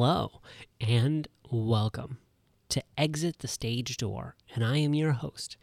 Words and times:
Hello 0.00 0.40
and 0.80 1.26
welcome 1.50 2.18
to 2.68 2.80
Exit 2.96 3.40
the 3.40 3.48
Stage 3.48 3.96
Door. 3.96 4.36
And 4.54 4.64
I 4.64 4.76
am 4.76 4.94
your 4.94 5.10
host, 5.10 5.56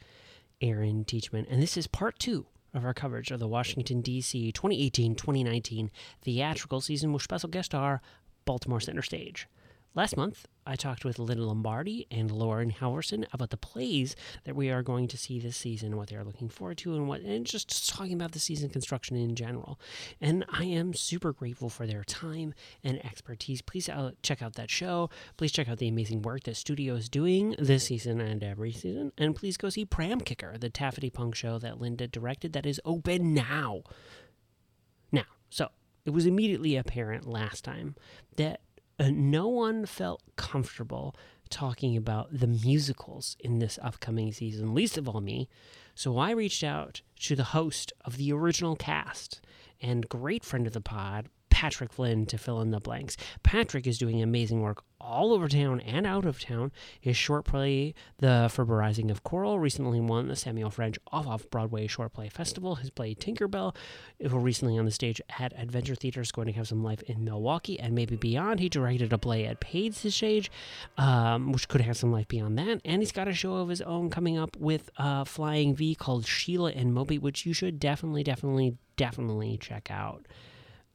Aaron 0.59 1.05
Teachman. 1.05 1.45
And 1.49 1.63
this 1.63 1.77
is 1.77 1.87
part 1.87 2.19
two 2.19 2.45
of 2.73 2.83
our 2.83 2.93
coverage 2.93 3.31
of 3.31 3.39
the 3.39 3.47
Washington, 3.47 4.01
D.C. 4.01 4.51
2018 4.51 5.15
2019 5.15 5.89
theatrical 6.21 6.81
season 6.81 7.13
with 7.13 7.23
special 7.23 7.47
guest 7.47 7.67
star 7.67 8.01
Baltimore 8.43 8.81
Center 8.81 9.01
Stage. 9.01 9.47
Last 9.93 10.17
month, 10.17 10.49
I 10.65 10.75
talked 10.75 11.05
with 11.05 11.19
Lynn 11.19 11.45
Lombardi 11.45 12.07
and 12.09 12.31
Lauren 12.31 12.71
Howerson 12.71 13.25
about 13.31 13.51
the 13.51 13.57
plays 13.57 14.15
that 14.45 14.55
we 14.55 14.69
are 14.69 14.81
going 14.81 15.07
to 15.09 15.17
see 15.17 15.39
this 15.39 15.57
season, 15.57 15.95
what 15.95 16.09
they 16.09 16.15
are 16.15 16.23
looking 16.23 16.49
forward 16.49 16.77
to, 16.79 16.95
and 16.95 17.07
what, 17.07 17.21
and 17.21 17.45
just, 17.45 17.89
talking 17.89 18.13
about 18.13 18.31
the 18.31 18.39
season 18.39 18.69
construction 18.69 19.15
in 19.15 19.35
general. 19.35 19.79
And 20.19 20.43
I 20.51 20.63
am 20.63 20.93
super 20.93 21.33
grateful 21.33 21.69
for 21.69 21.85
their 21.85 22.03
time 22.03 22.53
and 22.83 23.03
expertise. 23.05 23.61
Please 23.61 23.87
out, 23.87 24.15
check 24.23 24.41
out 24.41 24.55
that 24.55 24.71
show. 24.71 25.09
Please 25.37 25.51
check 25.51 25.69
out 25.69 25.77
the 25.77 25.87
amazing 25.87 26.23
work 26.23 26.43
that 26.43 26.57
studio 26.57 26.95
is 26.95 27.09
doing 27.09 27.55
this 27.59 27.85
season 27.85 28.19
and 28.19 28.43
every 28.43 28.71
season. 28.71 29.11
And 29.17 29.35
please 29.35 29.57
go 29.57 29.69
see 29.69 29.85
Pram 29.85 30.19
Kicker, 30.19 30.57
the 30.57 30.69
Taffety 30.69 31.13
Punk 31.13 31.35
show 31.35 31.59
that 31.59 31.79
Linda 31.79 32.07
directed 32.07 32.53
that 32.53 32.65
is 32.65 32.81
open 32.83 33.33
now. 33.33 33.83
Now, 35.11 35.25
so 35.49 35.69
it 36.05 36.09
was 36.11 36.25
immediately 36.25 36.75
apparent 36.75 37.27
last 37.27 37.63
time 37.63 37.95
that 38.37 38.61
uh, 38.99 39.09
no 39.11 39.47
one 39.47 39.85
felt 39.85 40.21
comfortable 40.35 41.15
talking 41.49 41.95
about 41.95 42.27
the 42.31 42.47
musicals 42.47 43.35
in 43.39 43.59
this 43.59 43.77
upcoming 43.81 44.31
season, 44.31 44.73
least 44.73 44.97
of 44.97 45.07
all 45.07 45.21
me. 45.21 45.47
So 45.93 46.17
I 46.17 46.31
reached 46.31 46.63
out 46.63 47.01
to 47.21 47.35
the 47.35 47.45
host 47.45 47.93
of 48.03 48.17
the 48.17 48.31
original 48.33 48.75
cast 48.75 49.41
and 49.81 50.09
great 50.09 50.43
friend 50.43 50.65
of 50.67 50.73
the 50.73 50.81
pod, 50.81 51.29
Patrick 51.55 51.93
Flynn, 51.93 52.25
to 52.25 52.37
fill 52.37 52.59
in 52.59 52.71
the 52.71 52.81
blanks. 52.81 53.15
Patrick 53.41 53.87
is 53.87 53.97
doing 53.97 54.21
amazing 54.21 54.59
work 54.59 54.83
all 54.99 55.31
over 55.31 55.47
town 55.47 55.79
and 55.79 56.05
out 56.05 56.25
of 56.25 56.37
town. 56.37 56.69
His 56.99 57.15
short 57.15 57.45
play, 57.45 57.93
The 58.17 58.51
Ferberizing 58.51 59.09
of 59.09 59.23
Coral, 59.23 59.57
recently 59.57 60.01
won 60.01 60.27
the 60.27 60.35
Samuel 60.35 60.69
French 60.69 60.99
Off 61.13 61.25
Off 61.25 61.49
Broadway 61.49 61.87
Short 61.87 62.11
Play 62.11 62.27
Festival. 62.27 62.75
His 62.75 62.89
play 62.89 63.15
Tinkerbell, 63.15 63.73
recently 64.19 64.77
on 64.77 64.83
the 64.83 64.91
stage 64.91 65.21
at 65.39 65.57
Adventure 65.57 65.95
Theater, 65.95 66.19
is 66.19 66.33
going 66.33 66.47
to 66.47 66.53
have 66.53 66.67
some 66.67 66.83
life 66.83 67.01
in 67.03 67.23
Milwaukee 67.23 67.79
and 67.79 67.95
maybe 67.95 68.17
beyond. 68.17 68.59
He 68.59 68.67
directed 68.67 69.13
a 69.13 69.17
play 69.17 69.45
at 69.45 69.61
Paid's 69.61 70.13
Stage, 70.13 70.51
um, 70.97 71.53
which 71.53 71.69
could 71.69 71.79
have 71.79 71.95
some 71.95 72.11
life 72.11 72.27
beyond 72.27 72.57
that. 72.57 72.81
And 72.83 73.01
he's 73.01 73.13
got 73.13 73.29
a 73.29 73.33
show 73.33 73.55
of 73.55 73.69
his 73.69 73.81
own 73.81 74.09
coming 74.09 74.37
up 74.37 74.57
with 74.57 74.89
uh, 74.97 75.23
Flying 75.23 75.73
V 75.73 75.95
called 75.95 76.27
Sheila 76.27 76.71
and 76.73 76.93
Moby, 76.93 77.17
which 77.17 77.45
you 77.45 77.53
should 77.53 77.79
definitely, 77.79 78.23
definitely, 78.23 78.75
definitely 78.97 79.57
check 79.57 79.89
out. 79.89 80.25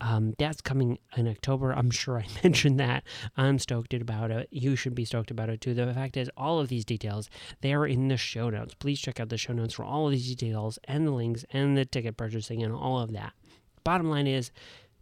Um, 0.00 0.34
that's 0.38 0.60
coming 0.60 0.98
in 1.16 1.28
October. 1.28 1.72
I'm 1.72 1.90
sure 1.90 2.18
I 2.18 2.26
mentioned 2.44 2.80
that. 2.80 3.04
I'm 3.36 3.58
stoked 3.58 3.92
about 3.94 4.30
it. 4.30 4.48
You 4.50 4.76
should 4.76 4.94
be 4.94 5.04
stoked 5.04 5.30
about 5.30 5.50
it 5.50 5.60
too. 5.60 5.74
The 5.74 5.92
fact 5.92 6.16
is, 6.16 6.30
all 6.36 6.58
of 6.58 6.68
these 6.68 6.84
details 6.84 7.28
they 7.60 7.72
are 7.74 7.86
in 7.86 8.08
the 8.08 8.16
show 8.16 8.50
notes. 8.50 8.74
Please 8.74 9.00
check 9.00 9.20
out 9.20 9.28
the 9.28 9.38
show 9.38 9.52
notes 9.52 9.74
for 9.74 9.84
all 9.84 10.06
of 10.06 10.12
these 10.12 10.34
details 10.34 10.78
and 10.84 11.06
the 11.06 11.12
links 11.12 11.44
and 11.52 11.76
the 11.76 11.84
ticket 11.84 12.16
purchasing 12.16 12.62
and 12.62 12.72
all 12.72 13.00
of 13.00 13.12
that. 13.12 13.32
Bottom 13.84 14.10
line 14.10 14.26
is, 14.26 14.50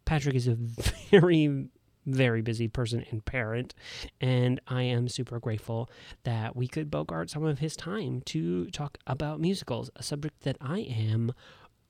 Patrick 0.04 0.34
is 0.34 0.48
a 0.48 0.54
very 1.10 1.68
very 2.06 2.40
busy 2.40 2.68
person 2.68 3.04
and 3.10 3.24
parent, 3.24 3.74
and 4.20 4.60
I 4.66 4.82
am 4.82 5.08
super 5.08 5.38
grateful 5.38 5.90
that 6.24 6.56
we 6.56 6.66
could 6.66 6.90
bogart 6.90 7.30
some 7.30 7.44
of 7.44 7.58
his 7.58 7.76
time 7.76 8.22
to 8.26 8.66
talk 8.70 8.98
about 9.06 9.40
musicals, 9.40 9.90
a 9.96 10.02
subject 10.02 10.40
that 10.42 10.56
I 10.60 10.80
am 10.80 11.32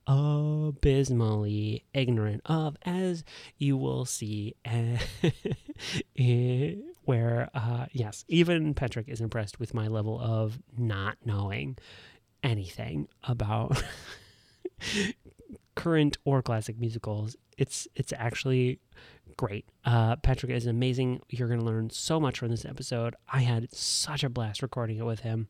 abysmally 0.08 1.84
ignorant 1.92 2.40
of, 2.46 2.76
as 2.82 3.22
you 3.58 3.76
will 3.76 4.04
see. 4.04 4.54
where, 7.04 7.48
uh, 7.54 7.86
yes, 7.92 8.24
even 8.28 8.74
Patrick 8.74 9.08
is 9.08 9.20
impressed 9.20 9.60
with 9.60 9.74
my 9.74 9.86
level 9.86 10.18
of 10.20 10.60
not 10.76 11.16
knowing 11.24 11.76
anything 12.42 13.08
about 13.24 13.82
current 15.74 16.18
or 16.24 16.42
classic 16.42 16.78
musicals. 16.78 17.36
It's 17.56 17.88
it's 17.94 18.12
actually 18.12 18.80
great. 19.36 19.66
Uh, 19.84 20.16
Patrick 20.16 20.52
is 20.52 20.66
amazing. 20.66 21.22
You're 21.28 21.48
going 21.48 21.60
to 21.60 21.66
learn 21.66 21.90
so 21.90 22.20
much 22.20 22.38
from 22.38 22.50
this 22.50 22.64
episode. 22.64 23.14
I 23.32 23.40
had 23.40 23.72
such 23.74 24.22
a 24.24 24.28
blast 24.28 24.62
recording 24.62 24.98
it 24.98 25.04
with 25.04 25.20
him. 25.20 25.48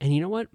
And 0.00 0.14
you 0.14 0.20
know 0.20 0.28
what? 0.28 0.48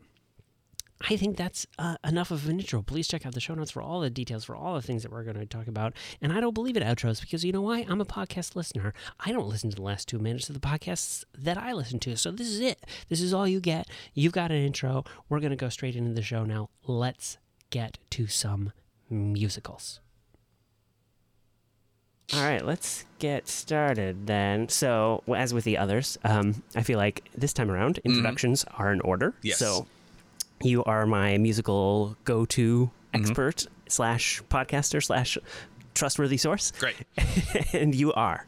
I 1.08 1.16
think 1.16 1.38
that's 1.38 1.66
uh, 1.78 1.96
enough 2.04 2.30
of 2.30 2.48
an 2.50 2.60
intro. 2.60 2.82
Please 2.82 3.08
check 3.08 3.26
out 3.26 3.34
the 3.34 3.40
show 3.40 3.56
notes 3.56 3.72
for 3.72 3.82
all 3.82 4.02
the 4.02 4.10
details 4.10 4.44
for 4.44 4.56
all 4.56 4.76
the 4.76 4.82
things 4.82 5.04
that 5.04 5.12
we're 5.12 5.24
going 5.24 5.38
to 5.38 5.46
talk 5.46 5.68
about. 5.68 5.94
And 6.22 6.34
I 6.34 6.42
don't 6.42 6.54
believe 6.54 6.76
in 6.76 6.84
outros 6.84 7.22
because 7.22 7.46
you 7.46 7.54
know 7.54 7.62
why? 7.62 7.86
I'm 7.88 8.02
a 8.02 8.06
podcast 8.06 8.56
listener. 8.56 8.94
I 9.20 9.32
don't 9.32 9.48
listen 9.48 9.70
to 9.70 9.76
the 9.78 9.82
last 9.82 10.10
two 10.10 10.20
minutes 10.20 10.50
of 10.50 10.56
the 10.56 10.68
podcasts 10.68 11.24
that 11.38 11.58
I 11.58 11.72
listen 11.72 12.00
to. 12.00 12.18
So 12.18 12.32
this 12.32 12.48
is 12.48 12.60
it. 12.60 12.86
This 13.08 13.22
is 13.22 13.34
all 13.34 13.48
you 13.48 13.62
get. 13.62 13.88
You've 14.14 14.34
got 14.34 14.52
an 14.52 14.58
intro. 14.58 15.06
We're 15.30 15.40
going 15.40 15.52
to 15.52 15.56
go 15.56 15.70
straight 15.70 15.96
into 15.96 16.14
the 16.14 16.22
show 16.22 16.44
now. 16.44 16.70
Let's 16.86 17.38
get 17.70 17.98
to 18.12 18.28
some 18.28 18.74
musicals. 19.10 20.02
All 22.34 22.44
right, 22.44 22.64
let's 22.64 23.06
get 23.18 23.48
started 23.48 24.28
then. 24.28 24.70
So, 24.70 25.24
as 25.36 25.52
with 25.52 25.64
the 25.64 25.80
others, 25.80 26.20
um, 26.24 26.62
I 26.76 26.84
feel 26.84 27.00
like 27.00 27.28
this 27.36 27.54
time 27.54 27.72
around, 27.72 28.00
introductions 28.04 28.66
mm-hmm. 28.66 28.82
are 28.82 28.92
in 28.92 29.02
order. 29.02 29.34
Yes. 29.42 29.58
So, 29.58 29.88
you 30.62 30.84
are 30.84 31.06
my 31.06 31.38
musical 31.38 32.18
go-to 32.26 32.92
mm-hmm. 33.14 33.22
expert 33.22 33.68
slash 33.88 34.42
podcaster 34.50 35.04
slash 35.04 35.38
trustworthy 35.94 36.38
source. 36.38 36.72
Great. 36.80 36.96
and 37.74 37.94
you 37.96 38.14
are. 38.14 38.46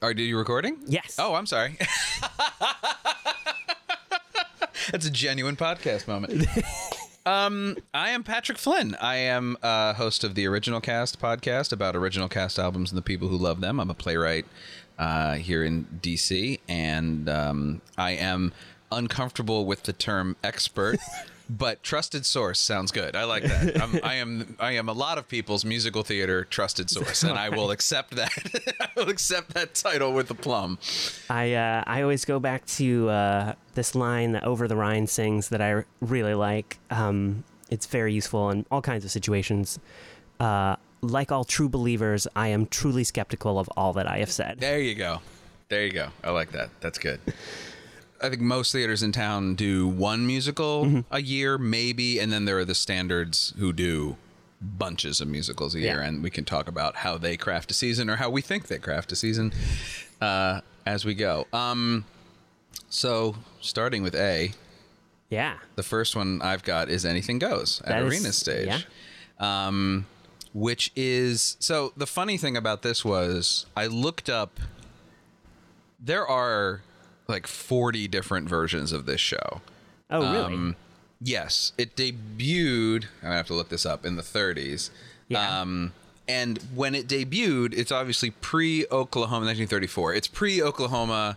Are 0.00 0.12
you 0.12 0.38
recording? 0.38 0.78
Yes. 0.86 1.16
Oh, 1.18 1.34
I'm 1.34 1.46
sorry. 1.46 1.76
That's 4.92 5.06
a 5.06 5.10
genuine 5.10 5.56
podcast 5.56 6.06
moment. 6.06 6.46
um, 7.26 7.76
I 7.92 8.10
am 8.10 8.22
Patrick 8.22 8.58
Flynn. 8.58 8.94
I 9.00 9.16
am 9.16 9.56
a 9.62 9.94
host 9.94 10.24
of 10.24 10.34
the 10.34 10.46
Original 10.46 10.80
Cast 10.80 11.20
podcast 11.20 11.72
about 11.72 11.94
original 11.96 12.28
cast 12.28 12.58
albums 12.58 12.90
and 12.90 12.96
the 12.96 13.02
people 13.02 13.28
who 13.28 13.36
love 13.36 13.60
them. 13.60 13.80
I'm 13.80 13.90
a 13.90 13.94
playwright 13.94 14.46
uh, 14.98 15.34
here 15.34 15.62
in 15.64 15.84
DC, 16.00 16.60
and 16.68 17.28
um, 17.28 17.82
I 17.98 18.12
am 18.12 18.52
uncomfortable 18.90 19.66
with 19.66 19.84
the 19.84 19.92
term 19.92 20.36
expert. 20.42 20.98
but 21.50 21.82
trusted 21.82 22.26
source 22.26 22.58
sounds 22.58 22.92
good. 22.92 23.16
I 23.16 23.24
like 23.24 23.42
that. 23.42 23.80
I'm, 23.80 24.00
I 24.02 24.14
am 24.16 24.56
I 24.60 24.72
am 24.72 24.88
a 24.88 24.92
lot 24.92 25.18
of 25.18 25.28
people's 25.28 25.64
musical 25.64 26.02
theater 26.02 26.44
trusted 26.44 26.90
source, 26.90 27.22
and 27.22 27.38
I 27.38 27.48
will 27.48 27.70
accept 27.70 28.16
that. 28.16 28.76
I 28.80 28.88
will 28.96 29.08
accept 29.08 29.54
that 29.54 29.74
title 29.74 30.12
with 30.12 30.30
a 30.30 30.34
plum. 30.34 30.78
I 31.30 31.54
uh, 31.54 31.84
I 31.86 32.02
always 32.02 32.24
go 32.24 32.38
back 32.38 32.66
to 32.66 33.08
uh, 33.08 33.54
this 33.74 33.94
line 33.94 34.32
that 34.32 34.44
Over 34.44 34.68
the 34.68 34.76
Rhine 34.76 35.06
sings 35.06 35.48
that 35.48 35.62
I 35.62 35.84
really 36.00 36.34
like. 36.34 36.78
Um, 36.90 37.44
it's 37.70 37.86
very 37.86 38.12
useful 38.12 38.50
in 38.50 38.66
all 38.70 38.82
kinds 38.82 39.04
of 39.04 39.10
situations. 39.10 39.78
Uh, 40.40 40.76
like 41.00 41.30
all 41.30 41.44
true 41.44 41.68
believers, 41.68 42.26
I 42.34 42.48
am 42.48 42.66
truly 42.66 43.04
skeptical 43.04 43.58
of 43.58 43.68
all 43.76 43.92
that 43.94 44.08
I 44.08 44.18
have 44.18 44.30
said. 44.30 44.58
There 44.58 44.80
you 44.80 44.94
go. 44.94 45.20
There 45.68 45.84
you 45.84 45.92
go. 45.92 46.08
I 46.24 46.30
like 46.30 46.52
that. 46.52 46.70
That's 46.80 46.98
good. 46.98 47.20
I 48.20 48.28
think 48.28 48.42
most 48.42 48.72
theaters 48.72 49.02
in 49.02 49.12
town 49.12 49.54
do 49.54 49.86
one 49.86 50.26
musical 50.26 50.84
mm-hmm. 50.84 51.00
a 51.10 51.20
year, 51.20 51.58
maybe, 51.58 52.18
and 52.18 52.32
then 52.32 52.44
there 52.44 52.58
are 52.58 52.64
the 52.64 52.74
standards 52.74 53.54
who 53.58 53.72
do 53.72 54.16
bunches 54.60 55.20
of 55.20 55.28
musicals 55.28 55.74
a 55.74 55.80
year, 55.80 56.00
yeah. 56.00 56.08
and 56.08 56.22
we 56.22 56.30
can 56.30 56.44
talk 56.44 56.68
about 56.68 56.96
how 56.96 57.16
they 57.16 57.36
craft 57.36 57.70
a 57.70 57.74
season 57.74 58.10
or 58.10 58.16
how 58.16 58.28
we 58.28 58.42
think 58.42 58.66
they 58.66 58.78
craft 58.78 59.12
a 59.12 59.16
season 59.16 59.52
uh, 60.20 60.60
as 60.84 61.04
we 61.04 61.14
go. 61.14 61.46
Um, 61.52 62.04
so, 62.88 63.36
starting 63.60 64.02
with 64.02 64.14
A. 64.14 64.52
Yeah. 65.30 65.58
The 65.76 65.82
first 65.82 66.16
one 66.16 66.40
I've 66.42 66.64
got 66.64 66.88
is 66.88 67.04
Anything 67.04 67.38
Goes 67.38 67.82
at 67.84 68.02
Arena 68.02 68.32
Stage. 68.32 68.86
Yeah. 69.38 69.66
Um, 69.66 70.06
which 70.54 70.90
is 70.96 71.56
so 71.60 71.92
the 71.96 72.06
funny 72.06 72.38
thing 72.38 72.56
about 72.56 72.82
this 72.82 73.04
was 73.04 73.66
I 73.76 73.86
looked 73.86 74.28
up 74.28 74.58
there 76.00 76.26
are 76.26 76.82
like 77.28 77.46
40 77.46 78.08
different 78.08 78.48
versions 78.48 78.90
of 78.90 79.06
this 79.06 79.20
show. 79.20 79.60
Oh, 80.10 80.20
really? 80.20 80.54
Um, 80.54 80.76
yes. 81.20 81.72
It 81.76 81.94
debuted, 81.94 83.04
I'm 83.22 83.30
to 83.30 83.36
have 83.36 83.46
to 83.48 83.54
look 83.54 83.68
this 83.68 83.84
up, 83.84 84.06
in 84.06 84.16
the 84.16 84.22
30s. 84.22 84.90
Yeah. 85.28 85.60
Um, 85.60 85.92
and 86.26 86.58
when 86.74 86.94
it 86.94 87.06
debuted, 87.06 87.74
it's 87.76 87.92
obviously 87.92 88.30
pre 88.30 88.86
Oklahoma, 88.90 89.46
1934. 89.46 90.14
It's 90.14 90.28
pre 90.28 90.62
Oklahoma, 90.62 91.36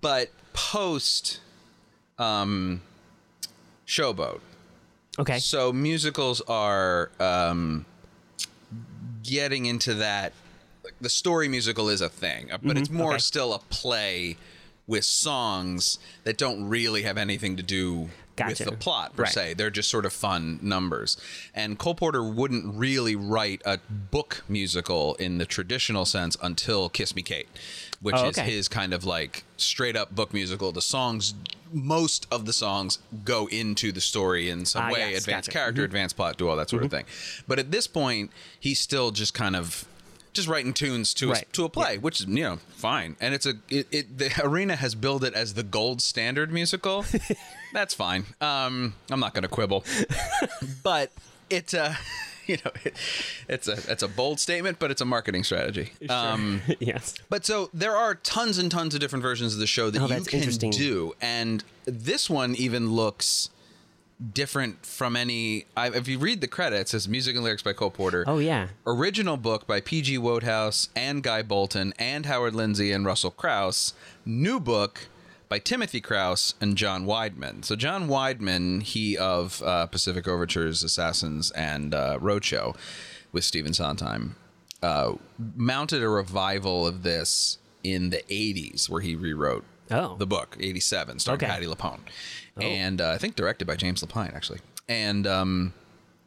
but 0.00 0.30
post 0.52 1.40
um, 2.18 2.82
Showboat. 3.86 4.40
Okay. 5.18 5.38
So 5.38 5.72
musicals 5.72 6.42
are 6.42 7.10
um, 7.18 7.86
getting 9.22 9.64
into 9.66 9.94
that. 9.94 10.34
The 11.00 11.08
story 11.08 11.48
musical 11.48 11.88
is 11.88 12.00
a 12.00 12.08
thing, 12.08 12.48
but 12.50 12.60
mm-hmm. 12.60 12.76
it's 12.76 12.90
more 12.90 13.12
okay. 13.12 13.18
still 13.18 13.54
a 13.54 13.58
play 13.58 14.36
with 14.86 15.04
songs 15.04 15.98
that 16.24 16.38
don't 16.38 16.68
really 16.68 17.02
have 17.02 17.18
anything 17.18 17.56
to 17.56 17.62
do 17.62 18.08
Gotcha. 18.36 18.48
with 18.50 18.58
the 18.70 18.76
plot 18.76 19.16
per 19.16 19.24
Right. 19.24 19.32
se. 19.32 19.54
They're 19.54 19.70
just 19.70 19.90
sort 19.90 20.04
of 20.06 20.12
fun 20.12 20.58
numbers. 20.62 21.16
And 21.54 21.78
Cole 21.78 21.94
Porter 21.94 22.22
wouldn't 22.22 22.74
really 22.74 23.16
write 23.16 23.62
a 23.64 23.78
book 23.88 24.44
musical 24.48 25.14
in 25.16 25.38
the 25.38 25.46
traditional 25.46 26.04
sense 26.04 26.36
until 26.42 26.88
Kiss 26.88 27.16
Me 27.16 27.22
Kate, 27.22 27.48
which 28.00 28.14
Oh, 28.16 28.28
is 28.28 28.36
his 28.38 28.68
kind 28.68 28.92
of 28.92 29.04
like 29.04 29.44
straight 29.56 29.96
up 29.96 30.14
book 30.14 30.32
musical. 30.34 30.70
The 30.70 30.82
songs, 30.82 31.34
most 31.72 32.26
of 32.30 32.44
the 32.46 32.52
songs 32.52 32.98
go 33.24 33.46
into 33.46 33.90
the 33.90 34.00
story 34.02 34.50
in 34.50 34.66
some 34.66 34.84
Ah, 34.84 34.92
way, 34.92 35.10
yes, 35.12 35.20
advanced 35.22 35.48
gotcha. 35.48 35.58
character, 35.58 35.82
advanced 35.84 36.14
plot, 36.14 36.36
do 36.36 36.48
all 36.48 36.56
that 36.56 36.70
sort 36.70 36.84
of 36.84 36.90
thing. 36.90 37.06
But 37.48 37.58
at 37.58 37.72
this 37.72 37.86
point, 37.88 38.30
he's 38.60 38.78
still 38.78 39.10
just 39.10 39.34
kind 39.34 39.56
of 39.56 39.86
just 40.36 40.48
writing 40.48 40.72
tunes 40.72 41.12
to 41.14 41.30
Right. 41.32 41.42
a, 41.42 41.52
to 41.52 41.64
a 41.64 41.68
play, 41.68 41.98
which 41.98 42.20
is 42.20 42.26
you 42.26 42.42
know 42.44 42.56
fine. 42.70 43.16
And 43.20 43.34
it's 43.34 43.46
a 43.46 43.54
it, 43.68 43.88
it 43.90 44.18
the 44.18 44.32
arena 44.42 44.76
has 44.76 44.94
billed 44.94 45.24
it 45.24 45.34
as 45.34 45.54
the 45.54 45.62
gold 45.62 46.00
standard 46.00 46.52
musical. 46.52 47.04
That's 47.72 47.94
fine. 47.94 48.26
Um, 48.40 48.94
I'm 49.10 49.20
not 49.20 49.34
going 49.34 49.42
to 49.42 49.48
quibble, 49.48 49.84
but 50.82 51.10
it's 51.50 51.74
a 51.84 51.98
you 52.46 52.56
know 52.64 52.70
it, 52.84 52.94
it's 53.48 53.66
a 53.68 53.72
it's 53.90 54.02
a 54.02 54.08
bold 54.08 54.38
statement, 54.40 54.78
but 54.78 54.90
it's 54.90 55.00
a 55.00 55.04
marketing 55.04 55.42
strategy. 55.44 55.92
Um, 56.08 56.62
yes. 56.78 57.14
but 57.28 57.44
so 57.44 57.70
there 57.74 57.96
are 57.96 58.14
tons 58.14 58.58
and 58.58 58.70
tons 58.70 58.94
of 58.94 59.00
different 59.00 59.22
versions 59.22 59.52
of 59.54 59.60
the 59.60 59.66
show 59.66 59.90
that 59.90 60.00
Oh, 60.00 60.06
you 60.06 60.22
can 60.24 60.70
do, 60.70 61.14
and 61.20 61.64
this 61.84 62.30
one 62.30 62.54
even 62.54 62.92
looks 62.92 63.50
different 64.32 64.84
from 64.86 65.16
any. 65.16 65.66
I, 65.76 65.88
if 65.90 66.08
you 66.08 66.18
read 66.18 66.40
the 66.40 66.46
credits, 66.48 66.94
it's 66.94 67.06
music 67.08 67.34
and 67.36 67.44
lyrics 67.44 67.62
by 67.62 67.72
Cole 67.72 67.90
Porter. 67.90 68.24
Oh 68.26 68.38
yeah. 68.38 68.68
Original 68.86 69.36
book 69.36 69.66
by 69.66 69.80
P.G. 69.80 70.18
Wodehouse 70.18 70.88
and 70.96 71.22
Guy 71.22 71.42
Bolton 71.42 71.92
and 71.98 72.26
Howard 72.26 72.54
Lindsay 72.54 72.92
and 72.92 73.04
Russel 73.04 73.30
Crouse. 73.30 73.92
New 74.24 74.58
book 74.60 75.08
by 75.48 75.58
Timothy 75.58 76.00
Crouse 76.00 76.54
and 76.60 76.76
John 76.76 77.06
Weidman. 77.06 77.64
So 77.64 77.76
John 77.76 78.08
Weidman, 78.08 78.82
he 78.82 79.16
of 79.16 79.62
uh, 79.62 79.86
Pacific 79.86 80.26
Overtures, 80.26 80.82
Assassins, 80.82 81.50
and 81.52 81.94
uh, 81.94 82.18
Roadshow 82.20 82.76
with 83.32 83.44
Stephen 83.44 83.72
Sondheim, 83.74 84.34
uh, 84.82 85.12
mounted 85.54 86.02
a 86.02 86.08
revival 86.08 86.86
of 86.86 87.02
this 87.04 87.58
in 87.84 88.10
the 88.10 88.22
80s 88.28 88.88
where 88.88 89.00
he 89.02 89.14
rewrote 89.14 89.64
Oh. 89.88 90.16
the 90.16 90.26
book, 90.26 90.56
87, 90.58 91.20
starring 91.20 91.38
Okay. 91.38 91.46
Patti 91.46 91.66
LuPone. 92.56 92.64
And 92.64 93.00
uh, 93.00 93.10
I 93.10 93.18
think 93.18 93.36
directed 93.36 93.66
by 93.66 93.76
James 93.76 94.02
Lapine, 94.02 94.34
actually. 94.34 94.60
And 94.88 95.26
um, 95.26 95.72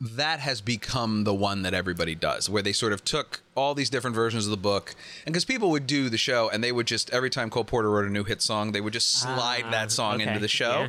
that 0.01 0.39
has 0.39 0.61
become 0.61 1.23
the 1.23 1.33
one 1.33 1.61
that 1.63 1.73
everybody 1.73 2.15
does, 2.15 2.49
where 2.49 2.61
they 2.61 2.71
sort 2.73 2.93
of 2.93 3.03
took 3.03 3.41
all 3.55 3.73
these 3.75 3.89
different 3.89 4.15
versions 4.15 4.45
of 4.45 4.51
the 4.51 4.57
book, 4.57 4.95
and 5.25 5.33
because 5.33 5.45
people 5.45 5.69
would 5.71 5.87
do 5.87 6.09
the 6.09 6.17
show, 6.17 6.49
and 6.49 6.63
they 6.63 6.71
would 6.71 6.87
just 6.87 7.09
every 7.11 7.29
time 7.29 7.49
Cole 7.49 7.63
Porter 7.65 7.89
wrote 7.89 8.05
a 8.05 8.09
new 8.09 8.23
hit 8.23 8.41
song, 8.41 8.71
they 8.71 8.81
would 8.81 8.93
just 8.93 9.11
slide 9.11 9.63
Ah, 9.67 9.71
that 9.71 9.91
song 9.91 10.15
okay, 10.15 10.27
into 10.27 10.39
the 10.39 10.47
show, 10.47 10.81
yeah. 10.83 10.87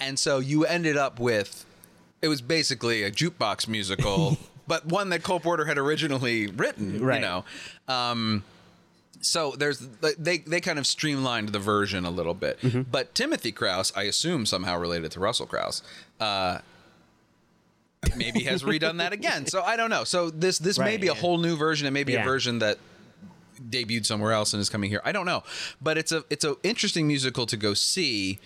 and 0.00 0.18
so 0.18 0.38
you 0.38 0.64
ended 0.64 0.96
up 0.96 1.18
with 1.18 1.64
it 2.20 2.28
was 2.28 2.40
basically 2.40 3.02
a 3.02 3.10
jukebox 3.10 3.66
musical, 3.66 4.36
but 4.68 4.86
one 4.86 5.08
that 5.08 5.24
Cole 5.24 5.40
Porter 5.40 5.64
had 5.64 5.76
originally 5.78 6.46
written, 6.46 6.94
you 6.94 7.04
Right. 7.04 7.20
know. 7.20 7.44
Um, 7.88 8.44
so 9.22 9.52
there's 9.56 9.78
they 10.18 10.38
they 10.38 10.60
kind 10.60 10.78
of 10.78 10.86
streamlined 10.86 11.48
the 11.50 11.58
version 11.58 12.04
a 12.04 12.10
little 12.10 12.34
bit, 12.34 12.60
Mm-hmm. 12.60 12.82
but 12.90 13.14
Timothy 13.14 13.52
Crouse, 13.52 13.92
I 13.96 14.02
assume 14.02 14.44
somehow 14.46 14.76
related 14.78 15.10
to 15.12 15.20
Russel 15.20 15.46
Crouse, 15.46 15.82
uh, 16.20 16.58
maybe 18.16 18.40
has 18.44 18.62
redone 18.62 18.98
that 18.98 19.12
again. 19.12 19.46
So 19.46 19.62
I 19.62 19.76
don't 19.76 19.90
know. 19.90 20.04
So 20.04 20.28
this 20.30 20.58
this 20.58 20.78
may 20.78 20.84
Right, 20.92 21.00
be 21.00 21.08
a 21.08 21.14
whole 21.14 21.38
new 21.38 21.56
version. 21.56 21.86
It 21.86 21.92
may 21.92 22.04
be 22.04 22.12
Yeah. 22.14 22.22
a 22.22 22.24
version 22.24 22.58
that 22.58 22.78
debuted 23.70 24.04
somewhere 24.06 24.32
else 24.32 24.52
and 24.52 24.60
is 24.60 24.68
coming 24.68 24.90
here. 24.90 25.00
I 25.04 25.12
don't 25.12 25.26
know, 25.26 25.44
but 25.80 25.96
it's 25.98 26.10
a 26.12 26.24
it's 26.30 26.44
a 26.44 26.56
interesting 26.62 27.06
musical 27.06 27.46
to 27.46 27.56
go 27.56 27.74
see 27.74 28.38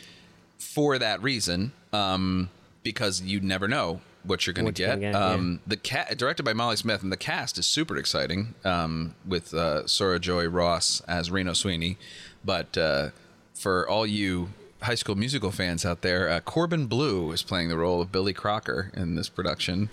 for 0.59 0.99
that 0.99 1.23
reason, 1.23 1.73
um, 1.93 2.51
because 2.83 3.23
you'd 3.23 3.45
never 3.45 3.67
know 3.69 4.01
what 4.27 4.47
you're 4.47 4.55
going 4.55 4.67
to 4.67 4.73
get. 4.73 4.89
gonna 4.89 5.01
get, 5.01 5.13
yeah. 5.13 5.27
um, 5.27 5.61
The 5.67 5.77
cat 5.77 6.17
directed 6.19 6.43
by 6.45 6.53
Molly 6.53 6.77
Smith, 6.77 7.03
and 7.03 7.13
the 7.13 7.17
cast 7.17 7.59
is 7.59 7.67
super 7.67 7.97
exciting. 7.97 8.55
Um, 8.65 9.15
with 9.27 9.55
uh, 9.55 9.85
Soara-Joye 9.85 10.47
Ross 10.47 11.01
as 11.09 11.31
Reno 11.31 11.53
Sweeney, 11.53 11.99
but 12.45 12.77
uh, 12.77 13.11
for 13.55 13.89
all 13.89 14.07
you 14.07 14.51
High 14.83 14.95
School 14.95 15.15
Musical 15.15 15.51
fans 15.51 15.85
out 15.85 16.03
there, 16.03 16.29
uh, 16.29 16.41
Corbin 16.41 16.87
Bleu 16.87 17.31
is 17.33 17.43
playing 17.43 17.69
the 17.69 17.77
role 17.77 18.01
of 18.01 18.13
Billy 18.13 18.33
Crocker 18.33 18.91
in 18.95 19.15
this 19.15 19.29
production. 19.29 19.89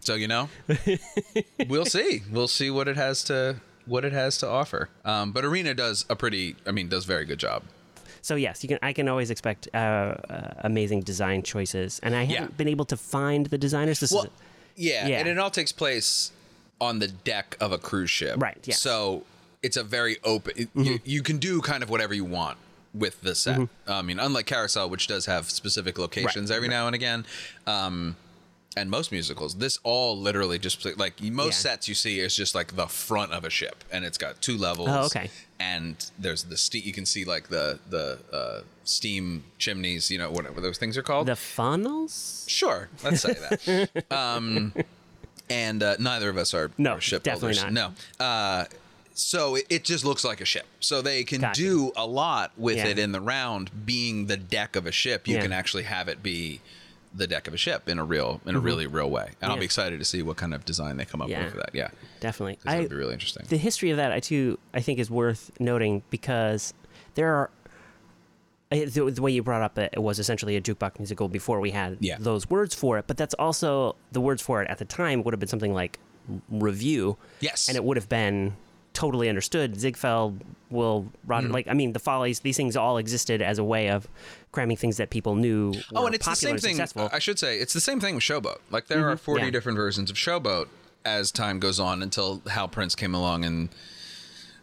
So 0.00 0.14
you 0.14 0.28
know, 0.28 0.48
we'll 1.68 1.84
see. 1.84 2.22
We'll 2.30 2.48
see 2.48 2.70
what 2.70 2.88
it 2.88 2.96
has 2.96 3.22
to 3.24 3.56
what 3.86 4.04
it 4.04 4.12
has 4.12 4.38
to 4.38 4.48
offer. 4.48 4.88
Um, 5.04 5.32
but 5.32 5.44
Arena 5.44 5.74
does 5.74 6.04
a 6.08 6.16
pretty, 6.16 6.56
I 6.66 6.70
mean, 6.70 6.88
does 6.88 7.04
very 7.04 7.24
good 7.24 7.38
job. 7.38 7.64
So 8.22 8.34
yes, 8.34 8.62
you 8.62 8.68
can. 8.68 8.78
I 8.82 8.92
can 8.92 9.08
always 9.08 9.30
expect 9.30 9.68
uh, 9.72 9.76
uh, 9.76 10.54
amazing 10.58 11.00
design 11.02 11.42
choices, 11.42 12.00
and 12.02 12.14
I 12.14 12.24
haven't 12.24 12.50
Yeah. 12.50 12.56
been 12.56 12.68
able 12.68 12.84
to 12.86 12.96
find 12.96 13.46
the 13.46 13.58
designers. 13.58 14.00
This 14.00 14.12
Well, 14.12 14.24
is 14.24 14.30
yeah, 14.76 15.06
Yeah. 15.06 15.18
and 15.20 15.28
it 15.28 15.38
all 15.38 15.50
takes 15.50 15.72
place 15.72 16.32
on 16.80 16.98
the 16.98 17.08
deck 17.08 17.56
of 17.60 17.72
a 17.72 17.78
cruise 17.78 18.10
ship, 18.10 18.36
Right. 18.40 18.60
Mm-hmm. 18.62 18.72
So 18.72 19.24
it's 19.62 19.76
a 19.76 19.82
very 19.84 20.16
open. 20.24 20.52
it- 20.56 20.68
you, 20.74 21.00
you 21.04 21.22
can 21.22 21.38
do 21.38 21.60
kind 21.60 21.82
of 21.82 21.90
whatever 21.90 22.14
you 22.14 22.24
want 22.24 22.56
with 22.94 23.20
the 23.20 23.34
set. 23.34 23.60
I 23.86 24.02
mean, 24.02 24.18
unlike 24.18 24.46
Carousel, 24.46 24.88
which 24.90 25.06
does 25.06 25.26
have 25.26 25.50
specific 25.50 25.98
locations 25.98 26.50
Right, 26.50 26.56
every 26.56 26.68
now 26.68 26.86
and 26.86 26.94
again. 26.94 27.24
Um, 27.66 28.16
and 28.76 28.88
most 28.90 29.10
musicals, 29.10 29.56
this 29.56 29.78
all 29.82 30.16
literally 30.18 30.58
just 30.58 30.84
like 30.98 31.20
most 31.20 31.64
Yeah. 31.64 31.70
sets 31.70 31.88
you 31.88 31.94
see 31.94 32.20
is 32.20 32.36
just 32.36 32.54
like 32.54 32.76
the 32.76 32.86
front 32.86 33.32
of 33.32 33.44
a 33.44 33.50
ship, 33.50 33.82
and 33.90 34.04
it's 34.04 34.18
got 34.18 34.40
two 34.40 34.56
levels. 34.56 34.88
Oh, 34.90 35.04
okay. 35.06 35.30
And 35.58 35.96
there's 36.18 36.44
the 36.44 36.56
steam. 36.56 36.82
You 36.84 36.92
can 36.92 37.04
see 37.06 37.24
like 37.24 37.48
the 37.48 37.78
the 37.88 38.18
uh, 38.32 38.60
steam 38.84 39.44
chimneys. 39.58 40.10
You 40.10 40.18
know 40.18 40.30
whatever 40.30 40.60
those 40.60 40.78
things 40.78 40.96
are 40.96 41.02
called. 41.02 41.26
the 41.26 41.36
funnels. 41.36 42.44
Sure, 42.48 42.88
let's 43.02 43.20
say 43.22 43.34
that. 43.34 44.04
um, 44.10 44.72
and 45.50 45.82
uh, 45.82 45.96
neither 45.98 46.28
of 46.30 46.36
us 46.36 46.54
are, 46.54 46.70
No, 46.78 46.92
are 46.94 47.00
definitely 47.00 47.54
shipbuilders. 47.54 47.64
No. 47.72 47.92
Uh, 48.24 48.64
so 49.14 49.56
it, 49.56 49.66
it 49.68 49.84
just 49.84 50.04
looks 50.04 50.24
like 50.24 50.40
a 50.40 50.44
ship. 50.44 50.64
So 50.78 51.02
they 51.02 51.24
can 51.24 51.40
Gotcha. 51.40 51.60
do 51.60 51.92
a 51.96 52.06
lot 52.06 52.52
with 52.56 52.76
Yeah. 52.76 52.86
it 52.86 52.98
in 53.00 53.10
the 53.12 53.20
round, 53.20 53.84
being 53.84 54.26
the 54.26 54.36
deck 54.36 54.76
of 54.76 54.86
a 54.86 54.92
ship. 54.92 55.26
You 55.26 55.34
Yeah. 55.36 55.42
can 55.42 55.52
actually 55.52 55.82
have 55.82 56.08
it 56.08 56.22
be 56.22 56.60
the 57.12 57.26
deck 57.26 57.48
of 57.48 57.54
a 57.54 57.56
ship 57.56 57.88
in 57.88 57.98
a 57.98 58.04
real, 58.04 58.40
in 58.46 58.54
a 58.54 58.60
really 58.60 58.86
real 58.86 59.10
way. 59.10 59.30
And 59.40 59.50
I'll 59.50 59.56
Mm-hmm. 59.56 59.60
Be 59.60 59.64
excited 59.64 59.98
to 59.98 60.04
see 60.04 60.22
what 60.22 60.36
kind 60.36 60.54
of 60.54 60.64
design 60.64 60.96
they 60.96 61.04
come 61.04 61.20
up 61.20 61.28
Yeah. 61.28 61.42
with 61.44 61.52
for 61.52 61.58
that. 61.58 61.70
Yeah, 61.74 61.88
Definitely. 62.20 62.58
that 62.64 62.70
I, 62.72 62.80
would 62.80 62.90
be 62.90 62.94
really 62.96 63.12
interesting. 63.14 63.44
the 63.48 63.56
history 63.56 63.90
of 63.90 63.96
that, 63.96 64.12
I 64.12 64.20
too, 64.20 64.58
I 64.72 64.80
think 64.80 64.98
is 65.00 65.10
worth 65.10 65.50
noting 65.58 66.02
because 66.10 66.72
there 67.16 67.34
are. 67.34 67.50
The, 68.72 69.10
the 69.12 69.20
way 69.20 69.32
you 69.32 69.42
brought 69.42 69.62
up 69.62 69.76
it, 69.78 69.90
it 69.94 69.98
was 69.98 70.20
essentially 70.20 70.54
a 70.54 70.60
jukebox 70.60 71.00
musical 71.00 71.28
before 71.28 71.58
we 71.58 71.72
had 71.72 71.96
Yeah. 71.98 72.18
those 72.20 72.48
words 72.48 72.72
for 72.72 72.98
it, 72.98 73.08
but 73.08 73.16
that's 73.16 73.34
also 73.34 73.96
the 74.12 74.20
words 74.20 74.40
for 74.40 74.62
it 74.62 74.70
at 74.70 74.78
the 74.78 74.84
time 74.84 75.24
would 75.24 75.34
have 75.34 75.40
been 75.40 75.48
something 75.48 75.74
like 75.74 75.98
review, 76.48 77.16
yes, 77.40 77.66
and 77.66 77.76
it 77.76 77.82
would 77.82 77.96
have 77.96 78.08
been 78.08 78.54
totally 79.00 79.28
understood. 79.28 79.78
Ziegfeld, 79.80 80.40
Will, 80.70 81.06
Roger, 81.26 81.46
Mm-hmm. 81.46 81.54
like 81.54 81.68
I 81.68 81.74
mean, 81.74 81.92
the 81.92 81.98
Follies, 81.98 82.40
these 82.40 82.56
things 82.56 82.76
all 82.76 82.98
existed 82.98 83.40
as 83.40 83.58
a 83.58 83.64
way 83.64 83.88
of 83.88 84.06
cramming 84.52 84.76
things 84.76 84.98
that 84.98 85.08
people 85.10 85.34
knew. 85.36 85.72
Oh, 85.94 86.06
and 86.06 86.14
it's 86.14 86.26
the 86.26 86.34
same 86.34 86.58
thing. 86.58 86.80
I 87.12 87.18
should 87.18 87.38
say 87.38 87.58
it's 87.58 87.72
the 87.72 87.80
same 87.80 87.98
thing 88.00 88.14
with 88.14 88.24
Showboat. 88.24 88.58
Like 88.70 88.86
there 88.88 89.08
are 89.08 89.16
40 89.16 89.40
Mm-hmm. 89.40 89.46
Yeah. 89.46 89.50
different 89.52 89.76
versions 89.76 90.10
of 90.10 90.16
Showboat 90.16 90.68
as 91.04 91.32
time 91.32 91.58
goes 91.60 91.80
on 91.80 92.02
until 92.02 92.42
Hal 92.50 92.68
Prince 92.68 92.94
came 92.94 93.14
along 93.14 93.44
and 93.44 93.70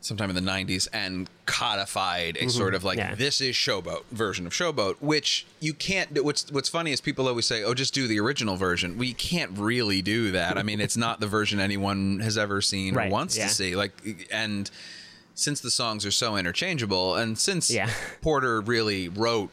sometime 0.07 0.29
in 0.29 0.35
the 0.35 0.41
90s 0.51 0.87
and 0.93 1.29
codified 1.45 2.37
a 2.37 2.49
sort 2.49 2.73
of 2.73 2.83
like 2.83 2.97
Mm-hmm. 2.97 3.09
Yeah. 3.09 3.15
this 3.15 3.41
is 3.41 3.55
Showboat 3.55 4.05
version 4.11 4.47
of 4.47 4.53
Showboat, 4.53 4.95
which 5.01 5.45
you 5.59 5.73
can't. 5.73 6.13
do. 6.13 6.23
What's 6.23 6.51
what's 6.51 6.69
funny 6.69 6.91
is 6.91 7.01
people 7.01 7.27
always 7.27 7.45
say, 7.45 7.63
"Oh, 7.63 7.73
just 7.73 7.93
do 7.93 8.07
the 8.07 8.19
original 8.19 8.55
version." 8.55 8.97
We 8.97 9.13
can't 9.13 9.51
really 9.57 10.01
do 10.01 10.31
that. 10.31 10.57
I 10.57 10.63
mean, 10.63 10.81
it's 10.81 10.97
not 10.97 11.19
the 11.19 11.27
version 11.27 11.59
anyone 11.59 12.19
has 12.21 12.37
ever 12.37 12.61
seen 12.61 12.95
Right, 12.95 13.07
or 13.09 13.11
wants 13.11 13.37
yeah. 13.37 13.47
to 13.47 13.53
see. 13.53 13.75
Like 13.75 13.91
and. 14.31 14.69
Since 15.39 15.59
the 15.59 15.69
songs 15.69 16.03
are 16.03 16.09
so 16.09 16.35
interchangeable, 16.35 17.15
and 17.15 17.37
since 17.37 17.69
Yeah. 17.69 17.91
Porter 18.23 18.59
really 18.59 19.07
wrote 19.07 19.51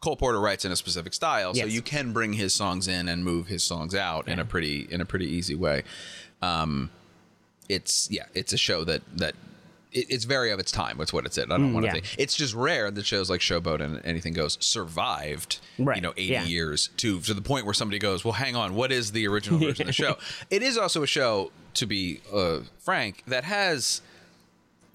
Cole 0.00 0.16
Porter 0.16 0.40
writes 0.40 0.64
in 0.64 0.72
a 0.72 0.76
specific 0.76 1.14
style, 1.14 1.54
so 1.54 1.66
you 1.66 1.82
can 1.82 2.12
bring 2.12 2.32
his 2.32 2.52
songs 2.52 2.88
in 2.88 3.08
and 3.08 3.24
move 3.24 3.46
his 3.46 3.62
songs 3.62 3.94
out 3.94 4.26
in 4.26 4.40
a 4.40 4.44
pretty 4.44 4.88
in 4.90 5.00
a 5.00 5.04
pretty 5.04 5.26
easy 5.26 5.54
way. 5.54 5.84
Um, 6.42 6.90
it's 7.68 8.10
yeah, 8.10 8.24
it's 8.34 8.52
a 8.52 8.56
show 8.56 8.82
that 8.82 9.02
that 9.16 9.36
it, 9.94 10.06
it's 10.10 10.24
very 10.24 10.50
of 10.50 10.58
its 10.58 10.70
time. 10.72 10.98
That's 10.98 11.12
what 11.12 11.24
it's 11.24 11.38
it. 11.38 11.44
I 11.50 11.56
don't 11.56 11.72
want 11.72 11.86
to 11.86 11.92
Mm, 11.92 11.94
yeah. 11.94 12.00
think 12.02 12.16
it's 12.18 12.34
just 12.34 12.52
rare 12.54 12.90
that 12.90 13.06
shows 13.06 13.30
like 13.30 13.40
Showboat 13.40 13.80
and 13.80 14.04
Anything 14.04 14.32
Goes 14.34 14.58
survived. 14.60 15.60
Right, 15.78 15.96
You 15.96 16.02
know, 16.02 16.12
eighty 16.16 16.32
yeah. 16.32 16.44
years 16.44 16.90
to 16.98 17.20
to 17.20 17.32
the 17.34 17.40
point 17.42 17.64
where 17.64 17.74
somebody 17.74 17.98
goes, 17.98 18.24
"Well, 18.24 18.32
hang 18.34 18.56
on, 18.56 18.74
what 18.74 18.92
is 18.92 19.12
the 19.12 19.26
original 19.28 19.58
version 19.60 19.82
of 19.82 19.86
the 19.86 19.92
show?" 19.92 20.16
It 20.50 20.62
is 20.62 20.76
also 20.76 21.02
a 21.02 21.06
show, 21.06 21.50
to 21.74 21.86
be 21.86 22.20
uh, 22.32 22.60
frank, 22.78 23.22
that 23.26 23.44
has 23.44 24.02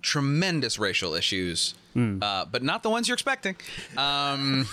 tremendous 0.01 0.79
racial 0.79 1.13
issues, 1.13 1.73
Hmm. 1.93 2.19
uh, 2.21 2.45
but 2.45 2.61
not 2.63 2.83
the 2.83 2.89
ones 2.89 3.07
you're 3.07 3.15
expecting. 3.15 3.55
Um, 3.97 4.67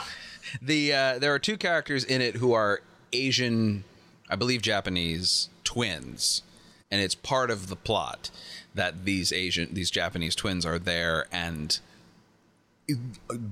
the 0.62 0.92
uh, 0.92 1.18
there 1.18 1.34
are 1.34 1.38
two 1.38 1.56
characters 1.56 2.04
in 2.04 2.20
it 2.20 2.36
who 2.36 2.52
are 2.52 2.80
Asian, 3.12 3.84
I 4.30 4.36
believe 4.36 4.62
Japanese 4.62 5.48
twins, 5.64 6.42
and 6.90 7.00
it's 7.02 7.14
part 7.14 7.50
of 7.50 7.68
the 7.68 7.76
plot 7.76 8.30
that 8.74 9.04
these 9.04 9.32
Asian 9.32 9.72
these 9.74 9.90
Japanese 9.90 10.34
twins 10.34 10.64
are 10.66 10.78
there 10.78 11.26
and 11.32 11.78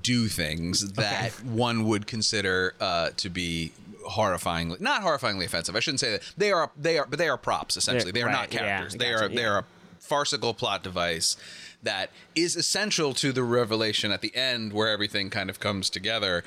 do 0.02 0.26
things 0.28 0.92
that 0.94 1.30
one 1.44 1.84
would 1.84 2.06
consider 2.06 2.74
uh, 2.80 3.10
to 3.16 3.28
be 3.30 3.72
horrifyingly 4.10 4.80
not 4.80 5.02
horrifyingly 5.02 5.44
offensive. 5.44 5.76
I 5.76 5.80
shouldn't 5.80 6.00
say 6.00 6.12
that 6.12 6.22
they 6.36 6.50
are 6.52 6.70
they 6.76 6.98
are 6.98 7.06
but 7.06 7.18
they 7.18 7.28
are 7.28 7.36
props 7.38 7.76
essentially. 7.76 8.12
They 8.12 8.22
are 8.22 8.26
Right, 8.26 8.32
not 8.32 8.52
yeah, 8.52 8.58
characters. 8.60 8.94
they 8.94 9.10
gotcha, 9.12 9.24
are 9.24 9.28
they 9.28 9.44
are 9.44 9.58
a 9.58 9.64
farcical 10.00 10.52
plot 10.54 10.82
device 10.82 11.36
that 11.82 12.10
is 12.34 12.56
essential 12.56 13.14
to 13.14 13.32
the 13.32 13.42
revelation 13.42 14.10
at 14.12 14.20
the 14.20 14.34
end 14.36 14.72
where 14.72 14.88
everything 14.88 15.30
kind 15.30 15.48
of 15.48 15.60
comes 15.60 15.88
together. 15.88 16.44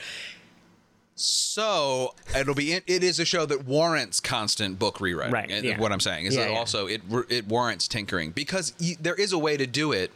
So 1.16 2.16
it'll 2.36 2.56
be 2.56 2.74
it 2.74 2.84
is 2.88 3.20
a 3.20 3.26
show 3.26 3.46
that 3.46 3.66
warrants 3.66 4.20
constant 4.20 4.80
book 4.80 5.00
rewriting. 5.00 5.34
Right, 5.34 5.52
And 5.52 5.64
yeah. 5.66 5.80
What 5.80 5.92
I'm 5.92 6.00
saying 6.00 6.26
is 6.26 6.36
Yeah, 6.36 6.46
that 6.46 6.52
yeah. 6.54 6.58
also 6.58 6.88
it 6.88 7.02
it 7.30 7.48
warrants 7.48 7.88
tinkering 7.88 8.32
because 8.32 8.74
there 9.00 9.16
is 9.16 9.32
a 9.32 9.38
way 9.38 9.56
to 9.58 9.68
do 9.68 9.92
it 9.92 10.12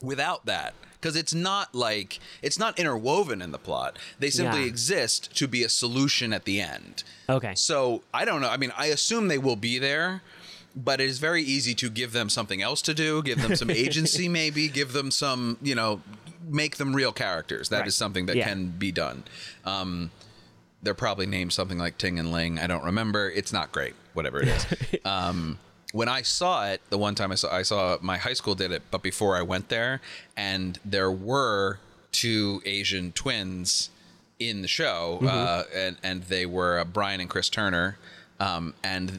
without 0.00 0.46
that 0.46 0.74
because 1.00 1.16
it's 1.16 1.34
not 1.34 1.74
like 1.74 2.20
it's 2.42 2.58
not 2.58 2.78
interwoven 2.78 3.42
in 3.42 3.50
the 3.52 3.58
plot 3.58 3.98
they 4.18 4.30
simply 4.30 4.60
Yeah. 4.60 4.66
exist 4.66 5.34
to 5.36 5.46
be 5.48 5.62
a 5.62 5.68
solution 5.68 6.32
at 6.32 6.44
the 6.44 6.60
end 6.60 7.04
Okay. 7.28 7.54
so 7.54 8.02
i 8.14 8.24
don't 8.24 8.40
know 8.40 8.48
i 8.48 8.56
mean 8.56 8.72
i 8.78 8.86
assume 8.86 9.28
they 9.28 9.36
will 9.36 9.56
be 9.56 9.78
there 9.78 10.22
but 10.74 11.00
it 11.00 11.08
is 11.10 11.18
very 11.18 11.42
easy 11.42 11.74
to 11.74 11.90
give 11.90 12.12
them 12.12 12.30
something 12.30 12.62
else 12.62 12.80
to 12.82 12.94
do 12.94 13.22
give 13.22 13.42
them 13.42 13.56
some 13.56 13.70
agency 13.84 14.26
maybe 14.26 14.68
give 14.68 14.94
them 14.94 15.10
some 15.10 15.58
you 15.60 15.74
know 15.74 16.00
make 16.48 16.76
them 16.76 16.94
real 16.94 17.12
characters. 17.12 17.68
That 17.68 17.80
is 17.86 17.92
Right. 17.92 17.92
something 17.94 18.26
that 18.26 18.36
Yeah. 18.36 18.48
can 18.48 18.68
be 18.70 18.92
done. 18.92 19.24
Um 19.64 20.10
they're 20.82 20.94
probably 20.94 21.26
named 21.26 21.52
something 21.52 21.76
like 21.78 21.98
ting 21.98 22.18
and 22.18 22.32
ling. 22.32 22.58
I 22.58 22.66
don't 22.66 22.84
remember. 22.84 23.30
It's 23.30 23.52
not 23.52 23.70
great 23.72 23.94
whatever 24.14 24.40
it 24.42 24.48
is. 24.48 24.66
Um 25.04 25.58
when 25.92 26.08
I 26.08 26.22
saw 26.22 26.68
it, 26.68 26.80
the 26.90 26.98
one 26.98 27.16
time 27.16 27.32
I 27.32 27.34
saw, 27.34 27.52
I 27.52 27.62
saw 27.62 27.98
my 28.00 28.16
high 28.16 28.32
school 28.34 28.54
did 28.54 28.70
it, 28.70 28.82
but 28.92 29.02
before 29.02 29.36
I 29.36 29.42
went 29.42 29.70
there, 29.70 30.00
and 30.36 30.78
there 30.84 31.10
were 31.10 31.80
two 32.12 32.62
Asian 32.64 33.10
twins 33.10 33.90
in 34.38 34.62
the 34.62 34.68
show, 34.68 35.18
uh, 35.26 35.64
and 35.74 35.96
and 36.02 36.22
they 36.24 36.46
were 36.46 36.78
uh, 36.78 36.84
Brian 36.84 37.20
and 37.20 37.28
Chris 37.28 37.48
Turner, 37.48 37.98
um, 38.38 38.72
and 38.84 39.18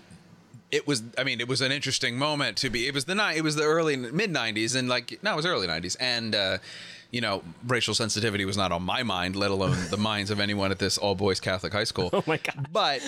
it 0.72 0.88
was 0.88 1.04
I 1.18 1.26
mean 1.26 1.42
it 1.42 1.50
was 1.50 1.60
an 1.60 1.74
interesting 1.74 2.18
moment 2.18 2.56
to 2.60 2.70
be 2.70 2.88
it 2.88 2.94
was 2.94 3.04
the 3.04 3.16
ni- 3.16 3.36
it 3.36 3.44
was 3.44 3.58
the 3.58 3.64
early 3.64 3.98
mid 3.98 4.32
90s 4.32 4.74
and 4.74 4.88
like 4.88 5.20
no 5.22 5.34
it 5.34 5.36
was 5.36 5.46
early 5.46 5.68
90s 5.68 5.98
and 6.00 6.34
uh 6.34 6.58
you 7.12 7.22
know 7.22 7.44
racial 7.68 7.94
sensitivity 7.94 8.46
was 8.46 8.58
not 8.58 8.72
on 8.72 8.82
my 8.84 9.04
mind 9.04 9.36
let 9.36 9.52
alone 9.52 9.76
the 9.90 9.98
minds 10.12 10.32
of 10.32 10.40
anyone 10.40 10.72
at 10.72 10.80
this 10.80 10.98
all 10.98 11.14
boys 11.16 11.40
Catholic 11.40 11.74
high 11.74 11.84
school 11.84 12.10
Oh 12.14 12.24
my 12.26 12.38
God. 12.38 12.68
but 12.72 13.02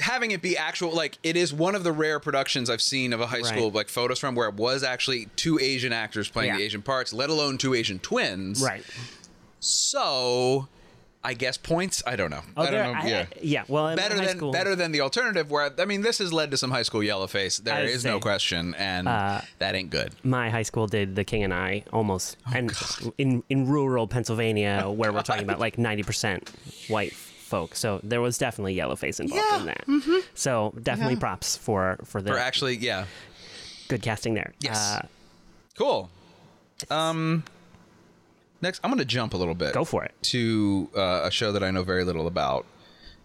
having 0.00 0.32
it 0.32 0.42
be 0.42 0.56
actual 0.56 0.90
like 0.92 1.16
it 1.22 1.36
is 1.36 1.54
one 1.54 1.74
of 1.76 1.84
the 1.84 1.92
rare 1.92 2.18
productions 2.18 2.68
I've 2.68 2.82
seen 2.82 3.12
of 3.12 3.20
a 3.20 3.26
high 3.26 3.42
school 3.42 3.66
Right. 3.66 3.74
like 3.74 3.88
photos 3.88 4.18
from 4.18 4.34
where 4.34 4.48
it 4.48 4.54
was 4.56 4.82
actually 4.82 5.26
two 5.36 5.58
Asian 5.60 5.92
actors 5.92 6.28
playing 6.28 6.50
Yeah. 6.50 6.56
the 6.58 6.64
Asian 6.64 6.82
parts 6.82 7.12
let 7.12 7.30
alone 7.30 7.56
two 7.58 7.74
Asian 7.74 8.00
twins 8.00 8.60
Right. 8.60 8.84
so 9.60 10.68
I 11.24 11.32
guess 11.34 11.56
points? 11.56 12.02
I 12.06 12.16
don't 12.16 12.30
know. 12.30 12.42
Oh, 12.56 12.62
I 12.64 12.70
don't 12.70 12.92
know 12.92 13.00
I- 13.00 13.06
yeah. 13.06 13.26
Yeah. 13.40 13.64
Well, 13.66 13.96
better 13.96 14.16
than 14.16 14.36
school, 14.36 14.52
better 14.52 14.76
than 14.76 14.92
the 14.92 15.00
alternative 15.00 15.50
where 15.50 15.72
I 15.78 15.84
mean 15.86 16.02
this 16.02 16.18
has 16.18 16.32
led 16.32 16.50
to 16.50 16.56
some 16.58 16.70
high 16.70 16.82
school 16.82 17.02
yellow 17.02 17.26
face. 17.26 17.58
There 17.58 17.74
I 17.74 17.96
no 18.04 18.20
question 18.20 18.74
and 18.74 19.06
that 19.06 19.74
ain't 19.74 19.90
good. 19.90 20.14
my 20.22 20.50
high 20.50 20.62
school 20.62 20.86
did 20.86 21.16
the 21.16 21.24
King 21.24 21.42
and 21.44 21.54
I 21.54 21.84
almost, 21.92 22.36
Oh, 22.46 22.52
and 22.54 22.72
in 23.18 23.42
in 23.48 23.66
rural 23.66 24.06
Pennsylvania, 24.06 24.84
where 24.88 25.12
we're 25.12 25.22
talking 25.22 25.44
about 25.44 25.58
like 25.60 25.78
ninety 25.78 26.02
percent 26.02 26.50
white 26.88 27.14
folk. 27.14 27.74
So 27.74 28.00
there 28.02 28.20
was 28.20 28.36
definitely 28.36 28.74
yellow 28.74 28.96
face 28.96 29.18
involved 29.20 29.44
Yeah, 29.50 29.60
in 29.60 29.66
that. 29.66 30.24
So 30.34 30.74
definitely 30.82 31.16
props 31.16 31.56
for 31.56 31.98
for 32.04 32.20
the 32.20 32.32
or 32.32 32.38
actually 32.38 32.76
yeah. 32.76 33.06
good 33.88 34.02
casting 34.02 34.34
there. 34.34 34.52
Yes. 34.60 34.76
Uh, 34.78 35.06
cool. 35.78 36.10
Um 36.90 37.44
next 38.60 38.80
I'm 38.84 38.90
gonna 38.90 39.04
jump 39.04 39.34
a 39.34 39.36
little 39.36 39.54
bit 39.54 39.74
go 39.74 39.84
for 39.84 40.04
it. 40.04 40.12
to 40.22 40.88
uh, 40.96 41.22
a 41.24 41.30
show 41.30 41.52
that 41.52 41.62
I 41.62 41.70
know 41.70 41.82
very 41.82 42.04
little 42.04 42.26
about 42.26 42.66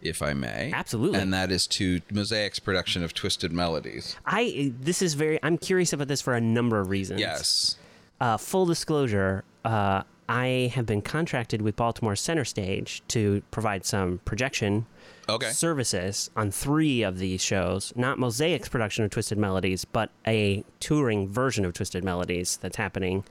if 0.02 0.22
I 0.22 0.34
may 0.34 0.72
Absolutely. 0.74 1.20
and 1.20 1.34
that 1.34 1.52
is 1.52 1.68
to 1.68 2.00
Mosaic's 2.12 2.60
production 2.60 3.04
of 3.04 3.14
Twisted 3.14 3.52
Melodies 3.52 4.16
I 4.26 4.74
this 4.80 5.02
is 5.02 5.14
very. 5.16 5.40
I'm 5.44 5.58
curious 5.58 5.92
about 5.94 6.08
this 6.08 6.22
for 6.22 6.34
a 6.36 6.42
number 6.42 6.80
of 6.80 6.90
reasons. 6.90 7.20
yes 7.20 7.76
Uh, 8.22 8.38
full 8.38 8.66
disclosure, 8.66 9.44
uh, 9.66 10.04
I 10.28 10.72
have 10.76 10.86
been 10.86 11.02
contracted 11.02 11.62
with 11.62 11.76
Baltimore 11.76 12.16
Center 12.16 12.46
Stage 12.46 13.02
to 13.10 13.42
provide 13.52 13.84
some 13.86 14.20
projection 14.26 14.86
Okay. 15.28 15.50
services 15.52 16.30
on 16.36 16.50
three 16.52 17.02
of 17.04 17.18
these 17.20 17.42
shows. 17.42 17.94
Not 17.96 18.18
Mosaic's 18.20 18.68
production 18.70 19.04
of 19.06 19.12
Twisted 19.12 19.38
Melodies, 19.38 19.86
but 19.86 20.10
a 20.28 20.64
touring 20.80 21.30
version 21.30 21.66
of 21.66 21.74
Twisted 21.74 22.04
Melodies 22.04 22.58
that's 22.62 22.76
happening 22.78 23.24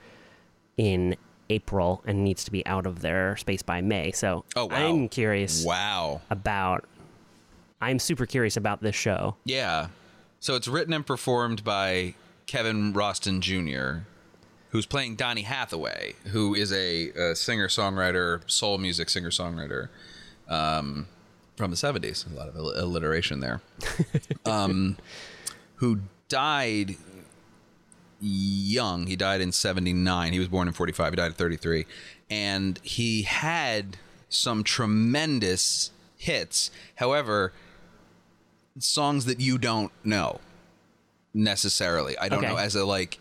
in 0.77 1.17
April 1.51 2.03
and 2.07 2.25
needs 2.25 2.45
to 2.45 2.51
be 2.51 2.65
out 2.67 2.87
of 2.87 3.01
their 3.01 3.37
space 3.37 3.63
by 3.63 3.81
May. 3.81 4.13
So 4.13 4.45
Oh, 4.57 4.67
wow. 4.67 4.77
I'm 4.77 5.09
curious 5.09 5.65
wow 5.65 6.21
about. 6.31 6.85
I'm 7.81 7.99
super 7.99 8.27
curious 8.27 8.57
about 8.57 8.83
this 8.83 8.97
show. 8.97 9.37
Yeah. 9.45 9.89
So 10.41 10.55
it's 10.57 10.67
written 10.69 10.93
and 10.93 11.07
performed 11.07 11.63
by 11.65 12.15
Kelvin 12.47 12.93
Roston 12.93 13.41
Jr., 13.41 14.05
who's 14.71 14.85
playing 14.87 15.17
Donny 15.17 15.43
Hathaway, 15.43 16.15
who 16.33 16.55
is 16.55 16.73
a, 16.73 17.11
a 17.11 17.35
singer 17.37 17.69
songwriter, 17.69 18.49
soul 18.51 18.79
music 18.79 19.09
singer 19.11 19.31
songwriter 19.31 19.89
um, 20.49 21.07
from 21.57 21.71
the 21.71 21.77
70s. 21.77 22.31
A 22.31 22.35
lot 22.35 22.49
of 22.49 22.57
alliteration 22.57 23.41
there. 23.41 23.61
um, 24.45 24.97
who 25.77 26.01
died 26.29 26.97
young. 28.21 29.07
He 29.07 29.17
died 29.17 29.41
in 29.41 29.53
79. 29.53 30.33
He 30.33 30.39
was 30.39 30.49
born 30.49 30.69
in 30.69 30.75
45. 30.75 31.13
He 31.13 31.17
died 31.17 31.31
at 31.33 31.37
33. 31.37 31.87
And 32.31 32.79
he 32.83 33.23
had 33.23 33.97
some 34.29 34.63
tremendous 34.65 35.91
hits. 36.17 36.71
However, 36.97 37.53
songs 38.79 39.25
that 39.25 39.41
you 39.41 39.59
don't 39.59 39.93
know 40.05 40.41
necessarily. 41.35 42.17
I 42.19 42.29
don't 42.29 42.41
Okay. 42.41 42.49
know 42.49 42.57
as 42.59 42.75
a 42.75 42.85
like 42.85 43.19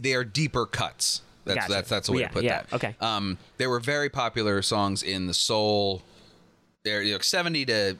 they 0.00 0.14
are 0.14 0.24
deeper 0.24 0.66
cuts. 0.66 1.22
That's 1.44 1.60
Gotcha. 1.60 1.72
that's 1.72 1.88
that's 1.88 2.06
the 2.08 2.12
way 2.14 2.20
Yeah, 2.22 2.28
to 2.28 2.32
put 2.32 2.44
yeah, 2.44 2.62
that. 2.62 2.72
okay. 2.74 2.96
Um, 3.00 3.38
there 3.58 3.70
were 3.70 3.80
very 3.80 4.08
popular 4.10 4.60
songs 4.62 5.02
in 5.02 5.26
the 5.26 5.34
soul. 5.34 6.02
There, 6.84 7.02
you 7.02 7.12
know, 7.14 7.20
seventy 7.20 7.64
to 7.66 7.96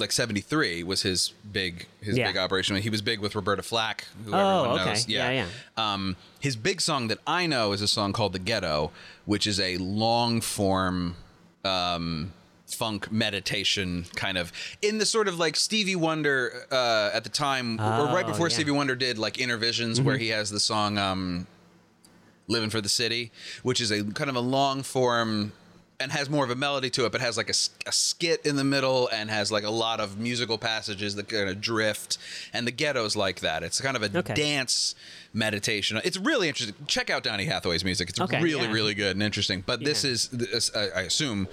like 0.00 0.12
seventy 0.12 0.40
three 0.40 0.82
was 0.82 1.02
his 1.02 1.32
big 1.52 1.86
his 2.00 2.16
Yeah. 2.16 2.26
big 2.28 2.36
operation. 2.36 2.76
He 2.76 2.90
was 2.90 3.02
big 3.02 3.20
with 3.20 3.34
Roberta 3.34 3.62
Flack, 3.62 4.06
who 4.24 4.32
Oh, 4.34 4.58
everyone 4.64 4.80
okay. 4.80 4.90
knows. 4.90 5.08
Yeah, 5.08 5.30
yeah. 5.30 5.46
Um, 5.76 6.16
his 6.40 6.56
big 6.56 6.80
song 6.80 7.08
that 7.08 7.18
I 7.26 7.46
know 7.46 7.72
is 7.72 7.82
a 7.82 7.88
song 7.88 8.12
called 8.12 8.32
"The 8.32 8.38
Ghetto," 8.38 8.90
which 9.26 9.46
is 9.46 9.60
a 9.60 9.76
long 9.78 10.40
form 10.40 11.16
um, 11.64 12.32
funk 12.66 13.10
meditation 13.12 14.06
kind 14.14 14.38
of 14.38 14.52
in 14.80 14.98
the 14.98 15.04
sort 15.06 15.28
of 15.28 15.38
like 15.38 15.56
Stevie 15.56 15.96
Wonder 15.96 16.66
uh, 16.70 17.10
at 17.12 17.24
the 17.24 17.30
time, 17.30 17.78
or 17.80 17.82
right 18.06 18.24
Oh, 18.24 18.28
before 18.28 18.46
yeah. 18.46 18.50
Mm-hmm. 18.50 18.54
Stevie 18.54 18.70
Wonder 18.70 18.94
did 18.94 19.18
like 19.18 19.34
Innervisions, 19.34 20.00
where 20.00 20.16
he 20.16 20.28
has 20.28 20.50
the 20.50 20.60
song 20.60 20.96
um, 20.98 21.46
"Living 22.48 22.70
for 22.70 22.80
the 22.80 22.88
City," 22.88 23.30
which 23.62 23.80
is 23.80 23.90
a 23.90 24.02
kind 24.04 24.30
of 24.30 24.36
a 24.36 24.40
long 24.40 24.82
form. 24.82 25.52
And 26.00 26.10
has 26.12 26.30
more 26.30 26.44
of 26.44 26.50
a 26.50 26.54
melody 26.56 26.88
to 26.90 27.04
it, 27.04 27.12
but 27.12 27.20
has 27.20 27.36
like 27.36 27.50
a 27.50 27.92
skit 27.92 28.46
in 28.46 28.56
the 28.56 28.64
middle, 28.64 29.08
and 29.12 29.28
has 29.30 29.52
like 29.52 29.64
a 29.64 29.70
lot 29.70 30.00
of 30.00 30.18
musical 30.18 30.56
passages 30.56 31.14
that 31.16 31.28
kind 31.28 31.50
of 31.50 31.60
drift. 31.60 32.16
And 32.54 32.66
the 32.66 32.70
ghetto's 32.72 33.16
like 33.16 33.40
that. 33.40 33.62
It's 33.62 33.80
kind 33.82 33.96
of 33.96 34.02
a 34.02 34.18
Okay. 34.18 34.32
dance 34.34 34.94
meditation. 35.34 36.00
It's 36.02 36.16
really 36.16 36.48
interesting. 36.48 36.74
Check 36.86 37.10
out 37.10 37.22
Donny 37.22 37.44
Hathaway's 37.44 37.84
music. 37.84 38.08
It's 38.08 38.20
Okay, 38.20 38.42
really, 38.42 38.64
yeah. 38.66 38.72
really 38.72 38.94
good 38.94 39.14
and 39.14 39.22
interesting. 39.22 39.62
But 39.66 39.84
this 39.84 40.02
is, 40.04 40.28
this, 40.28 40.70
I 40.74 40.88
I 40.88 41.00
assume, 41.02 41.48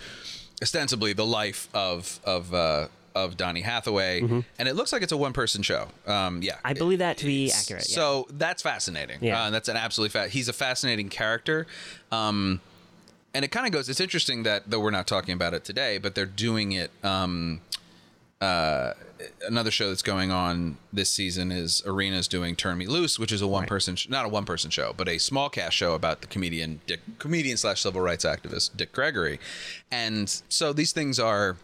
ostensibly 0.62 1.14
the 1.14 1.26
life 1.26 1.68
of 1.74 2.20
of 2.24 2.54
uh, 2.54 2.88
of 3.16 3.36
Donny 3.36 3.62
Hathaway, 3.62 4.22
and 4.22 4.68
it 4.68 4.76
looks 4.76 4.94
like 4.94 5.02
it's 5.02 5.12
a 5.12 5.18
one 5.18 5.34
person 5.34 5.62
show. 5.64 5.88
Um, 6.06 6.42
yeah, 6.44 6.54
Mm-hmm. 6.54 6.68
I 6.68 6.74
believe 6.74 7.00
that 7.00 7.18
to 7.18 7.26
be 7.26 7.52
accurate. 7.52 7.90
yeah. 7.90 7.96
So 7.96 8.28
that's 8.32 8.62
fascinating. 8.62 9.18
Yeah. 9.22 9.42
Uh, 9.44 9.50
that's 9.50 9.68
an 9.70 9.76
absolutely 9.78 10.12
fa- 10.20 10.30
he's 10.30 10.48
a 10.48 10.54
fascinating 10.54 11.10
character. 11.10 11.66
Um, 12.12 12.62
and 13.34 13.44
it 13.46 13.50
kind 13.52 13.66
of 13.66 13.72
goes. 13.72 13.90
It's 13.90 14.00
interesting 14.00 14.44
that 14.44 14.70
though 14.70 14.80
we're 14.80 14.92
not 14.92 15.08
talking 15.08 15.34
about 15.34 15.54
it 15.54 15.64
today, 15.64 15.98
but 15.98 16.16
they're 16.16 16.26
doing 16.26 16.72
it. 16.72 16.92
Um, 17.04 17.62
uh, 18.40 18.94
another 19.48 19.72
show 19.72 19.90
that's 19.90 20.04
going 20.04 20.30
on 20.30 20.78
this 20.94 21.10
season 21.10 21.52
is 21.52 21.82
Arena's 21.88 22.28
doing 22.28 22.56
Turn 22.56 22.78
Me 22.78 22.86
Loose, 22.86 23.18
which 23.18 23.32
is 23.32 23.42
a 23.42 23.48
one 23.48 23.66
person, 23.66 23.96
sh- 23.96 24.10
not 24.10 24.26
a 24.26 24.30
one 24.30 24.46
person 24.46 24.70
show, 24.70 24.94
but 24.96 25.08
a 25.10 25.18
small 25.18 25.50
cast 25.50 25.76
show 25.76 25.96
about 25.96 26.22
the 26.22 26.28
comedian 26.28 26.82
Dick, 26.86 27.00
comedian 27.18 27.58
slash 27.58 27.82
civil 27.82 28.00
rights 28.02 28.24
activist 28.26 28.78
Dick 28.78 28.92
Gregory, 28.92 29.40
and 29.92 30.42
so 30.50 30.72
these 30.72 30.92
things 30.92 31.20
are 31.20 31.58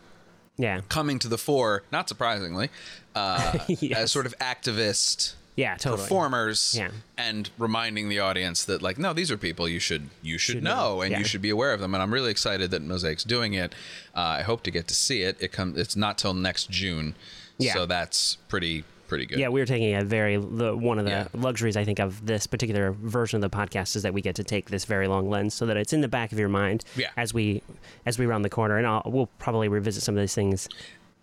yeah, 0.57 0.81
coming 0.89 1.19
to 1.19 1.27
the 1.27 1.37
fore, 1.37 1.83
not 1.91 2.09
surprisingly, 2.09 2.69
uh, 3.15 3.59
Yes. 3.67 3.97
as 3.99 4.11
sort 4.11 4.25
of 4.25 4.35
activist 4.39 5.33
yeah, 5.55 5.75
totally. 5.75 6.01
performers 6.01 6.75
Yeah. 6.77 6.89
and 7.17 7.49
reminding 7.57 8.09
the 8.09 8.19
audience 8.19 8.65
that 8.65 8.81
like 8.81 8.97
no 8.97 9.13
these 9.13 9.29
are 9.31 9.37
people 9.37 9.67
you 9.67 9.79
should 9.79 10.09
you 10.21 10.37
should, 10.37 10.55
Should 10.55 10.63
know, 10.63 10.95
know. 10.95 11.01
and 11.01 11.11
Yeah. 11.11 11.19
you 11.19 11.25
should 11.25 11.41
be 11.41 11.49
aware 11.51 11.73
of 11.73 11.79
them 11.79 11.93
and 11.93 12.01
i'm 12.01 12.13
really 12.13 12.31
excited 12.31 12.71
that 12.71 12.81
mosaic's 12.81 13.23
doing 13.23 13.53
it 13.53 13.73
uh, 14.15 14.19
i 14.21 14.41
hope 14.41 14.63
to 14.63 14.71
get 14.71 14.87
to 14.87 14.95
see 14.95 15.21
it 15.21 15.37
it 15.39 15.51
comes 15.51 15.77
it's 15.77 15.95
not 15.95 16.17
till 16.17 16.33
next 16.33 16.69
june 16.69 17.15
Yeah. 17.59 17.73
so 17.73 17.85
that's 17.85 18.37
pretty 18.47 18.83
pretty 19.09 19.25
good. 19.27 19.37
Yeah, 19.37 19.49
we 19.49 19.59
were 19.59 19.65
taking 19.67 19.93
a 19.93 20.03
very 20.03 20.37
the, 20.37 20.75
one 20.75 20.97
of 20.97 21.05
the 21.05 21.11
Yeah. 21.11 21.27
luxuries 21.35 21.77
I 21.77 21.83
think 21.85 21.99
of 21.99 22.25
this 22.25 22.47
particular 22.47 22.93
version 22.93 23.43
of 23.43 23.51
the 23.51 23.55
podcast 23.55 23.95
is 23.95 24.01
that 24.01 24.13
we 24.13 24.21
get 24.21 24.35
to 24.37 24.43
take 24.43 24.71
this 24.71 24.85
very 24.85 25.07
long 25.07 25.29
lens 25.29 25.53
so 25.53 25.67
that 25.67 25.77
it's 25.77 25.93
in 25.93 26.01
the 26.01 26.07
back 26.07 26.31
of 26.31 26.39
your 26.39 26.49
mind 26.49 26.83
Yeah. 26.95 27.09
as 27.15 27.31
we 27.31 27.61
as 28.07 28.17
we 28.17 28.25
round 28.25 28.43
the 28.43 28.49
corner, 28.49 28.77
and 28.77 28.87
I'll, 28.87 29.03
we'll 29.05 29.29
probably 29.37 29.67
revisit 29.67 30.01
some 30.01 30.15
of 30.15 30.21
these 30.21 30.33
things 30.33 30.67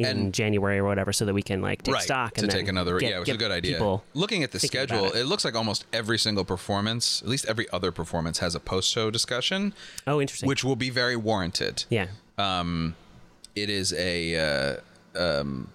in 0.01 0.07
And- 0.07 0.35
January 0.35 0.79
or 0.79 0.85
whatever, 0.85 1.13
so 1.13 1.25
that 1.25 1.35
we 1.35 1.43
can 1.43 1.61
like 1.63 1.83
take 1.83 1.95
right 1.95 2.03
stock 2.03 2.35
to 2.35 2.43
and 2.43 2.51
take 2.51 2.67
then 2.67 2.75
another. 2.77 2.99
get- 2.99 3.11
yeah, 3.11 3.17
it 3.17 3.21
was 3.21 3.29
a 3.29 3.37
good 3.37 3.51
idea. 3.51 3.73
people 3.73 4.03
Looking 4.15 4.43
at 4.43 4.51
the 4.53 4.59
schedule, 4.61 5.07
it. 5.07 5.17
it. 5.17 5.25
looks 5.27 5.45
like 5.45 5.55
almost 5.55 5.85
every 5.93 6.19
single 6.19 6.45
performance, 6.45 7.23
at 7.23 7.29
least 7.29 7.45
every 7.47 7.69
other 7.71 7.93
performance, 7.93 8.39
has 8.39 8.55
a 8.55 8.61
post-show 8.61 9.11
discussion, 9.11 9.73
Oh, 10.07 10.21
interesting. 10.21 10.47
which 10.49 10.65
will 10.65 10.77
be 10.77 10.91
very 10.91 11.17
warranted. 11.17 11.85
yeah, 11.91 12.07
Um, 12.39 12.95
it 13.55 13.69
is 13.71 13.93
a. 13.93 14.79
Uh, 15.17 15.19
um, 15.19 15.69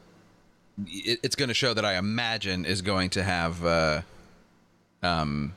it, 0.88 1.20
it's 1.24 1.36
going 1.36 1.48
to 1.50 1.53
show 1.53 1.74
that 1.74 1.86
I 1.86 1.96
imagine 1.98 2.65
is 2.65 2.82
going 2.82 3.10
to 3.12 3.24
have. 3.24 3.63
Uh, 3.65 4.01
um, 5.03 5.53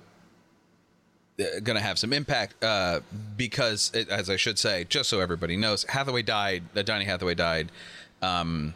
going 1.63 1.77
to 1.77 1.81
have 1.81 1.99
some 2.01 2.13
impact 2.13 2.63
uh, 2.65 2.99
because, 3.37 3.93
it, 3.95 4.09
as 4.09 4.29
I 4.29 4.35
should 4.37 4.59
say, 4.59 4.85
just 4.89 5.09
so 5.09 5.21
everybody 5.21 5.57
knows, 5.57 5.85
Hathaway 5.85 6.23
died. 6.23 6.65
Uh, 6.75 6.83
Donny 6.83 7.05
Hathaway 7.05 7.35
died 7.37 7.71
um, 8.23 8.75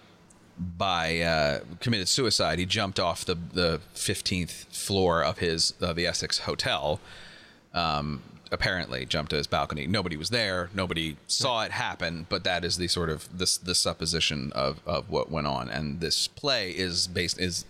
by 0.59 1.21
uh, 1.21 1.61
committed 1.81 2.09
suicide. 2.09 2.59
He 2.59 2.67
jumped 2.67 3.01
off 3.01 3.25
the 3.25 3.35
the 3.35 3.81
fifteenth 3.95 4.65
floor 4.75 5.23
of 5.25 5.39
his 5.39 5.75
uh, 5.81 5.93
the 5.93 6.07
Essex 6.07 6.39
Hotel. 6.41 7.01
Um, 7.75 8.23
apparently, 8.51 9.07
jumped 9.07 9.31
to 9.31 9.37
his 9.37 9.47
balcony. 9.47 9.87
Nobody 9.87 10.17
was 10.17 10.29
there. 10.29 10.69
Nobody 10.75 11.17
saw 11.27 11.63
it 11.63 11.73
happen. 11.73 12.27
But 12.29 12.45
that 12.45 12.65
is 12.65 12.77
the 12.77 12.87
sort 12.89 13.09
of 13.09 13.27
this 13.37 13.57
the 13.57 13.75
supposition 13.75 14.53
of 14.55 14.81
of 14.87 15.09
what 15.11 15.31
went 15.31 15.47
on. 15.47 15.69
And 15.71 16.01
this 16.01 16.29
play 16.29 16.71
is 16.71 17.07
based 17.07 17.41
is 17.41 17.65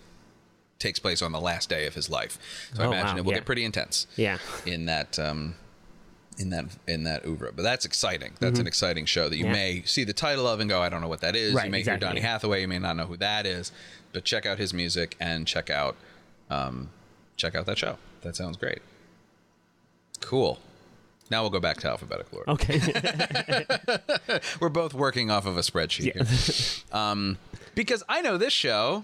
takes 0.79 0.99
place 0.99 1.21
on 1.21 1.31
the 1.31 1.39
last 1.39 1.69
day 1.69 1.87
of 1.87 1.95
his 1.95 2.09
life. 2.09 2.37
So 2.73 2.83
I 2.83 2.87
Oh, 2.87 2.91
imagine 2.91 3.15
wow, 3.15 3.17
it 3.19 3.25
will 3.25 3.31
yeah. 3.31 3.37
get 3.37 3.45
pretty 3.45 3.63
intense 3.63 4.05
yeah. 4.17 4.37
in 4.65 4.85
that 4.87 5.17
um, 5.17 5.55
in 6.37 6.49
that 6.51 6.65
in 6.87 7.03
that 7.03 7.25
oeuvre. 7.25 7.51
But 7.55 7.63
that's 7.63 7.85
exciting. 7.85 8.33
That's 8.39 8.59
an 8.59 8.67
exciting 8.67 9.05
show 9.05 9.29
that 9.29 9.37
you 9.37 9.45
Yeah. 9.45 9.51
may 9.51 9.83
see 9.85 10.03
the 10.03 10.13
title 10.13 10.47
of 10.47 10.59
and 10.59 10.69
go, 10.69 10.81
I 10.81 10.89
don't 10.89 11.01
know 11.01 11.07
what 11.07 11.21
that 11.21 11.35
is. 11.35 11.53
Right, 11.53 11.65
you 11.65 11.71
may 11.71 11.79
exactly. 11.79 12.05
hear 12.05 12.09
Donny 12.13 12.21
Hathaway, 12.21 12.61
you 12.61 12.67
may 12.67 12.79
not 12.79 12.95
know 12.97 13.05
who 13.05 13.17
that 13.17 13.45
is, 13.45 13.71
but 14.11 14.23
check 14.23 14.45
out 14.45 14.57
his 14.57 14.73
music 14.73 15.15
and 15.19 15.45
check 15.47 15.69
out 15.69 15.95
um, 16.49 16.89
check 17.37 17.55
out 17.55 17.65
that 17.65 17.77
show. 17.77 17.97
That 18.21 18.35
sounds 18.35 18.57
great. 18.57 18.79
Cool. 20.21 20.59
Now 21.29 21.41
we'll 21.41 21.49
go 21.51 21.59
back 21.59 21.77
to 21.81 21.87
alphabetical 21.89 22.39
order. 22.39 22.51
Okay. 22.51 22.79
We're 24.59 24.69
both 24.69 24.93
working 24.93 25.31
off 25.31 25.45
of 25.45 25.57
a 25.57 25.61
spreadsheet 25.61 26.13
here. 26.13 26.97
um, 26.97 27.37
because 27.75 28.03
I 28.09 28.21
know 28.21 28.37
this 28.37 28.53
show. 28.53 29.03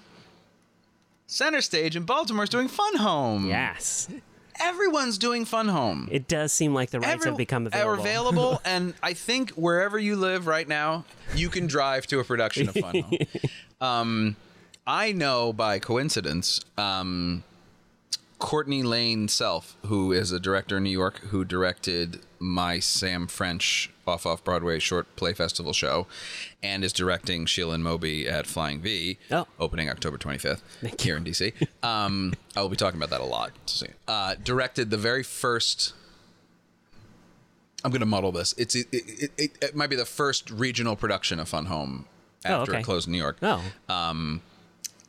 Center 1.28 1.62
Stage 1.62 1.96
in 1.96 2.04
Baltimore 2.04 2.44
is 2.44 2.50
doing 2.50 2.68
Fun 2.68 2.96
Home. 2.98 3.46
yes, 3.48 4.10
Everyone's 4.60 5.18
doing 5.18 5.46
Fun 5.46 5.68
Home. 5.70 6.08
it 6.12 6.28
does 6.28 6.52
seem 6.52 6.74
like 6.74 6.90
the 6.92 7.00
rights 7.00 7.14
Every- 7.14 7.30
have 7.32 7.38
become 7.38 7.68
available. 7.68 7.90
Are 7.92 8.00
available. 8.00 8.30
available, 8.30 8.62
and 8.66 8.94
I 9.02 9.14
think 9.14 9.52
wherever 9.52 9.98
you 9.98 10.16
live 10.16 10.48
right 10.48 10.68
now, 10.68 11.06
you 11.36 11.50
can 11.50 11.68
drive 11.68 12.08
to 12.08 12.20
a 12.20 12.24
production 12.24 12.68
of 12.70 12.76
Fun 12.76 13.00
Home. 13.00 13.18
um, 13.82 14.36
I 14.86 15.12
know 15.12 15.54
by 15.54 15.80
coincidence, 15.80 16.62
um, 16.78 17.44
Courtney 18.40 18.84
Lane 18.84 19.28
Self, 19.28 19.76
who 19.86 20.12
is 20.12 20.32
a 20.32 20.40
director 20.40 20.78
in 20.78 20.84
New 20.84 20.90
York, 20.90 21.20
who 21.30 21.44
directed 21.46 22.22
my 22.40 22.80
Sam 22.80 23.28
French 23.28 23.92
off 24.10 24.26
off 24.26 24.44
Broadway 24.44 24.80
short 24.80 25.16
play 25.16 25.34
festival 25.34 25.72
show, 25.72 26.06
and 26.62 26.84
is 26.84 26.92
directing 26.92 27.46
Sheila 27.46 27.76
and 27.76 27.84
Moby 27.84 28.28
at 28.28 28.46
Flying 28.46 28.82
V, 28.82 29.18
Oh. 29.32 29.48
opening 29.60 29.90
October 29.90 30.18
25th 30.18 30.60
Thank 30.82 31.00
here 31.00 31.16
in 31.16 31.24
DC. 31.24 31.54
Um, 31.82 32.34
I 32.58 32.62
will 32.62 32.68
be 32.70 32.76
talking 32.76 33.00
about 33.00 33.12
that 33.12 33.22
a 33.22 33.26
lot. 33.26 33.52
Uh, 34.08 34.36
directed 34.44 34.90
the 34.90 34.98
very 34.98 35.24
first 35.24 35.94
I'm 37.86 37.92
going 37.92 38.02
to 38.02 38.06
muddle 38.06 38.34
this. 38.34 38.54
It's 38.58 38.76
it, 38.76 38.88
it, 38.92 39.32
it, 39.38 39.52
it 39.62 39.76
might 39.76 39.90
be 39.90 39.96
the 39.96 40.04
first 40.06 40.52
regional 40.52 40.98
production 40.98 41.40
of 41.40 41.48
Fun 41.48 41.68
Home 41.68 42.06
Oh, 42.46 42.50
after 42.62 42.72
okay. 42.72 42.82
it 42.82 42.84
closed 42.84 43.08
in 43.08 43.12
New 43.14 43.18
York 43.18 43.38
Oh, 43.42 43.62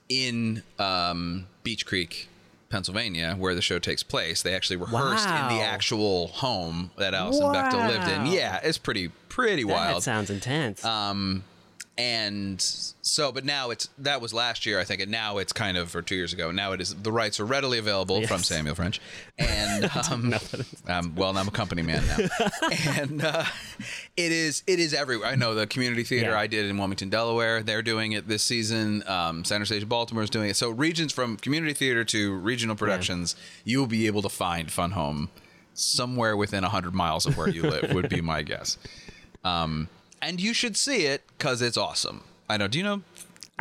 in 0.08 0.62
um, 0.78 1.46
Beech 1.62 1.86
Creek, 1.86 2.28
Pennsylvania, 2.70 3.34
where 3.36 3.54
the 3.54 3.60
show 3.60 3.78
takes 3.78 4.02
place. 4.02 4.42
They 4.42 4.54
actually 4.54 4.76
rehearsed 4.76 5.28
in 5.28 5.48
the 5.48 5.60
actual 5.62 6.28
home 6.28 6.92
that 6.96 7.14
Alison 7.14 7.46
Bechdel 7.46 7.88
lived 7.88 8.08
in. 8.08 8.26
Yeah, 8.26 8.60
it's 8.62 8.78
pretty 8.78 9.08
pretty 9.28 9.64
that 9.64 9.72
wild. 9.72 10.02
sounds 10.02 10.30
intense. 10.30 10.84
Um, 10.84 11.44
and 12.00 12.58
so, 12.62 13.30
but 13.30 13.44
now 13.44 13.68
it's 13.68 13.90
that 13.98 14.22
was 14.22 14.32
last 14.32 14.64
year, 14.64 14.80
I 14.80 14.84
think, 14.84 15.02
and 15.02 15.10
now 15.10 15.36
it's 15.36 15.52
kind 15.52 15.76
of 15.76 15.94
or 15.94 16.00
two 16.00 16.14
years 16.14 16.32
ago. 16.32 16.50
Now 16.50 16.72
it 16.72 16.80
is 16.80 16.94
the 16.94 17.12
rights 17.12 17.38
are 17.40 17.44
readily 17.44 17.76
available 17.76 18.26
from 18.26 18.42
Samuel 18.42 18.74
French, 18.74 19.02
and 19.38 19.84
um, 20.10 20.34
um, 20.88 21.14
well, 21.14 21.36
I'm 21.36 21.46
a 21.46 21.50
company 21.50 21.82
man 21.82 22.02
now, 22.06 22.48
and 23.02 23.22
uh, 23.22 23.44
it 24.16 24.32
is 24.32 24.62
it 24.66 24.78
is 24.80 24.94
everywhere. 24.94 25.28
I 25.28 25.34
know 25.34 25.54
the 25.54 25.66
community 25.66 26.02
theater 26.02 26.30
Yeah. 26.30 26.40
I 26.40 26.46
did 26.46 26.70
in 26.70 26.78
Wilmington, 26.78 27.10
Delaware. 27.10 27.62
They're 27.62 27.82
doing 27.82 28.12
it 28.12 28.26
this 28.26 28.42
season. 28.42 29.06
Um, 29.06 29.44
Center 29.44 29.66
Stage 29.66 29.86
Baltimore 29.86 30.22
is 30.22 30.30
doing 30.30 30.48
it. 30.48 30.56
So 30.56 30.70
regions 30.70 31.12
from 31.12 31.36
community 31.36 31.74
theater 31.74 32.02
to 32.04 32.34
regional 32.34 32.76
productions, 32.76 33.36
you'll 33.62 33.86
be 33.86 34.06
able 34.06 34.22
to 34.22 34.30
find 34.30 34.72
Fun 34.72 34.92
Home 34.92 35.28
somewhere 35.74 36.34
within 36.34 36.62
100 36.62 36.94
miles 36.94 37.26
of 37.26 37.36
where 37.36 37.48
you 37.48 37.62
live 37.62 37.92
would 37.92 38.08
be 38.08 38.22
my 38.22 38.40
guess 38.42 38.78
um, 39.44 39.88
and 40.22 40.40
you 40.40 40.52
should 40.54 40.76
see 40.76 41.06
it 41.06 41.22
because 41.38 41.62
it's 41.62 41.76
awesome 41.76 42.22
i 42.48 42.56
know 42.56 42.68
do 42.68 42.78
you 42.78 42.84
know 42.84 43.02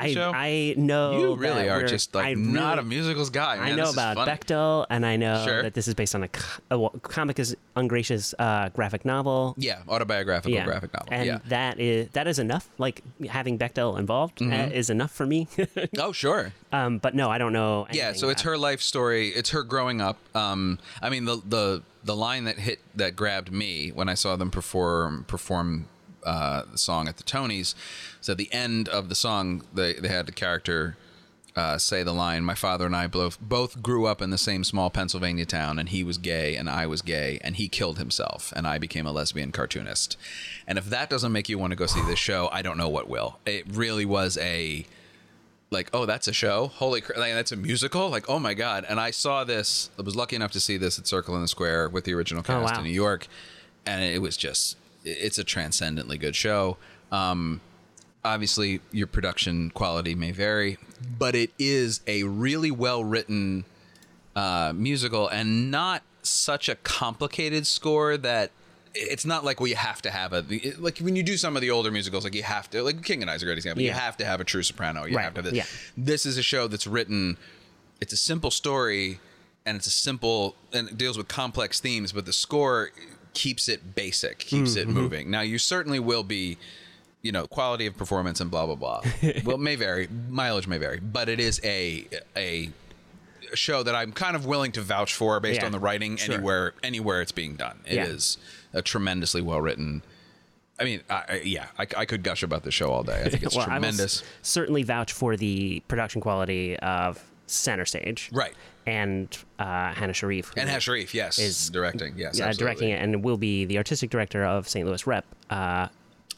I 0.02 0.14
show? 0.14 0.32
I 0.34 0.76
know 0.78 1.20
you 1.20 1.36
really 1.36 1.68
are 1.68 1.84
just 1.86 2.16
like 2.16 2.26
I 2.28 2.34
not 2.34 2.80
a 2.80 2.84
musicals 2.84 3.30
guy 3.30 3.58
man. 3.58 3.66
I 3.66 3.76
know 3.76 3.88
This 3.88 3.94
about. 3.96 4.16
Bechdel, 4.30 4.86
and 4.90 5.06
I 5.06 5.18
know 5.18 5.44
Sure. 5.46 5.62
that 5.64 5.74
this 5.74 5.90
is 5.90 5.94
based 5.94 6.16
on 6.16 6.24
a, 6.24 6.30
a 6.72 6.80
well, 6.80 6.92
comic 7.02 7.38
is 7.38 7.54
ungracious 7.76 8.34
uh, 8.40 8.70
graphic 8.70 9.04
novel. 9.04 9.56
yeah 9.58 9.82
autobiographical 9.90 10.54
Yeah, 10.54 10.64
graphic 10.64 10.94
novel 10.94 11.10
and 11.12 11.26
yeah 11.26 11.40
that 11.50 11.82
is 11.82 12.08
that 12.14 12.28
is 12.28 12.40
enough. 12.40 12.70
Like 12.78 13.04
having 13.28 13.60
Bechdel 13.60 14.00
involved 14.00 14.42
uh, 14.42 14.46
Mm-hmm. 14.46 14.72
is 14.72 14.90
enough 14.90 15.12
for 15.12 15.26
me. 15.26 15.50
oh 16.00 16.14
sure 16.14 16.54
um, 16.72 17.00
but 17.00 17.14
no, 17.14 17.30
I 17.30 17.38
don't 17.38 17.52
know. 17.52 17.86
yeah 17.92 18.14
so 18.14 18.30
it's 18.30 18.44
her 18.44 18.58
life 18.58 18.80
story 18.82 19.32
it's 19.32 19.50
her 19.50 19.64
growing 19.64 20.00
up 20.00 20.18
um 20.34 20.80
i 21.02 21.10
mean 21.10 21.26
the 21.26 21.42
the 21.46 21.84
the 22.06 22.16
line 22.16 22.46
that 22.46 22.58
hit 22.58 22.80
that 22.96 23.18
grabbed 23.18 23.52
me 23.52 23.90
when 23.90 24.08
i 24.08 24.14
saw 24.14 24.38
them 24.38 24.50
perform 24.50 25.26
perform 25.28 25.90
uh 26.24 26.64
the 26.72 26.78
song 26.78 27.08
at 27.08 27.18
the 27.18 27.24
tonys 27.24 27.76
so 28.22 28.34
at 28.34 28.38
the 28.38 28.52
end 28.54 28.88
of 28.90 29.10
the 29.10 29.16
song 29.16 29.64
they 29.74 29.94
they 29.94 30.08
had 30.08 30.26
the 30.26 30.32
character 30.32 30.98
uh, 31.56 31.78
say 31.78 32.04
the 32.04 32.14
line, 32.14 32.46
"My 32.46 32.56
father 32.56 32.86
and 32.86 32.96
I 32.96 33.08
both 33.08 33.40
both 33.42 33.82
grew 33.82 34.06
up 34.06 34.22
in 34.22 34.30
the 34.30 34.38
same 34.38 34.64
small 34.64 34.90
Pennsylvania 34.90 35.46
town, 35.46 35.78
and 35.78 35.90
he 35.90 36.04
was 36.04 36.18
gay 36.18 36.56
and 36.56 36.70
I 36.70 36.86
was 36.88 37.02
gay, 37.02 37.40
and 37.44 37.56
he 37.56 37.68
killed 37.68 37.98
himself, 37.98 38.54
and 38.56 38.66
I 38.66 38.78
became 38.78 39.06
a 39.06 39.12
lesbian 39.12 39.52
cartoonist." 39.52 40.16
And 40.68 40.78
if 40.78 40.86
that 40.86 41.10
doesn't 41.10 41.32
make 41.32 41.50
you 41.50 41.58
want 41.58 41.72
to 41.72 41.76
go 41.76 41.86
see 41.86 42.02
this 42.04 42.20
show, 42.20 42.50
I 42.54 42.62
don't 42.62 42.78
know 42.78 42.88
what 42.88 43.10
will. 43.10 43.40
It 43.46 43.66
really 43.68 44.06
was 44.06 44.38
a 44.38 44.86
like, 45.72 45.90
oh, 45.94 46.06
that's 46.06 46.28
a 46.28 46.34
show. 46.34 46.68
Holy 46.68 47.02
crap, 47.02 47.20
like, 47.20 47.34
that's 47.34 47.52
a 47.52 47.56
musical. 47.56 48.10
Like, 48.10 48.30
oh 48.30 48.40
my 48.40 48.54
god! 48.54 48.86
And 48.88 49.00
I 49.00 49.12
saw 49.12 49.44
this. 49.44 49.90
I 50.00 50.02
was 50.02 50.16
lucky 50.16 50.36
enough 50.36 50.52
to 50.52 50.60
see 50.60 50.78
this 50.78 50.98
at 50.98 51.08
Circle 51.08 51.36
in 51.36 51.42
the 51.42 51.48
Square 51.48 51.90
with 51.90 52.06
the 52.06 52.14
original 52.14 52.44
cast 52.44 52.74
wow. 52.74 52.80
in 52.80 52.86
New 52.86 52.94
York, 52.94 53.28
and 53.86 54.04
it 54.04 54.22
was 54.22 54.38
just 54.38 54.78
it's 55.18 55.38
a 55.38 55.44
transcendently 55.44 56.18
good 56.18 56.36
show. 56.36 56.78
Um, 57.12 57.62
obviously, 58.24 58.82
your 58.92 59.08
production 59.08 59.70
quality 59.72 60.16
may 60.16 60.32
vary, 60.32 60.78
but 61.18 61.36
it 61.36 61.52
is 61.60 62.02
a 62.08 62.24
really 62.24 62.72
well 62.72 63.04
written 63.04 63.66
uh, 64.36 64.74
musical 64.76 65.28
and 65.28 65.72
not 65.72 66.04
such 66.22 66.70
a 66.70 66.76
complicated 66.76 67.66
score 67.66 68.18
that 68.18 68.52
it's 68.94 69.26
not 69.26 69.44
like 69.46 69.60
well 69.60 69.68
you 69.68 69.76
have 69.76 70.02
to 70.02 70.10
have 70.10 70.34
a 70.34 70.44
like 70.80 70.98
when 71.00 71.16
you 71.16 71.24
do 71.24 71.38
some 71.38 71.56
of 71.56 71.62
the 71.62 71.70
older 71.72 71.92
musicals 71.92 72.24
like 72.24 72.34
you 72.36 72.44
have 72.44 72.70
to 72.70 72.82
like 72.84 73.04
King 73.04 73.22
and 73.22 73.30
I 73.30 73.36
is 73.36 73.42
a 73.42 73.46
great 73.46 73.58
example. 73.58 73.84
You 73.84 73.92
have 73.92 74.18
to 74.18 74.26
have 74.26 74.42
a 74.42 74.44
true 74.44 74.64
soprano. 74.64 75.06
You 75.06 75.16
Right, 75.16 75.24
have 75.24 75.34
to 75.36 75.42
have 75.42 75.52
this. 75.52 75.54
Yeah. 75.54 75.66
this 75.96 76.26
is 76.26 76.38
a 76.38 76.44
show 76.44 76.68
that's 76.68 76.88
written 76.88 77.38
it's 78.02 78.14
a 78.14 78.18
simple 78.18 78.52
story 78.52 79.20
and 79.66 79.78
it's 79.78 79.88
a 79.88 79.92
simple 79.92 80.56
and 80.74 80.90
it 80.90 80.98
deals 80.98 81.18
with 81.18 81.28
complex 81.28 81.80
themes 81.80 82.12
but 82.12 82.26
the 82.26 82.34
score 82.34 82.92
keeps 83.34 83.68
it 83.70 83.96
basic 83.96 84.40
keeps 84.40 84.72
Mm-hmm. 84.76 84.90
it 84.90 84.94
moving 84.94 85.30
now 85.32 85.42
you 85.42 85.58
certainly 85.58 86.00
will 86.00 86.24
be 86.24 86.58
you 87.22 87.32
know 87.32 87.46
quality 87.48 87.86
of 87.86 87.96
performance 87.98 88.40
and 88.42 88.50
blah 88.52 88.66
blah 88.66 88.76
blah 88.76 89.02
well 89.46 89.58
may 89.58 89.76
vary 89.76 90.08
mileage 90.30 90.68
may 90.68 90.78
vary 90.78 91.00
but 91.00 91.30
it 91.30 91.40
is 91.40 91.60
a 91.64 92.08
a 92.36 92.70
show 93.56 93.82
that 93.84 93.96
I'm 93.96 94.12
kind 94.12 94.36
of 94.36 94.46
willing 94.46 94.72
to 94.74 94.82
vouch 94.82 95.14
for 95.14 95.40
based 95.40 95.62
Yeah, 95.62 95.66
on 95.66 95.72
the 95.72 95.80
writing 95.80 96.18
sure. 96.18 96.36
anywhere 96.36 96.74
anywhere 96.84 97.22
it's 97.22 97.32
being 97.32 97.56
done. 97.56 97.80
It 97.86 97.98
is 97.98 98.38
Yeah. 98.74 98.80
a 98.80 98.82
tremendously 98.84 99.42
well 99.42 99.60
written. 99.60 100.04
I 100.80 100.84
mean, 100.84 101.02
I, 101.10 101.42
yeah, 101.44 101.66
I, 101.80 101.88
I 101.98 102.06
could 102.06 102.22
gush 102.22 102.44
about 102.44 102.62
the 102.64 102.70
show 102.72 102.92
all 102.92 103.02
day. 103.02 103.24
I 103.26 103.30
think 103.30 103.42
it's 103.42 103.56
well, 103.58 103.66
I 103.68 103.80
will 103.80 103.86
s- 103.86 103.96
tremendous. 103.96 104.24
certainly 104.44 104.84
vouch 104.84 105.12
for 105.14 105.36
the 105.36 105.82
production 105.88 106.22
quality 106.22 106.78
of 106.78 107.24
Center 107.48 107.86
Stage, 107.86 108.30
Right. 108.32 108.54
And 108.88 109.38
uh, 109.60 109.94
Hana 109.94 110.14
Sharif, 110.14 110.52
And 110.58 110.68
Hash 110.70 110.84
Sharif, 110.84 111.14
yes, 111.14 111.38
is- 111.38 111.70
directing, 111.70 112.18
yes, 112.18 112.40
uh, 112.40 112.52
directing 112.54 112.90
it, 112.90 113.02
and 113.02 113.24
will 113.24 113.38
be 113.38 113.66
the 113.66 113.78
artistic 113.78 114.10
director 114.10 114.44
of 114.44 114.68
St. 114.68 114.88
Louis 114.88 115.06
Rep. 115.06 115.26
Uh, 115.50 115.88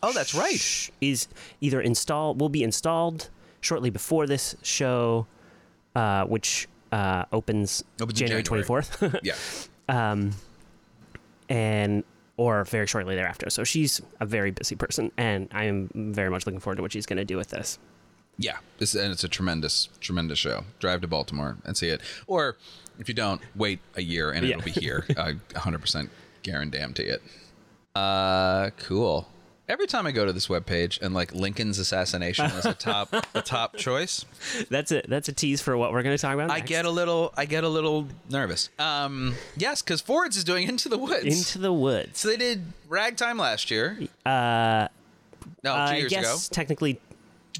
Oh, 0.03 0.11
that's 0.13 0.33
right. 0.33 0.89
is 0.99 1.27
either 1.61 1.79
installed 1.79 2.41
will 2.41 2.49
be 2.49 2.63
installed 2.63 3.29
shortly 3.61 3.91
before 3.91 4.25
this 4.25 4.55
show 4.63 5.27
uh, 5.95 6.25
which 6.25 6.67
uh, 6.91 7.25
opens, 7.31 7.83
Opens 8.01 8.17
January 8.19 8.41
twenty 8.43 8.63
fourth. 8.63 9.01
Yeah. 9.23 9.35
um, 9.87 10.31
and 11.49 12.03
or 12.37 12.63
very 12.65 12.87
shortly 12.87 13.15
thereafter. 13.15 13.49
So 13.51 13.63
she's 13.63 14.01
a 14.19 14.25
very 14.25 14.51
busy 14.51 14.75
person, 14.75 15.11
and 15.17 15.47
I 15.51 15.65
am 15.65 15.89
very 15.93 16.29
much 16.31 16.45
looking 16.47 16.59
forward 16.59 16.77
to 16.77 16.81
what 16.81 16.91
she's 16.91 17.05
going 17.05 17.17
to 17.17 17.25
do 17.25 17.37
with 17.37 17.49
this. 17.49 17.77
Yeah, 18.41 18.57
this, 18.79 18.95
and 18.95 19.11
it's 19.11 19.23
a 19.23 19.27
tremendous, 19.29 19.87
tremendous 19.99 20.39
show. 20.39 20.63
Drive 20.79 21.01
to 21.01 21.07
Baltimore 21.07 21.57
and 21.63 21.77
see 21.77 21.89
it, 21.89 22.01
or 22.27 22.57
if 22.99 23.07
you 23.07 23.13
don't, 23.13 23.39
wait 23.55 23.79
a 23.95 24.01
year 24.01 24.31
and 24.31 24.45
Yeah. 24.45 24.57
it'll 24.57 24.65
be 24.65 24.71
here. 24.71 25.05
I 25.17 25.33
100% 25.53 26.09
guarantee 26.43 27.03
it. 27.03 27.21
Uh, 27.95 28.69
cool. 28.77 29.27
Every 29.69 29.87
time 29.87 30.05
I 30.05 30.11
go 30.11 30.25
to 30.25 30.33
this 30.33 30.47
webpage 30.47 30.99
and 31.01 31.13
like 31.13 31.33
Lincoln's 31.33 31.79
assassination 31.79 32.45
is 32.47 32.65
a 32.65 32.73
top, 32.73 33.13
a 33.35 33.41
top 33.41 33.77
choice, 33.77 34.25
That's 34.69 34.91
a 34.91 35.01
that's 35.07 35.29
a 35.29 35.33
tease 35.33 35.61
for 35.61 35.77
what 35.77 35.93
we're 35.93 36.03
going 36.03 36.17
to 36.17 36.21
talk 36.21 36.33
about. 36.33 36.51
I 36.51 36.59
get 36.59 36.83
a 36.85 36.89
little, 36.89 37.33
I 37.37 37.45
get 37.45 37.63
a 37.63 37.69
little 37.69 38.07
nervous. 38.29 38.69
Um, 38.79 39.35
yes, 39.55 39.81
because 39.81 40.01
Ford's 40.01 40.35
is 40.35 40.43
doing 40.43 40.67
Into 40.67 40.89
the 40.89 40.97
Woods. 40.97 41.25
into 41.25 41.57
the 41.59 41.71
woods. 41.71 42.19
so 42.19 42.27
they 42.27 42.37
did 42.37 42.63
Ragtime 42.89 43.37
last 43.37 43.71
year. 43.71 43.97
Uh, 44.25 44.87
No, 45.63 45.73
two 45.73 45.79
I 45.79 45.95
years 45.97 46.09
guess 46.11 46.47
ago, 46.47 46.53
technically, 46.55 46.99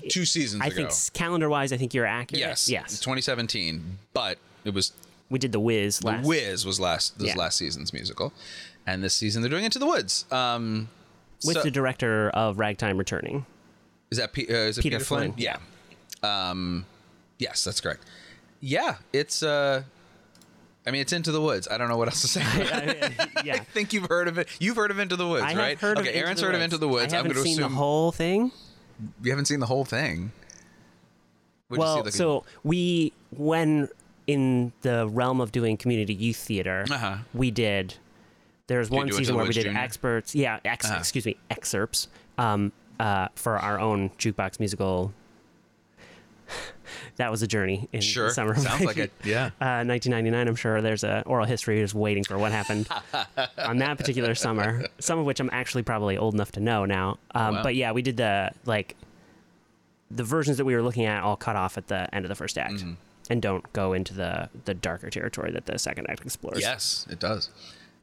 two 0.09 0.25
seasons 0.25 0.61
I 0.61 0.67
ago. 0.67 0.75
think 0.87 1.13
calendar 1.13 1.49
wise, 1.49 1.71
I 1.73 1.77
think 1.77 1.93
you're 1.93 2.05
accurate. 2.05 2.39
yes, 2.39 2.69
yes. 2.69 2.99
2017, 2.99 3.97
but 4.13 4.37
it 4.65 4.73
was 4.73 4.93
We 5.29 5.39
did 5.39 5.51
the 5.51 5.59
Wiz 5.59 5.99
The 5.99 6.07
last. 6.07 6.25
Wiz 6.25 6.65
was 6.65 6.79
last 6.79 7.17
this 7.19 7.29
Yeah. 7.29 7.35
last 7.37 7.57
season's 7.57 7.93
musical, 7.93 8.33
and 8.85 9.03
this 9.03 9.13
season 9.13 9.41
they're 9.41 9.49
doing 9.49 9.63
Into 9.65 9.79
the 9.79 9.85
Woods. 9.87 10.25
Um, 10.31 10.89
with 11.45 11.55
so- 11.57 11.63
the 11.63 11.71
director 11.71 12.29
of 12.31 12.59
Ragtime 12.59 12.97
returning. 12.97 13.45
is 14.11 14.17
that 14.17 14.33
P- 14.33 14.47
uh, 14.49 14.53
is 14.53 14.77
it 14.77 14.81
Peter 14.81 14.97
Peter, 14.97 15.05
Flynn? 15.05 15.33
Flynn, 15.33 15.43
Yeah. 15.43 15.57
Um, 16.23 16.85
yes, 17.39 17.63
that's 17.63 17.79
correct. 17.81 18.03
Yeah, 18.59 18.97
it's. 19.13 19.41
Uh, 19.41 19.83
I 20.85 20.91
mean, 20.91 21.01
it's 21.01 21.13
Into 21.13 21.31
the 21.31 21.41
Woods. 21.41 21.67
I 21.69 21.77
don't 21.77 21.89
know 21.89 21.97
what 21.97 22.07
else 22.07 22.21
to 22.21 22.27
say. 22.27 22.41
I 22.45 23.41
yeah. 23.45 23.59
think 23.59 23.93
you've 23.93 24.07
heard 24.07 24.27
of 24.27 24.37
it. 24.37 24.47
You've 24.59 24.75
heard 24.75 24.91
of 24.91 24.99
Into 24.99 25.15
the 25.15 25.27
Woods, 25.27 25.43
I 25.43 25.53
right? 25.55 25.79
heard 25.79 25.97
okay, 25.99 26.13
Aaron's 26.13 26.41
heard 26.41 26.55
of 26.55 26.61
Into 26.61 26.77
the 26.77 26.87
Woods. 26.87 27.13
I 27.13 27.17
I'm 27.17 27.23
haven't 27.25 27.33
going 27.33 27.43
to 27.43 27.49
seen 27.49 27.59
assume 27.59 27.71
the 27.71 27.77
whole 27.77 28.11
thing. 28.11 28.51
You 29.23 29.31
haven't 29.31 29.45
seen 29.45 29.59
the 29.59 29.65
whole 29.65 29.85
thing. 29.85 30.31
Well, 31.69 32.03
like, 32.03 32.13
so 32.13 32.43
we 32.63 33.13
when 33.35 33.87
in 34.27 34.73
the 34.81 35.07
realm 35.07 35.39
of 35.41 35.51
doing 35.51 35.77
community 35.77 36.13
youth 36.13 36.37
theater, 36.37 36.85
Uh-huh. 36.89 37.17
we 37.33 37.49
did. 37.51 37.95
There's 38.67 38.89
you 38.89 38.97
one 38.97 39.11
season 39.11 39.35
where 39.35 39.45
we 39.45 39.53
did 39.53 39.63
Junior? 39.63 39.79
experts, 39.79 40.35
yeah, 40.35 40.59
ex, 40.65 40.85
Uh-huh. 40.85 40.97
excuse 40.99 41.25
me, 41.25 41.35
excerpts, 41.49 42.07
um, 42.37 42.71
uh, 42.99 43.27
for 43.35 43.57
our 43.57 43.79
own 43.79 44.09
jukebox 44.11 44.59
musical. 44.59 45.13
That 47.17 47.31
was 47.31 47.41
a 47.41 47.47
journey 47.47 47.87
in 47.91 48.01
sure, 48.01 48.27
the 48.27 48.33
summer. 48.33 48.55
sounds 48.55 48.83
like 48.83 48.97
it. 49.05 49.11
Yeah. 49.23 49.47
uh, 49.61 49.83
1999. 49.85 50.47
I'm 50.47 50.55
sure 50.55 50.81
there's 50.81 51.03
a 51.03 51.23
oral 51.25 51.45
history 51.45 51.79
just 51.81 51.93
waiting 51.93 52.23
for 52.23 52.37
what 52.37 52.51
happened 52.51 52.87
on 53.57 53.77
that 53.77 53.97
particular 53.97 54.35
summer. 54.35 54.85
Some 54.99 55.19
of 55.19 55.25
which 55.25 55.39
I'm 55.39 55.49
actually 55.51 55.83
probably 55.83 56.17
old 56.17 56.33
enough 56.33 56.51
to 56.53 56.59
know 56.59 56.85
now. 56.85 57.17
Um, 57.35 57.55
Wow. 57.55 57.63
But 57.63 57.75
yeah, 57.75 57.91
we 57.91 58.01
did 58.01 58.17
the 58.17 58.51
like 58.65 58.95
the 60.09 60.23
versions 60.23 60.57
that 60.57 60.65
we 60.65 60.75
were 60.75 60.81
looking 60.81 61.05
at 61.05 61.23
all 61.23 61.35
cut 61.37 61.55
off 61.55 61.77
at 61.77 61.87
the 61.87 62.13
end 62.13 62.25
of 62.25 62.29
the 62.29 62.35
first 62.35 62.57
act 62.57 62.73
Mm-hmm. 62.75 62.93
and 63.29 63.41
don't 63.41 63.71
go 63.73 63.93
into 63.93 64.13
the 64.13 64.49
the 64.65 64.73
darker 64.73 65.09
territory 65.09 65.51
that 65.51 65.65
the 65.65 65.79
second 65.79 66.09
act 66.09 66.21
explores. 66.21 66.59
Yes, 66.59 67.07
it 67.09 67.19
does. 67.19 67.49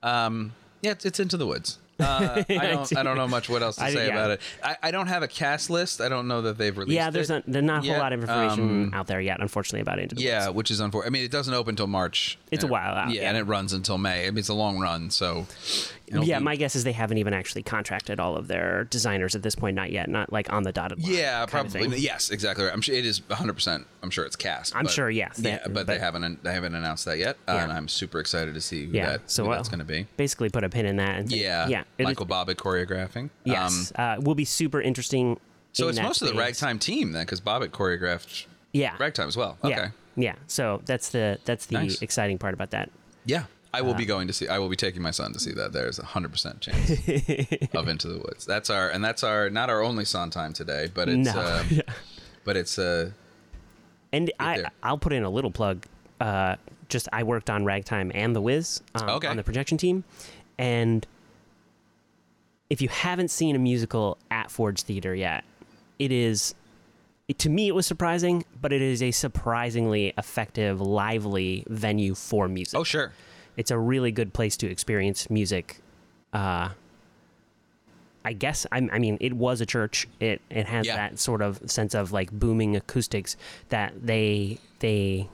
Um, 0.02 0.54
yeah, 0.80 0.92
it's, 0.92 1.04
it's 1.04 1.20
into 1.20 1.36
the 1.36 1.46
woods. 1.46 1.78
Uh, 1.98 2.44
I 2.48 2.54
don't. 2.66 2.96
I 2.96 3.02
don't 3.02 3.16
know 3.16 3.26
much 3.28 3.48
what 3.48 3.62
else 3.62 3.76
to 3.76 3.84
I- 3.84 3.92
say 3.92 4.06
yeah. 4.06 4.12
about 4.12 4.30
it. 4.32 4.40
I, 4.62 4.76
I 4.84 4.90
don't 4.90 5.08
have 5.08 5.22
a 5.22 5.28
cast 5.28 5.68
list. 5.70 6.00
I 6.00 6.08
don't 6.08 6.28
know 6.28 6.42
that 6.42 6.56
they've 6.58 6.76
released. 6.76 6.94
Yeah, 6.94 7.10
there's 7.10 7.30
it. 7.30 7.34
not, 7.34 7.42
there's 7.46 7.64
not 7.64 7.78
a 7.78 7.80
whole 7.80 7.90
yet. 7.90 7.98
lot 7.98 8.12
of 8.12 8.20
information 8.20 8.84
Um, 8.84 8.94
out 8.94 9.06
there 9.08 9.20
yet, 9.20 9.40
unfortunately, 9.40 9.80
about 9.80 9.98
Into 9.98 10.14
the 10.14 10.22
Yeah, 10.22 10.46
Woods. 10.46 10.56
which 10.56 10.70
is 10.70 10.80
unfortunate. 10.80 11.08
I 11.08 11.10
mean, 11.10 11.24
it 11.24 11.30
doesn't 11.30 11.52
open 11.54 11.72
until 11.72 11.86
March. 11.88 12.38
It's 12.50 12.64
a 12.64 12.68
while 12.68 12.94
out, 12.94 13.10
Yeah, 13.10 13.22
yeah. 13.22 13.28
and 13.30 13.36
it 13.38 13.44
runs 13.44 13.72
until 13.72 13.98
May. 13.98 14.26
I 14.26 14.30
mean, 14.30 14.38
it's 14.38 14.48
a 14.48 14.54
long 14.54 14.78
run, 14.78 15.10
so. 15.10 15.46
It'll 16.08 16.24
Yeah, 16.24 16.38
be- 16.38 16.44
my 16.44 16.56
guess 16.56 16.74
is 16.76 16.84
they 16.84 16.92
haven't 16.92 17.18
even 17.18 17.32
actually 17.34 17.62
contracted 17.62 18.18
all 18.20 18.36
of 18.36 18.48
their 18.48 18.84
designers 18.84 19.34
at 19.34 19.42
this 19.42 19.54
point, 19.54 19.74
not 19.76 19.90
yet, 19.92 20.08
not 20.08 20.32
like 20.32 20.52
on 20.52 20.62
the 20.64 20.72
dotted 20.72 21.02
line. 21.02 21.12
Yeah, 21.14 21.46
probably. 21.46 21.98
Yes, 21.98 22.30
exactly. 22.30 22.64
Right. 22.64 22.72
I'm 22.72 22.80
sure 22.80 22.94
it 22.94 23.06
is 23.06 23.20
100. 23.28 23.52
percent 23.54 23.86
I'm 24.02 24.10
sure 24.10 24.24
it's 24.24 24.36
cast. 24.36 24.74
I'm 24.76 24.84
but- 24.84 24.92
sure, 24.92 25.10
yes, 25.10 25.38
Yeah, 25.42 25.58
they- 25.66 25.72
but, 25.72 25.86
they 25.86 25.98
haven't. 25.98 26.42
They 26.44 26.52
haven't 26.52 26.74
announced 26.74 27.04
that 27.06 27.18
yet, 27.18 27.36
uh, 27.48 27.52
Yeah. 27.54 27.64
and 27.64 27.72
I'm 27.72 27.88
super 27.88 28.20
excited 28.20 28.54
to 28.54 28.60
see 28.60 28.86
who 28.86 28.92
Yeah, 28.92 29.10
that 29.12 29.30
so 29.30 29.44
who 29.44 29.50
uh, 29.52 29.56
that's 29.56 29.68
going 29.68 29.78
to 29.80 29.84
be. 29.84 30.06
Basically, 30.16 30.48
put 30.50 30.64
a 30.64 30.68
pin 30.68 30.86
in 30.86 30.96
that. 30.96 31.18
And 31.18 31.28
think- 31.28 31.40
Yeah, 31.42 31.68
yeah. 31.68 31.84
Michael 31.98 32.26
Bobbitt 32.26 32.56
choreographing. 32.56 33.30
Yes, 33.44 33.92
Um, 33.96 34.04
uh, 34.04 34.20
will 34.20 34.34
be 34.34 34.44
super 34.44 34.80
interesting. 34.80 35.38
so 35.72 35.88
it's 35.88 36.00
most 36.00 36.22
of 36.22 36.28
the 36.28 36.34
ragtime 36.34 36.78
team 36.78 37.12
then, 37.12 37.24
because 37.24 37.40
Bobbitt 37.40 37.68
choreographed 37.68 38.46
Yeah, 38.72 38.94
ragtime 38.98 39.28
as 39.28 39.36
well. 39.36 39.58
Okay. 39.64 39.74
yeah, 39.76 39.90
yeah. 40.16 40.34
So 40.46 40.80
that's 40.86 41.08
the 41.10 41.38
that's 41.44 41.66
the 41.66 41.74
Nice. 41.74 42.02
exciting 42.02 42.38
part 42.38 42.54
about 42.54 42.70
that. 42.70 42.90
Yeah. 43.24 43.44
I 43.72 43.82
will 43.82 43.94
be 43.94 44.06
going 44.06 44.26
to 44.28 44.32
see. 44.32 44.48
I 44.48 44.58
will 44.58 44.68
be 44.68 44.76
taking 44.76 45.02
my 45.02 45.10
son 45.10 45.32
to 45.34 45.38
see 45.38 45.52
that. 45.52 45.72
There's 45.72 45.98
a 45.98 46.04
hundred 46.04 46.32
percent 46.32 46.60
chance 46.60 46.90
of 47.74 47.88
Into 47.88 48.08
the 48.08 48.18
Woods. 48.18 48.46
That's 48.46 48.70
our 48.70 48.88
and 48.88 49.04
that's 49.04 49.22
our 49.22 49.50
not 49.50 49.68
our 49.70 49.82
only 49.82 50.04
son 50.04 50.30
time 50.30 50.52
today, 50.52 50.90
but 50.92 51.08
it's 51.08 51.34
No. 51.34 51.40
uh, 51.40 51.64
but 52.44 52.56
it's 52.56 52.78
uh 52.78 53.10
And 54.12 54.30
I 54.40 54.56
there. 54.58 54.70
I'll 54.82 54.98
put 54.98 55.12
in 55.12 55.22
a 55.22 55.30
little 55.30 55.50
plug. 55.50 55.84
Uh, 56.20 56.56
just 56.88 57.08
I 57.12 57.22
worked 57.22 57.50
on 57.50 57.64
Ragtime 57.64 58.10
and 58.14 58.34
The 58.34 58.40
Wiz 58.40 58.80
um, 58.94 59.08
Okay. 59.10 59.28
on 59.28 59.36
the 59.36 59.44
projection 59.44 59.76
team, 59.78 60.02
and 60.56 61.06
if 62.70 62.80
you 62.82 62.88
haven't 62.88 63.30
seen 63.30 63.54
a 63.54 63.58
musical 63.58 64.18
at 64.30 64.50
Ford's 64.50 64.82
Theater 64.82 65.14
yet, 65.14 65.44
it 65.98 66.10
is. 66.12 66.54
It, 67.28 67.38
to 67.40 67.50
me, 67.50 67.68
it 67.68 67.74
was 67.74 67.86
surprising, 67.86 68.46
but 68.58 68.72
it 68.72 68.80
is 68.80 69.02
a 69.02 69.10
surprisingly 69.10 70.14
effective, 70.16 70.80
lively 70.80 71.62
venue 71.68 72.14
for 72.14 72.48
music. 72.48 72.78
oh 72.78 72.84
sure 72.84 73.12
it's 73.58 73.70
a 73.70 73.78
really 73.78 74.12
good 74.12 74.32
place 74.32 74.56
to 74.58 74.66
experience 74.70 75.28
music. 75.28 75.80
Uh, 76.32 76.70
I 78.24 78.32
guess 78.32 78.66
I, 78.72 78.88
I 78.92 78.98
mean 78.98 79.16
it 79.20 79.32
was 79.32 79.60
a 79.60 79.66
church. 79.66 80.06
It 80.20 80.40
it 80.50 80.66
has 80.66 80.86
Yeah. 80.86 80.96
that 80.96 81.18
sort 81.18 81.42
of 81.42 81.60
sense 81.70 81.94
of 81.94 82.12
like 82.12 82.30
booming 82.30 82.76
acoustics 82.76 83.36
that 83.70 83.92
they 84.02 84.58
they 84.80 85.28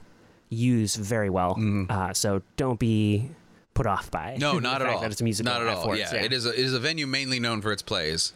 use 0.49 0.95
very 0.95 1.29
well. 1.29 1.57
Uh, 1.89 2.13
so 2.13 2.41
don't 2.57 2.79
be 2.79 3.29
put 3.73 3.85
off 3.85 4.09
by 4.11 4.37
no 4.39 4.59
not 4.69 4.81
at 4.81 4.87
all 4.87 5.01
That 5.01 5.11
it's 5.11 5.19
a 5.21 5.23
musical. 5.23 5.51
not 5.51 5.61
at 5.61 5.67
all 5.67 5.83
Ford's, 5.83 5.99
yeah, 5.99 6.15
it 6.15 6.31
is 6.31 6.45
a, 6.45 6.49
it 6.53 6.59
is 6.59 6.73
a 6.73 6.79
venue 6.79 7.05
mainly 7.07 7.39
known 7.39 7.61
for 7.61 7.71
its 7.73 7.81
plays 7.81 8.31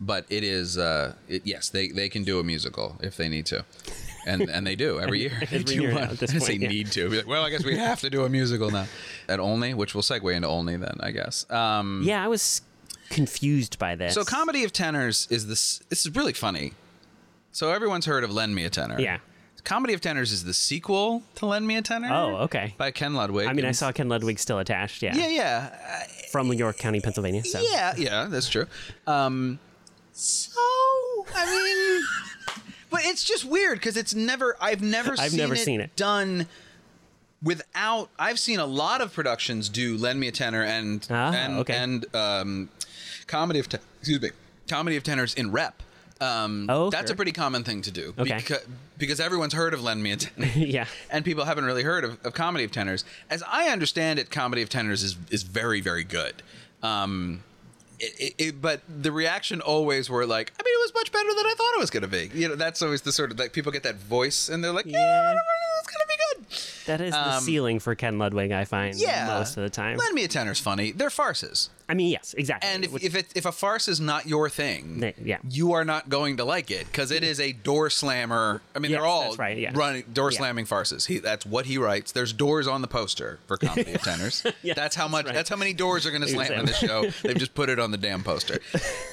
but 0.00 0.24
it 0.28 0.44
is 0.44 0.78
uh 0.78 1.14
it, 1.28 1.42
yes 1.44 1.68
they 1.68 1.88
they 1.88 2.08
can 2.08 2.22
do 2.22 2.38
a 2.38 2.44
musical 2.44 2.96
if 3.00 3.16
they 3.16 3.28
need 3.28 3.46
to 3.46 3.64
and 4.26 4.42
and 4.50 4.66
they 4.66 4.76
do 4.76 5.00
every 5.00 5.20
year 5.20 5.30
They 5.40 5.56
Every 5.56 5.64
do 5.64 5.74
year 5.82 5.90
now 5.92 6.00
one. 6.00 6.10
at 6.10 6.18
this 6.18 6.30
I 6.30 6.32
didn't 6.34 6.44
say 6.46 6.54
yeah. 6.54 6.68
need 6.68 6.92
to 6.92 7.10
Be 7.10 7.16
like, 7.18 7.26
well 7.26 7.44
i 7.44 7.50
guess 7.50 7.64
we 7.64 7.76
have 7.76 8.00
to 8.00 8.10
do 8.10 8.24
a 8.24 8.28
musical 8.28 8.70
now 8.70 8.86
at 9.28 9.40
Olney 9.40 9.74
which 9.74 9.94
will 9.94 10.02
segue 10.02 10.34
into 10.34 10.48
Olney 10.48 10.76
then 10.76 10.96
i 11.00 11.10
guess 11.10 11.48
um 11.50 12.02
Yeah, 12.04 12.24
I 12.24 12.28
was 12.28 12.62
confused 13.10 13.78
by 13.78 13.94
this. 13.94 14.14
So, 14.14 14.24
Comedy 14.24 14.64
of 14.64 14.72
Tenors 14.72 15.28
is 15.30 15.46
this. 15.46 15.80
This 15.90 16.06
is 16.06 16.14
really 16.16 16.32
funny. 16.32 16.72
So, 17.52 17.70
everyone's 17.70 18.06
heard 18.06 18.24
of 18.24 18.32
Lend 18.32 18.54
Me 18.54 18.64
a 18.64 18.70
Tenor. 18.70 18.98
Yeah. 18.98 19.18
Comedy 19.62 19.94
of 19.94 20.00
Tenors 20.00 20.32
is 20.32 20.44
the 20.44 20.52
sequel 20.54 21.22
to 21.36 21.46
Lend 21.46 21.66
Me 21.66 21.76
a 21.76 21.82
Tenor. 21.82 22.08
Oh, 22.12 22.36
okay. 22.44 22.74
By 22.76 22.90
Ken 22.90 23.14
Ludwig. 23.14 23.46
I 23.46 23.52
mean, 23.52 23.64
I 23.64 23.72
saw 23.72 23.92
Ken 23.92 24.08
Ludwig 24.08 24.38
still 24.38 24.58
attached. 24.58 25.02
Yeah, 25.02 25.14
Yeah, 25.16 25.28
yeah, 25.28 25.70
uh, 25.72 26.04
from 26.30 26.52
York 26.52 26.76
County, 26.78 27.00
Pennsylvania. 27.00 27.44
So 27.44 27.60
yeah, 27.60 27.94
yeah. 27.96 28.26
That's 28.28 28.48
true. 28.48 28.66
Um, 29.06 29.58
so 30.12 30.60
I 31.34 31.46
mean, 31.46 32.04
but 32.94 33.04
it's 33.04 33.22
just 33.24 33.44
weird 33.44 33.78
because 33.78 33.96
it's 33.96 34.14
never. 34.14 34.56
I've 34.60 34.82
never. 34.82 35.12
I've 35.18 35.30
seen 35.30 35.38
never 35.40 35.54
it 35.54 35.58
seen 35.58 35.80
it. 35.80 35.94
done. 35.96 36.46
Without, 37.42 38.08
I've 38.18 38.38
seen 38.38 38.58
a 38.58 38.64
lot 38.64 39.02
of 39.02 39.12
productions 39.12 39.68
do 39.68 39.98
"Lend 39.98 40.18
Me 40.18 40.28
a 40.28 40.32
Tenor" 40.32 40.62
and 40.62 41.06
Ah, 41.10 41.32
and 41.34 41.58
okay. 41.58 41.74
and 41.76 42.06
um, 42.16 42.68
comedy 43.26 43.58
of 43.58 43.68
ten- 43.68 43.80
excuse 44.00 44.22
me, 44.22 44.30
comedy 44.68 44.96
of 44.96 45.02
tenors 45.02 45.34
in 45.34 45.52
rep. 45.52 45.82
Um, 46.22 46.66
Oh, 46.70 46.88
that's 46.88 47.08
sure. 47.10 47.14
a 47.14 47.16
pretty 47.16 47.32
common 47.32 47.62
thing 47.64 47.82
to 47.82 47.90
do 47.90 48.14
Okay. 48.18 48.36
because 48.38 48.64
because 48.96 49.20
everyone's 49.20 49.52
heard 49.52 49.74
of 49.74 49.82
"Lend 49.82 50.02
Me 50.02 50.12
a 50.12 50.16
Tenor." 50.16 50.46
yeah, 50.56 50.86
and 51.10 51.22
people 51.22 51.44
haven't 51.44 51.66
really 51.66 51.82
heard 51.82 52.04
of, 52.04 52.18
of 52.24 52.32
comedy 52.32 52.64
of 52.64 52.72
tenors. 52.72 53.04
As 53.28 53.42
I 53.46 53.68
understand 53.68 54.18
it, 54.18 54.30
comedy 54.30 54.62
of 54.62 54.70
tenors 54.70 55.02
is 55.02 55.16
is 55.30 55.42
very 55.42 55.82
very 55.82 56.04
good. 56.04 56.42
Um, 56.82 57.42
it, 58.00 58.34
it, 58.38 58.60
but 58.62 58.80
the 58.88 59.12
reaction 59.12 59.60
always 59.60 60.08
were 60.10 60.26
like, 60.26 60.52
I 60.58 60.62
mean, 60.62 60.74
it 60.74 60.82
was 60.84 60.94
much 60.94 61.12
better 61.12 61.28
than 61.28 61.46
I 61.46 61.54
thought 61.56 61.72
it 61.76 61.80
was 61.80 61.90
going 61.90 62.02
to 62.02 62.08
be. 62.08 62.30
You 62.38 62.48
know, 62.48 62.54
that's 62.56 62.82
always 62.82 63.02
the 63.02 63.12
sort 63.12 63.30
of 63.32 63.38
like 63.38 63.52
people 63.52 63.72
get 63.72 63.82
that 63.84 63.96
voice 63.96 64.48
and 64.48 64.62
they're 64.62 64.72
like, 64.72 64.86
yeah, 64.86 65.32
Yeah. 65.32 65.34
it's 65.80 65.88
going 65.94 66.00
to 66.00 66.08
be 66.08 66.14
good. 66.48 66.86
that 66.86 67.00
is 67.00 67.12
the 67.12 67.34
Um, 67.36 67.42
ceiling 67.42 67.78
for 67.80 67.94
Ken 67.94 68.18
Ludwig. 68.18 68.52
I 68.52 68.64
find 68.64 68.94
Yeah, 68.96 69.26
most 69.38 69.56
of 69.56 69.62
the 69.62 69.70
time. 69.70 69.96
Lend 69.96 70.14
me 70.14 70.24
a 70.24 70.28
tenor's 70.28 70.60
funny. 70.60 70.92
They're 70.92 71.10
farces. 71.10 71.70
I 71.88 71.94
mean, 71.94 72.10
yes, 72.10 72.34
exactly. 72.36 72.68
And 72.70 72.84
if, 72.84 73.02
if, 73.04 73.14
it, 73.14 73.26
if 73.34 73.44
a 73.46 73.52
farce 73.52 73.88
is 73.88 74.00
not 74.00 74.26
your 74.26 74.48
thing, 74.48 75.00
Th- 75.00 75.14
yeah. 75.22 75.38
you 75.48 75.72
are 75.72 75.84
not 75.84 76.08
going 76.08 76.38
to 76.38 76.44
like 76.44 76.70
it 76.70 76.86
because 76.86 77.10
it 77.10 77.22
is 77.22 77.38
a 77.38 77.52
door 77.52 77.90
slammer. 77.90 78.62
I 78.74 78.78
mean, 78.78 78.90
Yes, 78.90 78.98
they're 79.00 79.06
all 79.06 79.34
that's 79.36 79.58
yeah. 79.58 79.72
running 79.74 80.04
door 80.12 80.30
Yeah. 80.32 80.38
slamming 80.38 80.64
farces. 80.64 81.06
He, 81.06 81.18
that's 81.18 81.44
what 81.44 81.66
he 81.66 81.76
writes. 81.78 82.12
There's 82.12 82.32
doors 82.32 82.66
on 82.66 82.80
the 82.82 82.88
poster 82.88 83.38
for 83.46 83.56
comedy 83.58 83.92
of 83.94 84.02
tenors. 84.02 84.44
Yes, 84.62 84.76
that's 84.76 84.96
how 84.96 85.08
much. 85.08 85.26
right. 85.26 85.34
That's 85.34 85.50
how 85.50 85.56
many 85.56 85.74
doors 85.74 86.06
are 86.06 86.10
going 86.10 86.22
to 86.22 86.28
slam 86.28 86.52
in 86.52 86.66
the 86.66 86.72
show. 86.72 87.10
They've 87.22 87.36
just 87.36 87.54
put 87.54 87.68
it 87.68 87.78
on 87.78 87.90
the 87.90 87.98
damn 87.98 88.22
poster. 88.22 88.58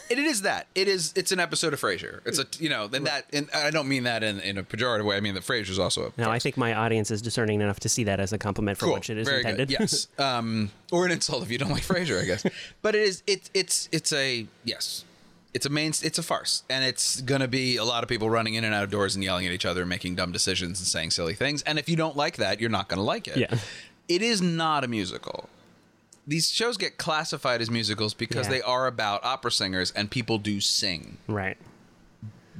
it 0.09 0.17
is 0.17 0.43
that. 0.43 0.67
It 0.75 0.87
is. 0.87 1.13
It's 1.15 1.31
an 1.31 1.39
episode 1.39 1.73
of 1.73 1.81
Frasier. 1.81 2.21
It's 2.25 2.39
a 2.39 2.45
you 2.59 2.69
know, 2.69 2.89
and 2.93 3.05
that. 3.07 3.25
And 3.33 3.49
I 3.53 3.71
don't 3.71 3.87
mean 3.87 4.03
that 4.03 4.23
in, 4.23 4.39
in 4.39 4.57
a 4.57 4.63
pejorative 4.63 5.03
way. 5.05 5.17
I 5.17 5.19
mean 5.19 5.33
that 5.33 5.43
Frasier's 5.43 5.79
also 5.79 6.07
a. 6.07 6.21
No, 6.21 6.29
I 6.29 6.39
think 6.39 6.55
my 6.57 6.73
audience 6.73 7.11
is 7.11 7.21
discerning 7.21 7.59
enough 7.61 7.79
to 7.81 7.89
see 7.89 8.05
that 8.05 8.19
as 8.19 8.31
a 8.33 8.37
compliment 8.37 8.77
for 8.77 8.85
Cool. 8.85 8.93
which 8.95 9.09
it 9.09 9.17
is 9.17 9.27
Very 9.27 9.39
intended. 9.41 9.67
Good. 9.67 9.79
Yes. 9.79 10.07
Um, 10.21 10.71
or 10.91 11.05
an 11.05 11.11
insult 11.11 11.41
if 11.43 11.49
you 11.51 11.57
don't 11.57 11.71
like 11.71 11.83
Frasier, 11.83 12.21
I 12.21 12.25
guess. 12.25 12.45
but 12.81 12.93
it 12.95 13.01
is. 13.01 13.23
It, 13.25 13.49
it's. 13.53 13.89
It's 13.91 14.13
a 14.13 14.45
yes. 14.63 15.03
It's 15.53 15.65
a 15.65 15.69
main. 15.69 15.89
It's 16.03 16.17
a 16.17 16.23
farce, 16.23 16.63
and 16.69 16.85
it's 16.85 17.19
gonna 17.21 17.47
be 17.47 17.75
a 17.77 17.83
lot 17.83 18.03
of 18.03 18.09
people 18.09 18.29
running 18.29 18.53
in 18.53 18.63
and 18.63 18.73
out 18.73 18.83
of 18.83 18.89
doors 18.91 19.15
and 19.15 19.23
yelling 19.23 19.45
at 19.47 19.51
each 19.51 19.65
other, 19.65 19.81
and 19.81 19.89
making 19.89 20.15
dumb 20.15 20.31
decisions 20.31 20.79
and 20.79 20.87
saying 20.87 21.11
silly 21.11 21.33
things. 21.33 21.61
And 21.63 21.77
if 21.79 21.89
you 21.89 21.95
don't 21.95 22.15
like 22.15 22.37
that, 22.37 22.61
you're 22.61 22.69
not 22.69 22.87
gonna 22.87 23.03
like 23.03 23.27
it. 23.27 23.37
Yeah. 23.37 23.57
It 24.07 24.21
is 24.21 24.41
not 24.41 24.83
a 24.83 24.87
musical. 24.87 25.49
These 26.27 26.49
shows 26.51 26.77
get 26.77 26.97
classified 26.97 27.61
as 27.61 27.69
musicals 27.71 28.13
because 28.13 28.45
Yeah. 28.47 28.51
they 28.53 28.61
are 28.61 28.85
about 28.87 29.23
opera 29.25 29.51
singers 29.51 29.91
and 29.91 30.09
people 30.11 30.37
do 30.37 30.61
sing. 30.61 31.17
right. 31.27 31.57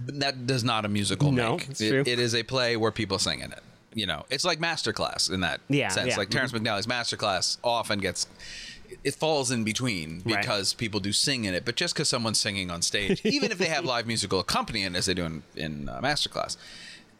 But 0.03 0.19
that 0.21 0.47
does 0.47 0.63
not 0.63 0.83
a 0.83 0.87
musical 0.87 1.31
No, 1.31 1.57
make. 1.57 1.69
it's 1.69 1.79
It- 1.81 1.89
true. 1.89 2.03
it 2.07 2.17
is 2.19 2.33
a 2.33 2.41
play 2.43 2.75
where 2.75 2.91
people 2.91 3.19
sing 3.19 3.39
in 3.41 3.51
it. 3.51 3.61
You 3.93 4.05
know, 4.05 4.25
it's 4.29 4.45
like 4.45 4.59
Masterclass 4.59 5.29
in 5.31 5.41
that 5.41 5.59
Yeah, 5.69 5.89
sense. 5.89 6.09
yeah. 6.09 6.17
Like 6.17 6.29
Terrence 6.29 6.51
McNally's 6.53 6.87
Masterclass 6.87 7.57
often 7.63 7.99
gets 7.99 8.25
it 9.03 9.15
falls 9.15 9.51
in 9.51 9.63
between 9.63 10.21
Right. 10.25 10.41
because 10.41 10.73
people 10.73 10.99
do 10.99 11.11
sing 11.13 11.45
in 11.45 11.53
it. 11.53 11.65
But 11.65 11.75
just 11.75 11.93
because 11.93 12.09
someone's 12.09 12.39
singing 12.39 12.69
on 12.69 12.81
stage, 12.81 13.21
even 13.25 13.51
if 13.51 13.57
they 13.57 13.65
have 13.67 13.83
live 13.85 14.05
musical 14.07 14.39
accompaniment 14.39 14.95
as 14.95 15.05
they 15.07 15.13
do 15.13 15.23
in, 15.25 15.43
in 15.55 15.89
uh, 15.89 15.99
Masterclass, 16.01 16.57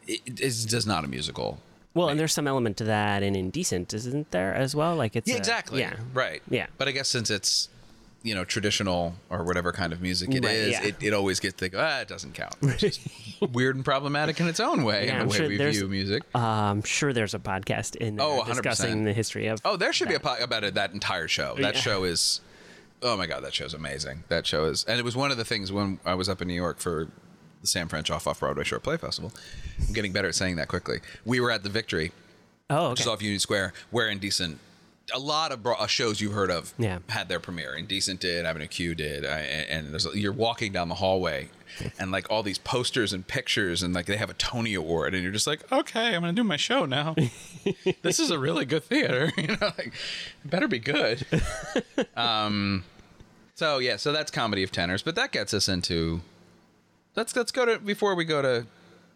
it, 0.06 0.20
it 0.26 0.40
is 0.40 0.64
does 0.66 0.86
not 0.86 1.04
a 1.04 1.08
musical. 1.08 1.60
Well, 1.94 2.08
and 2.08 2.18
there's 2.18 2.32
some 2.32 2.46
element 2.48 2.78
to 2.78 2.84
that 2.84 3.22
in 3.22 3.36
Indecent, 3.36 3.92
isn't 3.92 4.30
there, 4.30 4.54
as 4.54 4.74
well? 4.74 4.96
Like 4.96 5.14
it's 5.16 5.28
Yeah, 5.28 5.34
a- 5.34 5.38
exactly. 5.38 5.80
yeah, 5.80 5.96
Right. 6.14 6.42
Yeah. 6.48 6.66
But 6.78 6.88
I 6.88 6.92
guess 6.92 7.08
since 7.08 7.30
it's 7.30 7.68
you 8.24 8.34
know 8.34 8.44
traditional 8.44 9.14
or 9.30 9.42
whatever 9.44 9.72
kind 9.72 9.92
of 9.92 10.00
music 10.00 10.32
it 10.34 10.44
is, 10.44 10.74
Right, 10.76 10.82
yeah. 10.84 10.88
it, 10.88 10.96
it 11.02 11.12
always 11.12 11.40
gets 11.40 11.54
the 11.60 11.70
ah, 11.76 12.00
it 12.00 12.08
doesn't 12.08 12.34
count, 12.34 12.54
is 12.82 13.00
weird 13.40 13.74
and 13.76 13.84
problematic 13.84 14.38
in 14.40 14.46
its 14.48 14.60
own 14.60 14.84
way 14.84 15.06
Yeah, 15.06 15.14
in 15.16 15.20
I'm 15.22 15.26
the 15.28 15.30
way 15.32 15.36
sure 15.38 15.48
we 15.48 15.56
view 15.72 15.88
music. 15.88 16.22
Uh, 16.34 16.38
I'm 16.38 16.82
sure 16.82 17.12
there's 17.12 17.34
a 17.34 17.38
podcast 17.40 17.96
in 17.96 18.16
there 18.16 18.26
Oh, 18.26 18.42
100%. 18.42 18.46
discussing 18.46 19.04
the 19.04 19.12
history 19.12 19.48
of. 19.48 19.60
Oh, 19.64 19.76
there 19.76 19.92
should 19.92 20.08
be 20.08 20.14
a 20.14 20.20
po- 20.20 20.36
about 20.40 20.62
it, 20.64 20.74
that 20.74 20.92
entire 20.92 21.26
show. 21.28 21.56
That 21.58 21.74
Yeah. 21.74 21.80
show 21.80 22.04
is, 22.04 22.40
oh 23.02 23.16
my 23.16 23.26
god, 23.26 23.42
that 23.44 23.54
show's 23.54 23.74
amazing. 23.74 24.22
That 24.28 24.46
show 24.46 24.66
is, 24.66 24.84
and 24.84 24.98
it 24.98 25.04
was 25.04 25.16
one 25.16 25.30
of 25.32 25.36
the 25.36 25.44
things 25.44 25.72
when 25.72 25.98
I 26.04 26.14
was 26.14 26.28
up 26.28 26.40
in 26.40 26.48
New 26.48 26.54
York 26.54 26.78
for 26.78 27.08
the 27.60 27.66
Sam 27.66 27.88
French 27.88 28.10
Off 28.10 28.26
Off 28.26 28.40
Broadway 28.40 28.64
Short 28.64 28.82
Play 28.84 28.96
Festival. 28.98 29.32
I'm 29.86 29.92
getting 29.94 30.12
better 30.12 30.28
at 30.28 30.34
saying 30.36 30.56
that 30.56 30.68
quickly. 30.68 31.00
We 31.24 31.40
were 31.40 31.50
at 31.50 31.62
the 31.64 31.70
Victory, 31.70 32.12
oh, 32.70 32.92
is 32.92 33.00
okay. 33.00 33.10
off 33.10 33.20
Union 33.22 33.40
Square, 33.40 33.72
where 33.90 34.08
Indecent, 34.08 34.58
a 35.12 35.18
lot 35.18 35.52
of 35.52 35.62
bro- 35.62 35.74
uh, 35.74 35.86
shows 35.86 36.20
you've 36.20 36.32
heard 36.32 36.50
of, 36.50 36.72
Yeah. 36.78 36.98
had 37.08 37.28
their 37.28 37.40
premiere. 37.40 37.74
Indecent 37.74 38.20
did, 38.20 38.44
Avenue 38.46 38.66
Q 38.66 38.94
did, 38.94 39.24
I, 39.26 39.40
and 39.40 39.88
there's 39.88 40.06
you're 40.14 40.32
walking 40.32 40.72
down 40.72 40.88
the 40.88 40.96
hallway. 40.96 41.48
And 41.98 42.12
like 42.12 42.30
all 42.30 42.42
these 42.42 42.58
posters 42.58 43.14
and 43.14 43.26
pictures, 43.26 43.82
and 43.82 43.94
like 43.94 44.04
they 44.04 44.18
have 44.18 44.28
a 44.28 44.34
Tony 44.34 44.74
Award, 44.74 45.14
and 45.14 45.22
you're 45.22 45.32
just 45.32 45.46
like, 45.46 45.72
okay, 45.72 46.14
I'm 46.14 46.20
gonna 46.20 46.34
do 46.34 46.44
my 46.44 46.58
show 46.58 46.84
now. 46.84 47.14
this 48.02 48.20
is 48.20 48.30
a 48.30 48.38
really 48.38 48.66
good 48.66 48.84
theater, 48.84 49.32
you 49.38 49.46
know, 49.48 49.56
like 49.78 49.92
better 50.44 50.68
be 50.68 50.78
good. 50.78 51.24
um, 52.16 52.84
so 53.54 53.78
yeah, 53.78 53.96
so 53.96 54.12
that's 54.12 54.30
comedy 54.30 54.62
of 54.62 54.70
tenors, 54.70 55.02
but 55.02 55.14
that 55.14 55.32
gets 55.32 55.54
us 55.54 55.66
into 55.66 56.20
let's 57.16 57.34
let's 57.34 57.50
go 57.52 57.64
to 57.64 57.78
before 57.78 58.14
we 58.14 58.24
go 58.26 58.42
to 58.42 58.66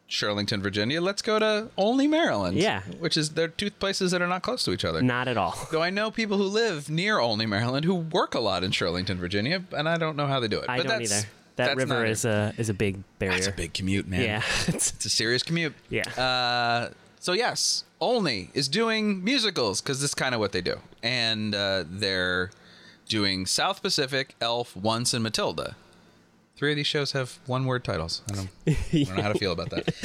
Shirlington, 0.08 0.60
Virginia. 0.62 1.00
Let's 1.00 1.20
go 1.22 1.38
to 1.38 1.68
Olney 1.76 2.06
Maryland. 2.06 2.56
Yeah. 2.56 2.82
which 3.00 3.16
is 3.16 3.30
they're 3.30 3.48
two 3.48 3.70
places 3.70 4.12
that 4.12 4.22
are 4.22 4.26
not 4.28 4.42
close 4.42 4.64
to 4.64 4.72
each 4.72 4.84
other. 4.84 5.02
Not 5.02 5.26
at 5.28 5.36
all. 5.36 5.54
Though 5.72 5.82
I 5.82 5.90
know 5.90 6.10
people 6.10 6.36
who 6.36 6.44
live 6.44 6.88
near 6.88 7.18
Olney 7.18 7.46
Maryland, 7.46 7.84
who 7.84 7.94
work 7.96 8.34
a 8.34 8.40
lot 8.40 8.62
in 8.62 8.70
Shirlington, 8.70 9.16
Virginia, 9.16 9.64
and 9.72 9.88
I 9.88 9.96
don't 9.96 10.16
know 10.16 10.26
how 10.26 10.38
they 10.40 10.48
do 10.48 10.58
it. 10.60 10.66
I 10.68 10.76
but 10.78 10.86
don't 10.86 10.98
that's, 11.00 11.12
either. 11.12 11.26
That 11.56 11.66
that's 11.68 11.76
river 11.78 12.04
is 12.04 12.24
a 12.24 12.52
is 12.58 12.68
a 12.68 12.74
big 12.74 13.02
barrier. 13.18 13.34
that's 13.36 13.46
a 13.48 13.52
big 13.52 13.72
commute, 13.74 14.06
man. 14.06 14.20
Yeah. 14.22 14.42
It's- 14.68 14.92
It's 14.94 15.06
a 15.06 15.08
serious 15.10 15.42
commute. 15.42 15.74
Yeah. 15.88 16.02
Uh, 16.10 16.90
so 17.18 17.32
yes, 17.32 17.82
Olney 17.98 18.50
is 18.54 18.68
doing 18.68 19.24
musicals 19.24 19.80
because 19.80 20.00
this 20.00 20.10
is 20.10 20.14
kind 20.14 20.34
of 20.34 20.40
what 20.40 20.52
they 20.52 20.60
do, 20.60 20.76
and 21.02 21.54
uh, 21.54 21.84
they're 21.88 22.50
doing 23.08 23.46
South 23.46 23.82
Pacific, 23.82 24.34
Elf, 24.40 24.76
Once, 24.76 25.14
and 25.14 25.22
Matilda. 25.22 25.74
Three 26.56 26.72
of 26.72 26.76
these 26.76 26.86
shows 26.86 27.12
have 27.12 27.38
one-word 27.46 27.84
titles. 27.84 28.22
I 28.30 28.34
don't, 28.34 28.48
I 28.66 29.04
don't 29.04 29.16
know 29.16 29.22
how 29.22 29.32
to 29.32 29.38
feel 29.38 29.52
about 29.52 29.70
that. 29.70 29.88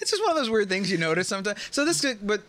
it's 0.00 0.10
just 0.10 0.22
one 0.22 0.30
of 0.30 0.36
those 0.36 0.50
weird 0.50 0.68
things 0.68 0.90
you 0.90 0.98
notice 0.98 1.28
sometimes. 1.28 1.58
So 1.70 1.84
this, 1.84 2.00
could- 2.00 2.24
but 2.26 2.42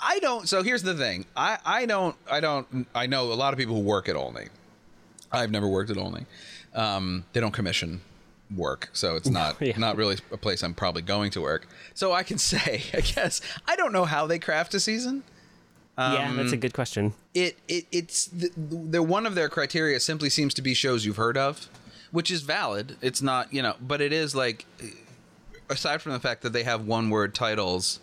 I 0.00 0.18
don't. 0.20 0.48
So 0.48 0.62
here's 0.62 0.82
the 0.82 0.94
thing. 0.94 1.24
I 1.36 1.58
I 1.64 1.86
don't. 1.86 2.14
I 2.30 2.40
don't. 2.40 2.86
I 2.94 3.06
know 3.06 3.32
a 3.32 3.34
lot 3.34 3.54
of 3.54 3.58
people 3.58 3.74
who 3.74 3.80
work 3.82 4.08
at 4.08 4.16
Olney. 4.16 4.48
I've 5.32 5.50
never 5.50 5.66
worked 5.66 5.90
at 5.90 5.96
Olney. 5.96 6.26
Um, 6.74 7.24
they 7.32 7.40
don't 7.40 7.52
commission 7.52 8.02
work, 8.54 8.90
so 8.92 9.16
it's 9.16 9.28
not 9.30 9.56
Yeah. 9.60 9.78
not 9.78 9.96
really 9.96 10.18
a 10.30 10.36
place 10.36 10.62
I'm 10.62 10.74
probably 10.74 11.02
going 11.02 11.30
to 11.32 11.40
work. 11.40 11.66
So 11.94 12.12
I 12.12 12.22
can 12.22 12.36
say, 12.52 12.82
I 12.92 13.00
guess, 13.00 13.40
I 13.66 13.76
don't 13.76 13.92
know 13.92 14.04
how 14.04 14.26
they 14.26 14.38
craft 14.38 14.74
a 14.74 14.80
season. 14.80 15.22
Yeah, 15.98 16.28
Um, 16.30 16.36
that's 16.36 16.52
a 16.52 16.56
good 16.56 16.74
question. 16.74 17.14
It 17.34 17.58
it 17.68 17.86
it's 17.92 18.26
the, 18.26 18.50
the 18.56 19.02
one 19.02 19.26
of 19.26 19.34
their 19.34 19.48
criteria 19.48 19.98
simply 20.00 20.30
seems 20.30 20.52
to 20.54 20.62
be 20.62 20.74
shows 20.74 21.04
you've 21.06 21.16
heard 21.16 21.36
of, 21.38 21.68
which 22.10 22.30
is 22.30 22.42
valid. 22.42 22.96
It's 23.00 23.22
not 23.22 23.52
you 23.52 23.62
know, 23.62 23.74
but 23.80 24.00
it 24.00 24.12
is 24.12 24.34
like 24.34 24.66
aside 25.70 26.02
from 26.02 26.12
the 26.12 26.20
fact 26.20 26.42
that 26.42 26.52
they 26.52 26.62
have 26.64 26.86
one 26.86 27.10
word 27.10 27.34
titles. 27.34 28.00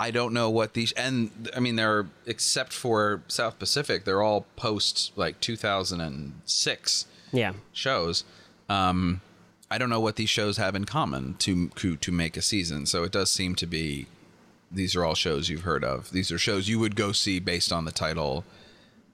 I 0.00 0.12
don't 0.12 0.32
know 0.32 0.48
what 0.48 0.74
these 0.74 0.92
and 0.92 1.50
I 1.56 1.60
mean 1.60 1.76
they're 1.76 2.06
except 2.26 2.72
for 2.72 3.22
South 3.28 3.58
Pacific, 3.58 4.04
they're 4.04 4.22
all 4.22 4.46
post 4.54 5.10
like 5.16 5.40
2006 5.40 7.06
Yeah. 7.32 7.52
shows. 7.72 8.24
Um, 8.68 9.20
I 9.70 9.76
don't 9.78 9.90
know 9.90 10.00
what 10.00 10.16
these 10.16 10.30
shows 10.30 10.56
have 10.56 10.74
in 10.74 10.84
common 10.84 11.34
to 11.40 11.68
to 11.70 11.96
to 11.96 12.12
make 12.12 12.36
a 12.36 12.42
season. 12.42 12.86
So 12.86 13.02
it 13.04 13.12
does 13.12 13.30
seem 13.30 13.54
to 13.56 13.66
be 13.66 14.06
these 14.70 14.94
are 14.96 15.04
all 15.04 15.14
shows 15.14 15.48
you've 15.48 15.62
heard 15.62 15.82
of. 15.84 16.10
These 16.10 16.30
are 16.30 16.38
shows 16.38 16.68
you 16.68 16.78
would 16.78 16.94
go 16.96 17.12
see 17.12 17.38
based 17.38 17.72
on 17.72 17.84
the 17.84 17.92
title 17.92 18.44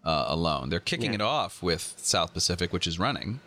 uh, 0.05 0.25
alone. 0.29 0.69
They're 0.71 0.81
kicking 0.81 1.11
Yeah. 1.11 1.17
it 1.17 1.21
off 1.23 1.63
with 1.63 1.95
South 1.99 2.35
Pacific, 2.35 2.73
which 2.73 2.87
is 2.87 2.99
running 2.99 3.41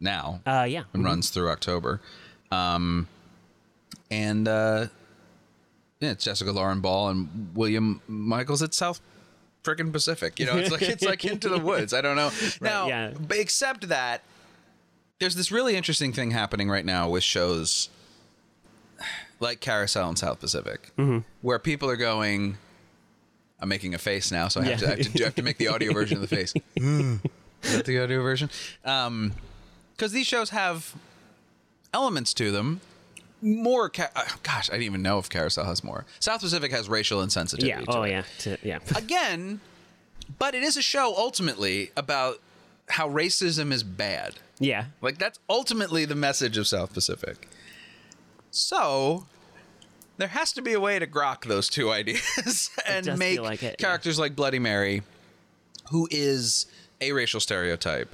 now 0.00 0.40
Uh, 0.46 0.66
yeah. 0.68 0.84
and 0.92 1.04
runs 1.04 1.30
through 1.30 1.50
October. 1.50 2.00
Um, 2.50 3.08
and 4.10 4.46
uh, 4.46 4.86
yeah, 6.00 6.10
it's 6.10 6.24
Jessica 6.24 6.50
Lauren 6.52 6.80
Ball 6.80 7.08
and 7.08 7.50
William 7.54 8.00
Michals 8.08 8.62
at 8.62 8.74
South 8.74 9.00
freaking 9.64 9.92
Pacific. 9.92 10.38
You 10.38 10.46
know, 10.46 10.56
it's 10.58 10.70
like 10.70 10.82
it's 10.82 11.04
like 11.04 11.24
into 11.24 11.48
the 11.48 11.58
woods. 11.58 11.92
I 11.94 12.00
don't 12.00 12.16
know. 12.16 12.30
now, 12.60 12.88
yeah. 12.88 13.12
but 13.18 13.38
except 13.38 13.88
that 13.88 14.22
there's 15.18 15.34
this 15.34 15.50
really 15.50 15.76
interesting 15.76 16.12
thing 16.12 16.30
happening 16.32 16.68
right 16.68 16.84
now 16.84 17.08
with 17.08 17.24
shows 17.24 17.88
like 19.40 19.60
Carousel 19.60 20.08
and 20.08 20.18
South 20.18 20.40
Pacific, 20.40 20.90
Mm-hmm. 20.96 21.18
where 21.42 21.58
people 21.58 21.88
are 21.90 21.96
going. 21.96 22.58
I'm 23.58 23.68
making 23.70 23.94
a 23.94 23.98
face 23.98 24.30
now, 24.30 24.48
so 24.48 24.60
I 24.60 24.64
have, 24.64 24.80
Yeah. 24.82 24.86
to, 24.88 24.92
I 24.92 24.96
have 25.02 25.12
to 25.14 25.22
I 25.22 25.24
have 25.24 25.34
to 25.36 25.42
make 25.42 25.56
the 25.58 25.68
audio 25.68 25.92
version 25.94 26.16
of 26.16 26.28
the 26.28 26.28
face. 26.36 26.52
Is 26.76 27.74
that 27.74 27.86
the 27.86 27.98
audio 28.02 28.22
version? 28.22 28.50
Um, 28.84 29.32
because 29.96 30.12
these 30.12 30.26
shows 30.26 30.50
have 30.50 30.94
elements 31.94 32.34
to 32.34 32.50
them. 32.52 32.80
More, 33.42 33.88
ca- 33.88 34.10
uh, 34.14 34.24
gosh, 34.42 34.68
I 34.70 34.72
didn't 34.74 34.84
even 34.86 35.02
know 35.02 35.18
if 35.18 35.28
Carousel 35.30 35.64
has 35.64 35.82
more. 35.84 36.04
South 36.20 36.40
Pacific 36.40 36.70
has 36.72 36.88
racial 36.88 37.20
insensitivity. 37.24 37.66
Yeah. 37.68 37.82
Oh 37.88 38.02
it. 38.02 38.10
yeah. 38.10 38.22
To, 38.40 38.58
yeah. 38.62 38.78
Again, 38.96 39.60
but 40.38 40.54
it 40.54 40.62
is 40.62 40.76
a 40.76 40.82
show 40.82 41.14
ultimately 41.16 41.90
about 41.96 42.40
how 42.88 43.08
racism 43.08 43.72
is 43.72 43.82
bad. 43.82 44.34
yeah. 44.58 44.86
Like 45.00 45.18
that's 45.18 45.38
ultimately 45.48 46.04
the 46.04 46.14
message 46.14 46.56
of 46.58 46.66
South 46.66 46.92
Pacific. 46.92 47.48
So 48.56 49.26
there 50.16 50.28
has 50.28 50.52
to 50.52 50.62
be 50.62 50.72
a 50.72 50.80
way 50.80 50.98
to 50.98 51.06
grok 51.06 51.44
those 51.44 51.68
two 51.68 51.90
ideas 51.92 52.70
and 52.86 53.18
make 53.18 53.40
like 53.40 53.62
it, 53.62 53.76
yeah. 53.78 53.86
characters 53.86 54.18
like 54.18 54.34
Bloody 54.34 54.58
Mary, 54.58 55.02
who 55.90 56.08
is 56.10 56.66
a 57.00 57.12
racial 57.12 57.38
stereotype, 57.38 58.08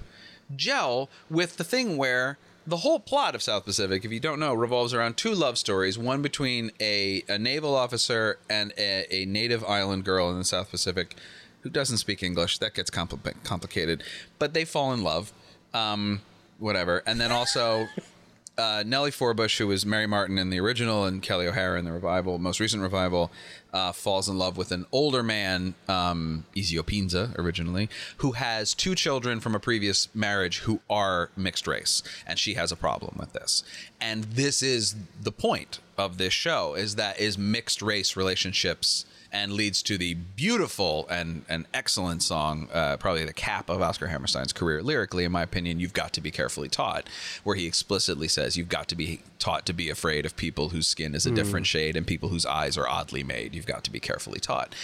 gel 0.54 1.08
with 1.30 1.58
the 1.58 1.64
thing 1.64 1.96
where 1.96 2.38
the 2.66 2.78
whole 2.78 2.98
plot 2.98 3.36
of 3.36 3.42
South 3.42 3.64
Pacific, 3.64 4.04
if 4.04 4.10
you 4.10 4.18
don't 4.18 4.40
know, 4.40 4.52
revolves 4.52 4.92
around 4.92 5.16
two 5.16 5.32
love 5.32 5.58
stories 5.58 5.96
one 5.96 6.22
between 6.22 6.72
a, 6.80 7.22
a 7.28 7.38
naval 7.38 7.76
officer 7.76 8.38
and 8.50 8.72
a, 8.76 9.06
a 9.14 9.24
native 9.26 9.64
island 9.64 10.04
girl 10.04 10.28
in 10.30 10.38
the 10.38 10.44
South 10.44 10.70
Pacific 10.70 11.16
who 11.60 11.70
doesn't 11.70 11.98
speak 11.98 12.20
English. 12.20 12.58
That 12.58 12.74
gets 12.74 12.90
compli- 12.90 13.40
complicated. 13.44 14.02
But 14.40 14.54
they 14.54 14.64
fall 14.64 14.92
in 14.92 15.04
love. 15.04 15.32
Um, 15.72 16.20
whatever. 16.58 17.02
And 17.06 17.20
then 17.20 17.32
also 17.32 17.88
uh, 18.58 18.82
Nellie 18.86 19.10
Forbush, 19.10 19.58
who 19.58 19.68
was 19.68 19.86
Mary 19.86 20.06
Martin 20.06 20.38
in 20.38 20.50
the 20.50 20.60
original 20.60 21.04
and 21.04 21.22
Kelli 21.22 21.46
O'Hara 21.46 21.78
in 21.78 21.84
the 21.84 21.92
revival, 21.92 22.38
most 22.38 22.60
recent 22.60 22.82
revival, 22.82 23.30
uh, 23.72 23.92
falls 23.92 24.28
in 24.28 24.36
love 24.36 24.56
with 24.56 24.72
an 24.72 24.84
older 24.92 25.22
man, 25.22 25.74
um, 25.88 26.44
Ezio 26.54 26.84
Pinza 26.84 27.32
originally, 27.38 27.88
who 28.18 28.32
has 28.32 28.74
two 28.74 28.94
children 28.94 29.40
from 29.40 29.54
a 29.54 29.60
previous 29.60 30.14
marriage 30.14 30.58
who 30.60 30.80
are 30.90 31.30
mixed 31.36 31.66
race, 31.66 32.02
and 32.26 32.38
she 32.38 32.54
has 32.54 32.70
a 32.70 32.76
problem 32.76 33.16
with 33.18 33.32
this. 33.32 33.64
And 34.00 34.24
this 34.24 34.62
is 34.62 34.96
the 35.20 35.32
point 35.32 35.80
of 35.96 36.18
this 36.18 36.34
show: 36.34 36.74
is 36.74 36.96
that 36.96 37.18
is 37.18 37.38
mixed 37.38 37.80
race 37.80 38.16
relationships 38.16 39.06
and 39.32 39.52
leads 39.52 39.82
to 39.84 39.96
the 39.96 40.14
beautiful 40.14 41.06
and 41.08 41.44
and 41.48 41.66
excellent 41.72 42.22
song, 42.22 42.68
uh, 42.72 42.96
probably 42.98 43.24
the 43.24 43.32
cap 43.32 43.70
of 43.70 43.80
Oscar 43.80 44.08
Hammerstein's 44.08 44.52
career 44.52 44.82
lyrically, 44.82 45.24
in 45.24 45.32
my 45.32 45.42
opinion. 45.42 45.80
You've 45.80 45.94
got 45.94 46.12
to 46.12 46.20
be 46.20 46.30
carefully 46.30 46.68
taught, 46.68 47.08
where 47.42 47.56
he 47.56 47.66
explicitly 47.66 48.28
says 48.28 48.56
you've 48.56 48.68
got 48.68 48.88
to 48.88 48.94
be 48.94 49.20
taught 49.38 49.64
to 49.66 49.72
be 49.72 49.88
afraid 49.90 50.26
of 50.26 50.36
people 50.36 50.68
whose 50.68 50.86
skin 50.86 51.14
is 51.14 51.24
a 51.26 51.30
different 51.30 51.66
shade 51.66 51.96
and 51.96 52.06
people 52.06 52.28
whose 52.28 52.44
eyes 52.46 52.76
are 52.76 52.86
oddly 52.88 53.22
made. 53.24 53.54
You've 53.54 53.66
got 53.66 53.82
to 53.84 53.90
be 53.90 54.00
carefully 54.00 54.38
taught. 54.38 54.74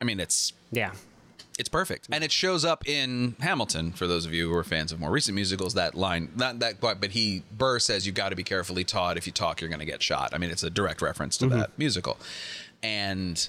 I 0.00 0.04
mean, 0.04 0.18
it's 0.18 0.52
Yeah. 0.72 0.92
it's 1.58 1.68
perfect, 1.68 2.08
and 2.10 2.24
it 2.24 2.32
shows 2.32 2.64
up 2.64 2.88
in 2.88 3.36
Hamilton. 3.40 3.92
For 3.92 4.06
those 4.08 4.26
of 4.26 4.32
you 4.34 4.48
who 4.50 4.56
are 4.56 4.64
fans 4.64 4.90
of 4.90 4.98
more 4.98 5.10
recent 5.12 5.36
musicals, 5.36 5.74
that 5.74 5.94
line, 5.94 6.30
not 6.34 6.58
that 6.58 6.80
quite, 6.80 7.00
but 7.00 7.10
he 7.12 7.44
Burr 7.56 7.78
says 7.78 8.04
you've 8.06 8.16
got 8.16 8.30
to 8.30 8.36
be 8.36 8.42
carefully 8.42 8.82
taught. 8.84 9.16
If 9.16 9.26
you 9.26 9.32
talk, 9.32 9.60
you're 9.60 9.70
going 9.70 9.78
to 9.80 9.86
get 9.86 10.02
shot. 10.02 10.30
I 10.34 10.38
mean, 10.38 10.50
it's 10.50 10.64
a 10.64 10.70
direct 10.70 11.00
reference 11.00 11.36
to 11.38 11.46
that 11.48 11.70
musical, 11.78 12.18
and 12.82 13.48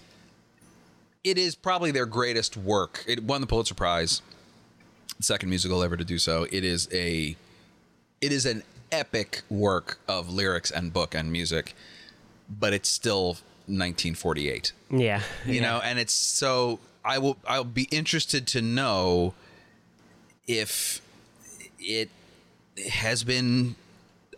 it 1.23 1.37
is 1.37 1.55
probably 1.55 1.91
their 1.91 2.05
greatest 2.05 2.57
work. 2.57 3.03
It 3.07 3.23
won 3.23 3.41
the 3.41 3.47
Pulitzer 3.47 3.75
Prize, 3.75 4.21
second 5.19 5.49
musical 5.49 5.81
ever 5.83 5.95
to 5.97 6.03
do 6.03 6.17
so. 6.17 6.47
It 6.51 6.63
is 6.63 6.87
a, 6.91 7.35
it 8.21 8.31
is 8.31 8.45
an 8.45 8.63
epic 8.91 9.41
work 9.49 9.99
of 10.07 10.31
lyrics 10.31 10.69
and 10.69 10.91
book 10.93 11.15
and 11.15 11.31
music, 11.31 11.73
but 12.49 12.73
it's 12.73 12.89
still 12.89 13.37
1948 13.67 14.73
Yeah. 14.91 15.21
you 15.45 15.61
know 15.61 15.79
and 15.81 15.97
it's 15.97 16.11
so 16.13 16.79
i 17.05 17.17
will 17.17 17.37
i'll 17.47 17.63
be 17.63 17.83
interested 17.91 18.45
to 18.47 18.61
know 18.61 19.33
if 20.47 21.01
it 21.79 22.09
has 22.91 23.23
been 23.23 23.75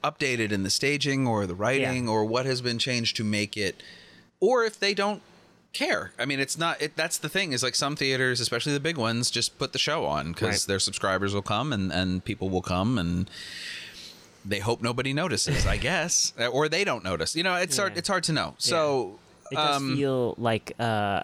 updated 0.04 0.52
in 0.52 0.62
the 0.62 0.70
staging 0.70 1.26
or 1.26 1.48
the 1.48 1.56
writing 1.56 2.06
Yeah. 2.06 2.12
or 2.12 2.24
what 2.24 2.46
has 2.46 2.62
been 2.62 2.78
changed 2.78 3.18
to 3.18 3.24
make 3.24 3.58
it 3.58 3.82
or 4.46 4.64
if 4.66 4.80
they 4.80 4.94
don't 4.94 5.22
care. 5.74 6.12
I 6.18 6.26
mean 6.26 6.40
it's 6.40 6.58
not 6.58 6.82
it, 6.82 6.96
that's 6.96 7.18
the 7.18 7.28
thing 7.30 7.52
is 7.52 7.62
like 7.64 7.76
some 7.76 7.96
theaters 7.98 8.40
especially 8.40 8.72
the 8.74 8.80
big 8.80 8.98
ones 8.98 9.30
just 9.30 9.58
put 9.60 9.74
the 9.74 9.80
show 9.80 10.06
on 10.06 10.32
because 10.32 10.64
Right. 10.64 10.68
their 10.70 10.80
subscribers 10.80 11.34
will 11.34 11.42
come 11.56 11.74
and 11.74 11.92
and 11.92 12.24
people 12.24 12.48
will 12.50 12.62
come 12.62 12.98
and 12.98 13.30
they 14.46 14.60
hope 14.60 14.82
nobody 14.82 15.12
notices 15.12 15.66
i 15.66 15.76
guess 15.76 16.32
or 16.52 16.70
they 16.70 16.84
don't 16.86 17.04
notice. 17.04 17.36
You 17.36 17.44
know 17.44 17.56
it's 17.56 17.78
hard 17.78 17.98
it's 17.98 18.08
hard 18.08 18.24
to 18.26 18.32
know. 18.34 18.54
So 18.58 19.20
It 19.52 19.56
does 19.56 19.76
um, 19.78 19.96
feel 19.98 20.36
like 20.38 20.74
uh, 20.80 21.24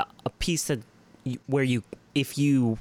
a 0.00 0.06
a 0.26 0.30
piece 0.38 0.64
that 0.64 0.80
you, 1.24 1.38
where 1.46 1.64
you, 1.64 1.82
if 2.14 2.36
you 2.36 2.78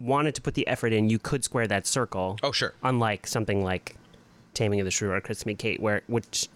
wanted 0.00 0.34
to 0.34 0.40
put 0.42 0.54
the 0.54 0.66
effort 0.66 0.92
in, 0.92 1.10
you 1.10 1.18
could 1.18 1.44
square 1.44 1.66
that 1.68 1.86
circle. 1.86 2.38
oh 2.42 2.52
sure. 2.52 2.72
Unlike 2.82 3.26
something 3.26 3.62
like 3.62 3.96
Taming 4.54 4.80
of 4.80 4.86
the 4.86 4.90
Shrew 4.90 5.10
or 5.12 5.20
Kiss 5.20 5.44
Me 5.46 5.54
Kate, 5.54 5.80
where 5.80 6.02
which 6.06 6.48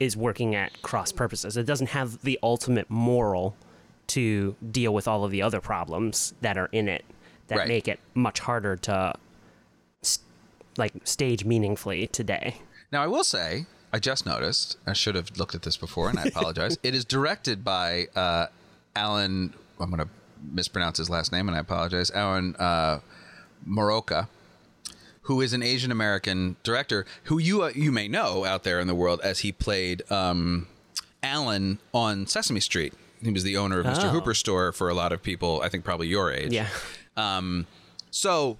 is 0.00 0.16
working 0.16 0.54
at 0.54 0.82
cross 0.82 1.12
purposes. 1.12 1.56
It 1.56 1.64
doesn't 1.66 1.88
have 1.88 2.20
the 2.22 2.38
ultimate 2.42 2.90
moral 2.90 3.56
to 4.08 4.54
deal 4.70 4.92
with 4.92 5.06
all 5.08 5.24
of 5.24 5.30
the 5.30 5.40
other 5.42 5.60
problems 5.60 6.34
that 6.40 6.58
are 6.58 6.68
in 6.72 6.88
it 6.88 7.04
that 7.48 7.58
Right. 7.58 7.68
make 7.68 7.88
it 7.88 8.00
much 8.14 8.40
harder 8.40 8.76
to 8.76 9.14
s- 10.02 10.18
like 10.76 10.92
stage 11.04 11.44
meaningfully 11.44 12.06
today. 12.08 12.56
Now, 12.92 13.02
I 13.02 13.06
will 13.06 13.24
say, 13.24 13.66
I 13.92 13.98
just 13.98 14.26
noticed, 14.26 14.76
I 14.86 14.92
should 14.92 15.14
have 15.14 15.36
looked 15.38 15.54
at 15.54 15.62
this 15.62 15.76
before, 15.76 16.08
and 16.10 16.18
I 16.18 16.24
apologize. 16.24 16.76
it 16.82 16.94
is 16.94 17.04
directed 17.04 17.64
by 17.64 18.08
uh, 18.16 18.46
Alan, 18.96 19.54
I'm 19.80 19.90
going 19.90 20.02
to 20.02 20.08
mispronounce 20.52 20.98
his 20.98 21.08
last 21.08 21.32
name, 21.32 21.48
and 21.48 21.56
I 21.56 21.60
apologize, 21.60 22.10
Alan 22.10 22.56
uh, 22.56 23.00
Muraoka, 23.66 24.28
who 25.24 25.40
is 25.40 25.52
an 25.52 25.62
Asian 25.62 25.90
American 25.90 26.56
director 26.62 27.04
who 27.24 27.38
you 27.38 27.62
uh, 27.62 27.72
you 27.74 27.90
may 27.92 28.08
know 28.08 28.44
out 28.44 28.62
there 28.64 28.80
in 28.80 28.86
the 28.86 28.94
world 28.94 29.20
as 29.22 29.40
he 29.40 29.52
played 29.52 30.02
um, 30.10 30.66
Alan 31.22 31.78
on 31.92 32.26
Sesame 32.26 32.60
Street. 32.60 32.94
He 33.22 33.30
was 33.30 33.42
the 33.42 33.56
owner 33.56 33.80
of 33.80 33.86
Mr. 33.86 34.04
Oh. 34.04 34.08
Hooper's 34.10 34.38
store 34.38 34.70
for 34.72 34.90
a 34.90 34.94
lot 34.94 35.10
of 35.12 35.22
people, 35.22 35.62
I 35.62 35.68
think 35.70 35.82
probably 35.84 36.08
your 36.08 36.30
age. 36.30 36.52
Yeah. 36.52 36.68
Um, 37.16 37.66
so 38.10 38.58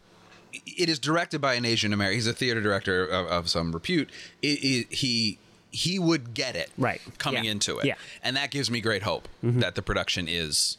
it 0.67 0.89
is 0.89 0.99
directed 0.99 1.41
by 1.41 1.55
an 1.55 1.65
Asian 1.67 1.93
American. 1.93 2.15
He's 2.17 2.27
a 2.27 2.33
theater 2.33 2.63
director 2.63 3.05
of, 3.07 3.27
of 3.27 3.51
some 3.51 3.73
repute. 3.73 4.09
It, 4.41 4.59
it, 4.63 4.93
he 4.95 5.39
he 5.71 5.99
would 5.99 6.33
get 6.35 6.55
it 6.57 6.71
Right. 6.79 7.01
coming 7.19 7.45
Yeah. 7.45 7.51
into 7.51 7.79
it, 7.79 7.85
Yeah. 7.87 7.95
Mm-hmm. 7.95 8.21
and 8.23 8.37
that 8.37 8.51
gives 8.53 8.71
me 8.71 8.81
great 8.81 9.03
hope 9.03 9.29
that 9.43 9.75
the 9.75 9.83
production 9.83 10.29
is 10.29 10.79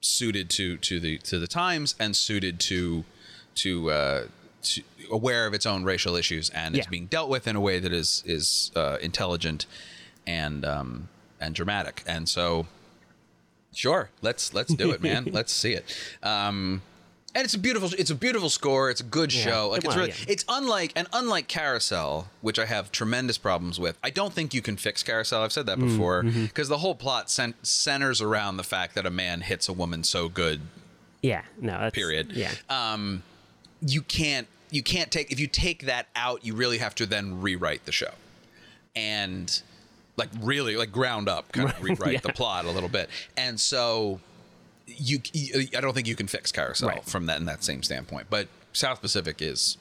suited 0.00 0.48
to 0.50 0.76
to 0.78 1.00
the 1.00 1.18
to 1.18 1.38
the 1.38 1.48
times 1.48 1.94
and 2.00 2.16
suited 2.16 2.58
to 2.60 3.04
to. 3.56 3.90
Uh, 3.90 4.22
to, 4.62 4.82
aware 5.10 5.46
of 5.46 5.54
its 5.54 5.64
own 5.66 5.84
racial 5.84 6.16
issues 6.16 6.50
and 6.50 6.76
Yeah. 6.76 6.84
being 6.90 7.06
dealt 7.06 7.28
with 7.30 7.46
in 7.46 7.56
a 7.56 7.60
way 7.60 7.78
that 7.78 7.92
is 7.92 8.22
is 8.26 8.70
uh, 8.76 8.98
intelligent 9.00 9.66
and 10.26 10.64
um, 10.64 11.08
and 11.40 11.54
dramatic. 11.54 12.02
And 12.06 12.28
so, 12.28 12.66
sure, 13.74 14.10
let's 14.22 14.54
let's 14.54 14.74
do 14.74 14.90
it, 14.90 15.02
man. 15.02 15.28
let's 15.32 15.52
see 15.52 15.72
it. 15.72 15.84
Um, 16.22 16.82
and 17.34 17.44
it's 17.44 17.54
a 17.54 17.58
beautiful 17.58 17.90
it's 17.98 18.10
a 18.10 18.14
beautiful 18.14 18.48
score. 18.50 18.90
It's 18.90 19.00
a 19.00 19.04
good 19.04 19.30
show. 19.30 19.68
Like 19.70 19.84
it's 19.84 19.94
really 19.94 20.08
yeah. 20.10 20.24
it's 20.28 20.44
unlike 20.48 20.92
and 20.96 21.06
unlike 21.12 21.46
Carousel, 21.46 22.28
which 22.40 22.58
I 22.58 22.64
have 22.66 22.90
tremendous 22.90 23.38
problems 23.38 23.78
with. 23.78 23.98
I 24.02 24.10
don't 24.10 24.32
think 24.32 24.54
you 24.54 24.62
can 24.62 24.76
fix 24.76 25.02
Carousel. 25.02 25.42
I've 25.42 25.52
said 25.52 25.66
that 25.66 25.78
Mm, 25.78 25.88
before 25.88 26.22
mm-hmm. 26.24 26.44
because 26.44 26.68
the 26.68 26.78
whole 26.78 26.94
plot 26.94 27.30
cen- 27.30 27.54
centers 27.62 28.20
around 28.20 28.56
the 28.56 28.62
fact 28.64 28.94
that 28.94 29.06
a 29.06 29.10
man 29.10 29.42
hits 29.42 29.68
a 29.68 29.72
woman 29.72 30.02
so 30.04 30.28
good. 30.28 30.62
Yeah. 31.22 31.42
No. 31.60 31.78
That's, 31.78 31.94
Period. 31.94 32.32
Yeah. 32.32 32.50
Um, 32.70 33.22
you 33.80 34.02
can't 34.02 34.46
you 34.70 34.82
can't 34.82 35.10
take 35.10 35.32
if 35.32 35.40
you 35.40 35.46
take 35.46 35.86
that 35.86 36.08
out, 36.16 36.44
you 36.44 36.54
really 36.54 36.78
have 36.78 36.94
to 36.96 37.06
then 37.06 37.40
rewrite 37.40 37.84
the 37.86 37.92
show, 37.92 38.12
and 38.94 39.62
like 40.16 40.28
really 40.40 40.76
like 40.76 40.92
ground 40.92 41.28
up 41.28 41.50
kind 41.52 41.70
of 41.70 41.82
rewrite 41.82 42.14
yeah. 42.14 42.20
the 42.20 42.32
plot 42.32 42.64
a 42.64 42.70
little 42.70 42.88
bit. 42.88 43.08
And 43.36 43.58
so 43.58 44.20
you, 44.86 45.20
I 45.76 45.80
don't 45.80 45.94
think 45.94 46.06
you 46.06 46.16
can 46.16 46.26
fix 46.26 46.50
Carousel 46.50 46.88
Right. 46.88 47.04
from 47.04 47.26
that 47.26 47.38
in 47.38 47.46
that 47.46 47.62
same 47.62 47.82
standpoint. 47.82 48.26
But 48.30 48.48
South 48.72 49.00
Pacific 49.00 49.40
is 49.40 49.76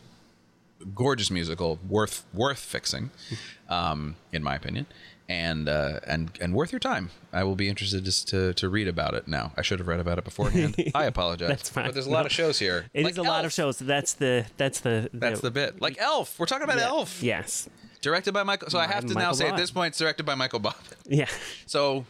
gorgeous 0.94 1.32
musical, 1.32 1.80
worth 1.88 2.24
worth 2.34 2.60
fixing, 2.60 3.10
um, 3.70 4.16
in 4.32 4.44
my 4.44 4.56
opinion. 4.56 4.86
And 5.30 5.68
uh, 5.68 6.00
and 6.08 6.32
and 6.40 6.54
worth 6.54 6.72
your 6.72 6.80
time. 6.80 7.10
I 7.34 7.44
will 7.44 7.58
be 7.58 7.68
interested 7.68 8.06
just 8.06 8.30
to, 8.30 8.54
to 8.54 8.70
read 8.70 8.88
about 8.88 9.14
it 9.14 9.28
now. 9.28 9.52
I 9.58 9.62
should 9.62 9.80
have 9.80 9.88
read 9.90 10.00
about 10.00 10.18
it 10.18 10.24
beforehand. 10.24 10.76
I 10.96 11.04
apologize. 11.04 11.50
That's 11.50 11.70
fine. 11.70 11.86
But 11.86 11.94
there's 11.96 12.08
a 12.08 12.10
lot 12.10 12.22
No. 12.22 12.26
of 12.28 12.32
shows 12.32 12.60
here. 12.60 12.86
It 12.94 13.02
is 13.02 13.06
Like 13.06 13.18
a 13.18 13.30
lot 13.30 13.44
of 13.44 13.52
shows. 13.52 13.78
That's 13.78 14.14
the 14.14 14.46
that's 14.56 14.80
the, 14.80 15.10
That's 15.14 15.42
the 15.42 15.52
bit. 15.52 15.82
Like 15.82 15.98
Elf. 16.00 16.40
We're 16.40 16.46
talking 16.46 16.64
about 16.64 16.78
yeah. 16.78 16.86
Elf. 16.88 17.22
Yes. 17.22 17.68
Directed 18.00 18.32
by 18.34 18.44
Michael. 18.44 18.70
So 18.70 18.80
I 18.80 18.88
have 18.88 19.06
to 19.06 19.14
now 19.14 19.20
Michael 19.20 19.34
say 19.36 19.50
at 19.50 19.58
this 19.58 19.70
point, 19.72 19.90
it's 19.92 19.98
directed 19.98 20.26
by 20.26 20.36
Michael 20.36 20.60
Bob. 20.60 20.76
Yeah. 21.06 21.28
So, 21.66 22.06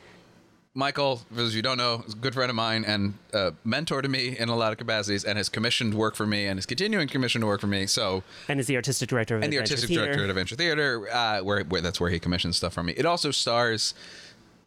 Michael, 0.77 1.15
for 1.29 1.33
those 1.33 1.47
of 1.49 1.53
you 1.55 1.57
who 1.57 1.61
don't 1.63 1.79
know, 1.79 2.03
is 2.07 2.13
a 2.13 2.17
good 2.17 2.35
friend 2.35 2.51
of 2.51 2.55
mine 2.55 2.85
and 2.85 3.15
uh, 3.33 3.49
mentor 3.63 3.99
to 4.03 4.07
me 4.07 4.37
in 4.37 4.47
a 4.47 4.55
lot 4.55 4.71
of 4.71 4.77
capacities, 4.77 5.25
and 5.25 5.35
has 5.35 5.49
commissioned 5.49 5.95
work 5.95 6.15
for 6.15 6.27
me 6.27 6.45
and 6.45 6.59
is 6.59 6.67
continuing 6.67 7.07
to 7.07 7.11
commission 7.11 7.41
to 7.41 7.47
work 7.47 7.61
for 7.61 7.65
me. 7.65 7.87
So, 7.87 8.21
And 8.47 8.59
is 8.59 8.67
the 8.67 8.75
artistic 8.75 9.09
director 9.09 9.35
of 9.37 9.41
and 9.41 9.51
the 9.51 9.57
artistic 9.57 9.87
Theater. 9.87 10.05
director 10.05 10.23
at 10.25 10.29
Adventure 10.29 10.55
Theater, 10.55 11.07
uh, 11.11 11.39
where, 11.39 11.63
where 11.63 11.81
that's 11.81 11.99
where 11.99 12.11
he 12.11 12.19
commissions 12.19 12.57
stuff 12.57 12.73
from 12.73 12.85
me. 12.85 12.93
It 12.95 13.07
also 13.07 13.31
stars 13.31 13.95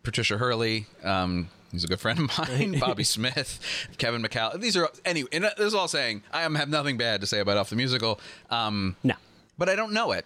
Patricia 0.03 0.37
Hurley. 0.38 0.87
Um, 1.05 1.49
He's 1.70 1.85
a 1.85 1.87
good 1.87 2.01
friend 2.01 2.18
of 2.18 2.37
mine, 2.49 2.79
Bobby 2.81 3.05
Smith, 3.05 3.61
Kevin 3.96 4.20
McCall. 4.20 4.61
These 4.61 4.77
are 4.77 4.88
anyway. 5.05 5.29
And 5.33 5.44
this 5.44 5.53
is 5.61 5.75
all 5.75 5.87
saying 5.87 6.25
I 6.33 6.42
am 6.42 6.57
have 6.57 6.68
nothing 6.68 6.96
bad 6.96 7.20
to 7.20 7.29
say 7.29 7.38
about 7.38 7.57
Elf 7.57 7.70
the 7.70 7.77
musical, 7.77 8.18
um, 8.51 8.96
No. 9.05 9.14
but 9.57 9.68
I 9.68 9.77
don't 9.77 9.92
know 9.92 10.11
it 10.11 10.25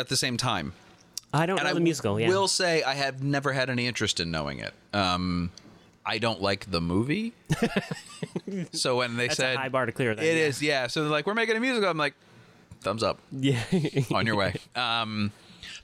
at 0.00 0.08
the 0.08 0.16
same 0.16 0.36
time. 0.36 0.72
I 1.32 1.46
don't 1.46 1.58
And 1.58 1.64
know 1.64 1.70
I 1.70 1.74
the 1.74 1.80
musical. 1.80 2.18
Yeah. 2.18 2.26
I 2.26 2.30
will 2.30 2.48
say 2.48 2.82
I 2.82 2.94
have 2.94 3.22
never 3.22 3.52
had 3.52 3.70
any 3.70 3.86
interest 3.86 4.18
in 4.20 4.30
knowing 4.30 4.58
it. 4.58 4.74
Um, 4.92 5.50
I 6.04 6.18
don't 6.18 6.42
like 6.42 6.70
the 6.70 6.80
movie. 6.80 7.32
so 8.72 8.96
when 8.96 9.16
they 9.16 9.28
That's 9.28 9.36
said 9.36 9.56
a 9.56 9.58
high 9.58 9.68
bar 9.68 9.86
to 9.86 9.92
clear. 9.92 10.14
Then, 10.14 10.24
it 10.24 10.36
yeah. 10.36 10.44
is, 10.46 10.62
yeah. 10.62 10.86
So 10.88 11.02
they're 11.02 11.10
like, 11.10 11.26
we're 11.26 11.34
making 11.34 11.56
a 11.56 11.60
musical. 11.60 11.88
I'm 11.88 11.98
like, 11.98 12.14
thumbs 12.80 13.02
up 13.02 13.18
Yeah. 13.32 13.62
on 14.12 14.26
your 14.26 14.36
way. 14.36 14.54
Um, 14.76 15.32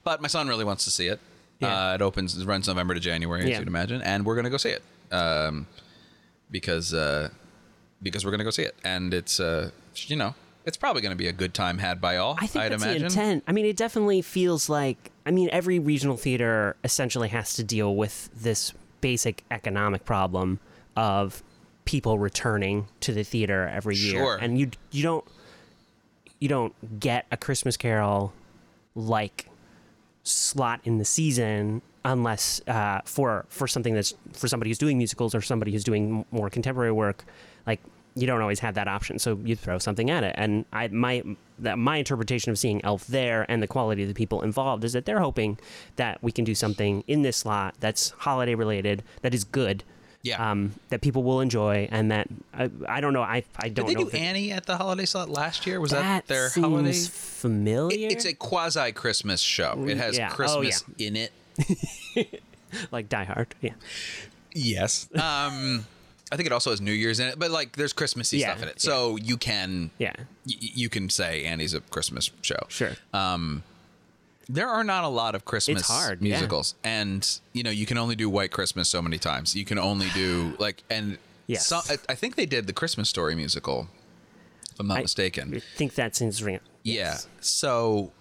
but 0.05 0.23
my 0.23 0.29
son 0.29 0.49
really 0.49 0.65
wants 0.65 0.85
to 0.85 0.91
see 0.91 1.07
it. 1.09 1.21
Yeah. 1.61 1.91
Uh, 1.91 1.95
it 1.95 2.03
opens, 2.03 2.37
it 2.37 2.45
runs 2.47 2.69
November 2.69 2.95
to 2.95 3.01
January, 3.01 3.43
as 3.43 3.49
Yeah. 3.49 3.59
you'd 3.59 3.69
imagine, 3.69 4.03
and 4.03 4.25
we're 4.25 4.37
gonna 4.37 4.51
go 4.51 4.57
see 4.57 4.71
it 4.71 4.83
um, 5.13 5.67
because 6.51 6.93
uh, 6.95 7.29
because 8.03 8.25
we're 8.25 8.31
gonna 8.31 8.45
go 8.45 8.51
see 8.51 8.63
it, 8.63 8.75
and 8.85 9.13
it's 9.15 9.41
uh, 9.41 9.71
you 10.07 10.17
know 10.17 10.35
it's 10.67 10.77
probably 10.77 11.01
gonna 11.03 11.17
be 11.17 11.29
a 11.29 11.33
good 11.33 11.55
time 11.55 11.79
had 11.79 12.01
by 12.01 12.17
all. 12.19 12.37
I 12.39 12.47
think 12.47 12.65
would 12.65 12.73
that's 12.73 12.83
imagine. 12.83 13.01
the 13.03 13.07
intent. 13.07 13.45
I 13.47 13.53
mean, 13.53 13.65
it 13.67 13.77
definitely 13.77 14.21
feels 14.23 14.69
like. 14.69 15.11
I 15.25 15.31
mean, 15.31 15.49
every 15.53 15.79
regional 15.79 16.17
theater 16.17 16.77
essentially 16.85 17.29
has 17.29 17.55
to 17.55 17.65
deal 17.65 17.95
with 17.97 18.29
this 18.35 18.73
basic 19.01 19.43
economic 19.51 20.05
problem 20.05 20.61
of 20.97 21.43
people 21.85 22.19
returning 22.19 22.89
to 23.01 23.13
the 23.13 23.23
theater 23.23 23.69
every 23.73 23.97
year, 23.97 24.19
Sure. 24.21 24.37
and 24.41 24.59
you 24.59 24.71
you 24.91 25.03
don't 25.03 25.25
you 26.41 26.49
don't 26.49 27.01
get 27.01 27.27
a 27.31 27.37
Christmas 27.37 27.77
Carol 27.77 28.33
like 28.95 29.49
slot 30.23 30.81
in 30.85 30.99
the 30.99 31.05
season 31.05 31.83
unless 32.05 32.61
uh, 32.69 33.01
for 33.05 33.47
for 33.49 33.67
something 33.69 33.95
that's 33.95 34.15
for 34.33 34.49
somebody 34.49 34.71
who's 34.71 34.79
doing 34.79 34.99
musicals 34.99 35.35
or 35.35 35.41
somebody 35.41 35.73
who's 35.73 35.85
doing 35.85 36.25
more 36.31 36.51
contemporary 36.51 36.93
work 36.93 37.25
like 37.67 37.81
you 38.17 38.27
don't 38.27 38.41
always 38.41 38.61
have 38.61 38.75
that 38.75 38.89
option, 38.89 39.19
so 39.19 39.39
you 39.45 39.55
throw 39.55 39.79
something 39.79 40.11
at 40.11 40.25
it. 40.25 40.35
And 40.39 40.65
I 40.73 40.89
my 40.89 41.23
that 41.59 41.79
my 41.79 41.99
interpretation 41.99 42.51
of 42.51 42.59
seeing 42.59 42.85
Elf 42.85 43.07
there 43.07 43.45
and 43.51 43.63
the 43.63 43.67
quality 43.67 44.03
of 44.03 44.09
the 44.09 44.15
people 44.15 44.43
involved 44.43 44.85
is 44.85 44.93
that 44.95 45.05
they're 45.05 45.21
hoping 45.21 45.59
that 45.97 46.23
we 46.23 46.33
can 46.33 46.45
do 46.45 46.55
something 46.55 47.05
in 47.07 47.23
this 47.23 47.37
slot 47.37 47.75
that's 47.79 48.11
holiday 48.11 48.55
related, 48.55 49.03
that 49.23 49.35
is 49.35 49.45
good. 49.45 49.85
Yeah. 50.23 50.51
Um, 50.51 50.73
that 50.89 51.03
people 51.03 51.23
will 51.23 51.41
enjoy, 51.41 51.89
and 51.93 52.11
that 52.11 52.27
I, 52.53 52.69
I 52.89 53.01
don't 53.01 53.13
know. 53.13 53.23
I 53.23 53.45
I 53.59 53.69
don't 53.69 53.87
Did 53.87 53.97
they 53.97 54.03
know. 54.03 54.11
do 54.11 54.17
Annie 54.17 54.51
at 54.51 54.67
the 54.67 54.77
holiday 54.77 55.05
slot 55.05 55.29
last 55.29 55.67
year? 55.69 55.79
Was 55.79 55.93
that, 55.93 56.03
that 56.03 56.27
their 56.27 56.49
seems 56.49 56.67
holiday? 56.67 56.93
familiar. 56.93 58.09
It's 58.11 58.25
a 58.25 58.33
quasi 58.33 58.91
Christmas 58.91 59.41
show. 59.41 59.85
It 59.87 59.99
has 59.99 60.17
Yeah. 60.19 60.31
Oh, 60.33 60.35
Christmas 60.35 60.83
in 60.99 61.15
it. 61.15 61.33
like 62.91 63.09
Die 63.09 63.25
Hard. 63.25 63.55
Yeah. 63.61 63.75
Yes. 64.53 65.09
Um, 65.15 65.87
I 66.33 66.37
think 66.37 66.47
it 66.47 66.53
also 66.53 66.71
has 66.71 66.81
New 66.81 66.93
Year's 66.93 67.21
in 67.21 67.29
it, 67.29 67.39
but 67.39 67.51
like 67.51 67.77
there's 67.77 67.93
Christmassy 67.93 68.39
Yeah, 68.39 68.51
stuff 68.53 68.63
in 68.65 68.69
it, 68.69 68.81
so 68.81 69.17
you 69.17 69.37
can 69.37 69.91
Yeah. 69.99 70.13
you 70.45 70.89
can 70.89 71.09
say 71.09 71.45
Annie's 71.45 71.73
a 71.75 71.81
Christmas 71.81 72.31
show. 72.43 72.59
Sure. 72.69 72.97
Um, 73.13 73.63
There 74.49 74.69
are 74.69 74.85
not 74.85 75.03
a 75.05 75.09
lot 75.09 75.35
of 75.35 75.45
Christmas 75.45 75.81
It's 75.81 75.89
hard, 75.89 76.23
yeah. 76.23 76.35
musicals, 76.35 76.75
and 76.85 77.29
you 77.53 77.63
know 77.63 77.71
you 77.71 77.87
can 77.87 77.99
only 77.99 78.17
do 78.17 78.29
White 78.31 78.51
Christmas 78.53 78.89
so 78.89 79.01
many 79.03 79.19
times. 79.19 79.55
You 79.57 79.65
can 79.65 79.79
only 79.79 80.09
do 80.15 80.57
like 80.61 80.83
and 80.91 81.19
Yes. 81.49 81.67
so- 81.69 81.81
I, 81.89 81.99
I 82.09 82.15
think 82.17 82.35
they 82.35 82.47
did 82.47 82.67
the 82.67 82.73
Christmas 82.73 83.09
Story 83.09 83.35
musical, 83.37 83.89
if 84.73 84.81
I'm 84.81 84.89
not 84.89 84.99
I- 84.99 85.03
mistaken. 85.03 85.55
I 85.55 85.61
think 85.77 85.95
that 85.95 86.17
seems 86.17 86.43
ring. 86.43 86.59
Yeah. 86.83 87.19
So, 87.41 88.13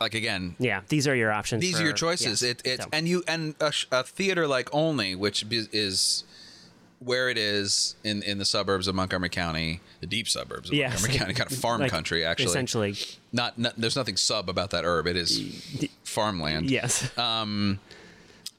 like 0.00 0.12
again, 0.14 0.54
Yeah. 0.58 0.82
These 0.88 1.06
are 1.08 1.14
your 1.16 1.32
options. 1.32 1.60
these 1.62 1.80
are 1.80 1.84
your 1.84 1.92
choices. 1.94 2.42
yes. 2.42 2.50
It 2.50 2.62
it 2.66 2.82
So- 2.82 2.88
and 2.92 3.08
you 3.08 3.24
and 3.26 3.54
a, 3.60 3.72
a 3.90 4.04
theater 4.04 4.46
like 4.46 4.68
Olney, 4.74 5.14
which 5.14 5.44
is 5.50 6.24
where 7.00 7.28
it 7.28 7.38
is 7.38 7.94
in 8.04 8.22
in 8.22 8.38
the 8.38 8.44
suburbs 8.44 8.88
of 8.88 8.94
Montgomery 8.94 9.28
County, 9.28 9.80
the 10.00 10.06
deep 10.06 10.28
suburbs 10.28 10.68
of 10.68 10.74
Yes. 10.74 10.94
Montgomery 11.00 11.18
County, 11.18 11.34
kind 11.34 11.50
of 11.52 11.56
farm 11.66 11.80
Like, 11.80 11.90
country 11.90 12.24
actually. 12.24 12.46
Essentially, 12.46 12.94
Not, 13.32 13.56
not 13.58 13.74
there's 13.76 13.96
nothing 13.96 14.16
sub 14.16 14.48
about 14.48 14.70
that 14.70 14.84
herb. 14.84 15.06
It 15.06 15.16
is 15.16 15.88
farmland. 16.04 16.70
yes. 16.70 17.10
Uh, 17.16 17.74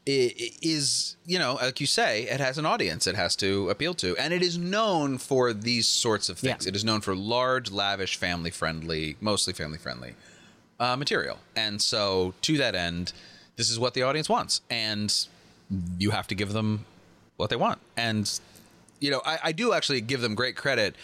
It, 0.06 0.34
it 0.40 0.54
is 0.64 1.18
you 1.26 1.38
know 1.38 1.56
like 1.62 1.80
you 1.80 1.86
say, 1.88 2.24
it 2.24 2.40
has 2.40 2.58
an 2.58 2.66
audience 2.66 3.06
it 3.06 3.16
has 3.16 3.36
to 3.38 3.70
appeal 3.70 3.94
to, 3.96 4.16
and 4.18 4.34
it 4.34 4.42
is 4.42 4.58
known 4.58 5.18
for 5.20 5.54
these 5.54 5.86
sorts 5.88 6.30
of 6.30 6.40
things. 6.40 6.66
Yeah. 6.66 6.70
It 6.70 6.76
is 6.76 6.84
known 6.84 7.02
for 7.02 7.16
large, 7.16 7.70
lavish, 7.72 8.16
family 8.18 8.50
friendly, 8.52 9.18
mostly 9.22 9.54
family 9.54 9.78
friendly 9.78 10.16
uh, 10.80 10.96
material. 10.96 11.38
And 11.56 11.80
so, 11.82 12.34
to 12.44 12.58
that 12.58 12.74
end, 12.74 13.12
this 13.58 13.70
is 13.70 13.78
what 13.78 13.94
the 13.94 14.02
audience 14.04 14.30
wants, 14.30 14.62
and 14.70 15.14
you 16.00 16.10
have 16.12 16.26
to 16.28 16.36
give 16.36 16.54
them 16.54 16.86
what 17.40 17.50
they 17.50 17.56
want. 17.56 17.80
And 17.96 18.30
you 19.00 19.10
know, 19.10 19.22
I, 19.26 19.40
I 19.46 19.52
do 19.54 19.74
actually 19.74 20.02
give 20.02 20.20
them 20.20 20.36
great 20.36 20.58
credit. 20.58 20.96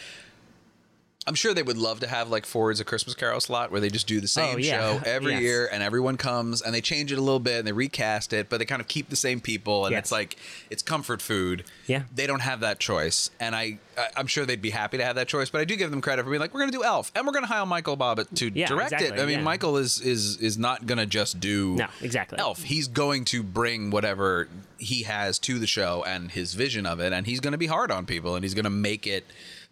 I'm 1.28 1.34
sure 1.34 1.56
they 1.56 1.64
would 1.64 1.78
love 1.78 2.02
to 2.02 2.08
have 2.08 2.30
like 2.30 2.46
Ford's 2.46 2.80
A 2.80 2.86
Christmas 2.86 3.16
Carol 3.16 3.40
slot 3.40 3.72
where 3.72 3.82
they 3.82 3.90
just 3.90 4.06
do 4.06 4.20
the 4.20 4.26
oh, 4.26 4.28
same 4.28 4.56
Oh, 4.56 4.58
yeah. 4.60 4.78
show 5.00 5.02
every 5.10 5.32
Yes. 5.34 5.42
year 5.42 5.70
and 5.72 5.82
everyone 5.82 6.18
comes 6.18 6.62
and 6.62 6.74
they 6.74 6.82
change 6.82 7.12
it 7.12 7.18
a 7.18 7.22
little 7.22 7.40
bit 7.40 7.58
and 7.60 7.68
they 7.68 7.72
recast 7.72 8.32
it, 8.32 8.48
but 8.48 8.60
they 8.60 8.66
kind 8.66 8.80
of 8.80 8.88
keep 8.88 9.10
the 9.10 9.16
same 9.16 9.40
people 9.42 9.86
and 9.88 9.94
Yes. 9.94 10.04
it's 10.04 10.12
like 10.12 10.38
it's 10.70 10.84
comfort 10.84 11.24
food. 11.24 11.64
Yeah. 11.88 12.04
They 12.14 12.28
don't 12.28 12.42
have 12.42 12.60
that 12.60 12.80
choice. 12.80 13.32
And 13.40 13.56
I, 13.56 13.80
I 13.98 14.08
I'm 14.16 14.28
sure 14.28 14.46
they'd 14.46 14.62
be 14.62 14.70
happy 14.70 14.98
to 15.00 15.04
have 15.04 15.16
that 15.16 15.28
choice, 15.28 15.50
but 15.50 15.62
I 15.62 15.66
do 15.66 15.76
give 15.76 15.90
them 15.90 16.00
credit 16.02 16.24
for 16.26 16.30
being 16.30 16.40
like, 16.42 16.54
we're 16.54 16.60
gonna 16.60 16.72
do 16.72 16.84
Elf 16.84 17.12
and 17.16 17.26
we're 17.26 17.34
gonna 17.34 17.48
hire 17.48 17.66
Michael 17.66 17.98
Bobbitt 17.98 18.36
to 18.36 18.52
Yeah, 18.54 18.68
direct 18.68 18.92
it. 18.94 19.14
I 19.14 19.26
mean, 19.26 19.40
yeah. 19.40 19.42
Michael 19.44 19.78
is 19.78 20.00
is 20.00 20.38
is 20.38 20.60
not 20.60 20.86
gonna 20.86 21.08
just 21.08 21.40
do 21.40 21.76
No, 21.76 21.88
exactly. 22.02 22.38
Elf. 22.38 22.62
He's 22.62 22.88
going 22.88 23.26
to 23.26 23.42
bring 23.42 23.90
whatever 23.90 24.48
he 24.78 25.04
has 25.04 25.40
to 25.40 25.58
the 25.58 25.66
show 25.66 26.04
and 26.06 26.30
his 26.30 26.54
vision 26.54 26.86
of 26.86 27.00
it, 27.00 27.14
and 27.14 27.26
he's 27.26 27.40
going 27.40 27.54
to 27.54 27.58
be 27.58 27.66
hard 27.68 27.90
on 27.90 28.06
people, 28.06 28.36
and 28.36 28.44
he's 28.44 28.54
going 28.54 28.66
to 28.66 28.70
make 28.70 29.08
it 29.08 29.26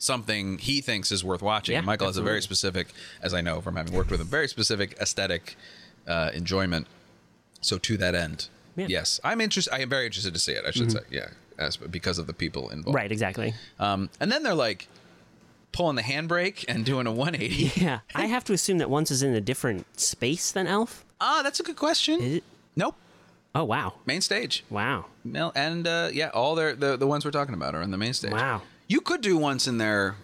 something 0.04 0.58
he 0.58 0.82
thinks 0.82 1.12
is 1.12 1.24
worth 1.24 1.42
watching. 1.42 1.74
Yeah, 1.74 1.80
And 1.80 1.86
Michael 1.86 2.08
has 2.08 2.18
a 2.18 2.22
very 2.22 2.42
specific, 2.42 2.88
as 3.22 3.34
I 3.34 3.42
know 3.42 3.62
from 3.62 3.76
having 3.76 3.94
worked 3.94 4.12
with 4.12 4.20
him, 4.22 4.28
very 4.28 4.48
specific 4.48 4.96
aesthetic 5.00 5.56
uh, 6.08 6.32
enjoyment. 6.34 6.88
So 7.62 7.78
to 7.78 7.98
that 7.98 8.14
end, 8.16 8.48
Yeah. 8.76 8.84
Mm-hmm. 8.84 8.92
yes, 8.92 9.20
I'm 9.24 9.40
interested. 9.42 9.74
I 9.74 9.80
am 9.80 9.90
very 9.90 10.06
interested 10.06 10.34
to 10.34 10.40
see 10.40 10.52
it. 10.54 10.64
I 10.68 10.72
should 10.72 10.92
say, 10.92 11.00
yeah, 11.10 11.28
as, 11.58 11.78
because 11.78 12.18
of 12.18 12.28
the 12.28 12.34
people 12.34 12.70
involved. 12.70 12.96
right. 12.96 13.12
Exactly. 13.12 13.54
Um, 13.80 14.10
and 14.20 14.32
then 14.32 14.44
they're 14.44 14.54
like 14.56 14.88
pulling 15.72 15.96
the 15.96 16.02
handbrake 16.04 16.66
and 16.68 16.84
doing 16.86 17.08
a 17.08 17.12
180. 17.12 17.72
Yeah. 17.82 18.00
I 18.14 18.26
have 18.28 18.44
to 18.46 18.54
assume 18.54 18.78
that 18.80 18.90
once 18.90 19.10
is 19.12 19.24
in 19.24 19.34
a 19.34 19.42
different 19.42 19.86
space 20.00 20.52
than 20.52 20.68
Elf. 20.68 21.06
Ah, 21.22 21.42
that's 21.44 21.60
a 21.60 21.64
good 21.64 21.78
question. 21.78 22.42
Nope, 22.76 22.96
Oh 23.56 23.64
wow. 23.64 23.94
main 24.06 24.22
stage. 24.22 24.64
Wow. 24.70 25.06
And 25.56 25.88
uh, 25.88 26.10
yeah, 26.12 26.30
all 26.30 26.56
their 26.56 26.76
the 26.76 26.98
the 26.98 27.08
ones 27.08 27.24
we're 27.24 27.32
talking 27.32 27.54
about 27.54 27.76
are 27.76 27.82
in 27.82 27.92
the 27.92 27.98
main 27.98 28.14
stage. 28.14 28.32
Wow. 28.34 28.62
You 28.94 29.02
could 29.02 29.22
do 29.22 29.38
once 29.38 29.68
in 29.68 29.80
their 29.80 30.16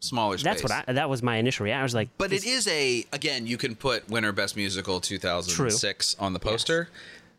smaller 0.00 0.36
space. 0.36 0.44
That's 0.44 0.62
what 0.62 0.88
I. 0.88 0.92
That 0.92 1.08
was 1.08 1.22
my 1.22 1.36
initial 1.36 1.64
reaction. 1.64 1.80
I 1.80 1.82
was 1.82 1.94
like, 1.94 2.10
But 2.18 2.28
this- 2.28 2.44
it 2.44 2.48
is 2.50 2.68
a 2.68 3.06
again. 3.10 3.46
You 3.46 3.56
can 3.56 3.74
put 3.74 4.06
winner 4.10 4.32
best 4.32 4.54
musical 4.54 5.00
2006 5.00 6.16
on 6.18 6.34
the 6.34 6.38
poster, 6.38 6.88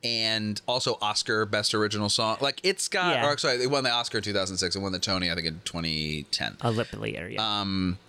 and 0.03 0.59
also 0.67 0.97
Oscar 0.99 1.45
best 1.45 1.75
original 1.75 2.09
song. 2.09 2.37
Like 2.41 2.59
it's 2.63 2.87
got. 2.87 3.15
Yeah. 3.17 3.27
Or 3.29 3.37
sorry, 3.37 3.61
it 3.61 3.69
won 3.69 3.83
the 3.83 3.91
Oscar 3.91 4.17
in 4.17 4.23
2006 4.23 4.73
and 4.75 4.81
won 4.83 4.91
the 4.93 4.97
Tony 4.99 5.29
I 5.29 5.35
think 5.35 5.45
in 5.45 5.61
2010. 5.63 6.57
a 6.61 6.71
lip 6.71 6.87
later. 6.97 7.29
Yeah. 7.29 7.61
Um, 7.61 7.99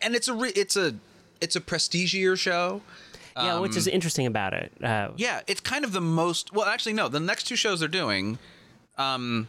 and 0.00 0.14
it's 0.14 0.28
a 0.28 0.34
re- 0.34 0.52
it's 0.54 0.76
a 0.76 0.94
it's 1.40 1.56
a 1.56 1.60
prestigier 1.60 2.38
show. 2.38 2.82
yeah. 3.36 3.58
Which 3.58 3.76
is 3.76 3.88
interesting 3.88 4.26
about 4.26 4.52
it. 4.54 4.70
Uh, 4.80 5.08
Yeah, 5.16 5.40
it's 5.48 5.60
kind 5.60 5.84
of 5.84 5.90
the 5.92 6.00
most. 6.00 6.52
Well, 6.52 6.66
actually, 6.66 6.92
no. 6.92 7.08
The 7.08 7.18
next 7.18 7.44
two 7.48 7.56
shows 7.56 7.80
they're 7.80 7.88
doing, 7.88 8.38
um, 8.96 9.48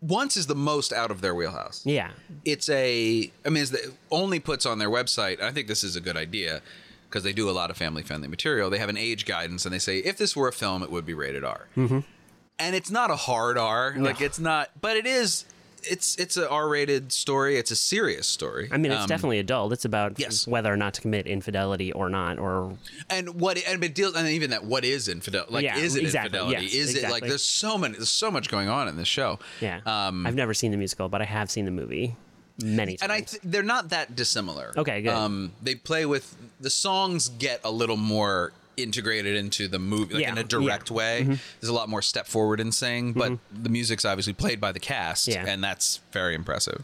once 0.00 0.36
is 0.36 0.46
the 0.46 0.54
most 0.54 0.92
out 0.92 1.10
of 1.10 1.20
their 1.20 1.34
wheelhouse. 1.34 1.82
Yeah. 1.84 2.10
It's 2.44 2.68
a. 2.68 3.30
I 3.44 3.48
mean, 3.48 3.62
it's 3.62 3.72
the, 3.72 3.92
Olney 4.10 4.40
puts 4.40 4.66
on 4.66 4.78
their 4.78 4.90
website. 4.90 5.40
I 5.40 5.50
think 5.52 5.68
this 5.68 5.82
is 5.82 5.96
a 5.96 6.00
good 6.00 6.16
idea 6.16 6.62
because 7.08 7.22
they 7.22 7.32
do 7.32 7.48
a 7.48 7.52
lot 7.52 7.70
of 7.70 7.76
family-friendly 7.76 8.28
material. 8.28 8.70
They 8.70 8.78
have 8.78 8.90
an 8.90 8.96
age 8.98 9.24
guidance, 9.24 9.64
and 9.64 9.74
they 9.74 9.78
say 9.78 9.98
if 9.98 10.18
this 10.18 10.36
were 10.36 10.48
a 10.48 10.52
film, 10.52 10.82
it 10.82 10.90
would 10.90 11.06
be 11.06 11.14
rated 11.14 11.44
R. 11.44 11.68
Mm-hmm. 11.76 12.00
And 12.58 12.76
it's 12.76 12.90
not 12.90 13.10
a 13.10 13.16
hard 13.16 13.56
R. 13.56 13.94
Like 13.96 14.20
it's 14.20 14.38
not, 14.38 14.70
but 14.80 14.96
it 14.96 15.06
is. 15.06 15.44
It's 15.90 16.16
it's 16.16 16.36
a 16.36 16.48
R-rated 16.48 17.12
story. 17.12 17.56
It's 17.56 17.70
a 17.70 17.76
serious 17.76 18.26
story. 18.26 18.68
I 18.70 18.76
mean, 18.76 18.92
it's 18.92 19.02
Um, 19.02 19.08
definitely 19.08 19.38
adult. 19.38 19.72
It's 19.72 19.84
about 19.84 20.18
yes. 20.18 20.46
whether 20.46 20.72
or 20.72 20.76
not 20.76 20.94
to 20.94 21.00
commit 21.00 21.26
infidelity 21.26 21.92
or 21.92 22.08
not, 22.08 22.38
or 22.38 22.76
and 23.10 23.40
what 23.40 23.58
and 23.66 23.82
it 23.82 23.94
deals 23.94 24.14
and 24.14 24.28
even 24.28 24.50
that 24.50 24.64
what 24.64 24.84
is 24.84 25.08
infidelity 25.08 25.52
like 25.54 25.64
Yeah, 25.64 25.78
is 25.78 25.96
it 25.96 26.02
exactly, 26.04 26.38
infidelity 26.38 26.66
yes, 26.66 26.74
is 26.74 26.94
it 26.96 27.10
like 27.10 27.22
there's 27.24 27.42
so 27.42 27.78
many 27.78 27.94
there's 27.94 28.08
so 28.10 28.30
much 28.30 28.48
going 28.48 28.68
on 28.68 28.88
in 28.88 28.96
this 28.96 29.08
show 29.08 29.38
yeah. 29.60 29.80
um 29.86 30.26
I've 30.26 30.34
never 30.34 30.54
seen 30.54 30.70
the 30.70 30.76
musical, 30.76 31.08
but 31.08 31.20
I 31.20 31.24
have 31.24 31.50
seen 31.50 31.64
the 31.64 31.70
movie 31.70 32.16
many 32.62 32.96
times. 32.96 33.02
and 33.02 33.12
I 33.12 33.20
th- 33.20 33.40
they're 33.44 33.62
not 33.62 33.90
that 33.90 34.16
dissimilar 34.16 34.72
Okay, 34.76 35.02
good. 35.02 35.12
um 35.12 35.52
they 35.62 35.74
play 35.74 36.04
with 36.06 36.34
the 36.60 36.70
songs 36.70 37.28
get 37.28 37.60
a 37.64 37.70
little 37.70 37.96
more 37.96 38.52
integrated 38.82 39.36
into 39.36 39.68
the 39.68 39.78
movie 39.78 40.14
like 40.14 40.22
Yeah, 40.22 40.32
in 40.32 40.38
a 40.38 40.40
yeah. 40.40 40.46
Mm-hmm. 40.46 40.64
direct 40.64 40.90
way 40.90 41.22
there's 41.24 41.68
a 41.68 41.74
lot 41.74 41.88
more 41.88 42.02
step 42.02 42.26
forward 42.26 42.60
in 42.60 42.72
sing 42.72 43.12
but 43.12 43.32
the 43.52 43.68
music's 43.68 44.04
obviously 44.04 44.32
played 44.32 44.60
by 44.60 44.72
the 44.72 44.80
cast 44.80 45.28
Yeah. 45.28 45.44
and 45.46 45.62
that's 45.62 46.00
very 46.12 46.34
impressive 46.34 46.82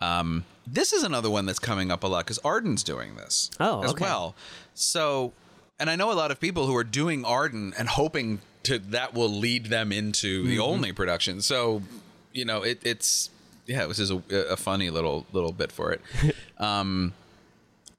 um 0.00 0.44
this 0.66 0.92
is 0.92 1.02
another 1.02 1.30
one 1.30 1.46
that's 1.46 1.58
coming 1.58 1.90
up 1.90 2.04
a 2.04 2.06
lot 2.06 2.24
because 2.24 2.38
Arden's 2.44 2.82
doing 2.84 3.16
this 3.16 3.50
Oh, 3.60 3.82
as 3.82 3.90
okay. 3.92 4.04
well 4.04 4.34
so 4.74 5.32
and 5.78 5.88
I 5.90 5.96
know 5.96 6.12
a 6.12 6.14
lot 6.14 6.30
of 6.30 6.38
people 6.40 6.66
who 6.66 6.76
are 6.76 6.84
doing 6.84 7.24
Arden 7.24 7.72
and 7.78 7.88
hoping 7.88 8.40
to 8.64 8.78
that 8.78 9.14
will 9.14 9.30
lead 9.30 9.66
them 9.66 9.90
into 9.92 10.44
the 10.44 10.52
Mm-hmm. 10.56 10.60
Olney 10.62 10.92
production. 10.92 11.40
So, 11.40 11.80
you 12.34 12.44
know, 12.44 12.62
it, 12.62 12.80
it's 12.84 13.30
yeah, 13.66 13.82
it 13.82 13.88
was 13.88 13.96
just 13.96 14.12
a, 14.12 14.52
a 14.52 14.56
funny 14.58 14.90
little 14.90 15.26
little 15.32 15.52
bit 15.52 15.72
for 15.72 15.90
it. 15.92 16.02
um, 16.58 17.14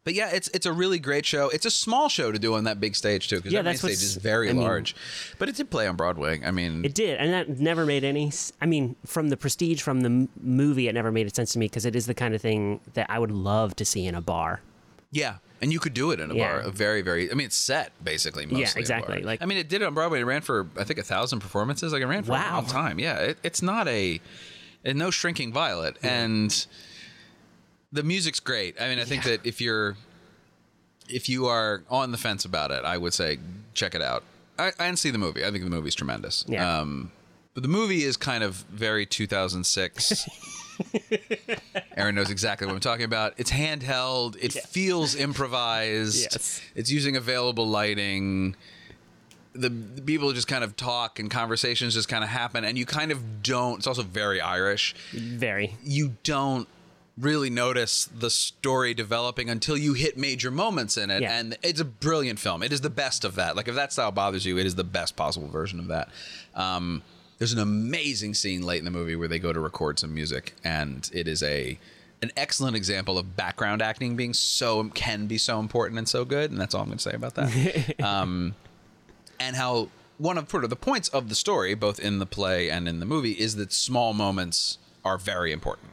but 0.04 0.14
yeah, 0.14 0.30
it's 0.32 0.48
it's 0.50 0.66
a 0.66 0.74
really 0.74 0.98
great 1.00 1.26
show. 1.26 1.50
It's 1.50 1.66
a 1.66 1.72
small 1.72 2.10
show 2.10 2.32
to 2.32 2.40
do 2.40 2.56
on 2.56 2.64
that 2.66 2.80
big 2.80 2.96
stage 2.96 3.28
too, 3.28 3.38
because 3.38 3.54
Yeah, 3.54 3.62
that 3.62 3.70
main 3.72 3.78
stage 3.78 3.92
is 4.02 4.16
very 4.16 4.50
I 4.50 4.54
mean- 4.54 4.64
large. 4.64 4.96
But 5.38 5.50
it 5.50 5.56
did 5.56 5.70
play 5.70 5.88
on 5.88 5.96
Broadway. 5.96 6.42
I 6.44 6.52
mean, 6.52 6.84
It 6.86 6.94
did, 6.94 7.18
and 7.18 7.32
that 7.34 7.60
never 7.60 7.86
made 7.86 8.04
any. 8.04 8.32
I 8.62 8.66
mean, 8.66 8.96
from 9.06 9.30
the 9.30 9.38
prestige 9.38 9.82
from 9.82 10.02
the 10.02 10.28
movie, 10.42 10.88
it 10.88 10.94
never 10.94 11.12
made 11.12 11.34
sense 11.36 11.54
to 11.54 11.60
me 11.60 11.66
because 11.66 11.86
it 11.86 11.96
is 11.96 12.06
the 12.06 12.14
kind 12.16 12.34
of 12.34 12.42
thing 12.42 12.80
that 12.94 13.06
I 13.10 13.20
would 13.20 13.32
love 13.32 13.76
to 13.78 13.86
see 13.86 14.06
in 14.06 14.16
a 14.16 14.22
bar. 14.22 14.62
yeah, 15.12 15.36
and 15.62 15.72
you 15.72 15.80
could 15.80 15.94
do 15.94 16.10
it 16.12 16.20
in 16.20 16.32
a 16.32 16.34
Yeah. 16.34 16.50
bar. 16.54 16.60
A 16.62 16.72
very 16.72 17.02
very. 17.04 17.30
I 17.30 17.36
mean, 17.36 17.46
it's 17.46 17.56
set 17.58 17.92
basically. 18.04 18.46
Mostly 18.48 18.80
a 18.80 18.82
exactly, 18.82 19.22
like- 19.22 19.42
I 19.44 19.46
mean, 19.46 19.58
it 19.60 19.70
did 19.70 19.82
it 19.84 19.86
on 19.86 19.94
Broadway. 19.94 20.22
It 20.22 20.26
ran 20.26 20.42
for 20.42 20.68
I 20.78 20.84
think 20.84 20.98
a 21.00 21.04
thousand 21.04 21.40
performances. 21.42 21.94
Like 21.94 22.02
it 22.02 22.08
ran 22.08 22.24
for 22.24 22.32
a 22.32 22.36
long 22.36 22.66
time. 22.66 22.98
Yeah, 22.98 23.18
it, 23.20 23.38
it's 23.44 23.62
not 23.62 23.88
a, 23.88 24.20
and 24.84 24.98
no 24.98 25.12
shrinking 25.12 25.54
violet 25.54 25.98
and. 26.02 26.66
The 27.92 28.04
music's 28.04 28.40
great. 28.40 28.80
I 28.80 28.88
mean, 28.90 29.00
I 29.00 29.04
think 29.06 29.26
Yeah. 29.26 29.32
that 29.32 29.46
if 29.46 29.60
you're 29.62 29.98
if 31.10 31.28
you 31.28 31.46
are 31.48 31.84
on 31.90 32.12
the 32.12 32.18
fence 32.18 32.46
about 32.46 32.72
it, 32.72 32.86
I 32.86 32.98
would 32.98 33.14
say 33.14 33.38
check 33.74 33.96
it 33.96 34.02
out. 34.02 34.24
I, 34.58 34.72
didn't 34.78 35.00
see 35.00 35.10
the 35.12 35.18
movie. 35.18 35.44
I 35.44 35.52
think 35.52 35.64
the 35.64 35.70
movie's 35.70 35.96
tremendous. 35.96 36.46
Yeah. 36.48 36.80
Um, 36.80 37.12
but 37.54 37.64
the 37.64 37.70
movie 37.70 38.04
is 38.04 38.16
kind 38.16 38.44
of 38.44 38.56
very 38.72 39.06
2006. 39.06 40.30
Aaron 41.98 42.16
knows 42.16 42.30
exactly 42.30 42.68
what 42.68 42.74
I'm 42.74 42.80
talking 42.80 43.04
about. 43.06 43.34
It's 43.38 43.52
handheld. 43.52 44.38
It 44.42 44.54
feels 44.54 45.16
improvised. 45.16 46.22
Yes. 46.32 46.62
It's 46.76 46.92
using 46.92 47.16
available 47.16 47.68
lighting. 47.68 48.56
the, 49.54 49.70
the 49.70 50.02
people 50.02 50.32
just 50.32 50.48
kind 50.48 50.64
of 50.64 50.76
talk 50.78 51.20
and 51.20 51.30
conversations 51.30 51.94
just 51.94 52.08
kind 52.08 52.24
of 52.24 52.30
happen, 52.30 52.64
and 52.64 52.78
you 52.78 52.86
kind 52.86 53.12
of 53.12 53.44
don't. 53.44 53.80
It's 53.80 53.88
also 53.88 54.04
very 54.04 54.40
Irish. 54.40 54.96
Very. 55.12 55.76
You 55.84 56.16
don't 56.24 56.68
really 57.18 57.50
notice 57.50 58.06
the 58.06 58.30
story 58.30 58.94
developing 58.94 59.50
until 59.50 59.78
you 59.78 59.94
hit 59.94 60.18
major 60.18 60.50
moments 60.50 60.98
in 60.98 61.10
it. 61.12 61.22
Yeah. 61.22 61.38
and 61.38 61.58
it's 61.62 61.80
a 61.80 61.86
brilliant 61.86 62.40
film. 62.40 62.64
It 62.64 62.72
is 62.72 62.82
the 62.82 62.90
best 62.90 63.26
of 63.26 63.36
that. 63.36 63.56
Like 63.56 63.68
if 63.68 63.76
that 63.76 63.92
style 63.94 64.12
bothers 64.12 64.46
you 64.46 64.58
it 64.58 64.66
is 64.66 64.76
the 64.76 64.84
best 64.84 65.16
possible 65.16 65.48
version 65.48 65.80
of 65.80 65.88
that. 65.88 66.10
Um, 66.56 67.04
there's 67.38 67.54
an 67.54 67.60
amazing 67.60 68.34
scene 68.36 68.62
late 68.62 68.80
in 68.80 68.86
the 68.86 68.92
movie 68.92 69.16
where 69.16 69.28
they 69.28 69.40
go 69.40 69.52
to 69.52 69.60
record 69.60 70.00
some 70.00 70.14
music 70.14 70.54
and 70.64 71.10
it 71.14 71.28
is 71.28 71.42
a 71.44 71.80
an 72.22 72.32
excellent 72.38 72.76
example 72.76 73.18
of 73.18 73.36
background 73.36 73.82
acting 73.82 74.16
being 74.16 74.32
so 74.34 74.84
can 74.90 75.26
be 75.26 75.40
so 75.40 75.60
important 75.60 75.98
and 75.98 76.08
so 76.08 76.24
good 76.24 76.52
and 76.52 76.62
that's 76.62 76.76
all 76.76 76.82
i'm 76.82 76.88
going 76.88 77.00
to 77.00 77.04
say 77.04 77.14
about 77.16 77.34
that. 77.36 77.96
Um, 78.04 78.54
and 79.40 79.56
how 79.56 79.90
one 80.20 80.38
of 80.38 80.52
sort 80.52 80.64
of 80.64 80.70
the 80.70 80.76
points 80.76 81.10
of 81.10 81.30
the 81.30 81.36
story 81.36 81.74
both 81.74 82.00
in 82.00 82.20
the 82.20 82.28
play 82.28 82.70
and 82.70 82.88
in 82.88 83.00
the 83.00 83.08
movie 83.08 83.32
is 83.32 83.56
that 83.56 83.74
small 83.74 84.14
moments 84.14 84.78
are 85.04 85.18
very 85.18 85.52
important 85.52 85.90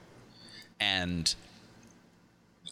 and 0.80 1.34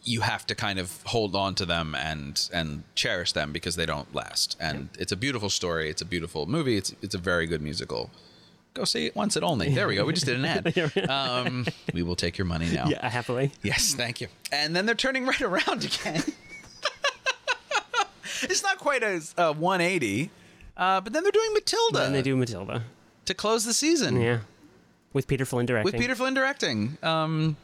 you 0.04 0.20
have 0.20 0.46
to 0.46 0.54
kind 0.54 0.78
of 0.78 1.02
hold 1.07 1.34
on 1.34 1.54
to 1.57 1.66
them 1.66 1.94
and 1.94 2.48
and 2.52 2.84
cherish 2.94 3.32
them 3.32 3.52
because 3.52 3.74
they 3.76 3.86
don't 3.86 4.14
last. 4.14 4.57
And 4.61 4.88
it's 4.98 5.11
a 5.12 5.16
beautiful 5.16 5.50
story. 5.50 5.90
It's 5.90 6.02
a 6.02 6.04
beautiful 6.04 6.46
movie. 6.46 6.76
It's 6.76 6.94
it's 7.02 7.14
a 7.14 7.18
very 7.18 7.46
good 7.46 7.61
musical. 7.61 8.11
Go 8.74 8.84
see 8.84 9.07
it 9.07 9.16
once 9.16 9.36
and 9.36 9.44
only. 9.44 9.70
There 9.74 9.88
we 9.88 9.94
go. 9.96 10.04
We 10.04 10.12
just 10.12 10.26
did 10.26 10.36
an 10.36 10.44
ad. 10.44 10.92
Um, 11.11 11.66
we 11.94 12.02
will 12.02 12.14
take 12.16 12.38
your 12.38 12.44
money 12.44 12.68
now. 12.70 12.86
Yeah, 12.90 13.09
happily. 13.09 13.50
Yes, 13.62 13.94
thank 13.94 14.20
you. 14.20 14.28
And 14.52 14.76
then 14.76 14.86
they're 14.86 14.94
turning 14.94 15.24
right 15.26 15.40
around 15.42 15.84
again. 15.84 16.22
it's 18.42 18.62
not 18.62 18.78
quite 18.78 19.02
a, 19.02 19.20
a 19.38 19.52
180, 19.52 20.30
uh, 20.76 21.00
but 21.00 21.12
then 21.12 21.22
they're 21.22 21.32
doing 21.32 21.52
Matilda 21.54 22.04
And 22.04 22.14
they 22.14 22.22
do 22.22 22.36
Matilda. 22.36 22.84
to 23.24 23.34
close 23.34 23.64
the 23.64 23.72
season 23.72 24.20
Yeah. 24.20 24.40
With 25.12 25.26
Peter 25.26 25.46
Flynn 25.46 25.64
directing. 25.66 25.92
with 25.92 26.00
Peter 26.00 26.14
Flynn 26.14 26.34
directing. 26.34 26.98
Um, 27.02 27.57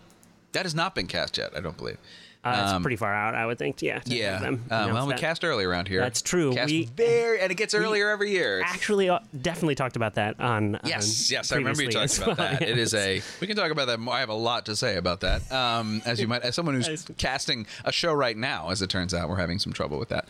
that 0.53 0.65
has 0.65 0.75
not 0.75 0.95
been 0.95 1.07
cast 1.07 1.39
yet, 1.39 1.53
I 1.57 1.61
don't 1.61 1.77
believe. 1.77 1.99
Uh, 2.45 2.61
it's 2.65 2.73
um, 2.73 2.83
pretty 2.83 2.97
far 2.97 3.15
out, 3.15 3.37
I 3.37 3.47
would 3.47 3.57
think. 3.57 3.81
Yeah. 3.83 4.01
Yeah. 4.05 4.41
Uh, 4.43 4.91
well, 4.93 5.07
we 5.07 5.13
that. 5.13 5.21
cast 5.21 5.45
early 5.45 5.65
around 5.65 5.87
here. 5.87 6.01
That's 6.01 6.21
true. 6.21 6.53
Cast 6.53 6.73
We- 6.73 6.87
very, 6.87 7.41
and 7.41 7.53
it 7.53 7.55
gets 7.55 7.73
earlier 7.73 8.11
every 8.11 8.33
year. 8.33 8.59
It's- 8.59 8.75
Actually, 8.75 9.09
uh, 9.09 9.21
definitely 9.43 9.77
talked 9.77 9.95
about 9.95 10.15
that 10.15 10.41
on. 10.41 10.81
Yes, 10.85 11.31
on 11.31 11.35
yes, 11.35 11.53
I 11.53 11.57
remember 11.57 11.85
you 11.85 11.91
talking 11.91 12.23
about 12.23 12.39
well, 12.39 12.51
that. 12.59 12.63
It 12.69 12.79
is 12.79 12.95
a. 12.95 13.23
We 13.41 13.47
can 13.47 13.55
talk 13.55 13.71
about 13.71 13.87
that. 13.87 14.01
more. 14.01 14.15
I 14.15 14.21
have 14.21 14.29
a 14.29 14.35
lot 14.35 14.67
to 14.67 14.75
say 14.75 14.97
about 14.97 15.21
that. 15.21 15.51
Um, 15.53 16.03
as 16.05 16.21
you 16.21 16.27
might, 16.27 16.43
as 16.43 16.57
someone 16.57 16.75
who's 16.75 17.07
casting 17.17 17.65
a 17.85 17.93
show 17.93 18.13
right 18.13 18.37
now, 18.37 18.71
as 18.71 18.83
it 18.83 18.91
turns 18.91 19.15
out, 19.15 19.29
we're 19.29 19.37
having 19.37 19.61
some 19.61 19.73
trouble 19.73 20.01
with 20.01 20.09
that. 20.09 20.27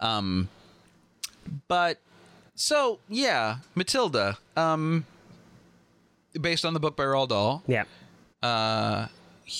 Um, 0.00 0.50
but 1.66 1.98
so 2.54 2.98
yeah, 3.08 3.56
Matilda, 3.74 4.36
um, 4.54 5.06
based 6.38 6.66
on 6.66 6.74
the 6.74 6.80
book 6.80 6.94
by 6.94 7.04
Roald 7.04 7.28
Dahl. 7.28 7.62
Yeah. 7.66 7.84
Uh, 8.42 9.06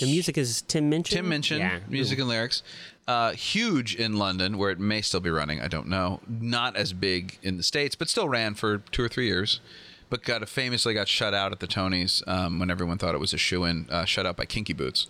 The 0.00 0.06
music 0.06 0.38
is 0.38 0.62
Tim 0.62 0.88
Minchin. 0.88 1.16
Tim 1.16 1.28
Minchin, 1.28 1.58
Yeah. 1.58 1.78
music 1.88 2.18
and 2.18 2.28
lyrics. 2.28 2.62
Uh, 3.06 3.32
huge 3.32 3.94
in 3.94 4.16
London, 4.16 4.56
where 4.56 4.70
it 4.70 4.78
may 4.80 5.02
still 5.02 5.20
be 5.20 5.28
running. 5.30 5.60
I 5.60 5.68
don't 5.68 5.88
know. 5.88 6.20
Not 6.26 6.74
as 6.76 6.92
big 6.94 7.38
in 7.42 7.58
the 7.58 7.62
states, 7.62 7.94
but 7.94 8.08
still 8.08 8.28
ran 8.28 8.54
for 8.54 8.78
two 8.78 9.02
or 9.04 9.08
three 9.08 9.26
years. 9.26 9.60
But 10.08 10.22
got 10.22 10.42
a, 10.42 10.46
famously 10.46 10.94
got 10.94 11.08
shut 11.08 11.34
out 11.34 11.52
at 11.52 11.60
the 11.60 11.66
Tonys 11.66 12.26
um, 12.28 12.58
when 12.58 12.70
everyone 12.70 12.98
thought 12.98 13.14
it 13.14 13.20
was 13.20 13.34
a 13.34 13.38
shoe 13.38 13.64
in. 13.64 13.86
Uh, 13.90 14.04
shut 14.04 14.24
out 14.26 14.36
by 14.36 14.44
Kinky 14.46 14.72
Boots, 14.72 15.06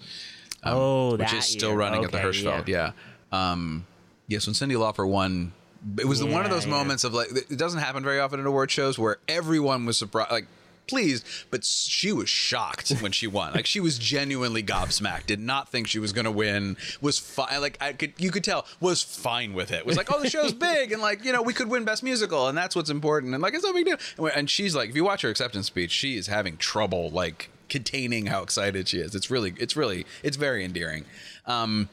um, 0.63 0.75
Oh, 0.75 1.11
which 1.13 1.31
that 1.31 1.35
is 1.35 1.45
still 1.45 1.71
year. 1.71 1.79
running 1.79 2.05
at 2.05 2.11
the 2.11 2.19
Hirschfeld. 2.19 2.67
Yeah. 2.69 2.93
Um, 3.31 3.87
yes, 4.29 4.47
when 4.47 4.55
Cyndi 4.55 4.77
Lauper 4.77 5.07
won, 5.09 5.53
it 5.99 6.07
was 6.07 6.21
the 6.21 6.27
one 6.27 6.45
of 6.45 6.51
those 6.51 6.65
yeah. 6.65 6.71
moments 6.73 7.05
of 7.05 7.13
like 7.13 7.29
it 7.33 7.59
doesn't 7.59 7.81
happen 7.81 8.03
very 8.03 8.19
often 8.19 8.41
at 8.41 8.47
award 8.47 8.71
shows 8.71 8.99
where 8.99 9.19
everyone 9.29 9.85
was 9.85 9.99
surprised, 9.99 10.31
like 10.33 10.47
pleased, 10.87 11.25
but 11.51 11.65
she 11.65 12.13
was 12.13 12.29
shocked 12.29 12.91
when 13.01 13.13
she 13.13 13.27
won. 13.27 13.53
Like 13.55 13.67
she 13.67 13.81
was 13.81 13.99
genuinely 13.99 14.63
gobsmacked. 14.63 15.27
Did 15.27 15.41
not 15.41 15.69
think 15.69 15.89
she 15.89 15.99
was 15.99 16.13
going 16.13 16.25
to 16.25 16.31
win. 16.31 16.77
Was 17.01 17.19
fine. 17.19 17.61
Like 17.61 17.79
I 17.81 17.93
could, 17.93 18.13
you 18.19 18.31
could 18.31 18.45
tell, 18.45 18.67
was 18.81 19.03
fine 19.03 19.55
with 19.55 19.71
it. 19.73 19.85
Was 19.85 19.97
like, 19.97 20.13
oh, 20.13 20.21
the 20.21 20.31
show's 20.31 20.53
big, 20.53 20.93
and 20.93 21.03
like 21.03 21.25
you 21.25 21.33
know, 21.33 21.43
we 21.43 21.53
could 21.53 21.69
win 21.69 21.85
best 21.85 22.03
musical, 22.03 22.49
and 22.49 22.57
that's 22.57 22.77
what's 22.77 22.91
important. 22.91 23.35
And 23.35 23.43
like 23.43 23.55
it's 23.55 23.65
no 23.65 23.73
big 23.73 23.87
deal. 23.87 23.97
And 24.19 24.45
And 24.45 24.51
she's 24.51 24.75
like, 24.77 24.91
if 24.91 24.97
you 24.97 25.05
watch 25.05 25.23
her 25.23 25.31
acceptance 25.31 25.67
speech, 25.67 25.91
she 25.91 26.17
is 26.17 26.27
having 26.27 26.57
trouble 26.59 27.09
like 27.11 27.49
containing 27.71 28.27
how 28.27 28.43
excited 28.43 28.89
she 28.89 28.99
is. 28.99 29.15
It's 29.15 29.31
really, 29.31 29.55
it's 29.59 29.75
really, 29.75 30.05
it's 30.23 30.37
very 30.37 30.65
endearing. 30.65 31.07
Um, 31.47 31.89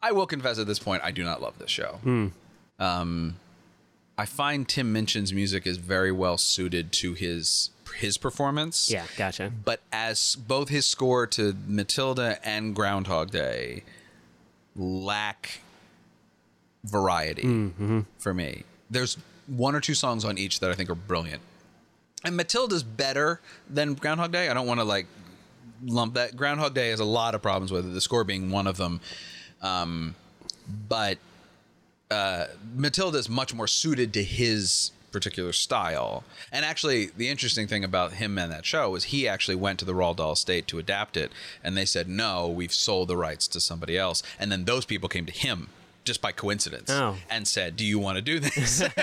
I 0.00 0.12
will 0.12 0.26
confess 0.26 0.58
at 0.58 0.66
this 0.68 0.78
point, 0.78 1.02
I 1.02 1.10
do 1.10 1.24
not 1.24 1.42
love 1.42 1.58
this 1.58 1.70
show. 1.70 1.98
Um, 2.78 3.36
I 4.16 4.26
find 4.26 4.68
Tim 4.68 4.92
Minchin's 4.92 5.32
music 5.32 5.66
is 5.66 5.78
very 5.78 6.12
well 6.12 6.38
suited 6.38 6.92
to 6.92 7.14
his 7.14 7.70
his 7.98 8.18
performance. 8.18 8.90
Yeah, 8.90 9.06
gotcha. 9.16 9.52
But 9.64 9.80
as 9.92 10.36
both 10.36 10.68
his 10.68 10.86
score 10.86 11.26
to 11.28 11.56
Matilda 11.66 12.38
and 12.46 12.74
Groundhog 12.74 13.30
Day 13.30 13.84
lack 14.76 15.60
variety 16.84 17.72
for 18.18 18.34
me. 18.34 18.64
There's 18.90 19.16
one 19.46 19.74
or 19.74 19.80
two 19.80 19.94
songs 19.94 20.24
on 20.24 20.38
each 20.38 20.60
that 20.60 20.70
I 20.70 20.74
think 20.74 20.90
are 20.90 20.94
brilliant. 20.94 21.42
And 22.24 22.36
Matilda's 22.36 22.82
better 22.82 23.40
than 23.68 23.94
Groundhog 23.94 24.32
Day. 24.32 24.48
I 24.48 24.54
don't 24.54 24.66
want 24.66 24.80
to 24.80 24.84
like 24.84 25.06
lump 25.84 26.14
that. 26.14 26.36
Groundhog 26.36 26.74
Day 26.74 26.90
has 26.90 27.00
a 27.00 27.04
lot 27.04 27.34
of 27.34 27.42
problems 27.42 27.70
with 27.70 27.86
it, 27.86 27.90
the 27.92 28.00
score 28.00 28.24
being 28.24 28.50
one 28.50 28.66
of 28.66 28.76
them. 28.76 29.00
Um, 29.62 30.14
but 30.88 31.18
uh, 32.10 32.46
Matilda 32.74 33.18
is 33.18 33.28
much 33.28 33.54
more 33.54 33.66
suited 33.66 34.12
to 34.14 34.24
his 34.24 34.92
particular 35.14 35.52
style. 35.52 36.24
And 36.52 36.64
actually, 36.66 37.06
the 37.06 37.30
interesting 37.30 37.66
thing 37.66 37.82
about 37.84 38.14
him 38.14 38.36
and 38.36 38.52
that 38.52 38.66
show 38.66 38.90
was 38.90 39.04
he 39.04 39.26
actually 39.26 39.56
went 39.56 39.78
to 39.78 39.86
the 39.86 39.94
Roald 39.94 40.16
Dahl 40.16 40.32
estate 40.32 40.66
to 40.68 40.78
adapt 40.78 41.16
it, 41.16 41.32
and 41.62 41.74
they 41.76 41.86
said, 41.86 42.06
"No, 42.08 42.46
we've 42.48 42.74
sold 42.74 43.08
the 43.08 43.16
rights 43.16 43.48
to 43.48 43.60
somebody 43.60 43.96
else." 43.96 44.22
And 44.38 44.52
then 44.52 44.66
those 44.66 44.84
people 44.84 45.08
came 45.08 45.24
to 45.24 45.32
him 45.32 45.68
just 46.04 46.20
by 46.20 46.32
coincidence 46.32 46.90
Oh. 46.90 47.16
and 47.30 47.48
said, 47.48 47.76
"Do 47.76 47.84
you 47.86 47.98
want 47.98 48.16
to 48.16 48.22
do 48.22 48.38
this?" 48.38 48.82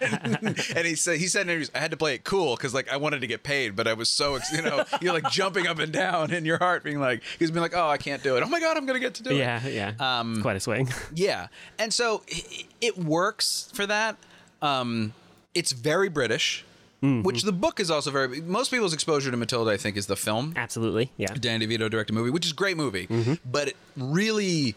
and 0.00 0.86
he 0.86 0.94
said, 0.94 1.18
"He 1.18 1.26
said 1.26 1.48
I 1.74 1.78
had 1.78 1.90
to 1.90 1.96
play 1.98 2.14
it 2.14 2.24
cool 2.24 2.56
because 2.56 2.72
like 2.72 2.90
I 2.90 2.96
wanted 2.96 3.20
to 3.20 3.26
get 3.26 3.42
paid, 3.42 3.76
but 3.76 3.86
I 3.86 3.92
was 3.92 4.08
so 4.08 4.38
you 4.52 4.62
know 4.62 4.84
you're 5.02 5.12
like 5.12 5.30
jumping 5.30 5.66
up 5.66 5.78
and 5.78 5.92
down 5.92 6.32
in 6.32 6.44
your 6.46 6.58
heart, 6.58 6.82
being 6.84 6.98
like 7.00 7.22
he's 7.38 7.50
been 7.50 7.60
like, 7.62 7.74
oh, 7.76 7.88
I 7.88 7.98
can't 7.98 8.22
do 8.22 8.36
it. 8.36 8.42
Oh 8.42 8.48
my 8.48 8.60
god, 8.60 8.76
I'm 8.76 8.86
gonna 8.86 9.00
get 9.00 9.14
to 9.14 9.22
do 9.22 9.30
it. 9.30 9.36
Yeah, 9.36 9.66
yeah. 9.66 9.92
Um, 10.20 10.40
quite 10.42 10.56
a 10.56 10.60
swing. 10.60 10.88
Yeah, 11.14 11.48
and 11.78 11.92
so 11.92 12.22
i- 12.32 12.64
it 12.80 12.96
works 12.98 13.70
for 13.74 13.86
that. 13.86 14.16
Um, 14.62 15.12
it's 15.56 15.72
very 15.72 16.08
British, 16.08 16.64
which 17.00 17.42
the 17.42 17.52
book 17.52 17.78
is 17.80 17.90
also 17.90 18.10
very. 18.10 18.40
Most 18.40 18.70
people's 18.70 18.92
exposure 18.94 19.30
to 19.30 19.36
Matilda, 19.36 19.70
I 19.70 19.76
think, 19.76 19.96
is 19.96 20.06
the 20.06 20.16
film. 20.16 20.52
Absolutely. 20.56 21.12
Yeah. 21.16 21.32
Danny 21.34 21.66
DeVito 21.66 21.88
directed 21.90 22.12
movie, 22.14 22.30
which 22.30 22.46
is 22.46 22.52
a 22.52 22.54
great 22.54 22.76
movie, 22.76 23.06
but 23.44 23.68
it 23.68 23.76
really 23.96 24.74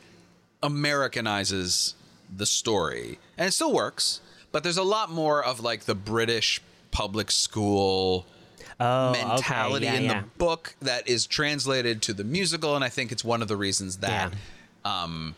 Americanizes 0.63 1.93
the 2.35 2.45
story, 2.45 3.19
and 3.37 3.47
it 3.47 3.51
still 3.51 3.73
works. 3.73 4.21
But 4.51 4.63
there's 4.63 4.77
a 4.77 4.83
lot 4.83 5.11
more 5.11 5.43
of 5.43 5.59
like 5.59 5.81
the 5.85 5.95
British 5.95 6.61
public 6.91 7.29
school 7.31 8.25
Oh, 8.81 9.11
mentality 9.11 9.85
okay. 9.87 9.93
yeah, 9.95 9.99
in 9.99 10.05
yeah. 10.05 10.21
the 10.21 10.27
book 10.37 10.73
that 10.81 11.05
is 11.05 11.27
translated 11.27 12.01
to 12.03 12.13
the 12.13 12.23
musical, 12.23 12.75
and 12.75 12.83
I 12.83 12.87
think 12.87 13.11
it's 13.11 13.25
one 13.25 13.41
of 13.41 13.49
the 13.49 13.57
reasons 13.57 13.97
that 13.97 14.33
um, 14.85 15.35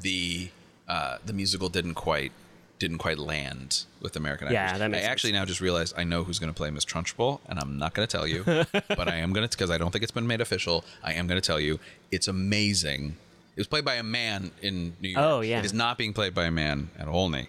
the 0.00 0.50
uh, 0.88 1.18
the 1.24 1.32
musical 1.32 1.68
didn't 1.68 1.94
quite 1.94 2.32
didn't 2.78 2.98
quite 2.98 3.18
land 3.18 3.84
with 4.02 4.16
American 4.16 4.52
Yeah, 4.52 4.64
actors. 4.64 4.78
that 4.80 4.90
makes 4.90 5.06
I 5.06 5.10
actually 5.10 5.32
now 5.32 5.44
just 5.44 5.60
realized 5.60 5.94
I 5.96 6.04
know 6.04 6.24
who's 6.24 6.38
going 6.38 6.52
to 6.52 6.56
play 6.56 6.70
Miss 6.70 6.84
Trunchbull, 6.84 7.40
and 7.48 7.58
I'm 7.58 7.78
not 7.78 7.94
going 7.94 8.06
to 8.06 8.10
tell 8.16 8.26
you, 8.26 8.44
but 8.72 9.08
I 9.08 9.16
am 9.16 9.32
going 9.32 9.48
to 9.48 9.56
because 9.56 9.70
I 9.70 9.78
don't 9.78 9.90
think 9.90 10.02
it's 10.02 10.12
been 10.12 10.26
made 10.26 10.40
official. 10.40 10.84
I 11.02 11.14
am 11.14 11.26
going 11.26 11.40
to 11.40 11.46
tell 11.46 11.58
you 11.60 11.80
it's 12.10 12.28
amazing. 12.28 13.16
It 13.56 13.60
was 13.60 13.66
played 13.66 13.84
by 13.86 13.94
a 13.94 14.02
man 14.02 14.50
in 14.60 14.94
New 15.00 15.08
York. 15.08 15.24
Oh, 15.24 15.40
yeah. 15.40 15.58
It 15.60 15.64
is 15.64 15.72
not 15.72 15.96
being 15.96 16.12
played 16.12 16.34
by 16.34 16.44
a 16.44 16.50
man 16.50 16.90
at 16.98 17.08
Olney. 17.08 17.48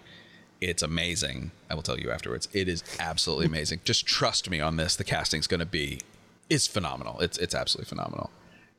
It's 0.60 0.82
amazing. 0.82 1.50
I 1.70 1.74
will 1.74 1.82
tell 1.82 1.98
you 2.00 2.10
afterwards. 2.10 2.48
It 2.54 2.66
is 2.66 2.82
absolutely 2.98 3.46
amazing. 3.52 3.80
Just 3.84 4.06
trust 4.06 4.48
me 4.48 4.58
on 4.60 4.76
this. 4.76 4.96
The 4.96 5.04
casting's 5.04 5.46
going 5.46 5.60
to 5.60 5.66
be 5.66 6.00
it's 6.48 6.66
phenomenal. 6.66 7.20
It's 7.20 7.36
it's 7.36 7.54
absolutely 7.54 7.90
phenomenal. 7.90 8.30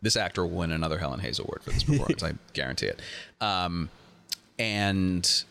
This 0.02 0.16
actor 0.16 0.43
will 0.43 0.58
win 0.58 0.72
another 0.72 0.97
Helen 0.97 1.20
Hayes 1.20 1.38
award 1.38 1.62
for 1.62 1.70
this 1.70 1.84
performance. 1.86 2.24
I 2.24 2.34
guarantee 2.54 2.88
it. 2.88 3.00
Um, 3.39 3.89
and 4.58 5.43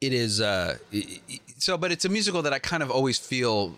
it 0.00 0.12
is 0.12 0.40
uh, 0.40 0.76
so, 1.58 1.78
but 1.78 1.90
it's 1.92 2.04
a 2.04 2.08
musical 2.08 2.42
that 2.42 2.52
I 2.52 2.58
kind 2.58 2.82
of 2.82 2.90
always 2.90 3.18
feel 3.18 3.74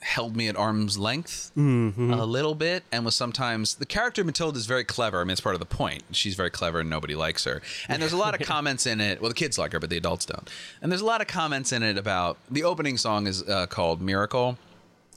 held 0.00 0.36
me 0.36 0.46
at 0.46 0.54
arm's 0.56 0.96
length 0.98 1.50
a 1.56 2.24
little 2.26 2.54
bit 2.54 2.84
and 2.92 3.04
was 3.04 3.16
sometimes 3.16 3.74
the 3.76 3.86
character 3.86 4.22
Matilda 4.22 4.56
is 4.56 4.66
very 4.66 4.84
clever. 4.84 5.20
I 5.20 5.24
mean, 5.24 5.30
it's 5.32 5.40
part 5.40 5.56
of 5.56 5.58
the 5.58 5.66
point. 5.66 6.04
She's 6.12 6.36
very 6.36 6.50
clever 6.50 6.80
and 6.80 6.88
nobody 6.90 7.16
likes 7.16 7.42
her. 7.44 7.60
And 7.88 8.00
there's 8.00 8.12
a 8.12 8.16
lot 8.16 8.40
of 8.40 8.46
comments 8.46 8.86
in 8.86 9.00
it. 9.00 9.20
Well, 9.20 9.30
the 9.30 9.34
kids 9.34 9.58
like 9.58 9.72
her, 9.72 9.80
but 9.80 9.90
the 9.90 9.96
adults 9.96 10.24
don't. 10.26 10.48
And 10.80 10.92
there's 10.92 11.00
a 11.00 11.06
lot 11.06 11.20
of 11.22 11.26
comments 11.26 11.72
in 11.72 11.82
it 11.82 11.98
about 11.98 12.38
the 12.48 12.62
opening 12.62 12.98
song 12.98 13.26
is 13.26 13.42
uh, 13.48 13.66
called 13.66 14.00
Miracle. 14.00 14.58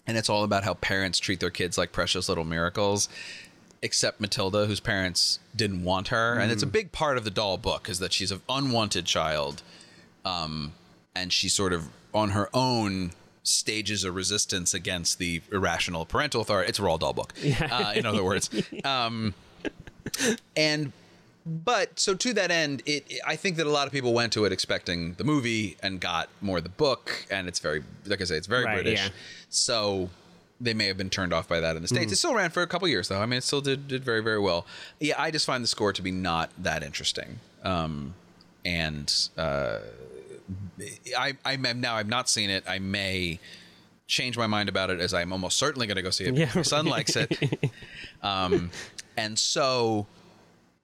And 0.07 0.17
it's 0.17 0.29
all 0.29 0.43
about 0.43 0.63
how 0.63 0.73
parents 0.75 1.19
treat 1.19 1.39
their 1.39 1.51
kids 1.51 1.77
like 1.77 1.91
precious 1.91 2.27
little 2.27 2.45
miracles, 2.45 3.09
except 3.83 4.19
Matilda, 4.19 4.65
whose 4.65 4.79
parents 4.79 5.37
didn't 5.55 5.83
want 5.83 6.07
her. 6.07 6.39
And 6.39 6.51
it's 6.51 6.63
a 6.63 6.67
big 6.67 6.91
part 6.91 7.17
of 7.17 7.25
the 7.25 7.29
Dahl 7.31 7.57
book 7.57 7.87
is 7.89 7.99
that 7.99 8.11
she's 8.11 8.31
an 8.31 8.41
unwanted 8.49 9.05
child. 9.05 9.61
Um, 10.29 10.73
and 11.15 11.31
she 11.33 11.49
sort 11.49 11.73
of 11.73 11.89
on 12.13 12.29
her 12.31 12.49
own 12.53 13.11
stages 13.43 14.03
a 14.03 14.11
resistance 14.11 14.73
against 14.73 15.17
the 15.17 15.41
irrational 15.51 16.05
parental 16.05 16.41
authority. 16.41 16.69
It's 16.69 16.79
a 16.79 16.81
Roald 16.81 16.99
Dahl 16.99 17.13
book, 17.13 17.33
uh, 17.61 17.93
in 17.95 18.05
other 18.05 18.23
words. 18.23 18.49
Um, 18.85 19.33
and 20.55 20.91
but 21.45 21.99
so 21.99 22.13
to 22.15 22.33
that 22.33 22.51
end, 22.51 22.81
it 22.85 23.11
I 23.25 23.35
think 23.35 23.57
that 23.57 23.65
a 23.67 23.69
lot 23.69 23.87
of 23.87 23.93
people 23.93 24.13
went 24.13 24.33
to 24.33 24.45
it 24.45 24.51
expecting 24.51 25.13
the 25.13 25.23
movie 25.23 25.77
and 25.81 25.99
got 25.99 26.29
more 26.41 26.61
the 26.61 26.69
book, 26.69 27.25
and 27.29 27.47
it's 27.47 27.59
very 27.59 27.83
like 28.05 28.21
I 28.21 28.25
say, 28.25 28.35
it's 28.35 28.47
very 28.47 28.65
Right, 28.65 28.75
British. 28.83 28.99
yeah. 28.99 29.09
So 29.49 30.09
they 30.61 30.73
may 30.73 30.87
have 30.87 30.97
been 30.97 31.09
turned 31.09 31.33
off 31.33 31.47
by 31.47 31.59
that 31.59 31.75
in 31.75 31.81
the 31.81 31.87
states. 31.87 32.11
It 32.11 32.17
still 32.17 32.35
ran 32.35 32.49
for 32.49 32.61
a 32.61 32.67
couple 32.67 32.87
years 32.87 33.07
though. 33.07 33.21
I 33.21 33.25
mean, 33.25 33.37
it 33.37 33.43
still 33.43 33.61
did 33.61 33.87
did 33.87 34.03
very 34.03 34.21
very 34.21 34.39
well. 34.39 34.65
Yeah, 34.99 35.15
I 35.17 35.31
just 35.31 35.45
find 35.45 35.63
the 35.63 35.67
score 35.67 35.93
to 35.93 36.01
be 36.01 36.11
not 36.11 36.49
that 36.57 36.83
interesting. 36.83 37.39
Um, 37.63 38.13
and 38.65 39.13
uh, 39.37 39.79
I 41.17 41.37
I 41.45 41.53
am 41.53 41.81
now 41.81 41.95
I've 41.95 42.07
not 42.07 42.29
seen 42.29 42.49
it. 42.49 42.63
I 42.67 42.79
may 42.79 43.39
change 44.07 44.37
my 44.37 44.47
mind 44.47 44.67
about 44.67 44.89
it 44.89 44.99
as 44.99 45.13
I'm 45.13 45.31
almost 45.31 45.57
certainly 45.57 45.85
going 45.87 45.95
to 45.97 46.01
go 46.01 46.09
see 46.09 46.25
it. 46.25 46.33
Yeah, 46.35 46.49
My 46.55 46.63
son 46.63 46.85
likes 46.85 47.15
it. 47.15 47.31
Um, 48.21 48.69
and 49.15 49.39
so, 49.39 50.05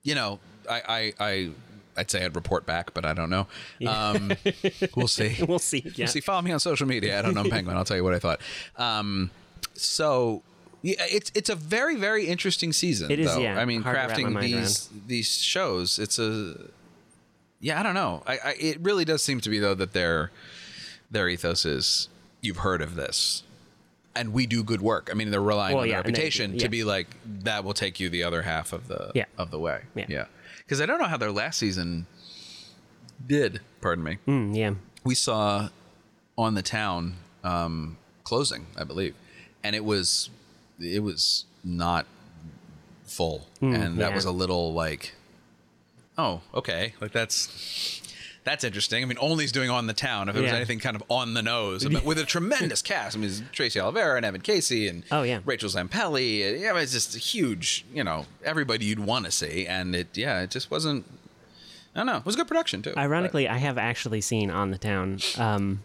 you 0.02 0.14
know, 0.14 0.38
I, 0.70 0.80
I, 0.88 1.12
I, 1.20 1.50
I'd 1.98 2.10
say 2.10 2.24
I'd 2.24 2.34
report 2.34 2.64
back, 2.64 2.94
but 2.94 3.04
I 3.04 3.12
don't 3.12 3.28
know. 3.28 3.46
Um, 3.86 4.32
we'll 4.96 5.06
see. 5.06 5.36
We'll 5.46 5.58
see. 5.58 5.82
Yeah. 5.84 5.92
We'll 5.98 6.06
see. 6.06 6.20
Follow 6.20 6.40
me 6.40 6.52
on 6.52 6.60
social 6.60 6.86
media. 6.86 7.18
I 7.18 7.22
don't 7.22 7.34
know 7.34 7.44
Penguin. 7.44 7.76
I'll 7.76 7.84
tell 7.84 7.98
you 7.98 8.04
what 8.04 8.14
I 8.14 8.18
thought. 8.18 8.40
Um, 8.76 9.30
so 9.74 10.42
yeah, 10.80 10.94
it's 11.00 11.30
it's 11.34 11.50
a 11.50 11.54
very 11.54 11.96
very 11.96 12.26
interesting 12.26 12.72
season. 12.72 13.10
It 13.10 13.18
is, 13.18 13.34
Though. 13.34 13.40
yeah, 13.40 13.60
I 13.60 13.66
mean, 13.66 13.82
hard 13.82 13.96
to 13.96 14.00
wrap 14.00 14.18
my 14.32 14.40
crafting 14.40 14.40
these 14.40 14.88
these 15.06 15.36
shows. 15.36 15.98
It's 15.98 16.18
a 16.18 16.70
yeah. 17.60 17.78
I 17.80 17.82
don't 17.82 17.94
know. 17.94 18.22
I, 18.26 18.38
I 18.44 18.50
it 18.58 18.80
really 18.80 19.04
does 19.04 19.22
seem 19.22 19.40
to 19.42 19.50
be 19.50 19.58
though 19.58 19.74
that 19.74 19.92
their 19.92 20.30
their 21.10 21.28
ethos 21.28 21.64
is 21.64 22.08
you've 22.40 22.58
heard 22.58 22.80
of 22.82 22.94
this. 22.96 23.42
And 24.14 24.32
we 24.32 24.46
do 24.46 24.62
good 24.64 24.80
work. 24.80 25.10
I 25.10 25.14
mean, 25.14 25.30
they're 25.30 25.42
relying 25.42 25.74
Well, 25.74 25.82
on 25.82 25.88
yeah, 25.90 25.96
their 25.96 26.06
and 26.06 26.16
they- 26.16 26.20
reputation 26.20 26.52
yeah. 26.54 26.58
to 26.60 26.68
be 26.70 26.84
like 26.84 27.08
that 27.44 27.64
will 27.64 27.74
take 27.74 28.00
you 28.00 28.08
the 28.08 28.22
other 28.22 28.42
half 28.42 28.72
of 28.72 28.88
the 28.88 29.12
Yeah. 29.14 29.26
of 29.36 29.50
the 29.50 29.58
way. 29.58 29.82
Yeah. 29.94 30.06
yeah. 30.08 30.24
Because 30.58 30.80
I 30.80 30.86
don't 30.86 30.98
know 30.98 31.04
how 31.06 31.18
their 31.18 31.30
last 31.32 31.58
season 31.58 32.06
did. 33.26 33.60
Pardon 33.80 34.04
me 34.04 34.18
Mm, 34.26 34.56
yeah. 34.56 34.74
we 35.04 35.14
saw 35.14 35.68
on 36.38 36.54
the 36.54 36.62
town 36.62 37.16
um, 37.44 37.96
closing, 38.24 38.66
I 38.76 38.84
believe, 38.84 39.14
and 39.62 39.76
it 39.76 39.84
was 39.84 40.30
it 40.80 41.02
was 41.02 41.44
not 41.64 42.06
full, 43.04 43.46
and 43.60 43.98
that 43.98 44.14
was 44.14 44.24
a 44.24 44.30
little 44.32 44.72
like, 44.74 45.14
oh, 46.18 46.40
okay, 46.54 46.94
like 47.00 47.12
that's 47.12 48.02
that's 48.44 48.62
interesting. 48.62 49.02
I 49.02 49.06
mean, 49.06 49.18
Olney's 49.18 49.50
doing 49.50 49.70
on 49.70 49.88
the 49.88 49.92
town. 49.92 50.28
If 50.28 50.36
it 50.36 50.40
was 50.42 50.50
Yeah. 50.52 50.56
anything 50.56 50.78
kind 50.78 50.94
of 50.94 51.02
on 51.08 51.34
the 51.34 51.42
nose, 51.42 51.84
but 51.84 52.04
with 52.10 52.18
a 52.18 52.24
tremendous 52.24 52.80
cast. 52.80 53.16
I 53.16 53.20
mean, 53.20 53.28
it's 53.30 53.42
Tracy 53.52 53.80
Olivera 53.80 54.16
and 54.16 54.24
Evan 54.24 54.40
Casey 54.40 54.86
and 54.86 55.02
Oh, 55.10 55.22
yeah. 55.24 55.40
Rachel 55.44 55.68
Zampelli. 55.68 56.60
Yeah, 56.60 56.76
it's 56.78 56.92
just 56.92 57.16
a 57.16 57.18
huge, 57.18 57.84
you 57.92 58.04
know, 58.04 58.26
everybody 58.44 58.84
you'd 58.84 59.00
want 59.00 59.24
to 59.24 59.32
see, 59.32 59.66
and 59.66 59.96
it 59.96 60.08
yeah, 60.16 60.42
it 60.42 60.50
just 60.50 60.70
wasn't. 60.70 61.04
I 61.94 62.00
don't 62.00 62.06
know. 62.06 62.18
It 62.18 62.26
was 62.26 62.34
a 62.34 62.38
good 62.38 62.46
production 62.48 62.82
too. 62.82 62.92
but- 62.94 63.00
Ironically, 63.00 63.48
I 63.48 63.56
have 63.56 63.78
actually 63.78 64.20
seen 64.20 64.50
on 64.50 64.70
the 64.70 64.78
town, 64.78 65.18
um, 65.38 65.80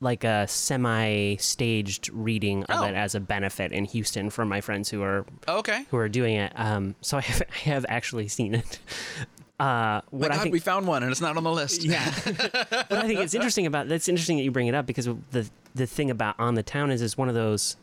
like 0.00 0.24
a 0.24 0.46
semi-staged 0.48 2.08
reading 2.12 2.64
of 2.64 2.80
Oh. 2.80 2.84
it 2.84 2.94
as 2.94 3.14
a 3.14 3.20
benefit 3.20 3.72
in 3.72 3.84
Houston 3.84 4.30
for 4.30 4.44
my 4.44 4.60
friends 4.60 4.88
who 4.88 5.02
are 5.02 5.26
okay. 5.46 5.84
who 5.90 5.96
are 5.98 6.08
doing 6.08 6.36
it. 6.36 6.52
Um, 6.56 6.94
so 7.00 7.18
I 7.18 7.20
have, 7.22 7.42
I 7.50 7.58
have 7.68 7.86
actually 7.88 8.28
seen 8.28 8.54
it. 8.54 8.78
Uh, 9.58 10.00
what 10.10 10.30
I 10.30 10.36
God, 10.36 10.42
think, 10.44 10.52
we 10.54 10.58
found 10.58 10.86
one 10.86 11.02
and 11.02 11.12
it's 11.12 11.20
not 11.20 11.36
on 11.36 11.44
the 11.44 11.50
list. 11.52 11.84
yeah. 11.84 12.04
what 12.14 12.92
I 12.92 13.06
think 13.06 13.20
it's 13.20 13.34
interesting 13.34 13.66
about 13.66 13.88
that's 13.88 14.08
interesting 14.08 14.38
that 14.38 14.42
you 14.42 14.50
bring 14.50 14.68
it 14.68 14.74
up 14.74 14.86
because 14.86 15.04
the 15.32 15.48
the 15.74 15.86
thing 15.86 16.10
about 16.10 16.34
on 16.38 16.54
the 16.54 16.62
town 16.62 16.90
is 16.90 17.02
is 17.02 17.18
one 17.18 17.28
of 17.28 17.34
those, 17.34 17.76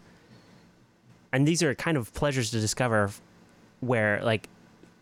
and 1.31 1.47
these 1.47 1.61
are 1.61 1.73
kind 1.75 1.97
of 1.97 2.13
pleasures 2.15 2.49
to 2.51 2.59
discover, 2.59 3.11
where 3.79 4.19
like, 4.23 4.49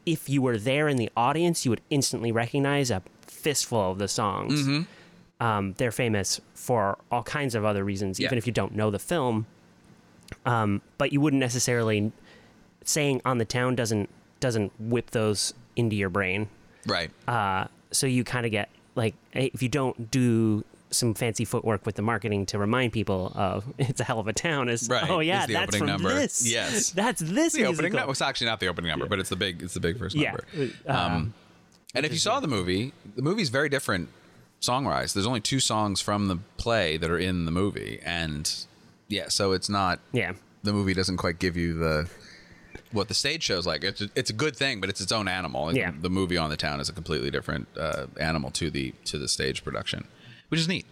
if 0.05 0.27
you 0.29 0.41
were 0.41 0.57
there 0.57 0.87
in 0.89 0.97
the 0.97 1.09
audience, 1.15 1.63
you 1.65 1.71
would 1.71 1.81
instantly 1.89 2.31
recognize 2.33 2.91
a 2.91 3.01
fistful 3.25 3.91
of 3.91 3.97
the 3.97 4.07
songs. 4.09 4.61
Mm-hmm. 4.61 4.81
Um, 5.39 5.73
they're 5.77 5.91
famous 5.91 6.39
for 6.53 6.97
all 7.11 7.23
kinds 7.23 7.55
of 7.55 7.65
other 7.65 7.83
reasons, 7.83 8.19
Yeah. 8.19 8.27
even 8.27 8.37
if 8.37 8.47
you 8.47 8.53
don't 8.53 8.73
know 8.73 8.89
the 8.89 8.99
film. 8.99 9.45
Um, 10.45 10.81
but 10.97 11.11
you 11.13 11.21
wouldn't 11.21 11.39
necessarily 11.39 12.11
saying 12.83 13.21
on 13.25 13.37
the 13.37 13.45
town 13.45 13.75
doesn't 13.75 14.09
doesn't 14.39 14.71
whip 14.79 15.11
those 15.11 15.53
into 15.75 15.95
your 15.95 16.09
brain 16.09 16.47
Right. 16.85 17.09
uh, 17.27 17.65
so 17.91 18.05
you 18.05 18.23
kind 18.23 18.45
of 18.45 18.51
get 18.51 18.69
like 18.95 19.15
if 19.33 19.61
you 19.63 19.69
don't 19.69 20.11
do 20.11 20.63
some 20.91 21.13
fancy 21.15 21.45
footwork 21.45 21.85
with 21.85 21.95
the 21.95 22.01
marketing 22.03 22.45
to 22.47 22.59
remind 22.59 22.93
people 22.93 23.31
of 23.35 23.65
it's 23.79 23.99
a 24.01 24.03
hell 24.03 24.19
of 24.19 24.27
a 24.27 24.33
town 24.33 24.69
is 24.69 24.87
Right, 24.89 25.09
oh 25.09 25.19
yeah 25.19 25.45
the 25.47 25.53
that's 25.53 25.75
opening 25.75 25.79
from 25.79 25.87
number. 25.87 26.13
this 26.13 26.45
Yes. 26.47 26.89
that's 27.01 27.21
this 27.21 27.53
the 27.53 27.61
opening 27.65 27.91
musical. 27.91 27.97
number. 27.99 28.11
It's 28.11 28.21
actually 28.21 28.47
not 28.47 28.59
the 28.59 28.67
opening 28.67 28.89
number, 28.89 29.07
but 29.07 29.19
it's 29.19 29.29
the 29.29 29.35
big. 29.35 29.61
It's 29.63 29.73
the 29.73 29.79
big 29.79 29.97
first 29.97 30.15
yeah 30.15 30.31
number. 30.55 30.73
uh, 30.87 30.93
Um, 30.93 31.33
and 31.95 32.05
if 32.05 32.11
you 32.11 32.19
saw 32.19 32.39
the 32.39 32.47
movie, 32.47 32.93
the 33.15 33.21
movie's 33.21 33.49
very 33.49 33.69
different 33.69 34.09
song-wise. 34.59 35.13
There's 35.13 35.27
only 35.27 35.41
two 35.41 35.59
songs 35.59 36.01
from 36.01 36.27
the 36.27 36.37
play 36.57 36.97
that 36.97 37.09
are 37.09 37.17
in 37.17 37.45
the 37.45 37.51
movie, 37.51 37.99
and 38.03 38.51
yeah, 39.07 39.29
so 39.29 39.51
it's 39.51 39.69
not. 39.69 39.99
yeah 40.11 40.33
The 40.63 40.73
movie 40.73 40.93
doesn't 40.93 41.17
quite 41.17 41.39
give 41.39 41.55
you 41.57 41.73
the 41.77 42.09
what 42.91 43.07
the 43.07 43.13
stage 43.13 43.43
show's 43.43 43.65
like. 43.67 43.83
It's 43.83 44.01
a, 44.01 44.09
it's 44.15 44.29
a 44.29 44.33
good 44.33 44.55
thing, 44.55 44.79
but 44.81 44.89
it's 44.89 45.01
its 45.01 45.11
own 45.11 45.27
animal. 45.27 45.75
Yeah. 45.75 45.91
The 45.99 46.09
movie 46.09 46.37
on 46.37 46.49
the 46.49 46.57
town 46.57 46.79
is 46.79 46.89
a 46.89 46.93
completely 46.93 47.29
different 47.31 47.67
uh, 47.77 48.07
animal 48.19 48.51
to 48.51 48.69
the 48.69 48.93
to 49.05 49.17
the 49.17 49.27
stage 49.27 49.63
production, 49.63 50.07
which 50.49 50.59
is 50.59 50.67
neat. 50.67 50.85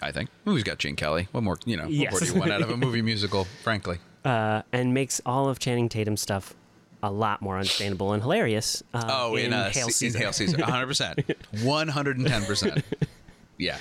I 0.00 0.10
think. 0.12 0.30
Movie's 0.44 0.64
got 0.64 0.78
Gene 0.78 0.96
Kelly. 0.96 1.28
What 1.32 1.44
more? 1.44 1.58
You 1.64 1.76
know, 1.76 1.84
what 1.84 1.92
Yes. 1.92 2.12
more 2.12 2.20
do 2.20 2.26
you 2.26 2.34
want 2.34 2.50
out 2.52 2.62
of 2.62 2.70
a 2.70 2.76
movie 2.76 3.02
musical? 3.02 3.44
Frankly. 3.62 3.98
uh, 4.24 4.62
and 4.72 4.94
makes 4.94 5.20
all 5.26 5.48
of 5.48 5.58
Channing 5.58 5.88
Tatum 5.88 6.16
stuff 6.16 6.54
a 7.02 7.10
lot 7.10 7.42
more 7.42 7.56
understandable 7.58 8.12
and 8.12 8.22
hilarious 8.22 8.82
uh, 8.94 9.02
Oh, 9.08 9.36
in, 9.36 9.52
uh, 9.52 9.70
Hail 9.70 9.88
C- 9.88 10.06
in 10.06 10.12
Caesar. 10.12 10.18
Hail 10.18 10.32
Caesar, 10.32 10.56
100, 10.60 10.86
percent 10.86 11.18
110 11.62 12.44
percent. 12.44 12.84
Yeah, 13.58 13.76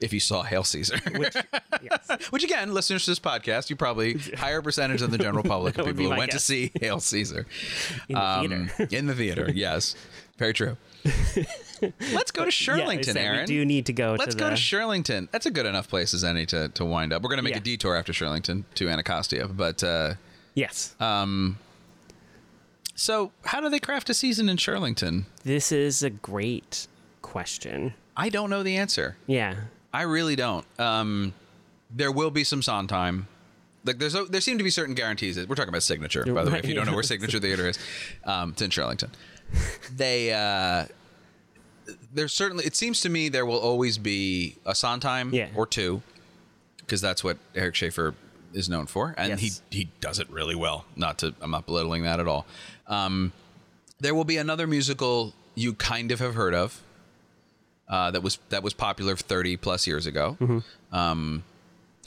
if 0.00 0.12
you 0.12 0.20
saw 0.20 0.42
Hail 0.42 0.64
Caesar, 0.64 0.98
Which, 1.16 1.34
yes. 1.82 2.10
which 2.30 2.44
again, 2.44 2.72
listeners 2.74 3.04
to 3.04 3.10
this 3.10 3.20
podcast, 3.20 3.70
you 3.70 3.76
probably 3.76 4.18
higher 4.36 4.62
percentage 4.62 5.00
than 5.00 5.10
the 5.10 5.18
general 5.18 5.44
public 5.48 5.78
of 5.78 5.86
people 5.86 6.04
who 6.10 6.16
went 6.18 6.32
to 6.32 6.38
see 6.38 6.70
Hail 6.80 7.00
Caesar 7.00 7.46
in 8.08 8.14
the 8.14 8.20
Um, 8.20 8.68
theater 8.68 8.96
in 8.96 9.06
the 9.06 9.14
theater. 9.14 9.50
Yes, 9.54 9.94
very 10.38 10.52
true. 10.52 10.76
Let's 12.12 12.30
go 12.30 12.44
to 12.44 12.46
yeah, 12.46 12.50
Shirlington, 12.50 13.12
so 13.12 13.20
Aaron. 13.20 13.40
we 13.40 13.46
do 13.46 13.64
need 13.64 13.86
to 13.86 13.92
go 13.92 14.16
Let's 14.18 14.34
to 14.34 14.38
go 14.40 14.50
the 14.50 14.56
to 14.56 14.60
Shirlington. 14.60 15.30
That's 15.30 15.46
a 15.46 15.50
good 15.50 15.66
enough 15.66 15.88
place 15.88 16.14
as 16.14 16.24
any 16.24 16.46
to, 16.46 16.68
to 16.70 16.84
wind 16.84 17.12
up. 17.12 17.22
We're 17.22 17.28
going 17.28 17.36
to 17.38 17.42
make 17.42 17.52
Yeah. 17.52 17.58
a 17.60 17.62
detour 17.62 17.94
after 17.96 18.12
Shirlington 18.12 18.64
to 18.76 18.88
Anacostia, 18.88 19.46
but 19.48 19.84
uh, 19.84 20.14
yes 20.54 20.94
so 22.96 23.30
how 23.44 23.60
do 23.60 23.68
they 23.68 23.78
craft 23.78 24.10
a 24.10 24.14
season 24.14 24.48
in 24.48 24.56
Shirlington? 24.56 25.24
this 25.44 25.70
is 25.70 26.02
a 26.02 26.10
great 26.10 26.88
question 27.22 27.94
I 28.16 28.28
don't 28.30 28.50
know 28.50 28.62
the 28.62 28.76
answer. 28.76 29.16
yeah 29.26 29.54
I 29.92 30.02
really 30.02 30.36
don't. 30.36 30.66
Um, 30.78 31.32
there 31.90 32.12
will 32.12 32.30
be 32.30 32.44
some 32.44 32.60
Sondheim. 32.60 33.28
Like 33.84 33.98
there's 33.98 34.14
a, 34.14 34.24
there 34.24 34.40
seem 34.42 34.58
to 34.58 34.64
be 34.64 34.68
certain 34.70 34.94
guarantees. 34.94 35.36
That, 35.36 35.48
We're 35.48 35.54
talking 35.54 35.70
about 35.70 35.84
Signature, 35.84 36.24
by 36.34 36.44
the 36.44 36.50
way. 36.50 36.58
If 36.58 36.66
you 36.66 36.74
don't 36.74 36.86
know 36.86 36.92
where 36.92 37.02
Signature 37.02 37.38
Theater 37.38 37.68
is, 37.68 37.78
um, 38.24 38.50
it's 38.50 38.60
in 38.60 38.68
Shirlington. 38.70 39.08
They 39.94 40.32
uh, 40.34 40.86
there's 42.12 42.32
certainly. 42.32 42.64
It 42.64 42.74
seems 42.76 43.00
to 43.02 43.08
me 43.08 43.28
there 43.30 43.46
will 43.46 43.58
always 43.60 43.96
be 43.96 44.56
a 44.66 44.74
Sondheim 44.74 45.32
Yeah. 45.32 45.48
or 45.54 45.66
two, 45.66 46.02
because 46.78 47.00
that's 47.00 47.22
what 47.24 47.38
Eric 47.54 47.74
Schaeffer 47.76 48.14
is 48.52 48.68
known 48.68 48.86
for, 48.86 49.14
and 49.18 49.28
Yes. 49.30 49.40
he 49.70 49.78
he 49.78 49.88
does 50.00 50.18
it 50.18 50.28
really 50.30 50.54
well. 50.54 50.84
Not 50.96 51.18
to 51.18 51.34
I'm 51.40 51.50
not 51.50 51.66
belittling 51.66 52.02
that 52.04 52.20
at 52.20 52.26
all. 52.28 52.46
Um, 52.86 53.32
there 54.00 54.14
will 54.14 54.24
be 54.24 54.36
another 54.36 54.66
musical 54.66 55.32
you 55.54 55.72
kind 55.74 56.10
of 56.12 56.20
have 56.20 56.34
heard 56.34 56.54
of 56.54 56.82
uh, 57.88 58.10
that 58.10 58.22
was 58.22 58.38
that 58.50 58.62
was 58.62 58.74
popular 58.74 59.16
30 59.16 59.56
plus 59.56 59.86
years 59.86 60.06
ago. 60.06 60.36
Um, 60.92 61.44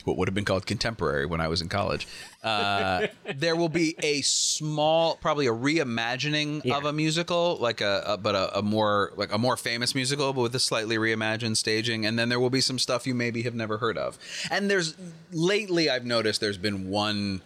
what 0.10 0.18
would 0.18 0.28
have 0.28 0.36
been 0.36 0.44
called 0.46 0.66
contemporary 0.66 1.26
when 1.26 1.40
I 1.40 1.48
was 1.48 1.62
in 1.62 1.70
college. 1.70 2.08
Uh, 2.44 3.08
there 3.36 3.56
will 3.56 3.70
be 3.70 3.96
a 4.04 4.22
small, 4.22 5.16
probably 5.16 5.46
a 5.48 5.52
reimagining 5.54 6.62
Yeah. 6.66 6.78
of 6.78 6.86
a 6.86 6.92
musical, 6.94 7.58
like 7.62 7.80
a, 7.82 8.04
a 8.08 8.18
but 8.18 8.34
a, 8.36 8.60
a 8.60 8.62
more 8.62 9.14
like 9.16 9.32
a 9.32 9.38
more 9.38 9.56
famous 9.56 9.94
musical, 9.94 10.34
but 10.34 10.42
with 10.42 10.56
a 10.56 10.60
slightly 10.60 10.98
reimagined 10.98 11.58
staging. 11.58 12.06
And 12.06 12.18
then 12.18 12.30
there 12.30 12.40
will 12.40 12.50
be 12.50 12.62
some 12.62 12.80
stuff 12.80 13.06
you 13.06 13.14
maybe 13.14 13.44
have 13.44 13.56
never 13.56 13.78
heard 13.78 13.98
of. 13.98 14.18
And 14.52 14.70
there's 14.70 14.96
lately 15.32 15.90
I've 15.90 16.06
noticed 16.06 16.42
there's 16.42 16.58
been 16.58 16.90
one 16.90 17.42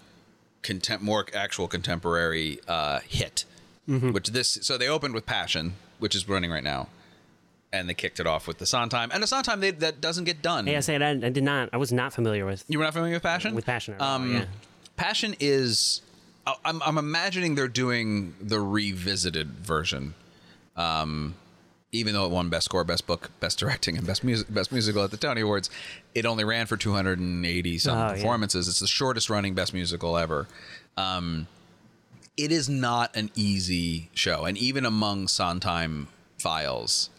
contem- 0.64 1.02
more 1.02 1.26
actual 1.34 1.68
contemporary 1.68 2.60
uh, 2.68 3.00
hit, 3.08 3.46
which 3.88 4.30
this 4.30 4.60
so 4.62 4.78
they 4.78 4.88
opened 4.88 5.14
with 5.14 5.26
Passion, 5.26 5.74
which 6.00 6.16
is 6.16 6.30
running 6.30 6.52
right 6.52 6.64
now, 6.64 6.88
and 7.74 7.90
they 7.90 7.94
kicked 7.94 8.20
it 8.22 8.28
off 8.28 8.48
with 8.48 8.60
the 8.60 8.66
Sondheim, 8.66 9.10
and 9.12 9.22
the 9.22 9.28
Sondheim 9.28 9.60
they, 9.60 9.72
that 9.72 10.00
doesn't 10.00 10.24
get 10.24 10.42
done. 10.42 10.68
Hey, 10.68 10.78
I 10.78 10.80
said 10.80 11.02
I, 11.02 11.16
did 11.16 11.44
not. 11.44 11.70
I 11.74 11.78
was 11.78 11.92
not 11.92 12.14
familiar 12.14 12.46
with 12.46 12.64
You 12.70 12.78
were 12.78 12.86
not 12.86 12.94
familiar 12.94 13.16
with 13.16 13.24
Passion? 13.24 13.54
with 13.56 13.66
passion. 13.66 13.96
All, 14.00 14.16
Um, 14.16 14.34
yeah. 14.34 14.46
Passion 14.96 15.36
is. 15.42 16.02
I'm, 16.66 16.82
I'm 16.84 16.98
imagining 16.98 17.56
they're 17.56 17.68
doing 17.70 18.36
the 18.40 18.60
revisited 18.60 19.48
version. 19.50 20.14
Um, 20.76 21.36
even 21.94 22.14
though 22.14 22.26
it 22.26 22.32
won 22.32 22.50
Best 22.50 22.66
Score, 22.66 22.84
Best 22.84 23.06
Book, 23.08 23.30
Best 23.40 23.60
Directing, 23.60 23.98
and 23.98 24.06
Best 24.06 24.24
Music, 24.24 24.52
Best 24.54 24.72
Musical 24.72 25.04
at 25.04 25.12
the 25.12 25.18
Tony 25.18 25.42
Awards, 25.42 25.70
it 26.16 26.26
only 26.26 26.44
ran 26.44 26.66
for 26.66 26.76
280 26.76 27.78
some 27.78 27.98
Oh, 27.98 28.02
yeah. 28.08 28.14
performances. 28.16 28.68
It's 28.68 28.80
the 28.80 28.88
shortest 28.88 29.30
running 29.30 29.54
Best 29.54 29.74
Musical 29.74 30.18
ever. 30.18 30.48
Um, 30.98 31.48
it 32.36 32.52
is 32.52 32.68
not 32.68 33.16
an 33.16 33.30
easy 33.36 34.10
show, 34.16 34.46
and 34.46 34.58
even 34.58 34.86
among 34.86 35.28
Sondheim 35.28 36.08
files, 36.40 37.10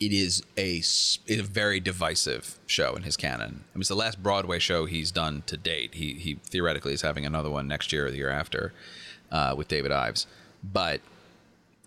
it 0.00 0.12
is 0.12 0.42
a, 0.56 0.82
a 1.28 1.40
very 1.42 1.80
divisive 1.80 2.58
show 2.66 2.94
in 2.94 3.02
his 3.04 3.16
canon. 3.16 3.64
I 3.72 3.76
mean, 3.76 3.80
it's 3.80 3.88
the 3.88 3.94
last 3.94 4.22
Broadway 4.22 4.58
show 4.58 4.86
he's 4.86 5.10
done 5.10 5.42
to 5.46 5.56
date. 5.56 5.94
He 5.94 6.14
he 6.14 6.34
theoretically 6.34 6.92
is 6.92 7.02
having 7.02 7.24
another 7.24 7.50
one 7.50 7.68
next 7.68 7.92
year 7.92 8.06
or 8.06 8.10
the 8.10 8.16
year 8.18 8.30
after 8.30 8.72
uh, 9.30 9.54
with 9.56 9.68
David 9.68 9.92
Ives, 9.92 10.26
but 10.62 11.00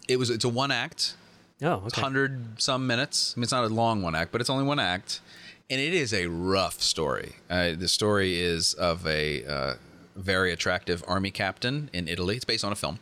it 0.08 0.18
was 0.18 0.30
it's 0.30 0.46
a 0.46 0.50
one 0.50 0.72
act 0.72 1.16
Oh, 1.62 1.84
okay. 1.88 2.02
hundred 2.02 2.62
some 2.62 2.86
minutes. 2.86 3.34
I 3.36 3.40
mean, 3.40 3.44
it's 3.44 3.52
not 3.52 3.64
a 3.64 3.68
long 3.68 4.02
one 4.02 4.16
act, 4.16 4.32
but 4.32 4.42
it's 4.42 4.50
only 4.50 4.64
one 4.64 4.80
act, 4.80 5.22
and 5.70 5.82
it 5.82 5.94
is 5.94 6.14
a 6.14 6.28
rough 6.28 6.82
story. 6.82 7.36
Uh, 7.50 7.72
the 7.76 7.88
story 7.88 8.40
is 8.40 8.74
of 8.76 9.06
a 9.08 9.44
uh, 9.46 9.74
very 10.16 10.52
attractive 10.54 11.04
army 11.08 11.32
captain 11.32 11.90
in 11.94 12.08
Italy. 12.08 12.36
It's 12.36 12.46
based 12.46 12.64
on 12.64 12.72
a 12.72 12.76
film. 12.76 13.00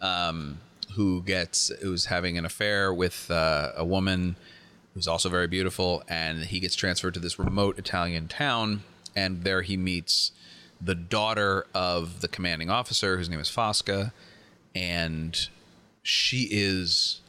Um, 0.00 0.58
who 0.94 1.22
gets 1.22 1.70
who's 1.82 2.06
having 2.06 2.38
an 2.38 2.44
affair 2.44 2.92
with 2.92 3.30
uh, 3.30 3.72
a 3.76 3.84
woman 3.84 4.36
who's 4.94 5.06
also 5.08 5.28
very 5.28 5.46
beautiful, 5.46 6.02
and 6.08 6.44
he 6.44 6.60
gets 6.60 6.74
transferred 6.74 7.14
to 7.14 7.20
this 7.20 7.38
remote 7.38 7.78
Italian 7.78 8.28
town, 8.28 8.82
and 9.14 9.44
there 9.44 9.62
he 9.62 9.76
meets 9.76 10.32
the 10.80 10.94
daughter 10.94 11.66
of 11.74 12.20
the 12.20 12.28
commanding 12.28 12.70
officer, 12.70 13.16
whose 13.16 13.28
name 13.28 13.40
is 13.40 13.48
Fosca, 13.50 14.12
and 14.74 15.48
she 16.02 16.48
is 16.50 17.20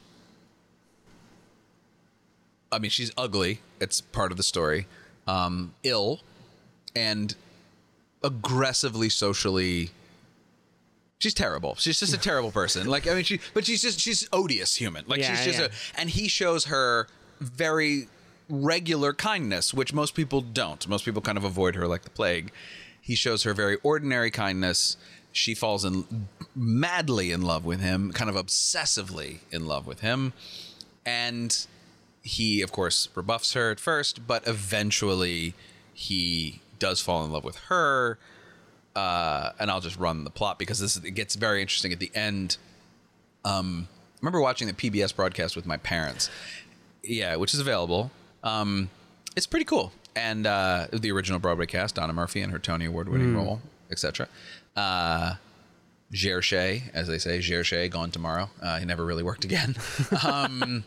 I 2.72 2.80
mean, 2.80 2.92
she's 2.92 3.12
ugly. 3.18 3.62
It's 3.80 4.02
part 4.02 4.32
of 4.32 4.38
the 4.38 4.44
story. 4.44 4.88
Um, 5.28 5.74
ill 5.84 6.22
and 6.96 7.36
aggressively 8.24 9.10
socially. 9.10 9.92
She's 11.20 11.34
terrible. 11.34 11.76
She's 11.76 12.00
just 12.00 12.14
a 12.14 12.18
terrible 12.18 12.52
person. 12.52 12.88
Like 12.88 13.08
I 13.08 13.14
mean, 13.14 13.24
she 13.24 13.40
but 13.54 13.66
she's 13.66 13.82
just 13.82 14.00
she's 14.00 14.28
odious 14.32 14.76
human. 14.76 15.04
Like 15.08 15.20
Yeah, 15.20 15.36
she's 15.36 15.46
just 15.46 15.60
yeah. 15.60 15.66
a 15.98 16.00
and 16.00 16.10
he 16.10 16.28
shows 16.28 16.66
her 16.66 17.08
very 17.40 18.08
regular 18.50 19.14
kindness, 19.14 19.74
which 19.74 19.94
most 19.94 20.16
people 20.16 20.42
don't. 20.42 20.88
Most 20.88 21.06
people 21.06 21.22
kind 21.22 21.38
of 21.38 21.44
avoid 21.44 21.76
her 21.76 21.88
like 21.88 22.04
the 22.04 22.10
plague. 22.10 22.52
He 23.02 23.16
shows 23.16 23.44
her 23.44 23.54
very 23.54 23.78
ordinary 23.84 24.32
kindness. 24.32 24.98
She 25.32 25.54
falls 25.54 25.86
in 25.86 26.28
madly 26.56 27.32
in 27.32 27.42
love 27.42 27.66
with 27.66 27.82
him, 27.82 28.12
kind 28.14 28.30
of 28.30 28.36
obsessively 28.36 29.40
in 29.52 29.68
love 29.68 29.86
with 29.86 30.00
him, 30.00 30.34
and 31.06 31.68
he 32.22 32.62
of 32.62 32.72
course 32.72 33.08
rebuffs 33.16 33.54
her 33.54 33.72
at 33.72 33.80
first 33.80 34.28
but 34.28 34.46
eventually 34.48 35.54
he 35.94 36.62
does 36.78 37.02
fall 37.02 37.24
in 37.24 37.32
love 37.32 37.44
with 37.44 37.56
her 37.70 38.18
uh, 39.00 39.52
and 39.60 39.72
i'll 39.72 39.82
just 39.82 39.98
run 39.98 40.24
the 40.24 40.30
plot 40.30 40.60
because 40.60 40.80
this 40.80 40.98
it 40.98 41.12
gets 41.12 41.36
very 41.36 41.62
interesting 41.62 41.92
at 41.92 42.00
the 42.00 42.12
end 42.14 42.58
um, 43.46 43.88
i 43.92 44.18
remember 44.22 44.42
watching 44.42 44.68
the 44.68 44.74
pbs 44.74 45.16
broadcast 45.16 45.56
with 45.56 45.66
my 45.66 45.78
parents 45.78 46.30
yeah 47.04 47.36
which 47.36 47.54
is 47.54 47.60
available 47.60 48.12
um, 48.44 48.90
it's 49.36 49.48
pretty 49.48 49.66
cool 49.66 49.92
and 50.16 50.48
uh, 50.48 50.88
the 50.92 51.12
original 51.12 51.40
broadway 51.40 51.66
cast 51.66 51.96
donna 51.96 52.14
murphy 52.14 52.42
and 52.42 52.52
her 52.52 52.60
tony 52.60 52.86
award 52.86 53.10
winning 53.10 53.36
role 53.36 53.62
etc 53.92 54.28
uh, 54.76 55.36
as 56.12 57.08
they 57.08 57.18
say, 57.18 57.40
Jere 57.40 57.64
Shea, 57.64 57.88
gone 57.88 58.12
tomorrow. 58.12 58.50
Uh, 58.62 58.80
he 58.80 58.86
never 58.86 59.06
really 59.06 59.24
worked 59.24 59.46
again. 59.46 59.76
um, 60.26 60.84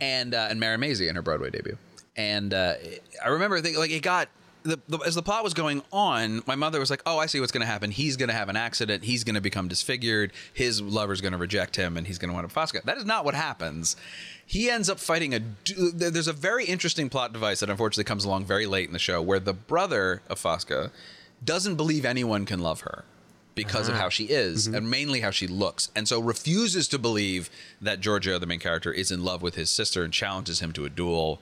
and 0.00 0.34
uh, 0.34 0.48
and 0.50 0.60
Marin 0.60 0.80
Mazzie 0.80 1.08
in 1.08 1.16
her 1.16 1.22
Broadway 1.22 1.50
debut. 1.50 1.78
And 2.16 2.52
uh, 2.52 2.74
I 3.24 3.28
remember 3.28 3.60
thinking, 3.60 3.80
like 3.80 3.90
it 3.90 4.02
got 4.02 4.28
the, 4.64 4.80
the 4.88 4.98
as 5.06 5.14
the 5.14 5.22
plot 5.22 5.44
was 5.44 5.54
going 5.54 5.82
on, 5.92 6.42
my 6.46 6.54
mother 6.54 6.80
was 6.80 6.90
like, 6.90 7.02
"Oh, 7.04 7.18
I 7.18 7.26
see 7.26 7.38
what's 7.38 7.52
going 7.52 7.60
to 7.60 7.66
happen. 7.66 7.90
He's 7.90 8.16
going 8.16 8.30
to 8.30 8.34
have 8.34 8.48
an 8.48 8.56
accident. 8.56 9.04
He's 9.04 9.22
going 9.22 9.34
to 9.34 9.40
become 9.40 9.68
disfigured. 9.68 10.32
His 10.52 10.80
lover's 10.80 11.20
going 11.20 11.32
to 11.32 11.38
reject 11.38 11.76
him, 11.76 11.96
and 11.96 12.06
he's 12.06 12.18
going 12.18 12.30
to 12.30 12.34
wind 12.34 12.46
up 12.46 12.52
Fosca." 12.52 12.82
That 12.82 12.96
is 12.96 13.04
not 13.04 13.24
what 13.24 13.34
happens. 13.34 13.94
He 14.46 14.70
ends 14.70 14.88
up 14.88 14.98
fighting 14.98 15.34
a. 15.34 15.40
There's 15.94 16.28
a 16.28 16.32
very 16.32 16.64
interesting 16.64 17.10
plot 17.10 17.32
device 17.32 17.60
that 17.60 17.70
unfortunately 17.70 18.04
comes 18.04 18.24
along 18.24 18.46
very 18.46 18.66
late 18.66 18.86
in 18.88 18.94
the 18.94 18.98
show, 18.98 19.20
where 19.20 19.40
the 19.40 19.52
brother 19.52 20.22
of 20.28 20.40
Fosca 20.40 20.90
doesn't 21.44 21.76
believe 21.76 22.06
anyone 22.06 22.46
can 22.46 22.60
love 22.60 22.80
her 22.80 23.04
because 23.54 23.88
of 23.88 23.94
ah. 23.94 23.98
how 23.98 24.08
she 24.08 24.24
is 24.24 24.66
mm-hmm. 24.66 24.76
and 24.76 24.90
mainly 24.90 25.20
how 25.20 25.30
she 25.30 25.46
looks 25.46 25.90
and 25.94 26.08
so 26.08 26.20
refuses 26.20 26.88
to 26.88 26.98
believe 26.98 27.50
that 27.80 28.00
Giorgio 28.00 28.38
the 28.38 28.46
main 28.46 28.58
character 28.58 28.92
is 28.92 29.12
in 29.12 29.22
love 29.22 29.42
with 29.42 29.54
his 29.54 29.70
sister 29.70 30.02
and 30.02 30.12
challenges 30.12 30.60
him 30.60 30.72
to 30.72 30.84
a 30.84 30.90
duel 30.90 31.38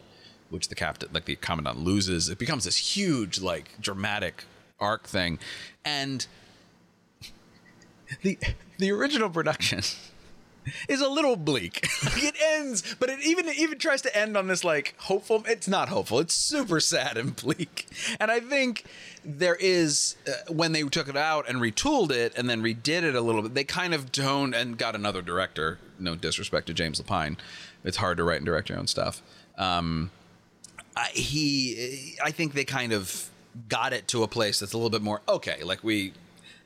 which 0.52 0.68
the 0.68 0.74
captain 0.74 1.08
like 1.12 1.24
the 1.24 1.36
commandant 1.36 1.78
loses 1.78 2.28
it 2.28 2.38
becomes 2.38 2.64
this 2.64 2.96
huge 2.96 3.40
like 3.40 3.80
dramatic 3.80 4.44
arc 4.80 5.06
thing 5.06 5.38
and 5.84 6.26
the 8.22 8.38
the 8.78 8.90
original 8.90 9.30
production 9.30 9.80
is 10.88 11.00
a 11.00 11.08
little 11.08 11.36
bleak. 11.36 11.88
It 12.14 12.36
ends, 12.40 12.94
but 13.00 13.08
it 13.10 13.20
even 13.24 13.48
it 13.48 13.58
even 13.58 13.78
tries 13.78 14.02
to 14.02 14.16
end 14.16 14.36
on 14.36 14.46
this 14.46 14.62
like 14.62 14.94
hopeful. 14.98 15.42
It's 15.48 15.66
not 15.66 15.88
hopeful. 15.88 16.20
It's 16.20 16.34
super 16.34 16.78
sad 16.78 17.16
and 17.16 17.34
bleak. 17.34 17.88
And 18.20 18.30
I 18.30 18.38
think 18.38 18.84
there 19.24 19.56
is 19.58 20.16
uh, 20.28 20.52
when 20.52 20.72
they 20.72 20.82
took 20.82 21.08
it 21.08 21.16
out 21.16 21.48
and 21.48 21.58
retooled 21.58 22.12
it 22.12 22.32
and 22.36 22.48
then 22.48 22.62
redid 22.62 23.02
it 23.02 23.14
a 23.14 23.20
little 23.20 23.42
bit. 23.42 23.54
They 23.54 23.64
kind 23.64 23.92
of 23.92 24.12
toned 24.12 24.54
and 24.54 24.78
got 24.78 24.94
another 24.94 25.22
director. 25.22 25.78
No 25.98 26.14
disrespect 26.14 26.68
to 26.68 26.74
James 26.74 27.00
Lapine, 27.00 27.38
it's 27.82 27.96
hard 27.96 28.18
to 28.18 28.24
write 28.24 28.36
and 28.36 28.46
direct 28.46 28.68
your 28.68 28.78
own 28.78 28.86
stuff. 28.86 29.22
Um, 29.58 30.10
I, 30.96 31.06
he, 31.12 32.16
I 32.22 32.30
think 32.30 32.54
they 32.54 32.64
kind 32.64 32.92
of 32.92 33.30
got 33.68 33.92
it 33.92 34.08
to 34.08 34.22
a 34.22 34.28
place 34.28 34.60
that's 34.60 34.72
a 34.72 34.76
little 34.76 34.90
bit 34.90 35.02
more 35.02 35.20
okay. 35.28 35.62
Like 35.62 35.82
we, 35.82 36.12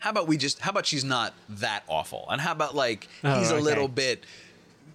how 0.00 0.10
about 0.10 0.26
we 0.28 0.36
just, 0.36 0.60
how 0.60 0.70
about 0.70 0.86
she's 0.86 1.04
not 1.04 1.34
that 1.48 1.82
awful, 1.88 2.26
and 2.30 2.40
how 2.40 2.52
about 2.52 2.74
like 2.74 3.08
Oh, 3.24 3.38
he's 3.38 3.50
a 3.50 3.54
okay. 3.54 3.62
little 3.62 3.88
bit 3.88 4.24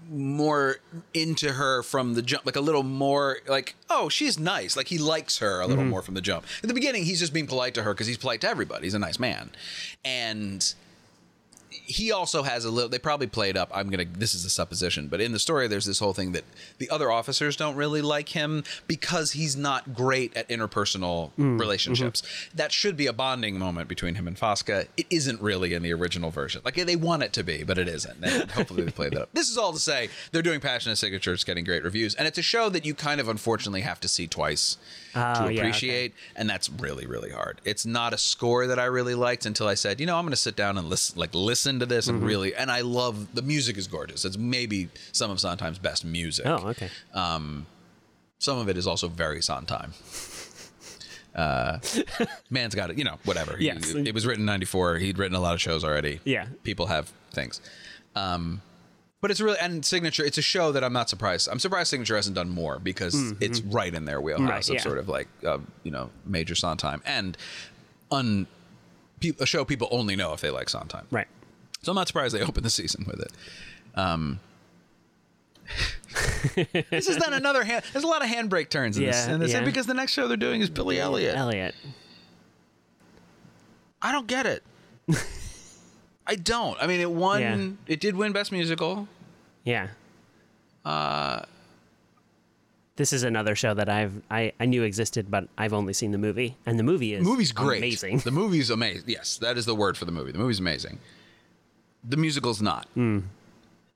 more 0.09 0.77
into 1.13 1.53
her 1.53 1.81
from 1.83 2.15
the 2.15 2.21
jump, 2.21 2.45
like 2.45 2.55
a 2.55 2.61
little 2.61 2.83
more 2.83 3.37
like, 3.47 3.75
oh, 3.89 4.09
she's 4.09 4.37
nice. 4.37 4.75
Like 4.75 4.87
he 4.87 4.97
likes 4.97 5.37
her 5.39 5.61
a 5.61 5.67
little 5.67 5.83
mm-hmm. 5.83 5.91
more 5.91 6.01
from 6.01 6.15
the 6.15 6.21
jump. 6.21 6.45
In 6.61 6.67
the 6.67 6.73
beginning, 6.73 7.05
he's 7.05 7.19
just 7.19 7.33
being 7.33 7.47
polite 7.47 7.73
to 7.75 7.83
her 7.83 7.93
because 7.93 8.07
he's 8.07 8.17
polite 8.17 8.41
to 8.41 8.49
everybody. 8.49 8.85
He's 8.85 8.93
a 8.93 8.99
nice 8.99 9.19
man, 9.19 9.51
and 10.03 10.73
he 11.71 12.11
also 12.11 12.43
has 12.43 12.65
a 12.65 12.69
little 12.69 12.89
they 12.89 12.99
probably 12.99 13.27
played 13.27 13.55
up 13.55 13.69
i'm 13.73 13.89
gonna 13.89 14.05
this 14.05 14.35
is 14.35 14.43
a 14.43 14.49
supposition 14.49 15.07
but 15.07 15.21
in 15.21 15.31
the 15.31 15.39
story 15.39 15.67
there's 15.67 15.85
this 15.85 15.99
whole 15.99 16.13
thing 16.13 16.33
that 16.33 16.43
the 16.79 16.89
other 16.89 17.09
officers 17.09 17.55
don't 17.55 17.75
really 17.75 18.01
like 18.01 18.29
him 18.29 18.63
because 18.87 19.31
he's 19.31 19.55
not 19.55 19.93
great 19.93 20.35
at 20.35 20.47
interpersonal 20.49 21.31
mm, 21.39 21.59
relationships. 21.59 22.21
Mm-hmm. 22.21 22.57
that 22.57 22.71
should 22.73 22.97
be 22.97 23.07
a 23.07 23.13
bonding 23.13 23.57
moment 23.57 23.87
between 23.87 24.15
him 24.15 24.27
and 24.27 24.35
fosca. 24.37 24.87
It 24.97 25.05
isn't 25.09 25.41
really 25.41 25.73
in 25.73 25.81
the 25.83 25.93
original 25.93 26.29
version. 26.29 26.61
Like 26.65 26.75
they 26.75 26.95
want 26.95 27.23
it 27.23 27.31
to 27.33 27.43
be 27.43 27.63
but 27.63 27.77
it 27.77 27.87
isn't 27.87 28.23
and 28.23 28.51
hopefully 28.51 28.83
they 28.83 28.91
played 28.91 29.13
that 29.13 29.21
up. 29.23 29.29
This 29.41 29.49
is 29.49 29.57
all 29.57 29.71
to 29.73 29.79
say 29.79 30.09
they're 30.31 30.41
doing 30.41 30.59
Passion 30.59 30.91
at 30.91 30.97
Signature's 30.97 31.43
getting 31.43 31.63
great 31.63 31.83
reviews 31.83 32.15
and 32.15 32.27
it's 32.27 32.37
a 32.37 32.41
show 32.43 32.69
that 32.69 32.85
you 32.85 32.93
kind 32.93 33.21
of 33.21 33.29
unfortunately 33.29 33.81
have 33.81 33.99
to 34.01 34.07
see 34.07 34.27
twice 34.27 34.77
Oh, 35.13 35.19
to 35.19 35.39
yeah, 35.41 35.45
okay. 35.45 35.59
appreciate 35.59 36.13
and 36.35 36.49
that's 36.49 36.69
really 36.69 37.05
really 37.05 37.31
hard. 37.31 37.59
It's 37.65 37.85
not 37.85 38.13
a 38.13 38.17
score 38.17 38.67
that 38.67 38.79
i 38.79 38.85
really 38.85 39.15
liked 39.15 39.45
until 39.45 39.67
i 39.67 39.73
said 39.73 39.99
you 39.99 40.05
know 40.05 40.17
i'm 40.17 40.23
going 40.23 40.31
to 40.31 40.37
sit 40.37 40.55
down 40.55 40.77
and 40.77 40.89
listen 40.89 41.19
like 41.19 41.33
listen 41.33 41.60
to 41.79 41.85
this 41.85 42.07
Mm-hmm. 42.07 42.17
and 42.17 42.25
really 42.25 42.55
and 42.55 42.71
i 42.71 42.81
love 42.81 43.33
the 43.35 43.41
music 43.41 43.77
is 43.77 43.87
gorgeous 43.87 44.25
it's 44.25 44.37
maybe 44.37 44.89
some 45.11 45.29
of 45.31 45.39
sondheim's 45.39 45.79
best 45.79 46.03
music 46.05 46.45
Oh, 46.45 46.69
okay. 46.69 46.89
Um, 47.13 47.65
some 48.39 48.57
of 48.57 48.67
it 48.69 48.77
is 48.77 48.87
also 48.87 49.07
very 49.07 49.41
sondheim 49.41 49.93
uh 51.35 51.79
man's 52.49 52.75
got 52.75 52.89
it 52.91 52.97
you 52.97 53.03
know 53.05 53.17
whatever 53.23 53.55
He- 53.55 53.65
Yes. 53.65 53.91
it, 53.93 54.13
was 54.13 54.25
written 54.27 54.41
in 54.41 54.45
94 54.47 54.97
he'd 54.97 55.17
written 55.17 55.35
a 55.35 55.39
lot 55.39 55.53
of 55.53 55.61
shows 55.61 55.83
already 55.83 56.19
Yeah. 56.25 56.47
people 56.63 56.87
have 56.87 57.11
things 57.31 57.61
um 58.15 58.61
but 59.21 59.31
it's 59.31 59.39
really 59.39 59.57
and 59.61 59.85
signature 59.85 60.25
it's 60.25 60.37
a 60.37 60.41
show 60.41 60.73
that 60.73 60.83
i'm 60.83 60.91
not 60.91 61.09
surprised 61.09 61.47
i'm 61.49 61.59
surprised 61.59 61.89
signature 61.89 62.15
hasn't 62.17 62.35
done 62.35 62.49
more 62.49 62.79
because 62.79 63.33
it's 63.39 63.61
right 63.61 63.93
in 63.93 64.03
their 64.05 64.19
wheelhouse 64.19 64.41
Mm-hmm. 64.41 64.49
Right, 64.51 64.69
of 64.69 64.75
yeah. 64.75 64.81
sort 64.81 64.97
of 64.97 65.07
like 65.07 65.27
uh, 65.45 65.59
you 65.83 65.91
know 65.91 66.09
major 66.25 66.55
sondheim 66.55 67.01
and 67.05 67.37
un 68.11 68.47
a 69.39 69.45
show 69.45 69.63
people 69.63 69.87
only 69.91 70.15
know 70.17 70.33
if 70.33 70.41
they 70.41 70.49
like 70.49 70.67
sondheim 70.67 71.05
Right. 71.11 71.27
So 71.81 71.91
I'm 71.91 71.95
not 71.95 72.07
surprised 72.07 72.35
they 72.35 72.41
opened 72.41 72.65
the 72.65 72.69
season 72.69 73.05
with 73.07 73.19
it. 73.19 73.31
Um, 73.95 74.39
this 76.55 77.07
is 77.07 77.17
then 77.17 77.33
another 77.33 77.63
hand. 77.63 77.83
There's 77.93 78.03
a 78.03 78.07
lot 78.07 78.23
of 78.23 78.29
handbrake 78.29 78.69
turns 78.69 78.97
in 78.97 79.05
this, 79.05 79.27
in 79.27 79.39
this 79.39 79.51
yeah. 79.51 79.63
because 79.63 79.85
the 79.85 79.93
next 79.93 80.11
show 80.11 80.27
they're 80.27 80.37
doing 80.37 80.61
is 80.61 80.69
Billy 80.69 80.99
Elliot. 80.99 81.35
Elliot. 81.35 81.75
I 84.01 84.11
don't 84.11 84.27
get 84.27 84.45
it. 84.45 84.63
I 86.27 86.35
don't. 86.35 86.77
I 86.81 86.87
mean, 86.87 86.99
it 86.99 87.11
won. 87.11 87.41
Yeah. 87.41 87.93
It 87.93 87.99
did 87.99 88.15
win 88.15 88.31
Best 88.31 88.51
Musical. 88.51 89.07
Yeah. 89.63 89.89
Uh, 90.83 91.43
this 92.95 93.13
is 93.13 93.23
another 93.23 93.55
show 93.55 93.73
that 93.73 93.89
I've 93.89 94.21
I, 94.29 94.53
I 94.59 94.65
knew 94.65 94.83
existed, 94.83 95.29
but 95.29 95.47
I've 95.57 95.73
only 95.73 95.93
seen 95.93 96.11
the 96.11 96.17
movie, 96.17 96.57
and 96.65 96.77
the 96.77 96.83
movie 96.83 97.13
is 97.13 97.23
The 97.23 97.29
movie's 97.29 97.51
great. 97.51 97.79
amazing. 97.79 98.19
The 98.19 98.31
movie's 98.31 98.69
amazing. 98.69 99.03
Yes, 99.07 99.37
that 99.37 99.57
is 99.57 99.65
the 99.65 99.75
word 99.75 99.97
for 99.97 100.05
the 100.05 100.11
movie. 100.11 100.31
The 100.31 100.37
movie's 100.37 100.59
amazing. 100.59 100.99
The 102.03 102.17
musical's 102.17 102.61
not. 102.61 102.87
Hmm. 102.93 103.19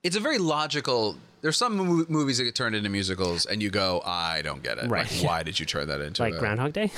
It's 0.02 0.16
a 0.16 0.20
very 0.20 0.38
logical. 0.38 1.16
There's 1.42 1.56
some 1.56 1.76
mo- 1.76 2.06
movies 2.08 2.38
that 2.38 2.44
get 2.44 2.54
turned 2.54 2.74
into 2.76 2.88
musicals, 2.88 3.46
and 3.46 3.62
you 3.62 3.70
go, 3.70 4.02
I 4.04 4.42
don't 4.42 4.62
get 4.62 4.78
it. 4.78 4.88
Right. 4.88 5.10
Like, 5.10 5.24
why 5.24 5.42
did 5.42 5.58
you 5.60 5.66
turn 5.66 5.88
that 5.88 6.00
into 6.00 6.22
like 6.22 6.34
a- 6.34 6.38
Groundhog 6.38 6.72
Day. 6.72 6.90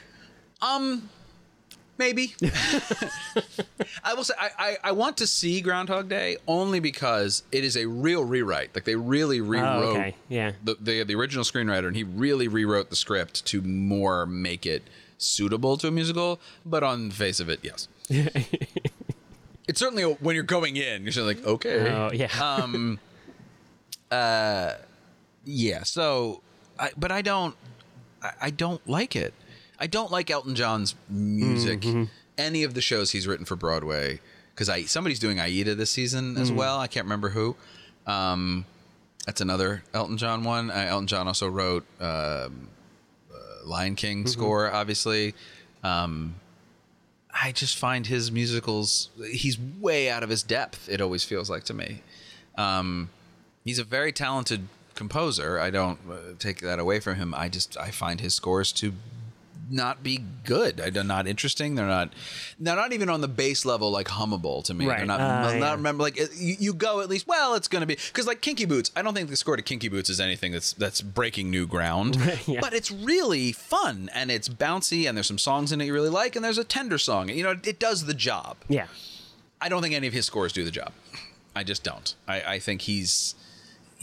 um, 0.62 1.08
Maybe. 1.96 2.34
I 4.02 4.14
will 4.14 4.24
say 4.24 4.34
I, 4.38 4.50
I, 4.58 4.76
I 4.84 4.92
want 4.92 5.16
to 5.18 5.28
see 5.28 5.60
Groundhog 5.60 6.08
Day 6.08 6.38
only 6.48 6.80
because 6.80 7.44
it 7.52 7.62
is 7.62 7.76
a 7.76 7.86
real 7.86 8.24
rewrite. 8.24 8.74
Like 8.74 8.82
they 8.84 8.96
really 8.96 9.40
rewrote 9.40 9.84
Oh, 9.84 9.90
okay. 9.90 10.16
Yeah. 10.28 10.52
the, 10.64 10.76
the 10.80 11.04
the 11.04 11.14
original 11.14 11.44
screenwriter, 11.44 11.86
and 11.86 11.94
he 11.96 12.02
really 12.02 12.48
rewrote 12.48 12.90
the 12.90 12.96
script 12.96 13.44
to 13.46 13.62
more 13.62 14.26
make 14.26 14.66
it 14.66 14.82
suitable 15.18 15.76
to 15.76 15.86
a 15.86 15.90
musical. 15.92 16.40
But 16.66 16.82
on 16.82 17.10
the 17.10 17.14
face 17.14 17.38
of 17.38 17.48
it, 17.48 17.60
yes. 17.62 17.86
it's 19.68 19.80
certainly 19.80 20.02
a, 20.02 20.10
when 20.10 20.34
you're 20.34 20.44
going 20.44 20.76
in, 20.76 21.02
you're 21.02 21.12
just 21.12 21.26
like, 21.26 21.44
okay, 21.46 21.90
Oh 21.90 22.10
yeah. 22.12 22.28
um, 22.62 22.98
uh, 24.10 24.74
yeah. 25.44 25.82
So, 25.82 26.42
I, 26.78 26.90
but 26.96 27.10
I 27.10 27.22
don't, 27.22 27.54
I, 28.22 28.32
I 28.42 28.50
don't 28.50 28.86
like 28.88 29.16
it. 29.16 29.34
I 29.78 29.86
don't 29.86 30.10
like 30.10 30.30
Elton 30.30 30.54
John's 30.54 30.94
music. 31.08 31.80
Mm-hmm. 31.80 32.04
Any 32.38 32.62
of 32.64 32.74
the 32.74 32.80
shows 32.80 33.10
he's 33.12 33.26
written 33.26 33.44
for 33.44 33.54
Broadway, 33.56 34.20
because 34.54 34.68
I 34.68 34.82
somebody's 34.82 35.18
doing 35.20 35.38
Aida 35.40 35.74
this 35.74 35.90
season 35.90 36.36
as 36.36 36.50
Mm. 36.50 36.56
well. 36.56 36.78
I 36.80 36.86
can't 36.88 37.04
remember 37.04 37.28
who. 37.30 37.54
Um, 38.06 38.64
that's 39.24 39.40
another 39.40 39.82
Elton 39.94 40.16
John 40.18 40.42
one. 40.44 40.70
Uh, 40.70 40.86
Elton 40.88 41.06
John 41.06 41.26
also 41.28 41.48
wrote 41.48 41.84
um, 42.00 42.68
uh, 43.32 43.36
Lion 43.64 43.94
King 43.94 44.20
Mm-hmm. 44.20 44.28
score, 44.28 44.70
obviously. 44.72 45.34
Um, 45.84 46.34
I 47.34 47.52
just 47.52 47.76
find 47.76 48.06
his 48.06 48.30
musicals, 48.30 49.10
he's 49.30 49.58
way 49.58 50.08
out 50.08 50.22
of 50.22 50.30
his 50.30 50.42
depth, 50.42 50.88
it 50.88 51.00
always 51.00 51.24
feels 51.24 51.50
like 51.50 51.64
to 51.64 51.74
me. 51.74 52.02
Um, 52.56 53.10
he's 53.64 53.80
a 53.80 53.84
very 53.84 54.12
talented 54.12 54.68
composer. 54.94 55.58
I 55.58 55.70
don't 55.70 55.98
uh, 56.08 56.14
take 56.38 56.60
that 56.60 56.78
away 56.78 57.00
from 57.00 57.16
him. 57.16 57.34
I 57.34 57.48
just, 57.48 57.76
I 57.76 57.90
find 57.90 58.20
his 58.20 58.34
scores 58.34 58.70
to 58.72 58.92
not 59.70 60.02
be 60.02 60.20
good. 60.44 60.76
They're 60.78 61.04
not 61.04 61.26
interesting. 61.26 61.74
They're 61.74 61.86
not, 61.86 62.12
they're 62.58 62.76
not 62.76 62.92
even 62.92 63.08
on 63.08 63.20
the 63.20 63.28
base 63.28 63.64
level 63.64 63.90
like 63.90 64.08
hummable 64.08 64.62
to 64.64 64.74
me. 64.74 64.86
They're 64.86 65.06
not, 65.06 65.20
Uh, 65.20 65.42
not 65.54 65.58
yeah. 65.58 65.72
remember 65.72 66.02
like 66.02 66.16
you, 66.16 66.56
you 66.58 66.74
go 66.74 67.00
at 67.00 67.08
least, 67.08 67.26
well, 67.26 67.54
it's 67.54 67.68
going 67.68 67.80
to 67.80 67.86
be, 67.86 67.94
because 67.96 68.26
like 68.26 68.40
Kinky 68.40 68.64
Boots, 68.64 68.90
I 68.96 69.02
don't 69.02 69.14
think 69.14 69.30
the 69.30 69.36
score 69.36 69.56
to 69.56 69.62
Kinky 69.62 69.88
Boots 69.88 70.10
is 70.10 70.20
anything 70.20 70.52
that's, 70.52 70.72
that's 70.72 71.00
breaking 71.00 71.50
new 71.50 71.66
ground, 71.66 72.16
Yeah. 72.46 72.60
but 72.60 72.74
it's 72.74 72.90
really 72.90 73.52
fun 73.52 74.10
and 74.14 74.30
it's 74.30 74.48
bouncy 74.48 75.08
and 75.08 75.16
there's 75.16 75.26
some 75.28 75.38
songs 75.38 75.72
in 75.72 75.80
it 75.80 75.84
you 75.86 75.92
really 75.94 76.08
like 76.10 76.36
and 76.36 76.44
there's 76.44 76.58
a 76.58 76.64
tender 76.64 76.98
song. 76.98 77.28
You 77.28 77.42
know, 77.42 77.50
it 77.64 77.78
does 77.78 78.06
the 78.06 78.14
job. 78.14 78.56
yeah. 78.68 78.86
I 79.60 79.68
don't 79.70 79.80
think 79.82 79.94
any 79.94 80.06
of 80.06 80.12
his 80.12 80.26
scores 80.26 80.52
do 80.52 80.62
the 80.62 80.70
job. 80.70 80.92
I 81.56 81.64
just 81.64 81.82
don't. 81.84 82.14
I, 82.28 82.42
I 82.42 82.58
think 82.58 82.82
he's 82.82 83.34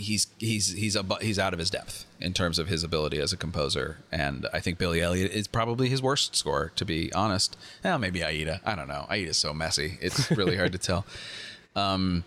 he's 0.01 0.27
he's 0.37 0.73
he's 0.73 0.95
a, 0.95 1.05
he's 1.21 1.39
out 1.39 1.53
of 1.53 1.59
his 1.59 1.69
depth 1.69 2.05
in 2.19 2.33
terms 2.33 2.59
of 2.59 2.67
his 2.67 2.83
ability 2.83 3.19
as 3.19 3.31
a 3.33 3.37
composer, 3.37 3.97
and 4.11 4.47
I 4.53 4.59
think 4.59 4.77
Billy 4.77 5.01
Elliot 5.01 5.31
is 5.31 5.47
probably 5.47 5.89
his 5.89 6.01
worst 6.01 6.35
score, 6.35 6.71
to 6.75 6.85
be 6.85 7.11
honest. 7.13 7.57
Well, 7.83 7.97
maybe 7.99 8.23
Aida. 8.23 8.61
I 8.65 8.75
don't 8.75 8.87
know. 8.87 9.07
Aida's 9.09 9.37
so 9.37 9.53
messy; 9.53 9.97
it's 10.01 10.29
really 10.31 10.57
hard 10.57 10.71
to 10.73 10.77
tell. 10.89 11.05
Um, 11.75 12.23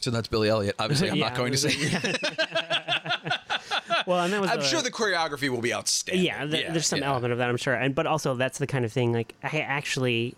so 0.00 0.10
that's 0.10 0.28
Billy 0.28 0.48
Elliot. 0.48 0.74
Obviously, 0.78 1.10
I'm 1.10 1.18
not 1.18 1.34
going 1.34 1.52
to 1.52 1.58
say. 1.58 1.72
Well, 4.06 4.24
and 4.24 4.32
that 4.32 4.40
was. 4.40 4.50
I'm 4.50 4.58
the- 4.58 4.64
sure 4.64 4.82
the 4.82 4.90
choreography 4.90 5.48
will 5.48 5.60
be 5.60 5.72
outstanding. 5.72 6.24
yeah, 6.24 6.44
th- 6.44 6.66
there's 6.72 6.88
some 6.88 7.00
yeah. 7.00 7.08
element 7.08 7.32
of 7.32 7.38
that, 7.38 7.48
I'm 7.48 7.56
sure, 7.56 7.74
and 7.74 7.94
but 7.94 8.06
also 8.06 8.34
that's 8.34 8.58
the 8.58 8.66
kind 8.66 8.84
of 8.84 8.92
thing. 8.92 9.12
Like 9.12 9.34
I 9.44 9.60
actually, 9.60 10.34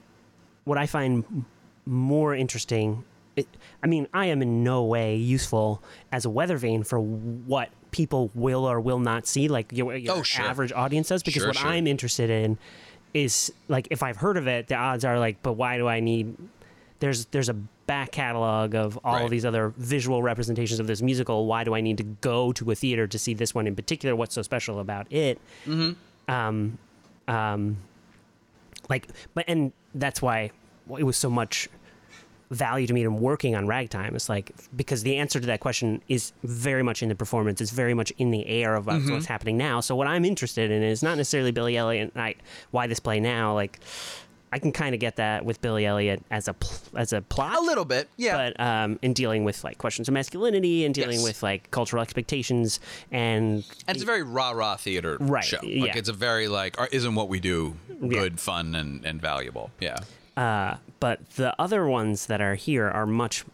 what 0.64 0.76
I 0.76 0.86
find 0.86 1.45
more 1.86 2.34
interesting. 2.34 3.05
It, 3.37 3.49
I 3.82 3.87
mean, 3.87 4.07
I 4.14 4.26
am 4.26 4.43
in 4.43 4.62
no 4.62 4.85
way 4.85 5.16
useful 5.16 5.82
as 6.12 6.24
a 6.24 6.30
weather 6.30 6.57
vane 6.57 6.85
for 6.85 7.01
what 7.01 7.70
people 7.91 8.30
will 8.35 8.64
or 8.64 8.80
will 8.80 8.99
not 9.01 9.26
see, 9.26 9.49
like 9.49 9.72
your, 9.72 9.95
your 9.97 10.16
Oh, 10.16 10.22
sure. 10.22 10.45
average 10.45 10.72
audience 10.72 11.09
does. 11.09 11.22
Because 11.22 11.41
Sure, 11.43 11.49
what 11.49 11.57
sure. 11.57 11.70
I'm 11.70 11.87
interested 11.87 12.30
in 12.30 12.59
is 13.12 13.53
like 13.68 13.89
if 13.91 14.03
I've 14.03 14.16
heard 14.16 14.37
of 14.37 14.47
it, 14.47 14.68
the 14.68 14.74
odds 14.76 15.05
are 15.05 15.18
like, 15.18 15.43
but 15.43 15.55
why 15.55 15.76
do 15.78 15.87
I 15.89 16.01
need? 16.01 16.37
There's 17.01 17.26
there's 17.26 17.49
a 17.49 17.55
back 17.55 18.12
catalog 18.12 18.74
of 18.74 18.99
all 19.05 19.14
Right. 19.16 19.24
of 19.24 19.30
these 19.30 19.45
other 19.45 19.72
visual 19.76 20.22
representations 20.22 20.80
of 20.80 20.87
this 20.87 21.03
musical. 21.03 21.47
Why 21.47 21.62
do 21.64 21.74
I 21.74 21.80
need 21.80 21.99
to 21.99 22.05
go 22.05 22.53
to 22.53 22.70
a 22.70 22.74
theater 22.74 23.07
to 23.07 23.18
see 23.18 23.35
this 23.35 23.55
one 23.55 23.66
in 23.66 23.74
particular? 23.76 24.16
What's 24.16 24.35
so 24.35 24.43
special 24.43 24.78
about 24.80 25.12
it? 25.12 25.39
um, 26.28 26.78
um, 27.28 27.76
like, 28.89 29.09
but 29.35 29.45
and 29.49 29.72
that's 29.95 30.22
why 30.22 30.51
it 30.99 31.05
was 31.05 31.16
so 31.16 31.30
much 31.30 31.68
value 32.55 32.86
to 32.86 32.92
me 32.94 33.02
in 33.02 33.20
working 33.20 33.55
on 33.55 33.66
Ragtime. 33.66 34.14
It's 34.14 34.28
like 34.28 34.52
because 34.76 35.02
the 35.02 35.16
answer 35.16 35.40
to 35.40 35.46
that 35.46 35.61
question 35.61 36.00
is 36.09 36.32
very 36.42 36.82
much 36.82 37.02
in 37.02 37.09
the 37.09 37.14
performance. 37.14 37.61
It's 37.61 37.70
very 37.72 37.94
much 37.94 38.12
in 38.18 38.30
the 38.30 38.46
air 38.46 38.74
of 38.76 38.86
what's- 38.86 39.11
what's 39.11 39.26
happening 39.26 39.57
now. 39.57 39.80
So 39.80 39.94
what 39.96 40.07
I'm 40.07 40.24
interested 40.24 40.70
in 40.70 40.82
is 40.82 41.02
not 41.02 41.16
necessarily 41.16 41.50
Billy 41.52 41.76
Elliot. 41.76 42.12
And 42.14 42.22
I, 42.22 42.34
why 42.70 42.86
this 42.86 43.00
play 43.00 43.20
now? 43.20 43.55
Like, 43.55 43.80
I 44.52 44.61
can 44.61 44.70
kind 44.70 44.94
of 44.94 45.00
get 45.00 45.16
that 45.16 45.44
with 45.44 45.61
Billy 45.61 45.84
Elliot 45.84 46.22
as 46.30 46.46
a 46.46 46.55
pl- 46.55 46.78
as 46.94 47.12
a 47.12 47.20
plot 47.22 47.57
A 47.57 47.61
little 47.61 47.84
bit, 47.84 48.09
yeah. 48.16 48.36
but 48.52 48.61
um, 48.64 49.00
in 49.02 49.12
dealing 49.12 49.42
with 49.42 49.64
like 49.64 49.78
questions 49.78 50.07
of 50.07 50.14
masculinity 50.14 50.84
and 50.84 50.94
dealing 50.94 51.16
Yes. 51.18 51.24
with 51.24 51.42
like 51.42 51.72
cultural 51.72 52.00
expectations 52.02 52.78
and 53.11 53.64
And 53.88 53.96
it's 53.96 54.05
a 54.05 54.07
very 54.07 54.22
rah 54.22 54.52
rah 54.52 54.76
theater 54.76 55.16
Right, 55.18 55.42
show. 55.44 55.57
Like 55.57 55.66
yeah. 55.72 55.96
it's 55.98 56.09
a 56.09 56.12
very 56.12 56.46
like 56.46 56.76
isn't 56.92 57.16
what 57.16 57.28
we 57.28 57.40
do 57.40 57.74
good, 58.09 58.38
fun, 58.38 58.76
and, 58.76 59.05
and 59.05 59.20
valuable. 59.20 59.72
Yeah. 59.80 59.96
uh, 60.36 60.76
but 61.01 61.30
the 61.30 61.55
other 61.61 61.86
ones 61.86 62.26
that 62.26 62.40
are 62.40 62.55
here 62.55 62.88
are 62.88 63.07
much 63.07 63.45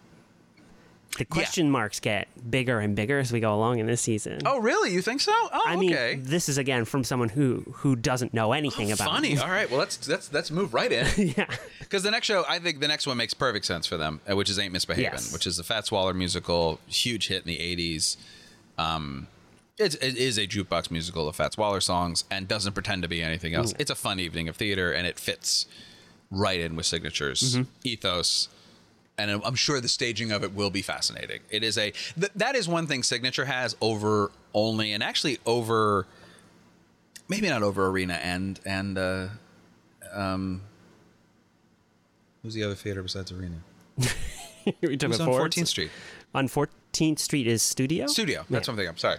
the 1.18 1.24
question 1.24 1.70
marks 1.70 1.99
get 1.99 2.28
bigger 2.51 2.78
and 2.78 2.95
bigger 2.95 3.18
as 3.18 3.32
we 3.32 3.41
go 3.41 3.53
along 3.55 3.80
in 3.80 3.86
this 3.86 4.01
season. 4.01 4.38
Oh, 4.47 4.61
really? 4.61 4.93
You 4.93 5.03
think 5.03 5.20
so? 5.20 5.32
Oh, 5.34 5.62
I 5.66 5.74
mean, 5.74 5.93
okay. 5.93 6.14
this 6.14 6.49
is 6.49 6.57
again 6.57 6.84
from 6.84 7.03
someone 7.03 7.28
who 7.28 7.64
who 7.72 7.97
doesn't 7.97 8.32
know 8.32 8.53
anything 8.53 8.93
about 8.93 9.11
Funny. 9.11 9.36
All 9.36 9.49
right. 9.49 9.68
Well, 9.68 9.80
let's 9.80 10.09
let's 10.09 10.32
let's 10.32 10.51
move 10.51 10.72
right 10.72 10.91
in. 10.91 11.07
yeah. 11.36 11.47
Because 11.80 12.05
the 12.05 12.12
next 12.12 12.26
show, 12.26 12.45
I 12.49 12.61
think 12.61 12.80
the 12.80 12.88
next 12.88 13.07
one 13.07 13.16
makes 13.16 13.34
perfect 13.34 13.66
sense 13.66 13.86
for 13.86 13.97
them, 13.97 14.20
uh, 14.30 14.36
which 14.36 14.49
is 14.49 14.59
Ain't 14.59 14.72
Misbehaving, 14.72 15.11
Yes. 15.12 15.32
which 15.32 15.47
is 15.47 15.57
the 15.57 15.64
Fats 15.64 15.91
Waller 15.91 16.14
musical, 16.14 16.78
huge 16.86 17.26
hit 17.26 17.43
in 17.45 17.49
the 17.49 17.59
'80s. 17.59 18.16
Um, 18.78 19.26
it's, 19.78 19.97
it 19.97 20.16
is 20.16 20.38
a 20.38 20.47
jukebox 20.47 20.91
musical 20.91 21.28
of 21.28 21.36
Fats 21.36 21.57
Waller 21.57 21.80
songs 21.80 22.24
and 22.30 22.47
doesn't 22.47 22.74
pretend 22.74 23.03
to 23.03 23.09
be 23.09 23.20
anything 23.22 23.55
else. 23.55 23.74
It's 23.78 23.91
a 23.91 23.95
fun 23.95 24.20
evening 24.20 24.49
of 24.49 24.57
theater, 24.57 24.93
and 24.93 25.07
it 25.07 25.18
fits 25.18 25.66
right 26.31 26.61
in 26.61 26.76
with 26.76 26.87
Signature's 26.87 27.57
Mm-hmm. 27.57 27.62
ethos. 27.85 28.49
And 29.18 29.31
I'm- 29.31 29.43
I'm 29.45 29.55
sure 29.55 29.81
the 29.81 29.89
staging 29.89 30.33
of 30.33 30.43
it 30.45 30.55
will 30.55 30.70
be 30.70 30.81
fascinating. 30.83 31.41
It 31.51 31.62
is 31.62 31.76
a 31.76 31.91
th- 32.18 32.33
that 32.37 32.55
is 32.55 32.66
one 32.68 32.87
thing 32.87 33.03
Signature 33.03 33.45
has 33.45 33.76
over 33.81 34.31
Olney, 34.55 34.93
and 34.93 35.03
actually 35.03 35.39
over, 35.45 36.07
maybe 37.28 37.49
not 37.49 37.62
over 37.62 37.87
Arena 37.89 38.14
and 38.14 38.59
and 38.64 38.97
uh, 38.97 39.28
um, 40.12 40.62
who's 42.43 42.55
the 42.55 42.64
other 42.64 42.74
theater 42.74 43.03
besides 43.03 43.31
Arena? 43.33 43.57
we 44.81 44.97
took 44.97 45.11
Who's 45.11 45.20
it 45.20 45.22
on 45.22 45.28
14th 45.28 45.66
Street? 45.66 45.91
On 46.35 46.49
14th 46.49 47.18
Street 47.18 47.47
is 47.47 47.62
Studio. 47.62 48.07
Studio. 48.07 48.45
That's 48.49 48.68
what 48.68 48.78
I'm. 48.78 48.89
I'm 48.89 48.97
sorry. 48.97 49.18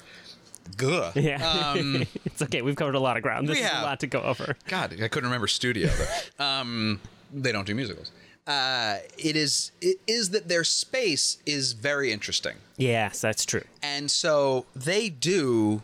Gah. 0.78 1.12
Yeah. 1.16 1.72
Um, 1.76 2.06
it's 2.26 2.42
okay. 2.42 2.62
We've 2.62 2.76
covered 2.76 2.96
a 2.96 3.00
lot 3.00 3.18
of 3.18 3.24
ground. 3.24 3.48
This 3.48 3.58
We 3.60 3.64
is 3.66 3.72
a 3.72 3.82
lot 3.84 4.00
to 4.02 4.08
go 4.08 4.22
over. 4.22 4.56
God, 4.68 4.94
I 5.02 5.08
couldn't 5.08 5.30
remember 5.30 5.48
studio. 5.48 5.90
Though. 5.90 6.44
um, 6.46 7.00
they 7.34 7.52
don't 7.52 7.66
do 7.68 7.76
musicals. 7.76 8.12
Uh, 8.48 8.98
it 9.18 9.36
is 9.36 9.72
it 9.82 9.98
is 10.08 10.32
that 10.32 10.48
their 10.48 10.64
space 10.64 11.38
is 11.46 11.74
very 11.74 12.12
interesting, 12.12 12.56
Yes, 12.76 13.22
that's 13.22 13.46
true. 13.46 13.62
and 13.84 14.10
so 14.10 14.66
they 14.76 15.10
do 15.10 15.84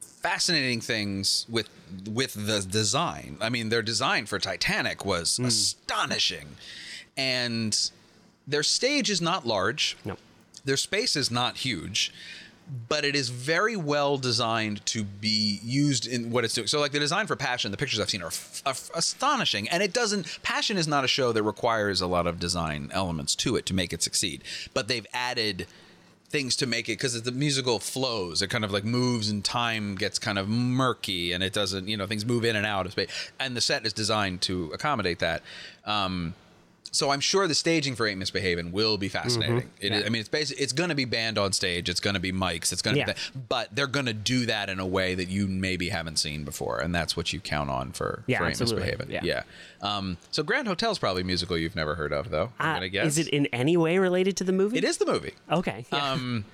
fascinating 0.00 0.80
things 0.80 1.46
with 1.48 1.68
with 2.08 2.34
the 2.46 2.60
design. 2.68 3.36
I 3.40 3.48
mean, 3.50 3.68
their 3.68 3.82
design 3.82 4.26
for 4.26 4.38
Titanic 4.40 5.04
was 5.04 5.38
astonishing, 5.38 6.56
and 7.16 7.90
their 8.46 8.62
stage 8.64 9.08
is 9.10 9.20
not 9.20 9.46
large. 9.46 9.96
No. 10.04 10.16
their 10.64 10.76
space 10.76 11.16
is 11.16 11.30
not 11.30 11.58
huge 11.58 12.12
but 12.88 13.04
it 13.04 13.16
is 13.16 13.28
very 13.28 13.76
well 13.76 14.16
designed 14.16 14.84
to 14.86 15.04
be 15.04 15.58
used 15.62 16.06
in 16.06 16.30
what 16.30 16.44
it's 16.44 16.54
doing. 16.54 16.66
So 16.66 16.80
like 16.80 16.92
the 16.92 16.98
design 16.98 17.26
for 17.26 17.36
passion 17.36 17.70
the 17.70 17.76
pictures 17.76 17.98
i've 18.00 18.10
seen 18.10 18.22
are, 18.22 18.28
f- 18.28 18.62
f- 18.64 18.90
astonishing. 18.94 19.68
And 19.68 19.82
it 19.82 19.92
doesn't 19.92 20.40
passion 20.42 20.76
is 20.76 20.86
not 20.86 21.04
a 21.04 21.08
show 21.08 21.32
that 21.32 21.42
requires 21.42 22.00
a 22.00 22.06
lot 22.06 22.26
of 22.26 22.38
design 22.38 22.90
elements 22.92 23.34
to 23.36 23.56
it 23.56 23.66
to 23.66 23.74
make 23.74 23.92
it 23.92 24.02
succeed. 24.02 24.42
But 24.74 24.88
they've 24.88 25.06
added 25.12 25.66
things 26.28 26.54
to 26.56 26.66
make 26.66 26.88
it 26.88 26.92
because 26.92 27.20
the 27.20 27.32
musical 27.32 27.80
flows 27.80 28.40
it 28.40 28.48
kind 28.50 28.64
of 28.64 28.70
like 28.70 28.84
moves 28.84 29.28
and 29.28 29.44
time 29.44 29.96
gets 29.96 30.16
kind 30.16 30.38
of 30.38 30.48
murky 30.48 31.32
and 31.32 31.42
it 31.42 31.52
doesn't 31.52 31.88
you 31.88 31.96
know 31.96 32.06
things 32.06 32.24
move 32.24 32.44
in 32.44 32.54
and 32.54 32.66
out 32.66 32.86
of 32.86 32.92
space. 32.92 33.32
And 33.40 33.56
the 33.56 33.60
set 33.60 33.84
is 33.84 33.92
designed 33.92 34.42
to 34.42 34.70
accommodate 34.72 35.18
that. 35.18 35.42
Um, 35.84 36.34
so 36.92 37.10
I'm 37.10 37.20
sure 37.20 37.46
the 37.46 37.54
staging 37.54 37.94
for 37.94 38.06
Ain't 38.06 38.18
Misbehaving 38.18 38.72
will 38.72 38.98
be 38.98 39.08
fascinating. 39.08 39.70
It 39.80 39.92
is- 39.92 40.04
I 40.04 40.08
mean, 40.08 40.20
it's 40.20 40.28
basically 40.28 40.62
it's 40.62 40.72
going 40.72 40.88
to 40.90 40.94
be 40.96 41.04
band 41.04 41.38
on 41.38 41.52
stage. 41.52 41.88
It's 41.88 42.00
going 42.00 42.14
to 42.14 42.20
be 42.20 42.32
mics. 42.32 42.72
It's 42.72 42.82
going 42.82 42.94
to 42.94 42.98
Yeah. 43.00 43.06
be, 43.06 43.12
that, 43.12 43.48
but 43.48 43.68
they're 43.74 43.86
going 43.86 44.06
to 44.06 44.12
do 44.12 44.46
that 44.46 44.68
in 44.68 44.80
a 44.80 44.86
way 44.86 45.14
that 45.14 45.28
you 45.28 45.46
maybe 45.46 45.88
haven't 45.90 46.18
seen 46.18 46.44
before, 46.44 46.78
and 46.80 46.94
that's 46.94 47.16
what 47.16 47.32
you 47.32 47.40
count 47.40 47.70
on 47.70 47.92
for, 47.92 48.24
Yeah, 48.26 48.38
for 48.38 48.44
Ain't 48.44 48.60
absolutely. 48.60 48.86
Misbehaving. 48.90 49.24
Yeah. 49.24 49.42
Um, 49.82 50.16
so 50.30 50.42
Grand 50.42 50.66
Hotel's 50.68 50.98
probably 50.98 51.22
a 51.22 51.24
musical 51.24 51.56
you've 51.56 51.76
never 51.76 51.94
heard 51.94 52.12
of, 52.12 52.30
though. 52.30 52.52
I'm 52.58 52.70
Uh, 52.70 52.74
gonna 52.74 52.88
guess. 52.88 53.06
Is 53.06 53.18
it 53.18 53.28
in 53.28 53.46
any 53.46 53.76
way 53.76 53.98
related 53.98 54.36
to 54.38 54.44
the 54.44 54.52
movie? 54.52 54.78
It 54.78 54.84
is 54.84 54.98
the 54.98 55.06
movie. 55.06 55.34
Okay. 55.50 55.86
Yeah. 55.92 56.12
Um, 56.12 56.44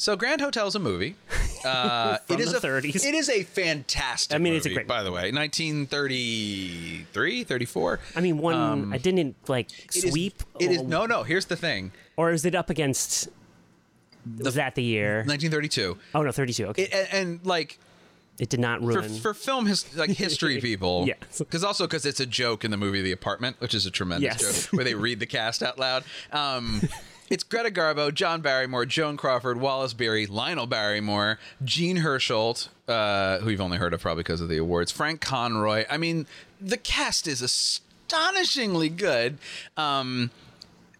So 0.00 0.16
Grand 0.16 0.40
Hotel 0.40 0.66
is 0.72 0.74
a 0.74 0.78
movie. 0.78 1.14
Uh, 1.62 2.16
From 2.16 2.36
it 2.36 2.40
is 2.40 2.52
the 2.52 2.56
a 2.56 2.60
30s. 2.62 3.04
It 3.04 3.14
is 3.14 3.28
a 3.28 3.42
fantastic. 3.42 4.34
I 4.34 4.38
mean, 4.38 4.54
it's 4.54 4.64
a 4.64 4.70
movie, 4.70 4.76
great 4.76 4.86
By 4.88 5.02
the 5.02 5.12
way, 5.12 5.30
1933, 5.30 7.44
34. 7.44 8.00
I 8.16 8.20
mean, 8.22 8.38
one 8.38 8.94
I 8.94 8.96
didn't 8.96 9.36
like 9.46 9.68
Um, 9.70 9.76
It 9.94 10.04
is- 10.04 10.10
sweep. 10.10 10.42
It 10.58 10.70
is 10.70 10.80
or, 10.80 10.84
no, 10.84 11.04
no. 11.04 11.22
Here's 11.22 11.44
the 11.44 11.56
thing. 11.56 11.92
or 12.16 12.32
is 12.32 12.46
it 12.46 12.54
up 12.54 12.70
against? 12.70 13.28
was 14.38 14.54
that 14.54 14.74
the 14.74 14.82
year? 14.82 15.16
1932. 15.26 15.98
Oh 16.14 16.22
no, 16.22 16.32
thirty-two. 16.32 16.66
Okay, 16.68 16.84
It, 16.84 16.94
and, 16.94 17.08
and 17.12 17.44
like 17.46 17.78
it 18.38 18.48
did 18.48 18.60
not 18.60 18.80
for, 18.80 18.86
ruin. 18.86 19.18
for 19.18 19.34
film 19.34 19.66
his, 19.66 19.84
like 19.96 20.08
history 20.10 20.60
people 20.62 21.04
Yes. 21.06 21.38
because 21.40 21.62
also 21.62 21.86
because 21.86 22.06
it's 22.06 22.20
a 22.20 22.26
joke 22.26 22.64
in 22.64 22.70
the 22.70 22.78
movie 22.78 23.02
the 23.02 23.12
apartment 23.12 23.56
which 23.60 23.74
is 23.74 23.84
a 23.84 23.90
tremendous 23.90 24.40
Yes. 24.40 24.62
joke 24.64 24.72
where 24.72 24.84
they 24.84 24.94
read 24.94 25.20
the 25.20 25.26
cast 25.26 25.62
out 25.62 25.78
loud 25.78 26.04
um 26.32 26.80
it's 27.30 27.44
greta 27.44 27.70
garbo 27.70 28.12
john 28.12 28.40
barrymore 28.42 28.84
joan 28.84 29.16
crawford 29.16 29.58
wallace 29.60 29.94
beery 29.94 30.26
lionel 30.26 30.66
barrymore 30.66 31.38
gene 31.64 31.98
hersholt 31.98 32.68
uh, 32.88 33.38
who 33.38 33.50
you've 33.50 33.60
only 33.60 33.78
heard 33.78 33.94
of 33.94 34.00
probably 34.00 34.24
because 34.24 34.40
of 34.40 34.48
the 34.48 34.58
awards 34.58 34.90
frank 34.90 35.20
conroy. 35.20 35.84
I 35.88 35.96
mean 35.96 36.26
the 36.60 36.76
cast 36.76 37.28
is 37.28 37.40
astonishingly 37.40 38.88
good. 38.88 39.38
Um 39.76 40.30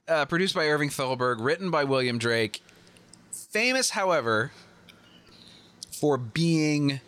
uh, 0.08 0.24
produced 0.24 0.54
by 0.54 0.66
irving 0.66 0.88
thalberg 0.88 1.40
written 1.40 1.70
by 1.70 1.84
william 1.84 2.18
drake 2.18 2.62
famous 3.32 3.90
however 3.90 4.50
for 5.92 6.16
being 6.16 7.00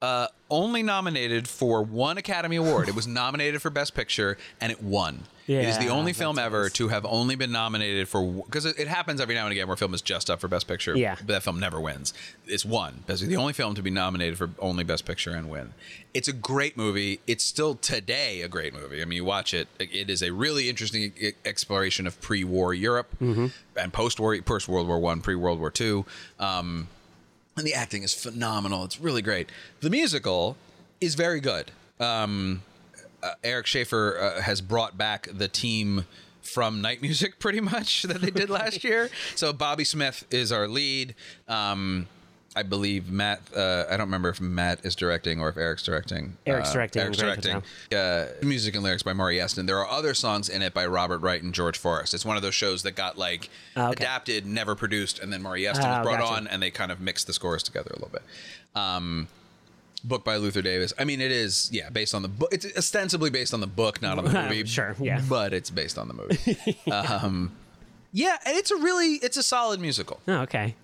uh, 0.00 0.26
only 0.52 0.82
nominated 0.84 1.48
for 1.48 1.82
one 1.82 2.18
Academy 2.18 2.56
Award. 2.56 2.88
It 2.88 2.94
was 2.94 3.06
nominated 3.22 3.60
for 3.62 3.70
Best 3.70 3.94
Picture 3.94 4.36
and 4.60 4.70
it 4.70 4.80
won. 4.82 5.24
it 5.48 5.64
is 5.68 5.78
the 5.78 5.88
only 5.88 6.12
film 6.12 6.38
ever 6.38 6.64
nice. 6.64 6.72
to 6.74 6.88
have 6.88 7.04
only 7.04 7.34
been 7.34 7.50
nominated 7.50 8.06
for 8.08 8.22
because 8.44 8.64
it, 8.64 8.78
it 8.78 8.86
happens 8.86 9.20
every 9.20 9.34
now 9.34 9.44
and 9.46 9.52
again 9.52 9.66
where 9.66 9.74
a 9.74 9.76
film 9.76 9.92
is 9.94 10.02
just 10.02 10.30
up 10.30 10.40
for 10.40 10.46
Best 10.48 10.68
Picture. 10.68 10.96
Yeah. 10.96 11.16
but 11.16 11.26
that 11.28 11.42
film 11.42 11.58
never 11.58 11.80
wins. 11.80 12.14
It's 12.46 12.64
won. 12.64 13.02
It's 13.08 13.22
the 13.22 13.36
only 13.36 13.52
film 13.54 13.74
to 13.74 13.82
be 13.82 13.90
nominated 13.90 14.38
for 14.38 14.50
only 14.60 14.84
Best 14.84 15.04
Picture 15.04 15.30
and 15.30 15.50
win. 15.50 15.72
It's 16.14 16.28
a 16.28 16.32
great 16.32 16.76
movie. 16.76 17.20
It's 17.26 17.42
still 17.42 17.74
today 17.74 18.42
a 18.42 18.48
great 18.48 18.74
movie. 18.74 19.00
I 19.00 19.06
mean, 19.06 19.16
you 19.16 19.24
watch 19.24 19.54
it. 19.54 19.66
It 19.80 20.10
is 20.10 20.22
a 20.22 20.30
really 20.30 20.68
interesting 20.68 21.12
exploration 21.44 22.06
of 22.06 22.20
pre-war 22.20 22.74
Europe 22.74 23.08
Mm-hmm. 23.20 23.46
and 23.76 23.92
post-war, 23.92 24.36
post 24.42 24.68
World 24.68 24.86
War 24.88 24.98
One, 24.98 25.20
pre-World 25.22 25.58
War 25.58 25.70
Two. 25.70 26.04
Um, 26.38 26.88
and 27.56 27.66
the 27.66 27.74
acting 27.74 28.02
is 28.02 28.14
phenomenal. 28.14 28.84
It's 28.84 29.00
really 29.00 29.22
great. 29.22 29.50
The 29.80 29.90
musical 29.90 30.56
is 31.00 31.14
very 31.14 31.40
good. 31.40 31.70
Um, 32.00 32.62
uh, 33.22 33.32
Eric 33.44 33.66
Schaeffer 33.66 34.18
uh, 34.18 34.40
has 34.42 34.60
brought 34.60 34.96
back 34.98 35.28
the 35.32 35.48
team 35.48 36.06
from 36.42 36.80
Night 36.80 37.00
Music 37.02 37.38
pretty 37.38 37.60
much 37.60 38.02
that 38.02 38.20
they 38.20 38.30
did 38.30 38.50
last 38.50 38.82
year. 38.84 39.10
So 39.36 39.52
Bobby 39.52 39.84
Smith 39.84 40.26
is 40.30 40.50
our 40.50 40.66
lead. 40.66 41.14
Um, 41.46 42.08
I 42.54 42.62
believe 42.62 43.10
Matt. 43.10 43.40
Uh, 43.56 43.84
I 43.88 43.92
don't 43.96 44.06
remember 44.08 44.28
if 44.28 44.40
Matt 44.40 44.84
is 44.84 44.94
directing 44.94 45.40
or 45.40 45.48
if 45.48 45.56
Eric's 45.56 45.82
directing. 45.82 46.36
Eric's 46.46 46.68
Uh, 46.70 46.72
directing 46.74 47.02
Eric's 47.02 47.16
directing. 47.18 47.62
Uh, 47.96 48.26
music 48.42 48.74
and 48.74 48.84
lyrics 48.84 49.02
by 49.02 49.14
Maury 49.14 49.36
Yeston. 49.36 49.66
There 49.66 49.78
are 49.78 49.88
other 49.88 50.12
songs 50.12 50.50
in 50.50 50.60
it 50.60 50.74
by 50.74 50.84
Robert 50.86 51.18
Wright 51.20 51.42
and 51.42 51.54
George 51.54 51.78
Forrest. 51.78 52.12
It's 52.12 52.26
one 52.26 52.36
of 52.36 52.42
those 52.42 52.54
shows 52.54 52.82
that 52.82 52.92
got 52.92 53.16
like 53.16 53.48
Ah, 53.74 53.88
okay. 53.88 54.04
adapted, 54.04 54.44
never 54.46 54.74
produced, 54.74 55.18
and 55.18 55.32
then 55.32 55.40
Maury 55.42 55.62
Yeston 55.62 55.84
Ah, 55.84 55.98
was 56.00 56.06
brought 56.06 56.20
gotcha. 56.20 56.34
on, 56.34 56.46
and 56.46 56.62
they 56.62 56.70
kind 56.70 56.92
of 56.92 57.00
mixed 57.00 57.26
the 57.26 57.32
scores 57.32 57.62
together 57.62 57.90
a 57.90 57.94
little 57.94 58.10
bit. 58.12 58.22
Um, 58.74 59.28
book 60.04 60.22
by 60.24 60.36
Luther 60.36 60.60
Davis. 60.62 60.92
I 60.98 61.04
mean, 61.04 61.20
it 61.22 61.32
is 61.32 61.70
yeah 61.72 61.88
based 61.88 62.14
on 62.14 62.20
the 62.20 62.28
book. 62.28 62.50
It's 62.52 62.66
ostensibly 62.76 63.30
based 63.30 63.54
on 63.54 63.60
the 63.60 63.66
book, 63.66 64.02
not 64.02 64.18
on 64.18 64.24
the 64.26 64.32
movie. 64.42 64.64
Sure, 64.66 64.94
yeah. 65.00 65.22
but 65.26 65.54
it's 65.54 65.70
based 65.70 65.96
on 65.96 66.08
the 66.08 66.14
movie. 66.14 66.78
um, 66.92 67.52
yeah, 68.12 68.36
and 68.44 68.58
it's 68.58 68.70
a 68.70 68.76
really 68.76 69.14
it's 69.22 69.38
a 69.38 69.42
solid 69.42 69.80
musical. 69.80 70.20
oh, 70.28 70.40
okay. 70.40 70.74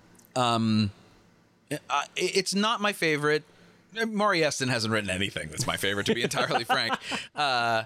Uh, 1.71 2.01
it's 2.15 2.55
not 2.55 2.81
my 2.81 2.93
favorite. 2.93 3.43
Maury 4.07 4.41
Yeston 4.41 4.69
hasn't 4.69 4.93
written 4.93 5.09
anything 5.09 5.49
that's 5.49 5.65
my 5.67 5.77
favorite, 5.77 6.05
to 6.07 6.15
be 6.15 6.21
entirely 6.23 6.63
frank. 6.65 6.93
Uh, 7.35 7.83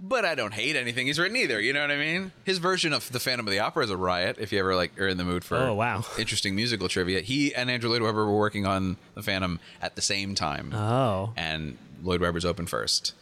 but 0.00 0.24
I 0.24 0.34
don't 0.34 0.52
hate 0.54 0.74
anything 0.76 1.06
he's 1.06 1.18
written 1.18 1.36
either. 1.36 1.60
You 1.60 1.72
know 1.72 1.80
what 1.82 1.90
I 1.90 1.96
mean? 1.96 2.32
His 2.44 2.58
version 2.58 2.92
of 2.92 3.10
the 3.12 3.20
Phantom 3.20 3.46
of 3.46 3.50
the 3.52 3.60
Opera 3.60 3.84
is 3.84 3.90
a 3.90 3.96
riot. 3.96 4.36
If 4.40 4.50
you 4.52 4.58
ever 4.58 4.74
like 4.74 4.98
are 5.00 5.06
in 5.08 5.16
the 5.18 5.24
mood 5.24 5.44
for 5.44 5.56
Oh, 5.58 5.74
wow. 5.74 6.04
interesting 6.18 6.54
musical 6.56 6.88
trivia, 6.88 7.20
he 7.20 7.54
and 7.54 7.70
Andrew 7.70 7.90
Lloyd 7.90 8.02
Webber 8.02 8.26
were 8.26 8.38
working 8.38 8.66
on 8.66 8.96
the 9.14 9.22
Phantom 9.22 9.60
at 9.80 9.94
the 9.94 10.02
same 10.02 10.34
time, 10.34 10.72
Oh, 10.74 11.32
and 11.36 11.78
Lloyd 12.02 12.20
Webber's 12.20 12.44
open 12.44 12.66
first, 12.66 13.14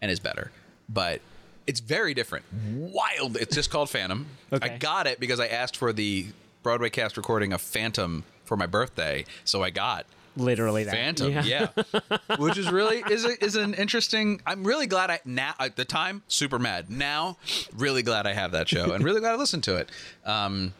and 0.00 0.10
is 0.10 0.20
better. 0.20 0.50
But 0.88 1.20
it's 1.66 1.80
very 1.80 2.14
different. 2.14 2.44
Wild. 2.72 3.36
It's 3.36 3.54
just 3.54 3.70
called 3.70 3.90
Phantom. 3.90 4.26
Okay. 4.52 4.70
I 4.74 4.78
got 4.78 5.06
it 5.06 5.18
because 5.20 5.40
I 5.40 5.48
asked 5.48 5.76
for 5.76 5.92
the 5.92 6.26
Broadway 6.62 6.88
cast 6.90 7.16
recording 7.16 7.52
of 7.52 7.60
Phantom 7.60 8.24
for 8.44 8.56
my 8.56 8.66
birthday, 8.66 9.24
so 9.44 9.62
I 9.62 9.70
got 9.70 10.06
literally 10.36 10.84
that. 10.84 10.92
Phantom, 10.92 11.32
yeah, 11.44 11.68
which 12.38 12.58
is 12.58 12.70
really 12.70 13.02
is 13.10 13.24
a, 13.24 13.44
is 13.44 13.56
an 13.56 13.74
interesting. 13.74 14.40
I'm 14.46 14.64
really 14.64 14.86
glad 14.86 15.10
I 15.10 15.20
now 15.24 15.54
at 15.58 15.76
the 15.76 15.84
time 15.84 16.22
super 16.28 16.58
mad. 16.58 16.90
Now, 16.90 17.38
really 17.76 18.02
glad 18.02 18.26
I 18.26 18.32
have 18.32 18.52
that 18.52 18.68
show 18.68 18.92
and 18.92 19.04
really 19.04 19.20
glad 19.20 19.32
I 19.32 19.36
listened 19.36 19.64
to 19.64 19.76
it. 19.76 19.90
Um, 20.24 20.74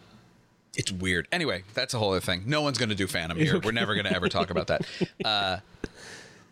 it's 0.77 0.91
weird. 0.91 1.29
Anyway, 1.31 1.63
that's 1.75 1.95
a 1.95 1.99
whole 1.99 2.11
other 2.11 2.21
thing. 2.21 2.43
No 2.47 2.63
one's 2.63 2.79
going 2.79 2.89
to 2.89 2.95
do 2.95 3.07
Phantom 3.07 3.39
here. 3.39 3.61
We're 3.65 3.73
never 3.73 3.95
going 3.95 4.07
to 4.07 4.15
ever 4.15 4.29
talk 4.29 4.51
about 4.51 4.67
that. 4.69 4.87
Uh, 5.25 5.59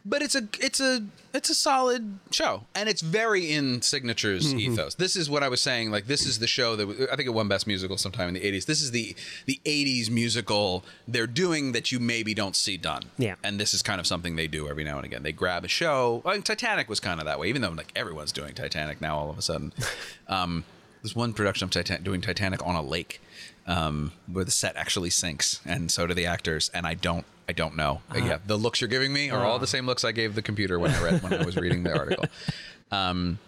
but 0.04 0.20
it's 0.22 0.34
a 0.34 0.48
it's 0.60 0.80
a 0.80 1.04
it's 1.32 1.48
a 1.50 1.54
solid 1.54 2.18
show, 2.30 2.64
and 2.74 2.88
it's 2.88 3.00
very 3.02 3.52
in 3.52 3.82
signatures 3.82 4.52
ethos. 4.54 4.94
This 4.96 5.16
is 5.16 5.30
what 5.30 5.42
I 5.42 5.48
was 5.48 5.60
saying. 5.60 5.90
Like 5.90 6.06
this 6.06 6.26
is 6.26 6.38
the 6.40 6.46
show 6.46 6.76
that 6.76 7.08
I 7.12 7.16
think 7.16 7.26
it 7.26 7.34
won 7.34 7.48
Best 7.48 7.66
Musical 7.66 7.96
sometime 7.96 8.28
in 8.28 8.34
the 8.34 8.40
'80s. 8.40 8.66
This 8.66 8.82
is 8.82 8.90
the 8.90 9.14
the 9.46 9.60
'80s 9.64 10.10
musical 10.10 10.84
they're 11.06 11.26
doing 11.26 11.72
that 11.72 11.92
you 11.92 11.98
maybe 12.00 12.34
don't 12.34 12.56
see 12.56 12.76
done. 12.76 13.02
Yeah. 13.18 13.36
and 13.44 13.58
this 13.60 13.72
is 13.74 13.82
kind 13.82 14.00
of 14.00 14.06
something 14.06 14.36
they 14.36 14.46
do 14.48 14.68
every 14.68 14.84
now 14.84 14.96
and 14.96 15.04
again. 15.04 15.22
They 15.22 15.32
grab 15.32 15.64
a 15.64 15.68
show. 15.68 16.22
Like 16.24 16.44
Titanic 16.44 16.88
was 16.88 17.00
kind 17.00 17.20
of 17.20 17.26
that 17.26 17.38
way, 17.38 17.48
even 17.48 17.62
though 17.62 17.70
like 17.70 17.92
everyone's 17.94 18.32
doing 18.32 18.54
Titanic 18.54 19.00
now. 19.00 19.16
All 19.18 19.30
of 19.30 19.38
a 19.38 19.42
sudden, 19.42 19.72
um, 20.28 20.64
there's 21.02 21.14
one 21.16 21.32
production 21.32 21.64
of 21.64 21.70
Titan- 21.70 22.02
doing 22.02 22.20
Titanic 22.20 22.64
on 22.66 22.74
a 22.74 22.82
lake, 22.82 23.20
um, 23.66 24.12
where 24.26 24.44
the 24.44 24.50
set 24.50 24.76
actually 24.76 25.10
sinks, 25.10 25.60
and 25.64 25.90
so 25.90 26.06
do 26.06 26.14
the 26.14 26.26
actors. 26.26 26.70
And 26.74 26.86
I 26.86 26.94
don't, 26.94 27.24
I 27.48 27.52
don't 27.52 27.76
know. 27.76 28.02
Uh, 28.14 28.18
yeah, 28.18 28.38
the 28.46 28.56
looks 28.56 28.80
you're 28.80 28.88
giving 28.88 29.12
me 29.12 29.30
are 29.30 29.44
all 29.44 29.58
the 29.58 29.66
same 29.66 29.86
looks 29.86 30.04
I 30.04 30.12
gave 30.12 30.34
the 30.34 30.42
computer 30.42 30.78
when 30.78 30.90
I 30.90 31.02
read 31.02 31.22
when 31.22 31.34
I 31.34 31.44
was 31.44 31.56
reading 31.56 31.82
the 31.82 31.96
article. 31.96 32.24
Um, 32.90 33.38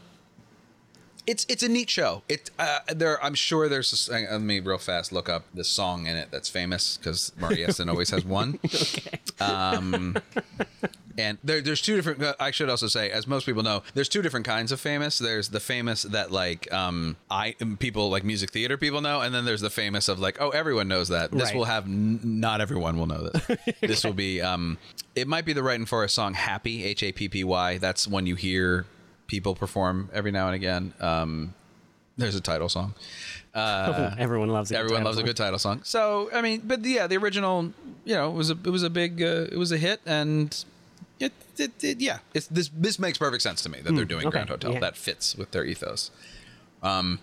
it's 1.26 1.46
it's 1.48 1.62
a 1.62 1.68
neat 1.68 1.90
show. 1.90 2.22
It 2.28 2.50
uh, 2.58 2.80
there. 2.88 3.22
I'm 3.24 3.34
sure 3.34 3.68
there's. 3.68 4.08
A, 4.08 4.12
let 4.32 4.40
me 4.40 4.60
real 4.60 4.78
fast 4.78 5.12
look 5.12 5.28
up 5.28 5.44
the 5.54 5.64
song 5.64 6.06
in 6.06 6.16
it 6.16 6.28
that's 6.30 6.48
famous 6.48 6.96
because 6.96 7.32
Maury 7.38 7.56
Yeston 7.58 7.88
always 7.88 8.10
has 8.10 8.24
one. 8.24 8.58
Um, 9.40 10.16
and 11.18 11.38
there, 11.44 11.60
there's 11.60 11.80
two 11.82 11.96
different. 11.96 12.22
I 12.40 12.50
should 12.52 12.70
also 12.70 12.86
say, 12.86 13.10
as 13.10 13.26
most 13.26 13.46
people 13.46 13.62
know, 13.62 13.82
there's 13.94 14.08
two 14.08 14.22
different 14.22 14.46
kinds 14.46 14.70
of 14.72 14.80
famous. 14.80 15.18
There's 15.18 15.48
the 15.48 15.60
famous 15.60 16.02
that 16.04 16.30
like 16.30 16.72
um 16.72 17.16
I 17.30 17.56
people 17.80 18.10
like 18.10 18.22
music 18.24 18.50
theater 18.52 18.76
people 18.76 19.00
know, 19.00 19.20
and 19.20 19.34
then 19.34 19.44
there's 19.44 19.60
the 19.60 19.70
famous 19.70 20.08
of 20.08 20.18
like 20.20 20.40
oh 20.40 20.50
everyone 20.50 20.88
knows 20.88 21.08
that. 21.08 21.30
This 21.32 21.44
Right. 21.44 21.56
will 21.56 21.64
have 21.64 21.84
n- 21.86 22.20
not 22.22 22.60
everyone 22.60 22.96
will 22.96 23.06
know 23.06 23.28
this. 23.28 23.58
this 23.80 24.04
will 24.04 24.12
be 24.12 24.40
um 24.40 24.78
it 25.14 25.26
might 25.28 25.44
be 25.44 25.52
the 25.52 25.62
Writing 25.62 25.86
for 25.86 26.04
a 26.04 26.08
song 26.08 26.34
Happy 26.34 26.84
H 26.84 27.02
A 27.02 27.12
P 27.12 27.28
P 27.28 27.44
Y. 27.44 27.78
That's 27.78 28.06
one 28.08 28.26
you 28.26 28.36
hear 28.36 28.86
people 29.26 29.54
perform 29.54 30.10
every 30.12 30.30
now 30.30 30.46
and 30.46 30.54
again. 30.54 30.92
Um, 31.00 31.54
there's 32.16 32.34
a 32.36 32.40
title 32.40 32.68
song. 32.68 32.94
everyone 33.54 34.48
loves 34.48 34.70
it. 34.70 34.76
Everyone 34.76 35.04
loves 35.04 35.18
a 35.18 35.22
good 35.22 35.36
title 35.36 35.58
song. 35.58 35.80
So 35.84 36.30
I 36.32 36.42
mean, 36.42 36.62
but 36.64 36.84
yeah, 36.84 37.06
the 37.06 37.16
original, 37.16 37.72
you 38.04 38.14
know, 38.14 38.30
was 38.30 38.50
a 38.50 38.54
it 38.64 38.70
was 38.70 38.82
a 38.82 38.90
big 38.90 39.22
uh, 39.22 39.46
it 39.50 39.56
was 39.56 39.72
a 39.72 39.78
hit, 39.78 40.00
and 40.06 40.64
it, 41.20 41.32
it, 41.58 41.82
it 41.82 42.00
yeah, 42.00 42.18
it's 42.34 42.46
this 42.48 42.70
this 42.76 42.98
makes 42.98 43.18
perfect 43.18 43.42
sense 43.42 43.62
to 43.62 43.68
me 43.68 43.80
that 43.80 43.92
they're 43.94 44.04
doing 44.04 44.22
Hmm, 44.22 44.28
okay, 44.28 44.36
Grand 44.38 44.50
Hotel. 44.50 44.72
yeah. 44.74 44.80
That 44.80 44.96
fits 44.96 45.36
with 45.36 45.50
their 45.52 45.64
ethos. 45.64 46.10
Um, 46.82 47.18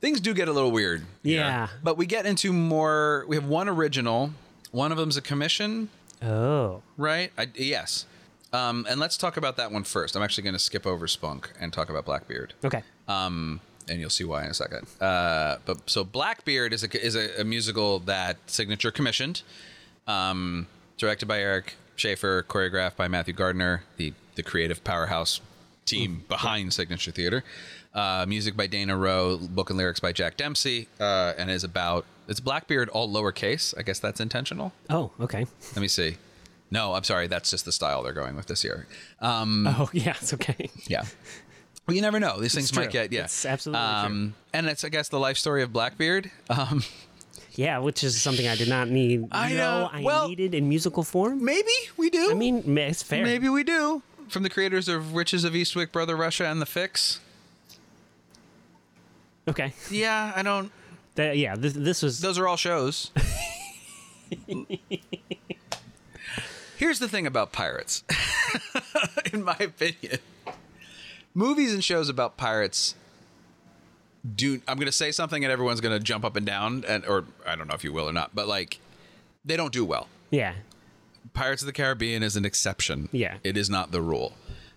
things 0.00 0.20
do 0.20 0.34
get 0.34 0.48
a 0.48 0.52
little 0.52 0.70
weird. 0.72 1.02
here, 1.22 1.40
Yeah. 1.40 1.68
but 1.82 1.96
we 1.96 2.06
get 2.06 2.26
into 2.26 2.52
more. 2.52 3.24
We 3.28 3.36
have 3.36 3.44
one 3.46 3.68
original. 3.68 4.30
One 4.70 4.90
of 4.90 4.98
them's 4.98 5.16
a 5.16 5.22
commission, 5.22 5.88
Oh, 6.20 6.82
right? 6.96 7.30
I, 7.38 7.46
yes. 7.54 8.06
Um, 8.54 8.86
and 8.88 9.00
let's 9.00 9.16
talk 9.16 9.36
about 9.36 9.56
that 9.56 9.72
one 9.72 9.82
first. 9.84 10.14
I'm 10.16 10.22
actually 10.22 10.44
going 10.44 10.54
to 10.54 10.60
skip 10.60 10.86
over 10.86 11.08
Spunk 11.08 11.50
and 11.60 11.72
talk 11.72 11.90
about 11.90 12.04
Blackbeard 12.04 12.54
okay. 12.64 12.82
um, 13.08 13.60
and 13.88 14.00
you'll 14.00 14.10
see 14.10 14.24
why 14.24 14.44
in 14.44 14.50
a 14.50 14.54
second. 14.54 14.86
Uh, 15.00 15.56
but 15.66 15.90
so 15.90 16.04
Blackbeard 16.04 16.72
is 16.72 16.84
a 16.84 17.04
is 17.04 17.16
a, 17.16 17.40
a 17.40 17.44
musical 17.44 17.98
that 18.00 18.36
Signature 18.46 18.90
commissioned, 18.90 19.42
um, 20.06 20.66
directed 20.96 21.26
by 21.26 21.40
Eric 21.40 21.74
Schaeffer, 21.96 22.44
choreographed 22.48 22.96
by 22.96 23.08
Matthew 23.08 23.34
Gardiner, 23.34 23.82
the 23.96 24.12
the 24.36 24.42
creative 24.42 24.82
powerhouse 24.84 25.40
team 25.84 26.24
behind 26.28 26.72
Signature 26.72 27.10
Theater. 27.10 27.44
Uh, 27.92 28.24
music 28.26 28.56
by 28.56 28.66
Dana 28.66 28.96
Rowe, 28.96 29.36
book 29.38 29.70
and 29.70 29.78
lyrics 29.78 30.00
by 30.00 30.12
Jack 30.12 30.36
Dempsey, 30.36 30.88
uh, 30.98 31.34
and 31.38 31.50
is 31.50 31.62
about 31.62 32.06
it's 32.26 32.40
Blackbeard 32.40 32.88
all 32.88 33.08
lowercase. 33.08 33.74
I 33.78 33.82
guess 33.82 33.98
that's 33.98 34.20
intentional. 34.20 34.72
Oh, 34.90 35.10
okay. 35.20 35.46
Let 35.74 35.82
me 35.82 35.88
see. 35.88 36.16
No, 36.74 36.94
I'm 36.94 37.04
sorry. 37.04 37.28
That's 37.28 37.50
just 37.50 37.64
the 37.64 37.70
style 37.72 38.02
they're 38.02 38.12
going 38.12 38.34
with 38.34 38.46
this 38.46 38.64
year. 38.64 38.86
Um, 39.20 39.66
Oh, 39.78 39.88
yeah, 39.92 40.14
it's 40.20 40.34
okay. 40.34 40.68
yeah. 40.88 41.04
Well, 41.86 41.94
you 41.94 42.02
never 42.02 42.18
know. 42.18 42.40
These 42.40 42.54
things 42.54 42.74
might 42.74 42.90
get 42.90 43.12
yeah. 43.12 43.24
It's 43.24 43.46
absolutely 43.46 43.80
um, 43.84 44.34
And 44.52 44.66
it's 44.66 44.82
I 44.84 44.88
guess 44.88 45.08
the 45.08 45.20
life 45.20 45.36
story 45.38 45.62
of 45.62 45.72
Blackbeard. 45.72 46.30
Um, 46.50 46.82
Yeah, 47.54 47.78
which 47.78 48.02
is 48.02 48.20
something 48.20 48.48
I 48.48 48.56
did 48.56 48.68
not 48.68 48.88
need. 48.88 49.28
I 49.30 49.50
know. 49.50 49.56
know. 49.82 49.90
I 49.92 50.02
Well- 50.02 50.28
needed 50.28 50.52
in 50.54 50.68
musical 50.68 51.04
form. 51.04 51.44
Maybe 51.44 51.70
we 51.96 52.10
do. 52.10 52.28
I 52.30 52.34
mean, 52.34 52.76
it's 52.76 53.02
fair. 53.04 53.22
maybe 53.24 53.48
we 53.48 53.62
do. 53.62 54.02
From 54.28 54.42
the 54.42 54.50
creators 54.50 54.88
of 54.88 55.12
Witches 55.12 55.44
of 55.44 55.52
Eastwick, 55.52 55.92
Brother 55.92 56.16
Russia, 56.16 56.46
and 56.46 56.60
The 56.60 56.66
Fix. 56.66 57.20
Okay. 59.46 59.72
Yeah, 59.90 60.32
I 60.34 60.42
don't. 60.42 60.72
That- 61.14 61.36
yeah, 61.38 61.54
this, 61.54 61.74
this 61.74 62.02
was. 62.02 62.20
Those 62.20 62.38
are 62.38 62.48
all 62.48 62.56
shows. 62.56 63.12
Here's 66.76 66.98
the 66.98 67.08
thing 67.08 67.26
about 67.26 67.52
pirates, 67.52 68.02
in 69.32 69.42
my 69.44 69.56
opinion. 69.60 70.18
Movies 71.34 71.72
and 71.72 71.82
shows 71.82 72.08
about 72.08 72.36
pirates 72.36 72.94
do. 74.36 74.60
I'm 74.66 74.76
going 74.76 74.86
to 74.86 74.92
say 74.92 75.12
something 75.12 75.44
and 75.44 75.52
everyone's 75.52 75.80
going 75.80 75.96
to 75.96 76.02
jump 76.02 76.24
up 76.24 76.36
and 76.36 76.46
down, 76.46 76.84
and 76.86 77.04
or 77.06 77.24
I 77.46 77.56
don't 77.56 77.68
know 77.68 77.74
if 77.74 77.84
you 77.84 77.92
will 77.92 78.08
or 78.08 78.12
not, 78.12 78.34
but 78.34 78.48
like, 78.48 78.80
they 79.44 79.56
don't 79.56 79.72
do 79.72 79.84
well. 79.84 80.08
yeah. 80.30 80.54
Pirates 81.32 81.62
of 81.62 81.66
the 81.66 81.72
Caribbean 81.72 82.22
is 82.22 82.36
an 82.36 82.44
exception. 82.44 83.08
Yeah. 83.10 83.38
It 83.42 83.56
is 83.56 83.68
not 83.68 83.90
the 83.90 84.00
rule. 84.00 84.34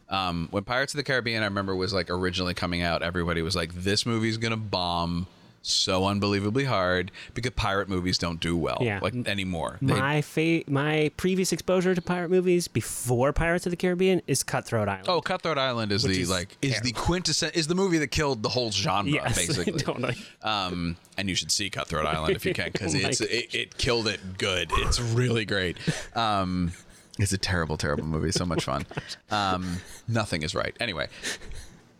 Um, 0.09 0.47
when 0.49 0.63
Pirates 0.63 0.93
of 0.93 0.97
the 0.97 1.03
Caribbean, 1.03 1.43
I 1.43 1.45
remember, 1.45 1.75
was 1.75 1.93
like 1.93 2.09
originally 2.09 2.55
coming 2.55 2.81
out, 2.81 3.03
everybody 3.03 3.43
was 3.43 3.55
like, 3.55 3.73
this 3.73 4.05
movie's 4.07 4.37
going 4.37 4.51
to 4.51 4.57
bomb 4.57 5.27
so 5.69 6.05
unbelievably 6.05 6.63
hard 6.65 7.11
because 7.33 7.51
pirate 7.55 7.89
movies 7.89 8.17
don't 8.17 8.39
do 8.39 8.55
well 8.57 8.77
Yeah. 8.81 8.99
like 9.01 9.13
anymore. 9.27 9.77
My 9.81 10.21
fa- 10.21 10.63
my 10.67 11.11
previous 11.17 11.51
exposure 11.51 11.93
to 11.93 12.01
pirate 12.01 12.29
movies 12.29 12.67
before 12.67 13.33
Pirates 13.33 13.65
of 13.65 13.71
the 13.71 13.75
Caribbean 13.77 14.21
is 14.27 14.43
Cutthroat 14.43 14.87
Island. 14.87 15.07
oh, 15.09 15.21
Cutthroat 15.21 15.57
Island 15.57 15.91
is 15.91 16.03
the 16.03 16.19
is 16.19 16.29
like 16.29 16.57
is 16.61 16.79
the 16.81 16.91
quintessence 16.91 17.53
is 17.55 17.67
the 17.67 17.75
movie 17.75 17.97
that 17.97 18.07
killed 18.07 18.43
the 18.43 18.49
whole 18.49 18.71
genre 18.71 19.11
yes, 19.11 19.35
basically. 19.47 20.15
um, 20.43 20.95
and 21.17 21.29
you 21.29 21.35
should 21.35 21.51
see 21.51 21.69
Cutthroat 21.69 22.05
Island 22.05 22.35
if 22.35 22.45
you 22.45 22.53
can 22.53 22.71
because 22.71 22.93
Oh 22.95 22.97
it's 22.99 23.21
it, 23.21 23.53
it 23.55 23.77
killed 23.77 24.07
it 24.07 24.19
good. 24.37 24.69
It's 24.73 24.99
really 24.99 25.45
great. 25.45 25.77
Um, 26.15 26.71
it's 27.19 27.33
a 27.33 27.37
terrible, 27.37 27.77
terrible 27.77 28.05
movie. 28.05 28.31
So 28.31 28.45
much 28.45 28.63
fun. 28.65 28.85
Um, 29.29 29.77
nothing 30.07 30.43
is 30.43 30.55
right. 30.55 30.75
Anyway, 30.79 31.07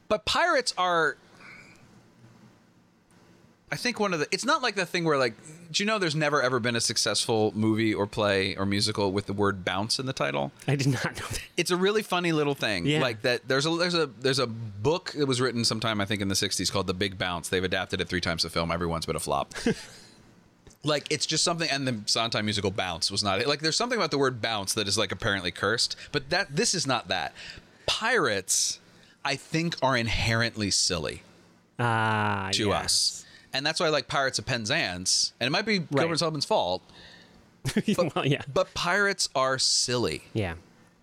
but 0.07 0.25
pirates 0.25 0.73
are. 0.77 1.17
I 3.69 3.75
think 3.75 3.99
one 3.99 4.13
of 4.13 4.19
the. 4.21 4.27
It's 4.31 4.45
not 4.45 4.61
like 4.61 4.75
the 4.75 4.85
thing 4.85 5.03
where 5.03 5.17
like. 5.17 5.33
Do 5.69 5.83
you 5.83 5.87
know 5.87 5.99
there's 5.99 6.15
never 6.15 6.41
ever 6.41 6.59
been 6.61 6.77
a 6.77 6.81
successful 6.81 7.51
movie 7.53 7.93
or 7.93 8.07
play 8.07 8.55
or 8.55 8.65
musical 8.65 9.11
with 9.11 9.25
the 9.25 9.33
word 9.33 9.65
bounce 9.65 9.99
in 9.99 10.05
the 10.05 10.13
title? 10.13 10.53
I 10.65 10.77
did 10.77 10.87
not 10.87 11.03
know 11.03 11.25
that. 11.29 11.41
it's 11.57 11.71
a 11.71 11.75
really 11.75 12.01
funny 12.01 12.31
little 12.31 12.55
thing. 12.55 12.85
Yeah. 12.85 13.01
Like 13.01 13.23
that 13.23 13.47
there's 13.49 13.65
a 13.65 13.71
there's 13.71 13.93
a 13.93 14.05
there's 14.21 14.39
a 14.39 14.47
book 14.47 15.11
that 15.17 15.25
was 15.25 15.41
written 15.41 15.65
sometime 15.65 15.99
I 15.99 16.05
think 16.05 16.21
in 16.21 16.29
the 16.29 16.35
60s 16.35 16.71
called 16.71 16.87
The 16.87 16.93
Big 16.93 17.17
Bounce. 17.17 17.49
They've 17.49 17.63
adapted 17.63 17.99
it 17.99 18.07
3 18.07 18.21
times 18.21 18.43
to 18.43 18.49
film. 18.49 18.71
Everyone's 18.71 19.05
been 19.05 19.17
a 19.17 19.19
flop. 19.19 19.53
like 20.85 21.05
it's 21.09 21.25
just 21.25 21.43
something 21.43 21.69
and 21.69 21.85
the 21.85 21.99
Sondheim 22.05 22.45
musical 22.45 22.71
Bounce 22.71 23.11
was 23.11 23.21
not 23.23 23.41
it. 23.41 23.47
like 23.47 23.59
there's 23.59 23.75
something 23.75 23.97
about 23.97 24.11
the 24.11 24.17
word 24.17 24.41
bounce 24.41 24.73
that 24.75 24.87
is 24.87 24.97
like 24.97 25.11
apparently 25.11 25.51
cursed, 25.51 25.97
but 26.13 26.29
that 26.29 26.55
this 26.55 26.73
is 26.73 26.87
not 26.87 27.09
that. 27.09 27.33
Pirates 27.87 28.79
I 29.25 29.35
think 29.35 29.75
are 29.81 29.97
inherently 29.97 30.71
silly 30.71 31.23
Ah, 31.79 32.49
to 32.53 32.67
yes. 32.67 32.83
us. 32.85 33.25
And 33.57 33.65
that's 33.65 33.79
why 33.79 33.87
I 33.87 33.89
like 33.89 34.07
Pirates 34.07 34.37
of 34.39 34.45
Penzance. 34.45 35.33
And 35.39 35.47
it 35.47 35.51
might 35.51 35.65
be 35.65 35.79
Gilbert 35.79 36.09
and 36.11 36.19
Sullivan's 36.19 36.45
fault, 36.45 36.83
well, 37.97 38.25
yeah. 38.25 38.43
but 38.53 38.73
pirates 38.75 39.29
are 39.35 39.57
silly. 39.57 40.21
Yeah. 40.33 40.53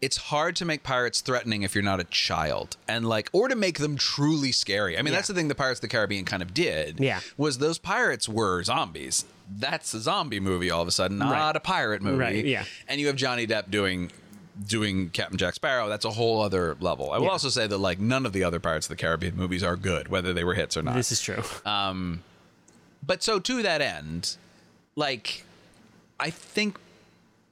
it's 0.00 0.16
hard 0.16 0.54
to 0.56 0.64
make 0.64 0.82
pirates 0.82 1.20
threatening 1.20 1.62
if 1.62 1.74
you're 1.74 1.84
not 1.84 1.98
a 2.00 2.04
child 2.04 2.76
and 2.86 3.06
like 3.08 3.28
or 3.32 3.48
to 3.48 3.56
make 3.56 3.78
them 3.78 3.96
truly 3.96 4.52
scary 4.52 4.98
i 4.98 5.02
mean 5.02 5.12
Yeah. 5.12 5.18
that's 5.18 5.28
the 5.28 5.34
thing 5.34 5.48
the 5.48 5.54
pirates 5.54 5.78
of 5.78 5.82
the 5.82 5.88
caribbean 5.88 6.24
kind 6.26 6.42
of 6.42 6.52
did 6.52 7.00
Yeah. 7.00 7.20
was 7.38 7.58
those 7.58 7.78
pirates 7.78 8.28
were 8.28 8.62
zombies 8.62 9.24
that's 9.50 9.94
a 9.94 10.00
zombie 10.00 10.40
movie 10.40 10.70
all 10.70 10.82
of 10.82 10.88
a 10.88 10.90
sudden 10.90 11.16
not 11.18 11.30
Right. 11.32 11.56
a 11.56 11.60
pirate 11.60 12.02
movie 12.02 12.18
Right, 12.18 12.44
yeah. 12.44 12.64
and 12.88 13.00
you 13.00 13.06
have 13.06 13.16
johnny 13.16 13.46
depp 13.46 13.70
doing 13.70 14.10
doing 14.66 15.08
captain 15.10 15.38
jack 15.38 15.54
sparrow 15.54 15.88
that's 15.88 16.04
a 16.04 16.10
whole 16.10 16.40
other 16.42 16.76
level 16.80 17.10
i 17.12 17.16
will 17.18 17.26
Yeah. 17.26 17.30
also 17.32 17.48
say 17.48 17.66
that 17.66 17.78
like 17.78 17.98
none 17.98 18.26
of 18.26 18.32
the 18.34 18.44
other 18.44 18.60
pirates 18.60 18.86
of 18.86 18.90
the 18.90 18.96
caribbean 18.96 19.36
movies 19.36 19.62
are 19.62 19.76
good 19.76 20.08
whether 20.08 20.32
they 20.34 20.44
were 20.44 20.54
hits 20.54 20.76
or 20.76 20.82
not 20.82 20.96
This 20.96 21.12
is 21.12 21.20
true. 21.22 21.42
Um, 21.64 22.22
but 23.04 23.22
so 23.22 23.38
to 23.40 23.62
that 23.62 23.80
end, 23.80 24.36
like 24.96 25.44
I 26.20 26.30
think 26.30 26.78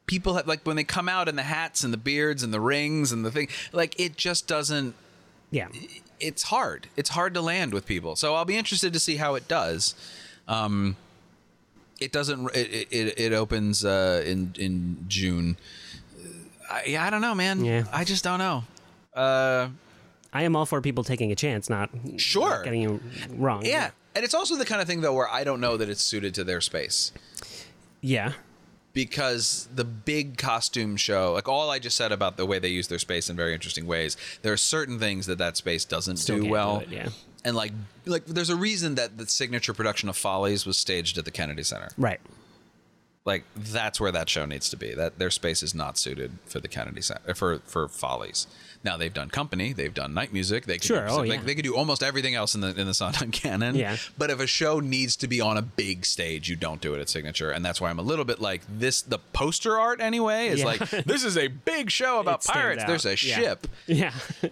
people 0.07 0.35
have 0.35 0.47
like 0.47 0.65
when 0.67 0.77
they 0.77 0.85
come 0.85 1.09
out 1.09 1.29
in 1.29 1.37
the 1.37 1.43
hats 1.43 1.85
and 1.85 1.93
the 1.93 1.99
beards 1.99 2.43
and 2.43 2.53
the 2.53 2.61
rings 2.61 3.13
and 3.13 3.25
the 3.25 3.31
thing, 3.31 3.49
like 3.73 3.99
it 3.99 4.17
just 4.17 4.47
doesn't 4.47 4.95
yeah. 5.51 5.69
it's 6.21 6.45
hard. 6.45 6.89
It's 6.97 7.11
hard 7.11 7.35
to 7.35 7.41
land 7.41 7.73
with 7.75 7.87
people. 7.87 8.17
So 8.17 8.35
I'll 8.35 8.45
be 8.45 8.57
interested 8.57 8.93
to 8.93 8.99
see 9.01 9.17
how 9.17 9.35
it 9.35 9.49
does. 9.49 9.95
Um 10.49 10.97
it 12.01 12.13
doesn't 12.13 12.55
it 12.55 12.89
it, 12.91 13.19
it 13.19 13.33
opens 13.33 13.85
uh 13.85 14.23
in 14.27 14.55
in 14.59 15.05
June. 15.09 15.57
I, 16.71 16.85
yeah, 16.87 17.05
I 17.05 17.11
don't 17.11 17.21
know, 17.21 17.35
man. 17.35 17.65
Yeah. 17.65 17.85
I 17.93 18.05
just 18.05 18.25
don't 18.25 18.39
know. 18.39 18.65
Uh 19.15 19.69
I 20.33 20.45
am 20.45 20.57
all 20.57 20.65
for 20.65 20.81
people 20.81 21.05
taking 21.05 21.31
a 21.31 21.35
chance, 21.37 21.69
not 21.69 21.91
Sure. 22.17 22.49
not 22.49 22.65
getting 22.65 22.81
you 22.81 23.01
wrong. 23.31 23.67
yeah. 23.67 23.91
And 24.15 24.25
it's 24.25 24.35
also 24.35 24.57
the 24.57 24.65
kind 24.65 24.81
of 24.81 24.87
thing 24.87 25.01
though 25.01 25.15
where 25.15 25.29
I 25.29 25.45
don't 25.45 25.61
know 25.61 25.77
that 25.77 25.89
it's 25.89 26.03
suited 26.03 26.35
to 26.35 26.45
their 26.45 26.61
space. 26.61 27.13
Yeah. 28.01 28.33
because 28.95 29.69
the 29.75 29.85
big 29.85 30.37
costume 30.37 30.97
show, 30.97 31.33
like 31.33 31.49
all 31.49 31.71
I 31.71 31.79
just 31.79 31.97
said 31.97 32.13
about 32.13 32.37
the 32.37 32.45
way 32.45 32.59
they 32.59 32.69
use 32.69 32.89
their 32.89 32.99
space 32.99 33.31
in 33.31 33.37
very 33.37 33.55
interesting 33.55 33.87
ways, 33.87 34.17
there 34.43 34.53
are 34.53 34.57
certain 34.59 34.99
things 34.99 35.27
that 35.27 35.39
that 35.39 35.57
space 35.57 35.85
doesn't 35.85 36.19
Still 36.19 36.37
do 36.37 36.43
can't 36.43 36.49
do 36.49 36.53
well. 36.53 36.79
it, 36.81 36.89
yeah. 36.91 37.09
And 37.45 37.57
like, 37.57 37.73
like 38.05 38.27
there's 38.27 38.51
a 38.51 38.57
reason 38.57 38.97
that 38.97 39.17
the 39.19 39.27
signature 39.27 39.73
production 39.73 40.09
of 40.09 40.17
Follies 40.17 40.67
was 40.67 40.77
staged 40.79 41.17
at 41.17 41.25
the 41.25 41.31
Kennedy 41.31 41.63
Center. 41.63 41.89
Right. 41.97 42.21
Like 43.25 43.45
that's 43.57 44.01
where 44.01 44.13
that 44.13 44.29
show 44.29 44.45
needs 44.47 44.69
to 44.71 44.77
be. 44.77 44.95
That 44.95 45.19
their 45.19 45.31
space 45.31 45.63
is 45.63 45.75
not 45.75 45.97
suited 45.97 46.33
for 46.45 46.59
the 46.61 46.69
Kennedy 46.69 47.01
Center 47.03 47.35
for 47.35 47.61
for 47.61 47.89
Follies. 47.89 48.47
Now 48.85 48.97
they've 48.97 49.12
done 49.14 49.30
company, 49.30 49.72
they've 49.72 49.95
done 49.95 50.12
night 50.12 50.33
music. 50.33 50.66
They 50.66 50.74
could 50.74 50.85
Sure, 50.85 51.07
do, 51.07 51.12
oh, 51.12 51.22
they, 51.22 51.35
yeah. 51.35 51.41
they 51.43 51.55
could 51.55 51.64
do 51.64 51.76
almost 51.76 52.03
everything 52.03 52.35
else 52.35 52.55
in 52.55 52.61
the 52.62 52.68
in 52.78 52.87
the 52.87 52.95
Sondheim 52.95 53.30
canon. 53.43 53.76
Yeah. 53.76 53.97
But 54.18 54.30
if 54.30 54.41
a 54.41 54.47
show 54.47 54.80
needs 54.80 55.14
to 55.16 55.28
be 55.28 55.41
on 55.41 55.57
a 55.57 55.62
big 55.62 56.05
stage, 56.05 56.49
you 56.49 56.57
don't 56.57 56.80
do 56.80 56.95
it 56.95 57.01
at 57.01 57.09
Signature, 57.09 57.51
and 57.51 57.64
that's 57.64 57.80
why 57.80 57.91
I'm 57.91 57.99
a 57.99 58.03
little 58.03 58.24
bit 58.24 58.41
like 58.41 58.62
this. 58.68 59.03
The 59.03 59.18
poster 59.18 59.78
art 59.78 60.01
anyway 60.01 60.49
is 60.49 60.61
Yeah. 60.61 60.66
like 60.66 60.91
this 61.07 61.22
is 61.24 61.37
a 61.39 61.49
big 61.49 61.91
show 61.91 62.18
about 62.20 62.45
It 62.45 62.49
pirates. 62.51 62.85
There's 62.85 63.07
a 63.07 63.11
Yeah. 63.11 63.14
ship. 63.37 63.66
Yeah. 63.87 64.12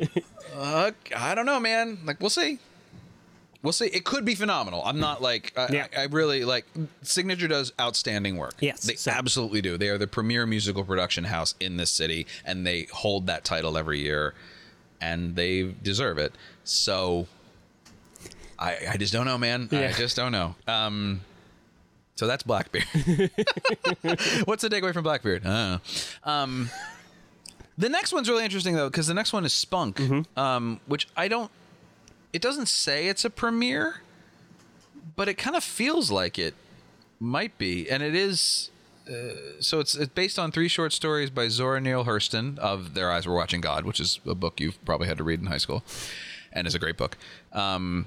Uh, 0.57 0.91
I 1.17 1.37
don't 1.37 1.47
know, 1.47 1.61
man. 1.61 1.99
Like 2.05 2.21
we'll 2.21 2.29
see. 2.29 2.59
We'll 3.63 3.73
see. 3.75 3.87
It 3.87 4.05
could 4.05 4.25
be 4.25 4.35
phenomenal. 4.35 4.83
I'm 4.85 5.01
not 5.01 5.21
like 5.21 5.53
I, 5.57 5.69
Yeah. 5.71 5.87
I, 5.97 6.03
I 6.03 6.05
really 6.05 6.45
like 6.45 6.65
Signature 7.03 7.47
does 7.49 7.73
outstanding 7.79 8.37
work. 8.39 8.55
Yes, 8.61 8.83
they 8.85 8.95
so- 8.95 9.11
absolutely 9.11 9.61
do. 9.61 9.77
They 9.77 9.89
are 9.89 9.99
the 9.99 10.07
premier 10.07 10.47
musical 10.47 10.83
production 10.85 11.25
house 11.25 11.55
in 11.61 11.77
this 11.77 11.91
city, 11.91 12.27
and 12.45 12.67
they 12.67 12.87
hold 12.93 13.27
that 13.27 13.45
title 13.45 13.77
every 13.77 14.01
year, 14.01 14.35
and 15.01 15.37
they 15.37 15.75
deserve 15.83 16.17
it. 16.17 16.35
So, 16.65 17.27
I 18.59 18.77
I 18.93 18.97
just 18.97 19.13
don't 19.13 19.27
know, 19.27 19.37
man. 19.39 19.69
I 19.73 19.93
just 19.93 20.17
don't 20.17 20.33
know. 20.33 20.55
Um, 20.67 21.21
so 22.17 22.27
that's 22.27 22.43
Blackbeard. 22.43 22.85
What's 24.45 24.63
the 24.63 24.69
takeaway 24.71 24.93
from 24.95 25.03
Blackbeard? 25.05 25.43
I. 25.47 25.81
Um, 26.25 26.71
the 27.79 27.89
next 27.89 28.13
one's 28.13 28.29
really 28.29 28.45
interesting 28.45 28.75
though, 28.75 28.89
because 28.91 29.07
the 29.07 29.15
next 29.15 29.33
one 29.33 29.45
is 29.45 29.53
Spunk, 29.53 29.97
Mm-hmm. 29.97 30.39
um, 30.39 30.81
which 30.87 31.09
I 31.17 31.29
don't. 31.29 31.51
It 32.33 32.43
doesn't 32.43 32.69
say 32.69 33.09
it's 33.09 33.25
a 33.25 33.31
premiere, 33.31 34.03
but 35.17 35.29
it 35.29 35.35
kind 35.35 35.57
of 35.57 35.65
feels 35.65 36.11
like 36.11 36.39
it 36.39 36.55
might 37.19 37.59
be, 37.59 37.91
and 37.91 38.03
it 38.03 38.15
is. 38.15 38.71
Uh, 39.09 39.61
so 39.61 39.81
it's 39.81 39.95
it's 39.95 40.13
based 40.13 40.39
on 40.39 40.53
three 40.53 40.69
short 40.69 40.93
stories 40.93 41.31
by 41.31 41.49
Zora 41.49 41.81
Neale 41.81 42.05
Hurston 42.05 42.59
of 42.59 42.95
Their 42.95 43.11
Eyes 43.11 43.27
Were 43.27 43.35
Watching 43.35 43.61
God, 43.61 43.85
which 43.85 43.99
is 43.99 44.21
a 44.27 44.35
book 44.35 44.61
you've 44.61 44.83
probably 44.85 45.09
had 45.09 45.19
to 45.19 45.25
read 45.25 45.41
in 45.41 45.47
high 45.47 45.59
school, 45.59 45.83
and 46.53 46.67
is 46.67 46.75
a 46.75 46.79
great 46.79 46.97
book. 46.97 47.17
Um, 47.53 48.07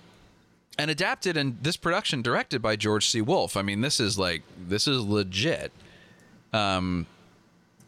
and 0.77 0.89
adapted 0.89 1.37
and 1.37 1.57
this 1.61 1.77
production 1.77 2.21
directed 2.21 2.61
by 2.61 2.75
George 2.75 3.07
C. 3.07 3.21
Wolfe. 3.21 3.57
I 3.57 3.61
mean, 3.61 3.81
this 3.81 3.99
is 3.99 4.17
like 4.17 4.43
this 4.57 4.87
is 4.87 5.01
legit. 5.03 5.71
Um, 6.51 7.07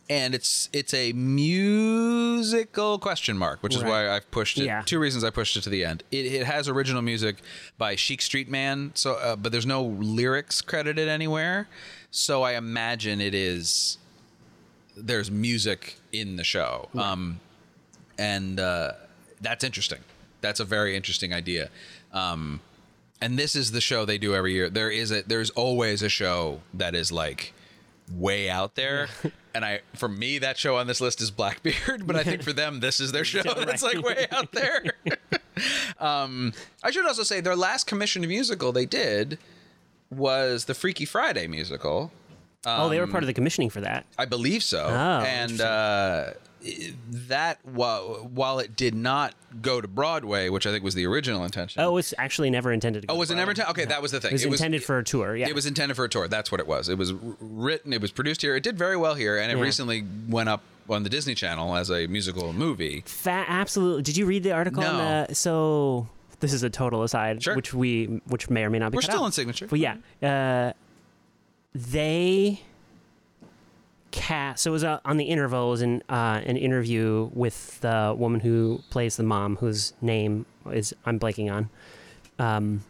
and 0.10 0.36
it's 0.36 0.70
it's 0.72 0.94
a 0.94 1.14
musical 1.14 3.00
question 3.00 3.38
mark, 3.38 3.64
which 3.64 3.76
is 3.76 3.84
why 3.84 4.10
I've 4.10 4.30
pushed 4.32 4.58
it. 4.60 4.66
Yeah. 4.66 4.84
Two 4.86 5.00
reasons 5.00 5.24
I 5.24 5.32
pushed 5.32 5.58
it 5.58 5.62
to 5.62 5.70
the 5.70 5.84
end. 5.84 6.04
It, 6.12 6.26
it 6.28 6.46
has 6.46 6.70
original 6.70 7.02
music 7.02 7.38
by 7.78 7.96
Chic 7.96 8.20
Streetman, 8.20 8.96
so 8.96 9.14
uh, 9.14 9.36
but 9.36 9.52
there's 9.52 9.66
no 9.66 9.84
lyrics 9.84 10.62
credited 10.62 11.08
anywhere. 11.08 11.68
So 12.12 12.44
I 12.44 12.54
imagine 12.54 13.20
it 13.20 13.34
is 13.34 13.98
there's 14.96 15.32
music 15.32 15.98
in 16.12 16.36
the 16.36 16.44
show, 16.44 16.90
um, 16.96 17.40
and 18.18 18.60
uh, 18.60 18.92
that's 19.42 19.64
interesting. 19.64 20.00
That's 20.42 20.60
a 20.60 20.66
very 20.66 20.96
interesting 20.96 21.34
idea. 21.34 21.70
Um, 22.14 22.62
and 23.22 23.40
this 23.40 23.56
is 23.56 23.72
the 23.72 23.82
show 23.82 24.06
they 24.06 24.20
do 24.20 24.36
every 24.36 24.54
year. 24.54 24.70
There 24.70 24.92
is 24.92 25.12
a 25.12 25.24
there's 25.24 25.50
always 25.52 26.04
a 26.04 26.10
show 26.10 26.62
that 26.76 26.94
is 26.94 27.12
like 27.12 27.54
way 28.12 28.50
out 28.50 28.76
there. 28.76 29.08
and 29.56 29.66
I 29.66 29.80
for 29.96 30.08
me 30.08 30.38
that 30.40 30.58
show 30.58 30.76
on 30.78 30.86
this 30.86 31.02
list 31.02 31.22
is 31.22 31.32
Blackbeard, 31.32 32.06
but 32.06 32.16
I 32.16 32.24
think 32.24 32.44
for 32.44 32.54
them 32.54 32.82
this 32.82 33.00
is 33.00 33.12
their 33.12 33.26
show 33.34 33.42
that's 33.42 33.82
like 33.82 34.00
way 34.04 34.28
out 34.32 34.52
there. 34.52 34.84
um 36.00 36.54
I 36.84 36.92
should 36.92 37.06
also 37.06 37.24
say 37.24 37.42
their 37.42 37.56
last 37.56 37.88
commissioned 37.88 38.28
musical 38.28 38.72
they 38.72 38.86
did 38.86 39.40
was 40.12 40.66
the 40.66 40.74
Freaky 40.74 41.06
Friday 41.06 41.48
musical. 41.48 42.12
oh, 42.66 42.90
they 42.90 42.98
were 42.98 43.06
Um, 43.06 43.12
part 43.12 43.24
of 43.24 43.28
the 43.28 43.34
commissioning 43.34 43.70
for 43.70 43.82
that. 43.82 44.06
I 44.18 44.26
believe 44.26 44.64
so. 44.64 44.86
Oh, 44.86 45.24
and 45.26 45.60
uh, 45.62 46.32
that 47.10 47.60
while, 47.64 48.30
while 48.34 48.60
it 48.60 48.76
did 48.76 48.94
not 48.96 49.34
go 49.62 49.80
to 49.82 49.88
Broadway, 49.88 50.50
which 50.50 50.66
I 50.66 50.72
think 50.72 50.84
was 50.84 50.96
the 50.96 51.06
original 51.06 51.44
intention. 51.46 51.82
Oh, 51.82 51.98
it's 51.98 52.14
actually 52.18 52.50
never 52.50 52.72
intended 52.72 53.02
to 53.02 53.08
go 53.08 53.14
Oh, 53.14 53.16
to 53.16 53.20
was 53.20 53.32
it 53.32 53.36
never? 53.36 53.54
Te- 53.54 53.64
okay, 53.64 53.86
that 53.86 54.02
was 54.02 54.12
the 54.12 54.20
thing. 54.20 54.32
It 54.32 54.34
was 54.50 54.60
intended 54.60 54.84
for 54.84 54.98
a 54.98 55.04
tour. 55.04 55.36
Yeah. 55.36 55.48
It 55.48 55.56
was 55.56 55.66
intended 55.66 55.96
for 55.96 56.06
a 56.06 56.10
tour. 56.10 56.28
That's 56.28 56.52
what 56.52 56.60
it 56.60 56.68
was. 56.68 56.90
It 56.90 56.98
was 56.98 57.14
written. 57.14 57.94
It 57.94 58.02
was 58.02 58.12
produced 58.12 58.42
here. 58.42 58.56
It 58.56 58.64
did 58.64 58.78
very 58.78 58.98
well 58.98 59.16
here, 59.16 59.38
and 59.38 59.52
it 59.52 59.58
Yeah. 59.58 59.64
recently 59.64 60.04
went 60.28 60.50
up 60.50 60.62
on 60.90 61.04
the 61.04 61.10
Disney 61.10 61.36
Channel 61.36 61.76
as 61.76 61.90
a 61.90 62.08
musical 62.08 62.54
movie. 62.54 63.04
Fat, 63.06 63.46
absolutely. 63.50 64.02
Did 64.04 64.18
you 64.18 64.26
read 64.26 64.44
the 64.44 64.52
article? 64.52 64.84
on 64.84 64.98
No. 64.98 65.26
the, 65.28 65.36
so 65.36 66.08
this 66.42 66.54
is 66.54 66.64
a 66.64 66.70
total 66.70 67.04
aside, 67.04 67.42
Sure. 67.42 67.56
which 67.56 67.74
we, 67.74 68.22
which 68.28 68.50
may 68.50 68.64
or 68.64 68.70
may 68.70 68.80
not 68.80 68.92
be. 68.92 68.98
We're 68.98 69.02
still 69.02 69.20
out. 69.20 69.26
on 69.26 69.32
signature. 69.32 69.68
But 69.68 69.80
yeah, 69.80 69.96
uh, 70.22 70.74
they 71.74 72.62
cast. 74.16 74.64
So 74.64 74.72
it 74.72 74.74
was 74.74 74.84
uh, 74.84 75.00
on 75.06 75.18
the 75.18 75.26
intervals 75.26 75.82
and 75.82 76.02
uh, 76.10 76.42
an 76.46 76.58
interview 76.58 77.30
with 77.34 77.80
the 77.82 78.16
woman 78.18 78.40
who 78.40 78.82
plays 78.90 79.18
the 79.18 79.24
mom, 79.24 79.58
whose 79.58 79.94
name 80.02 80.46
is 80.72 80.94
I'm 81.06 81.20
blanking 81.20 81.52
on. 81.54 81.70
Um, 82.40 82.82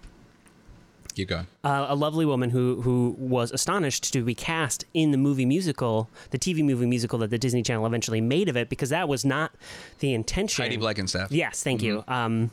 Keep 1.16 1.30
going. 1.30 1.48
uh, 1.64 1.86
a 1.90 1.96
lovely 1.96 2.26
woman 2.26 2.50
who 2.50 2.82
who 2.82 3.16
was 3.18 3.52
astonished 3.52 4.12
to 4.14 4.22
be 4.22 4.36
cast 4.36 4.86
in 4.94 5.12
the 5.12 5.18
movie 5.18 5.46
musical, 5.46 6.10
the 6.32 6.38
TV 6.38 6.64
movie 6.64 6.86
musical 6.86 7.20
that 7.20 7.30
the 7.30 7.38
Disney 7.38 7.64
Channel 7.64 7.86
eventually 7.86 8.22
made 8.22 8.50
of 8.50 8.58
it, 8.58 8.70
because 8.70 8.90
that 8.90 9.08
was 9.08 9.24
not 9.24 9.54
the 10.00 10.14
intention. 10.14 10.64
Heidi 10.64 10.78
Blickenstaff. 10.78 11.32
Yes, 11.32 11.64
thank 11.64 11.82
you. 11.82 12.04
Um, 12.08 12.52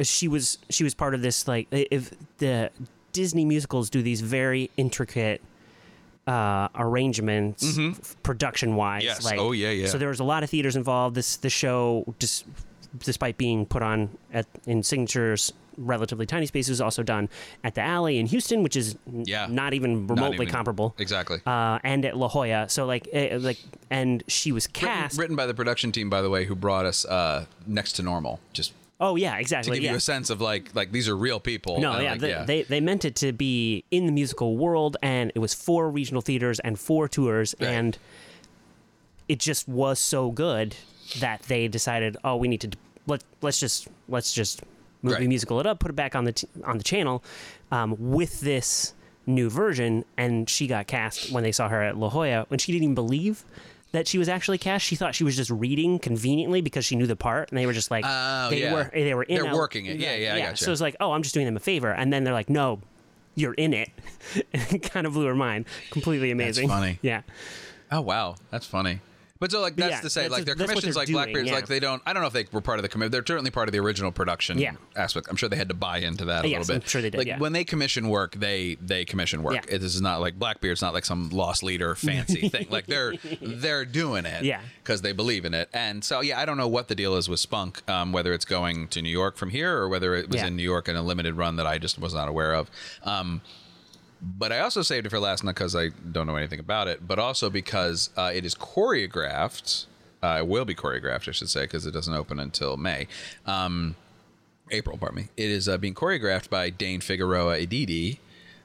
she 0.00 0.26
was 0.26 0.58
she 0.70 0.84
was 0.84 0.94
part 0.94 1.14
of 1.14 1.20
this 1.22 1.46
like 1.46 1.68
if 1.70 2.12
the 2.38 2.70
Disney 3.12 3.44
musicals 3.44 3.90
do 3.90 4.02
these 4.02 4.22
very 4.22 4.70
intricate 4.78 5.42
uh, 6.26 6.68
arrangements 6.76 8.14
production 8.22 8.76
wise. 8.76 9.04
Yes. 9.04 9.24
Like, 9.24 9.38
Oh, 9.38 9.52
yeah, 9.52 9.70
yeah. 9.70 9.86
So 9.86 9.98
there 9.98 10.08
was 10.08 10.20
a 10.20 10.24
lot 10.24 10.42
of 10.42 10.50
theaters 10.50 10.76
involved. 10.76 11.16
This 11.16 11.36
the 11.36 11.50
show 11.50 12.04
just 12.18 12.44
despite 12.98 13.38
being 13.38 13.64
put 13.66 13.82
on 13.82 14.10
at 14.32 14.46
in 14.66 14.82
signatures 14.82 15.52
relatively 15.78 16.26
tiny 16.26 16.44
spaces 16.44 16.78
also 16.82 17.02
done 17.02 17.26
at 17.64 17.74
the 17.74 17.80
alley 17.80 18.18
in 18.18 18.26
Houston 18.26 18.62
which 18.62 18.76
is 18.76 18.94
n- 19.08 19.24
Yeah. 19.26 19.46
not 19.48 19.72
even 19.72 20.06
remotely 20.06 20.44
even- 20.44 20.48
comparable 20.50 20.94
Exactly. 20.98 21.40
uh, 21.46 21.78
and 21.82 22.04
at 22.04 22.14
La 22.14 22.28
Jolla 22.28 22.68
so 22.68 22.84
like 22.84 23.08
eh, 23.14 23.38
like 23.40 23.56
and 23.90 24.22
she 24.28 24.52
was 24.52 24.66
Written, 24.66 24.88
cast 24.90 25.18
written 25.18 25.34
by 25.34 25.46
the 25.46 25.54
production 25.54 25.90
team, 25.90 26.10
by 26.10 26.20
the 26.20 26.28
way, 26.28 26.44
who 26.44 26.54
brought 26.54 26.84
us 26.84 27.06
uh, 27.06 27.46
Next 27.66 27.92
to 27.94 28.02
Normal, 28.02 28.38
just 28.52 28.74
oh 29.02 29.16
yeah 29.16 29.36
exactly. 29.36 29.72
to 29.72 29.76
give 29.76 29.84
yeah 29.84 29.90
you 29.90 29.96
a 29.98 30.00
sense 30.00 30.30
of 30.30 30.40
like 30.40 30.74
like 30.74 30.92
these 30.92 31.08
are 31.08 31.16
real 31.16 31.40
people. 31.40 31.78
No, 31.80 31.98
yeah, 32.00 32.12
like, 32.12 32.20
they, 32.20 32.44
They, 32.46 32.62
they 32.62 32.80
meant 32.80 33.04
it 33.04 33.14
to 33.16 33.32
be 33.32 33.84
in 33.90 34.06
the 34.06 34.12
musical 34.12 34.56
world, 34.56 34.96
and 35.02 35.30
it 35.34 35.40
was 35.40 35.52
four 35.52 35.90
regional 35.90 36.22
theaters 36.22 36.60
and 36.60 36.78
four 36.78 37.08
tours, 37.08 37.54
Right. 37.60 37.68
and 37.68 37.98
it 39.28 39.38
just 39.38 39.68
was 39.68 39.98
so 39.98 40.30
good 40.30 40.76
that 41.20 41.42
they 41.42 41.68
decided, 41.68 42.16
oh, 42.24 42.36
we 42.36 42.48
need 42.48 42.60
to 42.62 42.70
let 43.06 43.22
let's 43.42 43.58
just 43.60 43.88
let's 44.08 44.32
just 44.32 44.62
movie 45.02 45.16
Right. 45.16 45.28
musical 45.28 45.58
it 45.60 45.66
up, 45.66 45.80
put 45.80 45.90
it 45.90 45.96
back 45.96 46.14
on 46.14 46.24
the 46.24 46.32
t- 46.32 46.48
on 46.64 46.78
the 46.78 46.84
channel 46.84 47.22
um, 47.70 47.96
with 47.98 48.40
this 48.40 48.94
new 49.26 49.48
version, 49.50 50.04
and 50.16 50.48
she 50.48 50.66
got 50.66 50.86
cast 50.86 51.30
when 51.32 51.42
they 51.42 51.52
saw 51.52 51.68
her 51.68 51.82
at 51.82 51.96
La 51.96 52.08
Jolla 52.08 52.44
when 52.48 52.58
she 52.58 52.72
didn't 52.72 52.84
even 52.84 52.94
believe. 52.94 53.44
That 53.92 54.08
she 54.08 54.16
was 54.18 54.28
actually 54.28 54.56
cast. 54.58 54.84
She 54.86 54.96
thought 54.96 55.14
she 55.14 55.22
was 55.24 55.36
just 55.36 55.50
reading 55.50 55.98
conveniently 55.98 56.62
because 56.62 56.84
she 56.84 56.96
knew 56.96 57.06
the 57.06 57.14
part, 57.16 57.50
and 57.50 57.58
they 57.58 57.66
were 57.66 57.74
just 57.74 57.90
like, 57.90 58.04
Oh, 58.06 58.48
they 58.50 58.62
yeah. 58.62 58.72
were 58.72 58.90
they 58.92 59.14
were 59.14 59.22
in 59.24 59.42
They're 59.42 59.52
a- 59.52 59.56
working 59.56 59.84
it. 59.86 59.98
Yeah, 59.98 60.14
yeah, 60.16 60.34
I 60.34 60.40
gotcha. 60.40 60.64
So 60.64 60.72
it's 60.72 60.80
like, 60.80 60.96
oh, 60.98 61.12
I'm 61.12 61.22
just 61.22 61.34
doing 61.34 61.44
them 61.46 61.56
a 61.56 61.60
favor, 61.60 61.90
and 61.92 62.10
then 62.12 62.24
they're 62.24 62.32
like, 62.32 62.48
no, 62.48 62.80
you're 63.34 63.54
in 63.54 63.74
it. 63.74 63.90
it 64.52 64.90
kind 64.90 65.06
of 65.06 65.12
blew 65.12 65.26
her 65.26 65.34
mind. 65.34 65.66
Completely 65.90 66.30
amazing. 66.30 66.68
That's 66.68 66.80
funny. 66.80 66.98
Yeah. 67.02 67.20
Oh 67.90 68.00
wow, 68.00 68.36
that's 68.50 68.64
funny. 68.66 69.00
But 69.42 69.50
so 69.50 69.60
like 69.60 69.74
that's 69.74 69.90
yeah, 69.90 70.00
to 70.02 70.08
say 70.08 70.28
like 70.28 70.44
their 70.44 70.54
commissions 70.54 70.94
like 70.94 71.08
doing, 71.08 71.16
Blackbeard's 71.16 71.48
yeah. 71.48 71.56
like 71.56 71.66
they 71.66 71.80
don't 71.80 72.00
I 72.06 72.12
don't 72.12 72.22
know 72.22 72.28
if 72.28 72.32
they 72.32 72.46
were 72.52 72.60
part 72.60 72.78
of 72.78 72.84
the 72.84 72.88
commission 72.88 73.10
they're 73.10 73.26
certainly 73.26 73.50
part 73.50 73.68
of 73.68 73.72
the 73.72 73.80
original 73.80 74.12
production 74.12 74.56
Yeah. 74.56 74.74
aspect. 74.94 75.26
I'm 75.28 75.34
sure 75.34 75.48
they 75.48 75.56
had 75.56 75.68
to 75.70 75.74
buy 75.74 75.98
into 75.98 76.26
that 76.26 76.44
a 76.44 76.48
Yes, 76.48 76.60
little 76.60 76.76
bit. 76.76 76.84
I'm 76.84 76.88
sure 76.88 77.02
they 77.02 77.10
did, 77.10 77.18
Like 77.18 77.26
yeah. 77.26 77.38
when 77.40 77.52
they 77.52 77.64
commission 77.64 78.08
work, 78.08 78.36
they 78.36 78.76
they 78.80 79.04
commission 79.04 79.42
work. 79.42 79.54
Yeah. 79.54 79.74
is 79.74 80.00
not 80.00 80.20
like 80.20 80.38
Blackbeard's 80.38 80.80
not 80.80 80.94
like 80.94 81.04
some 81.04 81.28
lost 81.30 81.64
leader 81.64 81.94
fancy 81.96 82.48
thing. 82.50 82.68
Like 82.70 82.86
they're 82.86 83.14
they're 83.40 83.84
doing 83.84 84.26
it 84.26 84.44
Yeah. 84.44 84.60
because 84.84 85.02
they 85.02 85.10
believe 85.10 85.44
in 85.44 85.54
it. 85.54 85.68
And 85.72 86.04
so 86.04 86.20
yeah, 86.20 86.38
I 86.38 86.44
don't 86.44 86.56
know 86.56 86.68
what 86.68 86.86
the 86.86 86.94
deal 86.94 87.16
is 87.16 87.28
with 87.28 87.40
Spunk, 87.40 87.82
um, 87.90 88.12
whether 88.12 88.32
it's 88.32 88.44
going 88.44 88.86
to 88.88 89.02
New 89.02 89.10
York 89.10 89.36
from 89.36 89.50
here 89.50 89.76
or 89.76 89.88
whether 89.88 90.14
it 90.14 90.30
was 90.30 90.40
in 90.40 90.54
New 90.54 90.62
York 90.62 90.88
in 90.88 90.94
a 90.94 91.02
limited 91.02 91.34
run 91.34 91.56
that 91.56 91.66
I 91.66 91.78
just 91.78 91.98
was 91.98 92.14
not 92.14 92.28
aware 92.28 92.54
of. 92.54 92.70
Um, 93.02 93.40
but 94.22 94.52
I 94.52 94.60
also 94.60 94.82
saved 94.82 95.06
it 95.06 95.10
for 95.10 95.18
last 95.18 95.42
not 95.42 95.56
because 95.56 95.74
I 95.74 95.88
don't 96.12 96.26
know 96.26 96.36
anything 96.36 96.60
about 96.60 96.86
it, 96.86 97.06
but 97.06 97.18
also 97.18 97.50
because 97.50 98.10
uh, 98.16 98.30
it 98.32 98.44
is 98.44 98.54
choreographed. 98.54 99.86
Uh, 100.22 100.36
it 100.38 100.46
will 100.46 100.64
be 100.64 100.74
choreographed, 100.74 101.28
I 101.28 101.32
should 101.32 101.50
say, 101.50 101.62
because 101.62 101.84
it 101.84 101.90
doesn't 101.90 102.14
open 102.14 102.38
until 102.38 102.76
May, 102.76 103.08
um, 103.44 103.96
April. 104.70 104.96
Pardon 104.96 105.16
me. 105.16 105.28
It 105.36 105.50
is 105.50 105.68
uh, 105.68 105.76
being 105.76 105.94
choreographed 105.94 106.48
by 106.48 106.70
Dane 106.70 107.00
Figueroa 107.00 107.58
Edidi, 107.58 108.18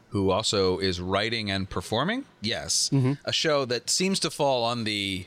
who 0.10 0.30
also 0.30 0.78
is 0.78 1.02
writing 1.02 1.50
and 1.50 1.68
performing. 1.68 2.26
Yes, 2.42 2.92
a 3.26 3.34
show 3.34 3.66
that 3.66 3.90
seems 3.90 4.20
to 4.20 4.30
fall 4.30 4.64
on 4.64 4.84
the 4.84 5.26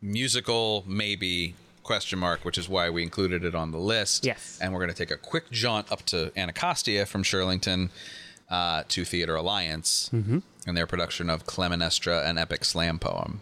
musical 0.00 0.84
maybe 0.86 1.54
question 1.82 2.18
mark, 2.18 2.44
which 2.44 2.58
is 2.58 2.68
why 2.68 2.90
we 2.90 3.02
included 3.02 3.44
it 3.44 3.54
on 3.54 3.72
the 3.72 3.78
list. 3.78 4.24
Yes. 4.24 4.58
And 4.60 4.72
we're 4.72 4.78
going 4.78 4.90
to 4.90 4.96
take 4.96 5.10
a 5.10 5.16
quick 5.16 5.50
jaunt 5.50 5.90
up 5.90 6.04
to 6.06 6.30
Anacostia 6.36 7.06
from 7.06 7.22
Shirlington 7.22 7.90
uh, 8.50 8.84
to 8.88 9.04
Theater 9.04 9.34
Alliance 9.34 10.10
and 10.66 10.76
their 10.76 10.86
production 10.86 11.30
of 11.30 11.46
Klytemnestra, 11.46 12.26
an 12.26 12.38
epic 12.38 12.64
slam 12.64 12.98
poem. 12.98 13.40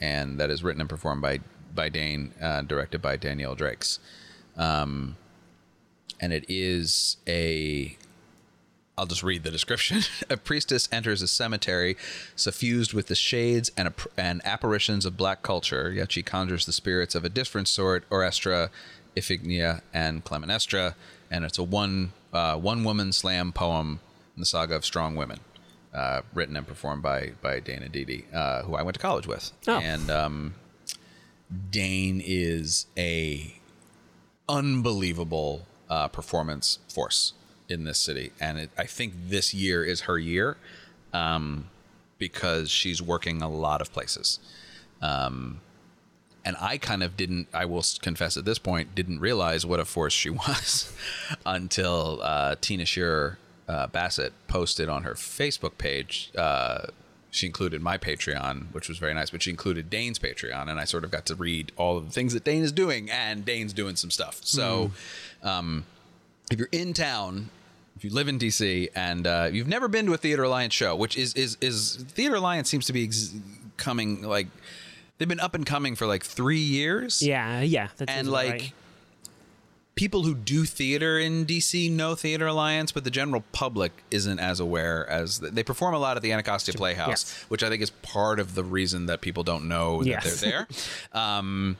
And 0.00 0.38
that 0.38 0.50
is 0.50 0.62
written 0.62 0.80
and 0.80 0.90
performed 0.90 1.22
by, 1.22 1.40
by 1.74 1.88
Dane, 1.88 2.32
uh, 2.40 2.62
directed 2.62 3.00
by 3.00 3.16
Danielle 3.16 3.54
Drakes. 3.54 3.98
Um, 4.56 5.16
and 6.20 6.32
it 6.32 6.44
is 6.48 7.16
a 7.26 7.96
I'll 8.98 9.06
just 9.06 9.22
read 9.22 9.42
the 9.42 9.50
description. 9.50 10.00
a 10.30 10.38
priestess 10.38 10.88
enters 10.90 11.20
a 11.20 11.28
cemetery 11.28 11.96
suffused 12.34 12.94
with 12.94 13.08
the 13.08 13.14
shades 13.14 13.70
and, 13.76 13.92
and 14.16 14.40
apparitions 14.44 15.04
of 15.04 15.18
black 15.18 15.42
culture, 15.42 15.92
yet 15.92 16.12
she 16.12 16.22
conjures 16.22 16.64
the 16.64 16.72
spirits 16.72 17.14
of 17.14 17.24
a 17.24 17.28
different 17.28 17.68
sort, 17.68 18.08
Orestra, 18.08 18.70
Iphigenia, 19.14 19.82
and 19.92 20.24
Klytemnestra, 20.24 20.94
and 21.30 21.44
it's 21.44 21.58
a 21.58 21.62
one 21.62 22.12
uh, 22.32 22.56
one 22.56 22.84
woman 22.84 23.12
slam 23.12 23.52
poem 23.52 24.00
in 24.36 24.40
the 24.40 24.46
saga 24.46 24.76
of 24.76 24.84
strong 24.84 25.16
women, 25.16 25.40
uh, 25.94 26.20
written 26.34 26.56
and 26.56 26.66
performed 26.66 27.02
by 27.02 27.32
by 27.42 27.58
Dane 27.60 27.80
Edidi, 27.80 28.24
uh, 28.34 28.62
who 28.62 28.74
I 28.76 28.82
went 28.82 28.94
to 28.94 29.00
college 29.00 29.26
with, 29.26 29.50
Oh. 29.66 29.78
and 29.78 30.10
um, 30.10 30.54
Dane 31.70 32.22
is 32.24 32.86
a 32.96 33.54
unbelievable 34.48 35.66
uh, 35.88 36.08
performance 36.08 36.78
force 36.88 37.32
in 37.68 37.84
this 37.84 37.98
city, 37.98 38.32
and 38.40 38.58
it, 38.58 38.70
I 38.78 38.84
think 38.84 39.14
this 39.28 39.52
year 39.54 39.84
is 39.84 40.02
her 40.02 40.18
year 40.18 40.56
um, 41.12 41.68
because 42.18 42.70
she's 42.70 43.02
working 43.02 43.42
a 43.42 43.48
lot 43.48 43.80
of 43.80 43.92
places. 43.92 44.38
Um, 45.02 45.60
and 46.44 46.56
I 46.60 46.78
kind 46.78 47.02
of 47.02 47.16
didn't. 47.16 47.48
I 47.52 47.64
will 47.64 47.82
confess 48.00 48.36
at 48.36 48.44
this 48.44 48.58
point, 48.58 48.94
didn't 48.94 49.18
realize 49.18 49.66
what 49.66 49.80
a 49.80 49.84
force 49.84 50.12
she 50.12 50.30
was 50.46 50.92
until 51.44 52.20
uh, 52.22 52.54
Tina 52.60 52.84
Shearer 52.84 53.38
uh, 53.68 53.86
Bassett 53.88 54.32
posted 54.48 54.88
on 54.88 55.02
her 55.02 55.14
Facebook 55.14 55.78
page. 55.78 56.30
Uh, 56.36 56.86
she 57.30 57.46
included 57.46 57.82
my 57.82 57.98
Patreon, 57.98 58.72
which 58.72 58.88
was 58.88 58.98
very 58.98 59.12
nice, 59.12 59.30
but 59.30 59.42
she 59.42 59.50
included 59.50 59.90
Dane's 59.90 60.18
Patreon, 60.18 60.68
and 60.70 60.80
I 60.80 60.84
sort 60.84 61.04
of 61.04 61.10
got 61.10 61.26
to 61.26 61.34
read 61.34 61.72
all 61.76 61.98
of 61.98 62.06
the 62.06 62.10
things 62.12 62.32
that 62.32 62.44
Dane 62.44 62.62
is 62.62 62.72
doing, 62.72 63.10
and 63.10 63.44
Dane's 63.44 63.72
doing 63.72 63.96
some 63.96 64.10
stuff. 64.10 64.40
So, 64.42 64.90
um, 65.42 65.84
if 66.50 66.58
you're 66.58 66.68
in 66.72 66.94
town, 66.94 67.50
if 67.96 68.04
you 68.04 68.10
live 68.10 68.28
in 68.28 68.38
DC, 68.38 68.88
and 68.94 69.26
uh, 69.26 69.48
you've 69.52 69.66
never 69.68 69.88
been 69.88 70.06
to 70.06 70.14
a 70.14 70.16
Theater 70.16 70.44
Alliance 70.44 70.72
show, 70.72 70.94
which 70.96 71.18
is 71.18 71.34
is 71.34 71.58
is 71.60 71.96
Theater 72.08 72.36
Alliance 72.36 72.70
seems 72.70 72.86
to 72.86 72.92
be 72.92 73.04
ex- 73.04 73.34
coming 73.76 74.22
like 74.22 74.46
they've 75.18 75.28
been 75.28 75.40
up 75.40 75.54
and 75.54 75.66
coming 75.66 75.94
for 75.96 76.06
like 76.06 76.24
three 76.24 76.58
years, 76.58 77.22
Yeah. 77.22 77.60
Yeah. 77.60 77.88
And 78.06 78.28
like. 78.30 78.50
right. 78.52 78.72
People 79.96 80.22
who 80.24 80.34
do 80.34 80.64
theater 80.66 81.18
in 81.18 81.46
DC 81.46 81.90
know 81.90 82.14
Theater 82.14 82.46
Alliance, 82.46 82.92
but 82.92 83.02
the 83.04 83.10
general 83.10 83.42
public 83.52 83.92
isn't 84.10 84.38
as 84.38 84.60
aware 84.60 85.08
as 85.08 85.38
they 85.40 85.62
perform 85.62 85.94
a 85.94 85.98
lot 85.98 86.16
at 86.18 86.22
the 86.22 86.32
Anacostia 86.32 86.74
Playhouse, 86.74 87.08
Yes. 87.08 87.44
which 87.48 87.62
I 87.62 87.70
think 87.70 87.82
is 87.82 87.88
part 87.90 88.38
of 88.38 88.54
the 88.54 88.62
reason 88.62 89.06
that 89.06 89.22
people 89.22 89.42
don't 89.42 89.66
know 89.68 90.02
that 90.02 90.08
Yes. 90.08 90.40
they're 90.40 90.50
there, 90.50 90.68
um, 91.20 91.78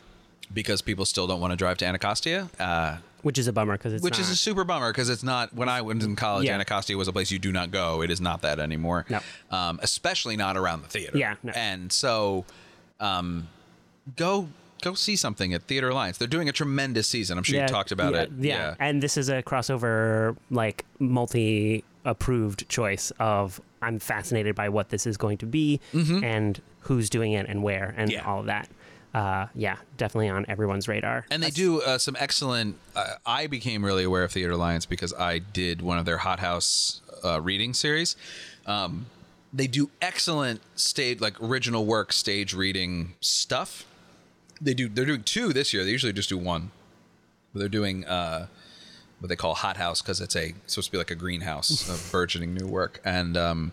because 0.52 0.80
people 0.80 1.04
still 1.04 1.26
don't 1.26 1.40
want 1.40 1.50
to 1.50 1.56
drive 1.56 1.76
to 1.78 1.84
Anacostia. 1.86 2.48
Uh, 2.58 2.96
which 3.22 3.36
is 3.38 3.48
a 3.48 3.52
bummer 3.52 3.76
because 3.76 3.92
it's 3.92 4.02
which 4.04 4.18
is 4.18 4.30
a 4.30 4.36
super 4.36 4.64
bummer 4.64 4.92
because 4.92 5.10
it's 5.10 5.22
not 5.24 5.52
when 5.52 5.68
I 5.68 5.82
was 5.82 6.02
in 6.04 6.16
college. 6.16 6.46
Yeah. 6.46 6.54
Anacostia 6.54 6.96
was 6.96 7.08
a 7.08 7.12
place 7.12 7.30
you 7.30 7.38
do 7.40 7.50
not 7.52 7.70
go. 7.70 8.00
It 8.00 8.10
is 8.10 8.20
not 8.20 8.40
that 8.42 8.60
anymore. 8.60 9.04
No. 9.10 9.20
um, 9.50 9.78
especially 9.82 10.36
not 10.36 10.56
around 10.56 10.82
the 10.82 10.88
theater. 10.88 11.18
Yeah, 11.18 11.34
no. 11.42 11.52
and 11.54 11.92
so, 11.92 12.44
um, 13.00 13.48
go 14.14 14.48
go 14.82 14.94
see 14.94 15.16
something 15.16 15.54
at 15.54 15.62
Theater 15.62 15.88
Alliance. 15.88 16.18
They're 16.18 16.28
doing 16.28 16.48
a 16.48 16.52
tremendous 16.52 17.06
season. 17.06 17.38
I'm 17.38 17.44
sure 17.44 17.60
you 17.60 17.66
talked 17.66 17.92
about 17.92 18.14
yeah, 18.14 18.22
it. 18.22 18.30
Yeah. 18.38 18.74
and 18.78 19.02
this 19.02 19.16
is 19.16 19.28
a 19.28 19.42
crossover 19.42 20.36
like 20.50 20.84
multi 20.98 21.84
approved 22.04 22.68
choice 22.68 23.12
of 23.18 23.60
I'm 23.82 23.98
fascinated 23.98 24.54
by 24.54 24.68
what 24.68 24.90
this 24.90 25.06
is 25.06 25.16
going 25.16 25.38
to 25.38 25.46
be 25.46 25.80
and 25.92 26.60
who's 26.80 27.10
doing 27.10 27.32
it 27.32 27.46
and 27.48 27.62
where 27.62 27.94
and 27.96 28.10
Yeah. 28.10 28.24
all 28.24 28.40
of 28.40 28.46
that. 28.46 28.68
Uh, 29.14 29.46
yeah, 29.54 29.76
definitely 29.96 30.28
on 30.28 30.44
everyone's 30.46 30.88
radar. 30.88 31.24
And 31.30 31.42
they 31.42 31.50
do 31.50 31.80
uh, 31.80 31.96
some 31.96 32.16
excellent. 32.18 32.76
Uh, 32.94 33.14
I 33.24 33.46
became 33.46 33.82
really 33.82 34.04
aware 34.04 34.24
of 34.24 34.32
Theater 34.32 34.52
Alliance 34.52 34.84
because 34.84 35.14
I 35.14 35.38
did 35.38 35.80
one 35.80 35.96
of 35.98 36.04
their 36.04 36.18
Hot 36.18 36.38
House 36.38 37.00
uh, 37.24 37.40
reading 37.40 37.72
series. 37.72 38.14
Um, 38.66 39.06
they 39.54 39.66
do 39.68 39.88
excellent 40.02 40.60
stage, 40.74 41.20
like 41.20 41.40
original 41.42 41.86
work 41.86 42.12
stage 42.12 42.52
reading 42.52 43.14
stuff. 43.20 43.86
They 44.60 44.74
do. 44.74 44.88
They're 44.88 45.04
doing 45.04 45.22
two 45.22 45.52
this 45.52 45.72
year. 45.72 45.84
They 45.84 45.90
usually 45.90 46.12
just 46.12 46.28
do 46.28 46.38
one. 46.38 46.70
But 47.52 47.60
they're 47.60 47.68
doing 47.68 48.04
uh, 48.04 48.46
what 49.20 49.28
they 49.28 49.36
call 49.36 49.54
Hot 49.54 49.76
House 49.76 50.02
because 50.02 50.20
it's 50.20 50.36
a 50.36 50.54
supposed 50.66 50.88
to 50.88 50.92
be 50.92 50.98
like 50.98 51.10
a 51.10 51.14
greenhouse 51.14 51.88
of 51.88 52.08
burgeoning 52.12 52.54
new 52.54 52.66
work, 52.66 53.00
and 53.04 53.36
um, 53.36 53.72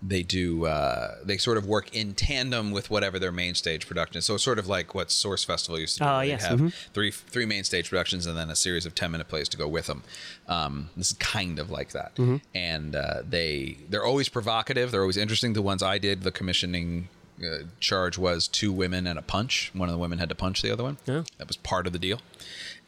they 0.00 0.22
do 0.22 0.66
uh, 0.66 1.16
they 1.24 1.36
sort 1.36 1.56
of 1.58 1.66
work 1.66 1.92
in 1.94 2.14
tandem 2.14 2.70
with 2.70 2.88
whatever 2.90 3.18
their 3.18 3.32
main 3.32 3.54
stage 3.54 3.88
production 3.88 4.18
is. 4.18 4.24
So 4.26 4.34
it's 4.34 4.44
sort 4.44 4.58
of 4.60 4.68
like 4.68 4.94
what 4.94 5.10
Source 5.10 5.42
Festival 5.42 5.80
used 5.80 5.98
to 5.98 6.04
do. 6.04 6.08
Oh, 6.08 6.20
yes, 6.20 6.46
have 6.46 6.60
mhm. 6.60 6.72
three 6.94 7.10
three 7.10 7.46
main 7.46 7.64
stage 7.64 7.88
productions 7.88 8.26
and 8.26 8.36
then 8.36 8.50
a 8.50 8.56
series 8.56 8.86
of 8.86 8.94
ten 8.94 9.10
minute 9.10 9.28
plays 9.28 9.48
to 9.48 9.56
go 9.56 9.66
with 9.66 9.86
them. 9.86 10.04
Um, 10.46 10.90
this 10.96 11.10
is 11.10 11.16
kind 11.18 11.58
of 11.58 11.70
like 11.70 11.90
that, 11.92 12.14
Mm-hmm. 12.16 12.36
and 12.54 12.94
uh, 12.94 13.22
they 13.28 13.78
they're 13.88 14.04
always 14.04 14.28
provocative. 14.28 14.92
They're 14.92 15.00
always 15.00 15.16
interesting. 15.16 15.54
The 15.54 15.62
ones 15.62 15.82
I 15.82 15.98
did, 15.98 16.22
the 16.22 16.32
commissioning. 16.32 17.08
Uh, 17.42 17.64
charge 17.80 18.18
was 18.18 18.48
two 18.48 18.72
women 18.72 19.06
and 19.06 19.18
a 19.18 19.22
punch. 19.22 19.70
One 19.74 19.88
of 19.88 19.92
the 19.92 19.98
women 19.98 20.18
had 20.18 20.28
to 20.28 20.34
punch 20.34 20.62
the 20.62 20.70
other 20.72 20.82
one. 20.82 20.98
Yeah. 21.06 21.22
That 21.38 21.46
was 21.46 21.56
part 21.56 21.86
of 21.86 21.92
the 21.92 21.98
deal, 21.98 22.20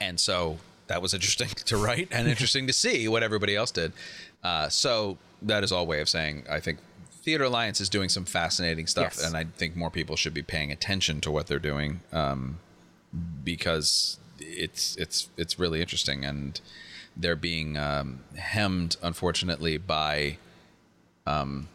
and 0.01 0.19
so 0.19 0.59
that 0.89 1.01
was 1.01 1.15
interesting 1.15 1.49
to 1.67 1.77
write 1.77 2.09
and 2.11 2.27
interesting 2.29 2.67
to 2.67 2.73
see 2.73 3.07
what 3.09 3.23
everybody 3.23 3.55
else 3.55 3.71
did. 3.71 3.93
Uh, 4.43 4.69
so 4.69 5.19
that 5.43 5.63
is 5.63 5.71
all 5.73 5.87
way 5.87 6.01
of 6.01 6.09
saying 6.09 6.45
I 6.51 6.59
think 6.61 6.79
Theater 7.23 7.45
Alliance 7.45 7.81
is 7.81 7.89
doing 7.89 8.09
some 8.09 8.25
fascinating 8.25 8.87
stuff, 8.87 9.15
Yes. 9.19 9.25
and 9.27 9.37
I 9.37 9.45
think 9.45 9.77
more 9.77 9.91
people 9.91 10.17
should 10.17 10.35
be 10.35 10.43
paying 10.43 10.73
attention 10.73 11.21
to 11.21 11.31
what 11.31 11.47
they're 11.47 11.59
doing 11.59 12.01
um, 12.13 12.59
because 13.45 14.19
it's 14.41 14.97
it's 14.97 15.29
it's 15.37 15.59
really 15.59 15.81
interesting, 15.81 16.25
and 16.25 16.61
they're 17.17 17.37
being 17.37 17.77
um, 17.77 18.21
hemmed, 18.37 18.97
unfortunately, 19.03 19.79
by. 19.79 20.39
Um, 21.27 21.69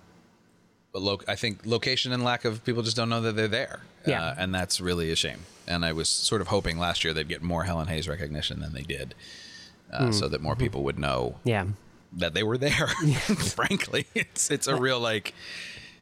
lo- 1.01 1.19
I 1.27 1.35
think 1.35 1.65
location 1.65 2.11
and 2.11 2.23
lack 2.23 2.45
of 2.45 2.63
people 2.63 2.83
just 2.83 2.95
don't 2.97 3.09
know 3.09 3.21
that 3.21 3.35
they're 3.35 3.47
there, 3.47 3.81
Yeah. 4.05 4.23
uh, 4.23 4.35
and 4.37 4.53
that's 4.53 4.79
really 4.81 5.11
a 5.11 5.15
shame. 5.15 5.39
And 5.67 5.83
I 5.85 5.91
was 5.93 6.07
sort 6.09 6.41
of 6.41 6.47
hoping 6.47 6.77
last 6.77 7.03
year 7.03 7.13
they'd 7.13 7.27
get 7.27 7.41
more 7.41 7.63
Helen 7.63 7.87
Hayes 7.87 8.07
recognition 8.07 8.59
than 8.59 8.73
they 8.73 8.83
did, 8.83 9.15
uh, 9.91 10.11
so 10.11 10.27
that 10.27 10.41
more 10.41 10.55
people 10.55 10.83
would 10.83 10.99
know 10.99 11.35
yeah. 11.43 11.65
that 12.13 12.33
they 12.33 12.43
were 12.43 12.57
there. 12.57 12.87
Frankly, 13.55 14.05
it's 14.13 14.49
it's 14.51 14.67
a 14.67 14.75
real 14.75 14.99
like 14.99 15.33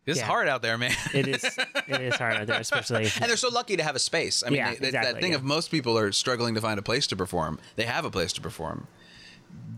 it's 0.06 0.20
Yeah. 0.20 0.26
hard 0.26 0.48
out 0.50 0.62
there, 0.62 0.78
man. 0.78 0.92
It 1.14 1.28
is. 1.30 1.44
it 1.44 2.02
is 2.02 2.16
hard 2.16 2.36
out 2.36 2.48
there, 2.48 2.60
especially. 2.60 3.04
and 3.22 3.30
they're 3.30 3.38
so 3.38 3.50
lucky 3.50 3.78
to 3.78 3.84
have 3.84 3.96
a 3.96 4.00
space. 4.00 4.44
I 4.46 4.50
mean, 4.50 4.58
Yeah, 4.58 4.72
they- 4.72 4.76
that- 4.80 4.86
exactly, 4.88 5.14
that 5.14 5.22
thing 5.22 5.32
yeah. 5.32 5.38
of 5.38 5.44
most 5.44 5.72
people 5.72 5.98
are 5.98 6.12
struggling 6.12 6.56
to 6.56 6.62
find 6.62 6.78
a 6.78 6.84
place 6.84 7.08
to 7.08 7.16
perform. 7.16 7.58
They 7.78 7.86
have 7.86 8.04
a 8.04 8.12
place 8.12 8.34
to 8.34 8.42
perform. 8.42 8.88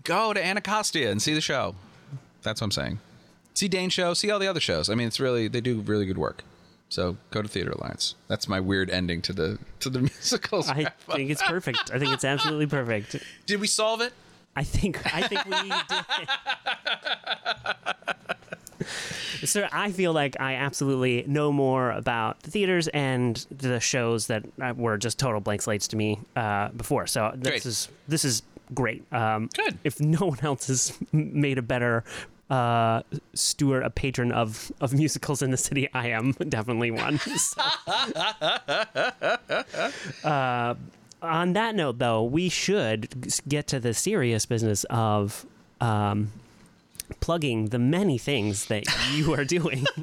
Go 0.04 0.34
to 0.34 0.44
Anacostia 0.44 1.12
and 1.12 1.22
see 1.22 1.34
the 1.36 1.42
show. 1.42 1.76
That's 2.42 2.60
what 2.62 2.66
I'm 2.66 2.72
saying. 2.72 3.00
See 3.56 3.68
Dane 3.68 3.90
show. 3.90 4.14
See 4.14 4.30
all 4.30 4.40
the 4.40 4.48
other 4.48 4.60
shows. 4.60 4.90
I 4.90 4.96
mean, 4.96 5.08
it's 5.08 5.20
really 5.20 5.48
they 5.48 5.62
do 5.62 5.80
really 5.82 6.06
good 6.06 6.18
work. 6.18 6.44
So 6.90 7.18
go 7.32 7.42
to 7.42 7.48
Theater 7.48 7.72
Alliance. 7.72 8.16
That's 8.28 8.48
my 8.48 8.60
weird 8.60 8.90
ending 8.90 9.22
to 9.24 9.34
the 9.34 9.58
to 9.80 9.90
the 9.90 10.00
musicals. 10.02 10.70
I 10.70 10.86
think 11.10 11.32
it's 11.32 11.42
perfect. 11.42 11.92
I 11.92 12.00
think 12.00 12.14
it's 12.14 12.26
absolutely 12.26 12.68
perfect. 12.68 13.16
Did 13.46 13.60
we 13.60 13.68
solve 13.68 14.02
it? 14.02 14.14
I 14.56 14.64
think 14.64 15.02
I 15.14 15.28
think 15.28 15.46
we 15.46 15.62
did. 15.62 15.74
Sir, 19.44 19.70
I 19.72 19.92
feel 19.92 20.14
like 20.14 20.40
I 20.40 20.56
absolutely 20.56 21.24
know 21.28 21.52
more 21.52 21.92
about 21.92 22.40
the 22.42 22.52
theaters 22.52 22.88
and 22.90 23.46
the 23.52 23.80
shows 23.80 24.28
that 24.28 24.44
uh, 24.62 24.74
were 24.76 24.98
just 24.98 25.20
total 25.20 25.40
blank 25.40 25.62
slates 25.62 25.88
to 25.90 25.96
me 25.96 26.20
uh, 26.36 26.70
before. 26.70 27.08
So 27.08 27.32
this 27.36 27.52
Great. 27.52 27.66
is 27.66 27.90
this 28.08 28.26
is 28.26 28.42
great. 28.74 29.04
Um, 29.14 29.50
Good. 29.56 29.78
If 29.84 30.00
no 30.00 30.26
one 30.28 30.40
else 30.42 30.68
has 30.68 30.98
made 31.12 31.58
a 31.58 31.62
better 31.62 32.04
uh, 32.50 33.02
steward, 33.34 33.84
a 33.84 33.90
patron 33.90 34.32
of 34.32 34.72
of 34.82 34.94
musicals 34.94 35.42
in 35.42 35.52
the 35.52 35.58
city, 35.58 35.90
I 35.94 36.10
am 36.10 36.32
definitely 36.50 36.92
one. 36.92 37.20
So- 37.20 37.62
Uh, 40.24 40.76
on 41.22 41.54
that 41.54 41.76
note, 41.76 41.98
though, 42.00 42.24
we 42.24 42.50
should 42.50 43.32
get 43.48 43.68
to 43.68 43.80
the 43.80 43.94
serious 43.94 44.46
business 44.46 44.84
of 44.90 45.46
um, 45.82 46.32
plugging 47.20 47.68
the 47.68 47.80
many 47.80 48.18
things 48.18 48.66
that 48.68 48.84
you 49.14 49.34
are 49.34 49.46
doing. 49.46 49.86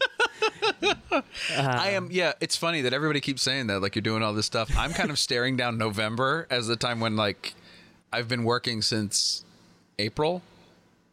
I 1.57 1.91
am. 1.91 2.09
Yeah, 2.11 2.33
it's 2.41 2.57
funny 2.57 2.83
that 2.83 2.93
everybody 2.93 3.21
keeps 3.21 3.43
saying 3.43 3.67
that. 3.69 3.81
Like 3.83 3.95
you're 3.95 4.03
doing 4.03 4.23
all 4.23 4.33
this 4.33 4.47
stuff. 4.47 4.71
I'm 4.77 4.93
kind 4.93 5.11
of 5.11 5.19
staring 5.19 5.57
down 5.57 5.79
November 5.79 6.47
as 6.51 6.67
the 6.67 6.77
time 6.77 7.01
when 7.01 7.17
like 7.17 7.55
I've 8.13 8.29
been 8.29 8.45
working 8.45 8.83
since 8.83 9.45
April 9.99 10.43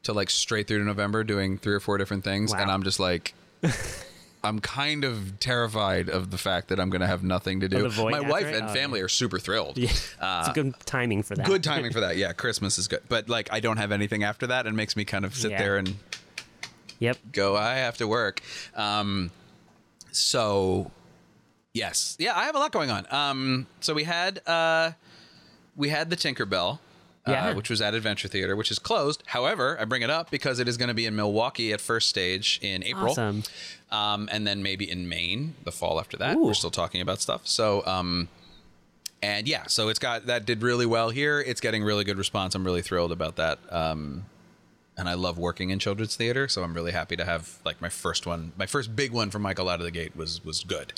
to 0.04 0.14
like 0.14 0.30
straight 0.30 0.68
through 0.68 0.80
to 0.80 0.86
November 0.86 1.24
doing 1.24 1.58
three 1.58 1.74
or 1.74 1.80
four 1.80 1.98
different 1.98 2.24
things, 2.24 2.54
and 2.54 2.70
I'm 2.72 2.84
just 2.84 3.00
like. 3.00 3.34
I'm 4.42 4.60
kind 4.60 5.04
of 5.04 5.38
terrified 5.42 6.08
of 6.08 6.32
the 6.32 6.38
fact 6.38 6.70
that 6.70 6.80
I'm 6.80 6.90
going 6.90 7.02
to 7.02 7.08
have 7.08 7.24
nothing 7.24 7.60
to 7.60 7.68
do. 7.68 7.90
My 8.10 8.22
wife 8.22 8.46
it? 8.46 8.56
and 8.56 8.70
Oh, 8.70 8.74
family 8.74 9.02
are 9.02 9.10
super 9.10 9.38
thrilled. 9.38 9.78
Yeah, 9.78 9.90
it's 9.92 10.48
a 10.48 10.54
good 10.54 10.76
timing 10.86 11.24
for 11.24 11.36
that. 11.36 11.46
Good 11.46 11.62
timing 11.62 11.92
for 11.92 12.00
that. 12.06 12.16
Yeah, 12.16 12.32
Christmas 12.32 12.78
is 12.80 12.88
good. 12.88 13.02
But 13.10 13.28
like 13.28 13.50
I 13.52 13.60
don't 13.60 13.76
have 13.76 13.92
anything 13.92 14.24
after 14.24 14.48
that 14.48 14.66
and 14.66 14.78
makes 14.78 14.96
me 14.96 15.04
kind 15.04 15.26
of 15.26 15.36
sit 15.36 15.52
Yeah. 15.52 15.58
there 15.58 15.76
and 15.78 15.94
Yep. 17.00 17.18
go 17.34 17.58
i 17.58 17.76
have 17.76 17.98
to 17.98 18.08
work 18.08 18.42
um 18.76 19.30
so 20.12 20.90
yes 21.74 22.16
yeah 22.20 22.38
i 22.38 22.44
have 22.46 22.56
a 22.56 22.60
lot 22.60 22.72
going 22.72 22.90
on 22.90 23.06
um 23.12 23.68
so 23.80 23.94
we 23.94 24.04
had 24.04 24.42
uh 24.48 24.92
we 25.76 25.90
had 25.90 26.10
the 26.10 26.16
tinkerbell 26.18 26.80
Yeah. 27.28 27.50
uh, 27.50 27.54
which 27.54 27.70
was 27.70 27.82
at 27.82 27.94
adventure 27.94 28.28
theater 28.28 28.56
which 28.56 28.72
is 28.72 28.80
closed 28.80 29.22
however 29.28 29.78
i 29.80 29.86
bring 29.86 30.02
it 30.02 30.10
up 30.10 30.32
because 30.32 30.58
it 30.60 30.68
is 30.68 30.78
going 30.78 30.88
to 30.88 30.94
be 30.96 31.06
in 31.06 31.16
milwaukee 31.16 31.72
at 31.74 31.82
first 31.82 32.10
stage 32.10 32.60
in 32.64 32.84
april 32.84 33.12
Awesome. 33.12 33.44
um, 33.92 34.30
and 34.32 34.48
then 34.48 34.64
maybe 34.64 34.90
in 34.90 35.08
Maine 35.10 35.54
the 35.64 35.72
fall 35.72 36.00
after 36.00 36.16
that. 36.18 36.38
Ooh. 36.38 36.46
We're 36.46 36.54
still 36.54 36.72
talking 36.72 37.02
about 37.02 37.20
stuff. 37.22 37.42
So, 37.48 37.86
um, 37.86 38.30
and 39.22 39.48
yeah, 39.48 39.64
so 39.68 39.90
it's 39.90 40.00
got 40.00 40.28
that 40.28 40.46
did 40.46 40.62
really 40.64 40.86
well 40.86 41.10
here. 41.10 41.42
It's 41.42 41.60
getting 41.60 41.84
really 41.84 42.04
good 42.04 42.18
response. 42.18 42.56
I'm 42.56 42.64
really 42.64 42.82
thrilled 42.82 43.12
about 43.12 43.36
that. 43.36 43.60
Um, 43.70 44.26
and 44.98 45.10
I 45.10 45.14
love 45.16 45.38
working 45.38 45.72
in 45.72 45.80
children's 45.80 46.16
theater, 46.16 46.48
so 46.48 46.64
I'm 46.64 46.74
really 46.74 46.92
happy 46.94 47.16
to 47.18 47.26
have 47.26 47.60
like 47.66 47.82
my 47.82 47.90
first 47.90 48.26
one, 48.26 48.52
my 48.58 48.66
first 48.66 48.96
big 48.96 49.12
one 49.12 49.30
from 49.32 49.42
Michael 49.42 49.68
out 49.70 49.80
of 49.80 49.86
the 49.86 49.92
gate 49.92 50.16
was 50.16 50.44
was 50.46 50.64
good, 50.64 50.94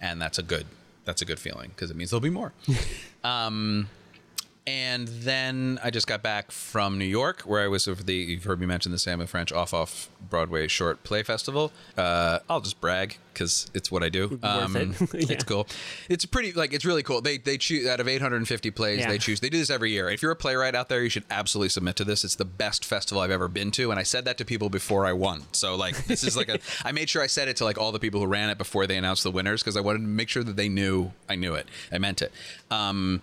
and 0.00 0.20
that's 0.20 0.38
a 0.38 0.42
good 0.42 0.66
that's 1.04 1.22
a 1.22 1.24
good 1.24 1.38
feeling 1.38 1.70
because 1.70 1.90
it 1.90 1.96
means 1.96 2.10
there'll 2.10 2.20
be 2.20 2.30
more. 2.30 2.52
um, 3.24 3.88
and 4.66 5.08
then 5.08 5.78
I 5.82 5.90
just 5.90 6.06
got 6.06 6.22
back 6.22 6.50
from 6.50 6.98
New 6.98 7.04
York, 7.04 7.42
where 7.42 7.62
I 7.62 7.68
was 7.68 7.86
with 7.86 8.06
the 8.06 8.14
you've 8.14 8.44
heard 8.44 8.60
me 8.60 8.66
mention 8.66 8.92
the 8.92 8.98
Samuel 8.98 9.26
French 9.26 9.52
off 9.52 9.72
off 9.72 10.08
Broadway 10.28 10.68
short 10.68 11.02
play 11.02 11.22
festival. 11.22 11.72
Uh, 11.96 12.40
I'll 12.48 12.60
just 12.60 12.80
brag 12.80 13.18
because 13.32 13.70
it's 13.74 13.90
what 13.90 14.02
I 14.02 14.08
do. 14.08 14.38
Um, 14.42 14.76
it. 14.76 15.14
Yeah. 15.20 15.34
It's 15.34 15.44
cool. 15.44 15.66
It's 16.08 16.24
pretty 16.24 16.52
like 16.52 16.72
it's 16.72 16.84
really 16.84 17.02
cool. 17.02 17.20
They 17.20 17.38
they 17.38 17.58
choose 17.58 17.86
out 17.86 18.00
of 18.00 18.08
850 18.08 18.70
plays. 18.70 19.00
Yeah. 19.00 19.08
They 19.08 19.18
choose. 19.18 19.40
They 19.40 19.48
do 19.48 19.58
this 19.58 19.70
every 19.70 19.90
year. 19.90 20.08
If 20.10 20.22
you're 20.22 20.30
a 20.30 20.36
playwright 20.36 20.74
out 20.74 20.88
there, 20.88 21.02
you 21.02 21.08
should 21.08 21.24
absolutely 21.30 21.70
submit 21.70 21.96
to 21.96 22.04
this. 22.04 22.24
It's 22.24 22.36
the 22.36 22.44
best 22.44 22.84
festival 22.84 23.22
I've 23.22 23.30
ever 23.30 23.48
been 23.48 23.70
to, 23.72 23.90
and 23.90 23.98
I 23.98 24.02
said 24.02 24.24
that 24.26 24.38
to 24.38 24.44
people 24.44 24.68
before 24.70 25.06
I 25.06 25.12
won. 25.12 25.44
So 25.52 25.74
like 25.76 26.04
this 26.06 26.22
is 26.22 26.36
like 26.36 26.48
a. 26.48 26.58
I 26.84 26.92
made 26.92 27.08
sure 27.08 27.22
I 27.22 27.26
said 27.26 27.48
it 27.48 27.56
to 27.56 27.64
like 27.64 27.78
all 27.78 27.92
the 27.92 28.00
people 28.00 28.20
who 28.20 28.26
ran 28.26 28.50
it 28.50 28.58
before 28.58 28.86
they 28.86 28.96
announced 28.96 29.22
the 29.22 29.30
winners 29.30 29.62
because 29.62 29.76
I 29.76 29.80
wanted 29.80 30.00
to 30.00 30.06
make 30.06 30.28
sure 30.28 30.44
that 30.44 30.56
they 30.56 30.68
knew 30.68 31.12
I 31.28 31.36
knew 31.36 31.54
it. 31.54 31.66
I 31.90 31.98
meant 31.98 32.22
it. 32.22 32.32
Um, 32.70 33.22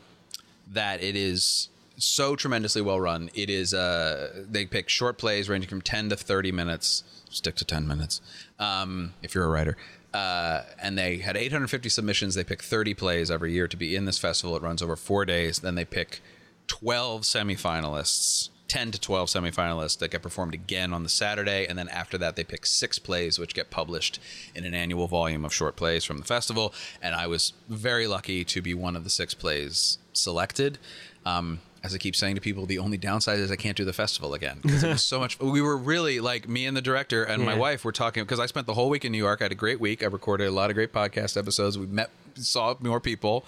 that 0.72 1.02
it 1.02 1.16
is 1.16 1.70
so 1.98 2.36
tremendously 2.36 2.82
well 2.82 3.00
run. 3.00 3.30
It 3.34 3.50
is 3.50 3.74
uh 3.74 4.46
they 4.50 4.66
pick 4.66 4.90
short 4.90 5.18
plays 5.18 5.50
ranging 5.50 5.70
from 5.70 5.82
10 5.82 6.10
to 6.10 6.16
30 6.16 6.52
minutes. 6.52 7.04
Stick 7.30 7.56
to 7.56 7.66
10 7.66 7.88
minutes. 7.88 8.22
Um 8.60 9.14
if 9.24 9.34
you're 9.34 9.46
a 9.46 9.50
writer. 9.50 9.78
Uh, 10.14 10.64
and 10.82 10.98
they 10.98 11.18
had 11.18 11.38
850 11.38 11.90
submissions. 11.90 12.34
They 12.34 12.44
pick 12.44 12.64
30 12.64 12.94
plays 12.96 13.30
every 13.30 13.52
year 13.52 13.68
to 13.68 13.78
be 13.78 13.96
in 13.96 14.06
this 14.06 14.18
festival. 14.18 14.56
It 14.56 14.64
runs 14.64 14.82
over 14.82 14.96
four 14.96 15.26
days. 15.26 15.60
Then 15.60 15.76
they 15.76 15.86
pick 15.86 16.22
12 16.68 17.22
semifinalists, 17.22 18.50
10 18.68 18.92
to 18.92 19.00
12 19.00 19.30
semifinalists 19.30 19.98
that 20.00 20.12
get 20.12 20.22
performed 20.22 20.54
again 20.54 20.94
on 20.94 21.04
the 21.04 21.10
Saturday. 21.10 21.66
And 21.68 21.78
then 21.78 21.88
after 21.90 22.18
that, 22.18 22.36
they 22.36 22.44
pick 22.44 22.66
six 22.66 23.00
plays, 23.00 23.40
which 23.40 23.54
get 23.54 23.70
published 23.70 24.20
in 24.54 24.66
an 24.66 24.74
annual 24.74 25.08
volume 25.08 25.46
of 25.46 25.54
short 25.54 25.76
plays 25.76 26.04
from 26.04 26.18
the 26.18 26.26
festival. 26.26 26.74
And 27.02 27.16
I 27.16 27.28
was 27.28 27.54
very 27.70 28.08
lucky 28.08 28.44
to 28.46 28.62
be 28.62 28.74
one 28.74 28.96
of 28.96 29.04
the 29.04 29.10
six 29.10 29.34
plays 29.34 29.98
selected. 30.14 30.78
Um, 31.26 31.62
as 31.84 31.94
I 31.94 31.98
keep 31.98 32.16
saying 32.16 32.36
to 32.36 32.42
people, 32.42 32.66
the 32.66 32.80
only 32.80 32.98
downside 32.98 33.40
is 33.40 33.52
I 33.52 33.56
can't 33.56 33.78
do 33.78 33.86
the 33.86 33.94
festival 33.94 34.34
again 34.34 34.60
because 34.62 34.84
it 34.84 34.90
was 34.90 35.04
so 35.04 35.20
much. 35.22 35.40
We 35.40 35.62
were 35.62 35.78
really 35.78 36.20
like 36.20 36.50
me 36.50 36.66
and 36.66 36.76
the 36.76 36.82
director 36.82 37.24
and 37.24 37.44
my 37.44 37.56
wife 37.56 37.86
were 37.86 37.92
talking 37.92 38.24
because 38.24 38.40
I 38.40 38.46
spent 38.48 38.68
the 38.68 38.74
whole 38.74 38.90
week 38.90 39.06
in 39.06 39.12
New 39.12 39.18
York. 39.18 39.42
I 39.42 39.46
had 39.46 39.52
a 39.52 39.56
great 39.56 39.80
week. 39.80 40.04
I 40.04 40.08
recorded 40.08 40.48
a 40.48 40.52
lot 40.52 40.70
of 40.70 40.76
great 40.76 40.92
podcast 40.92 41.38
episodes. 41.38 41.78
We 41.78 41.86
met, 41.86 42.10
saw 42.46 42.76
more 42.80 43.00
people, 43.00 43.46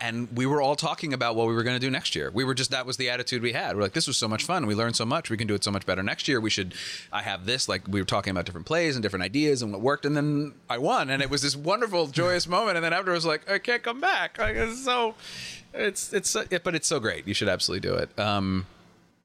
and 0.00 0.28
we 0.36 0.46
were 0.46 0.60
all 0.60 0.76
talking 0.76 1.12
about 1.12 1.36
what 1.36 1.46
we 1.46 1.54
were 1.54 1.62
going 1.62 1.76
to 1.76 1.84
do 1.84 1.90
next 1.90 2.14
year. 2.14 2.30
We 2.30 2.44
were 2.44 2.54
just 2.54 2.70
that 2.70 2.86
was 2.86 2.96
the 2.96 3.10
attitude 3.10 3.42
we 3.42 3.52
had. 3.52 3.76
We're 3.76 3.82
like, 3.82 3.92
this 3.92 4.06
was 4.06 4.16
so 4.16 4.28
much 4.28 4.44
fun. 4.44 4.66
We 4.66 4.74
learned 4.74 4.96
so 4.96 5.06
much. 5.06 5.30
We 5.30 5.36
can 5.36 5.46
do 5.46 5.54
it 5.54 5.64
so 5.64 5.70
much 5.70 5.86
better 5.86 6.02
next 6.02 6.28
year. 6.28 6.40
We 6.40 6.50
should. 6.50 6.74
I 7.12 7.22
have 7.22 7.46
this. 7.46 7.68
Like 7.68 7.86
we 7.88 8.00
were 8.00 8.06
talking 8.06 8.30
about 8.30 8.46
different 8.46 8.66
plays 8.66 8.96
and 8.96 9.02
different 9.02 9.24
ideas 9.24 9.62
and 9.62 9.72
what 9.72 9.80
worked, 9.80 10.04
and 10.04 10.16
then 10.16 10.54
I 10.68 10.78
won, 10.78 11.10
and 11.10 11.22
it 11.22 11.30
was 11.30 11.42
this 11.42 11.56
wonderful, 11.56 12.06
joyous 12.08 12.46
moment. 12.46 12.76
And 12.76 12.84
then 12.84 12.92
after, 12.92 13.10
I 13.10 13.14
was 13.14 13.26
like, 13.26 13.50
I 13.50 13.58
can't 13.58 13.82
come 13.82 14.00
back. 14.00 14.38
Like 14.38 14.56
it's 14.56 14.84
so. 14.84 15.14
It's 15.74 16.12
it's 16.12 16.34
it, 16.34 16.64
but 16.64 16.74
it's 16.74 16.88
so 16.88 17.00
great. 17.00 17.28
You 17.28 17.34
should 17.34 17.48
absolutely 17.48 17.88
do 17.88 17.94
it. 17.96 18.18
Um, 18.18 18.66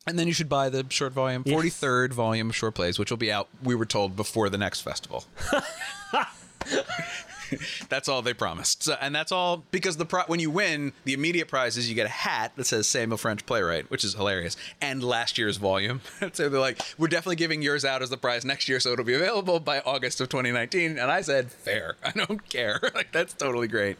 and 0.07 0.17
then 0.17 0.27
you 0.27 0.33
should 0.33 0.49
buy 0.49 0.69
the 0.69 0.85
short 0.89 1.13
volume, 1.13 1.43
forty 1.43 1.69
third 1.69 2.13
volume 2.13 2.49
of 2.49 2.55
short 2.55 2.75
plays, 2.75 2.99
which 2.99 3.09
will 3.09 3.17
be 3.17 3.31
out. 3.31 3.47
We 3.63 3.75
were 3.75 3.85
told 3.85 4.15
before 4.15 4.49
the 4.49 4.57
next 4.57 4.81
festival. 4.81 5.25
that's 7.89 8.07
all 8.09 8.21
they 8.21 8.33
promised, 8.33 8.83
so, 8.83 8.97
and 9.01 9.13
that's 9.13 9.31
all 9.31 9.63
because 9.71 9.97
the 9.97 10.05
pro- 10.05 10.23
when 10.23 10.39
you 10.39 10.49
win, 10.49 10.93
the 11.05 11.13
immediate 11.13 11.47
prize 11.47 11.77
is 11.77 11.89
you 11.89 11.95
get 11.95 12.05
a 12.05 12.09
hat 12.09 12.53
that 12.55 12.65
says 12.65 12.87
Samuel 12.87 13.17
French 13.17 13.45
playwright, 13.45 13.89
which 13.89 14.03
is 14.03 14.13
hilarious, 14.13 14.55
and 14.81 15.03
last 15.03 15.37
year's 15.37 15.57
volume. 15.57 16.01
so 16.33 16.49
they're 16.49 16.59
like, 16.59 16.81
we're 16.97 17.07
definitely 17.07 17.35
giving 17.35 17.61
yours 17.61 17.85
out 17.85 18.01
as 18.01 18.09
the 18.09 18.17
prize 18.17 18.45
next 18.45 18.67
year, 18.69 18.79
so 18.79 18.91
it'll 18.91 19.05
be 19.05 19.13
available 19.13 19.59
by 19.59 19.79
August 19.81 20.21
of 20.21 20.29
2019. 20.29 20.97
And 20.97 21.11
I 21.11 21.21
said, 21.21 21.51
fair. 21.51 21.95
I 22.03 22.11
don't 22.11 22.47
care. 22.49 22.79
like 22.95 23.11
that's 23.11 23.33
totally 23.33 23.67
great. 23.67 23.97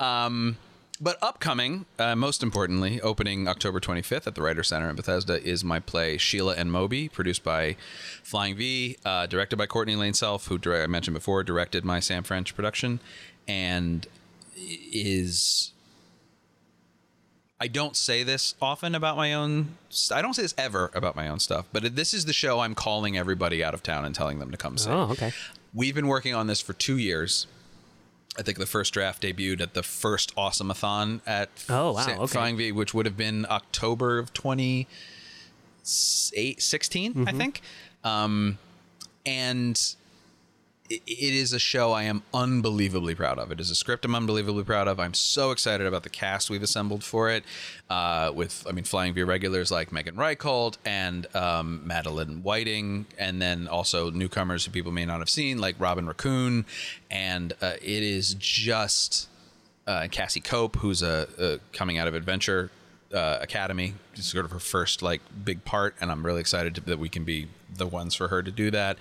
Um, 0.00 0.56
but 1.00 1.18
upcoming, 1.20 1.86
uh, 1.98 2.14
most 2.14 2.42
importantly, 2.42 3.00
opening 3.00 3.48
October 3.48 3.80
25th 3.80 4.26
at 4.26 4.34
the 4.34 4.42
Writer 4.42 4.62
Center 4.62 4.88
in 4.88 4.96
Bethesda 4.96 5.42
is 5.42 5.64
my 5.64 5.80
play 5.80 6.16
Sheila 6.16 6.54
and 6.54 6.70
Moby, 6.70 7.08
produced 7.08 7.42
by 7.42 7.76
Flying 8.22 8.56
V, 8.56 8.96
uh, 9.04 9.26
directed 9.26 9.56
by 9.56 9.66
Courtney 9.66 9.96
Lane 9.96 10.14
Self, 10.14 10.46
who 10.46 10.58
I 10.72 10.86
mentioned 10.86 11.14
before 11.14 11.42
directed 11.42 11.84
my 11.84 12.00
Sam 12.00 12.22
French 12.22 12.54
production, 12.54 13.00
and 13.48 14.06
is. 14.56 15.72
I 17.60 17.68
don't 17.68 17.96
say 17.96 18.24
this 18.24 18.56
often 18.60 18.94
about 18.94 19.16
my 19.16 19.32
own. 19.32 19.76
I 20.12 20.20
don't 20.22 20.34
say 20.34 20.42
this 20.42 20.54
ever 20.58 20.90
about 20.94 21.16
my 21.16 21.28
own 21.28 21.38
stuff, 21.38 21.66
but 21.72 21.96
this 21.96 22.12
is 22.12 22.24
the 22.24 22.32
show 22.32 22.60
I'm 22.60 22.74
calling 22.74 23.16
everybody 23.16 23.64
out 23.64 23.74
of 23.74 23.82
town 23.82 24.04
and 24.04 24.14
telling 24.14 24.38
them 24.38 24.50
to 24.50 24.56
come 24.56 24.76
see. 24.76 24.90
Oh, 24.90 25.10
okay. 25.12 25.32
We've 25.72 25.94
been 25.94 26.08
working 26.08 26.34
on 26.34 26.46
this 26.46 26.60
for 26.60 26.72
two 26.72 26.98
years. 26.98 27.46
I 28.36 28.42
think 28.42 28.58
the 28.58 28.66
first 28.66 28.92
draft 28.92 29.22
debuted 29.22 29.60
at 29.60 29.74
the 29.74 29.82
first 29.84 30.34
Awesomeathon 30.36 31.20
at 31.26 31.50
Oh, 31.68 31.92
wow, 31.92 32.00
Sa- 32.02 32.10
okay. 32.22 32.26
Flying 32.32 32.56
V, 32.56 32.72
which 32.72 32.92
would 32.92 33.06
have 33.06 33.16
been 33.16 33.46
October 33.48 34.18
of 34.18 34.32
2016, 34.32 37.12
I 37.12 37.14
Mm-hmm. 37.30 37.38
think. 37.38 37.60
Um, 38.02 38.58
and 39.24 39.80
it, 41.06 41.34
is 41.34 41.52
a 41.52 41.58
show 41.58 41.92
I 41.92 42.04
am 42.04 42.22
unbelievably 42.32 43.14
proud 43.14 43.38
of. 43.38 43.50
It 43.50 43.60
is 43.60 43.70
a 43.70 43.74
script 43.74 44.04
I'm 44.04 44.14
unbelievably 44.14 44.64
proud 44.64 44.88
of. 44.88 45.00
I'm 45.00 45.14
so 45.14 45.50
excited 45.50 45.86
about 45.86 46.02
the 46.02 46.10
cast 46.10 46.50
we've 46.50 46.62
assembled 46.62 47.04
for 47.04 47.30
it. 47.30 47.44
Uh, 47.90 48.32
with, 48.34 48.66
I 48.68 48.72
mean, 48.72 48.84
Flying 48.84 49.14
V 49.14 49.22
regulars 49.22 49.70
like 49.70 49.92
Megan 49.92 50.16
Reicholt 50.16 50.78
and 50.84 51.26
um, 51.34 51.86
Madeline 51.86 52.42
Whiting, 52.42 53.06
and 53.18 53.40
then 53.40 53.68
also 53.68 54.10
newcomers 54.10 54.64
who 54.64 54.70
people 54.70 54.92
may 54.92 55.04
not 55.04 55.18
have 55.18 55.30
seen, 55.30 55.58
like 55.58 55.76
Robin 55.78 56.06
Raccoon. 56.06 56.64
And 57.10 57.52
uh, 57.60 57.74
it 57.82 58.02
is 58.02 58.34
just 58.34 59.28
uh, 59.86 60.08
Cassie 60.10 60.40
Cope, 60.40 60.76
who's 60.76 61.02
a, 61.02 61.28
a 61.38 61.76
coming 61.76 61.98
out 61.98 62.08
of 62.08 62.14
Adventure 62.14 62.70
uh, 63.12 63.38
Academy, 63.40 63.94
It's 64.14 64.26
sort 64.26 64.44
of 64.44 64.50
her 64.50 64.58
first 64.58 65.02
like 65.02 65.20
big 65.44 65.64
part, 65.64 65.94
and 66.00 66.10
I'm 66.10 66.26
really 66.26 66.40
excited 66.40 66.74
to, 66.74 66.80
that 66.82 66.98
we 66.98 67.08
can 67.08 67.24
be 67.24 67.48
the 67.76 67.86
ones 67.86 68.14
for 68.14 68.28
her 68.28 68.42
to 68.42 68.50
do 68.50 68.70
that 68.72 68.98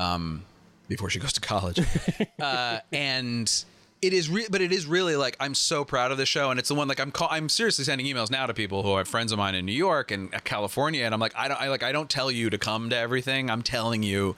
um, 0.00 0.44
before 0.90 1.08
she 1.08 1.18
goes 1.18 1.32
to 1.32 1.40
college. 1.40 1.80
uh, 2.40 2.80
and 2.92 3.64
it 4.02 4.12
is, 4.12 4.28
re- 4.28 4.48
but 4.50 4.60
it 4.60 4.72
is 4.72 4.84
really 4.84 5.16
like 5.16 5.36
I'm 5.40 5.54
so 5.54 5.84
proud 5.84 6.10
of 6.12 6.18
this 6.18 6.28
show, 6.28 6.50
and 6.50 6.58
it's 6.58 6.68
the 6.68 6.74
one 6.74 6.88
like 6.88 7.00
I'm 7.00 7.10
call- 7.10 7.28
I'm 7.30 7.48
seriously 7.48 7.84
sending 7.84 8.06
emails 8.06 8.30
now 8.30 8.44
to 8.46 8.52
people 8.52 8.82
who 8.82 8.90
are 8.90 9.04
friends 9.06 9.32
of 9.32 9.38
mine 9.38 9.54
in 9.54 9.64
New 9.64 9.72
York 9.72 10.10
and 10.10 10.34
uh, 10.34 10.40
California, 10.44 11.04
and 11.04 11.14
I'm 11.14 11.20
like 11.20 11.34
I 11.36 11.48
don't 11.48 11.60
I 11.60 11.68
like 11.68 11.82
I 11.82 11.92
don't 11.92 12.10
tell 12.10 12.30
you 12.30 12.50
to 12.50 12.58
come 12.58 12.90
to 12.90 12.96
everything. 12.96 13.48
I'm 13.48 13.62
telling 13.62 14.02
you. 14.02 14.36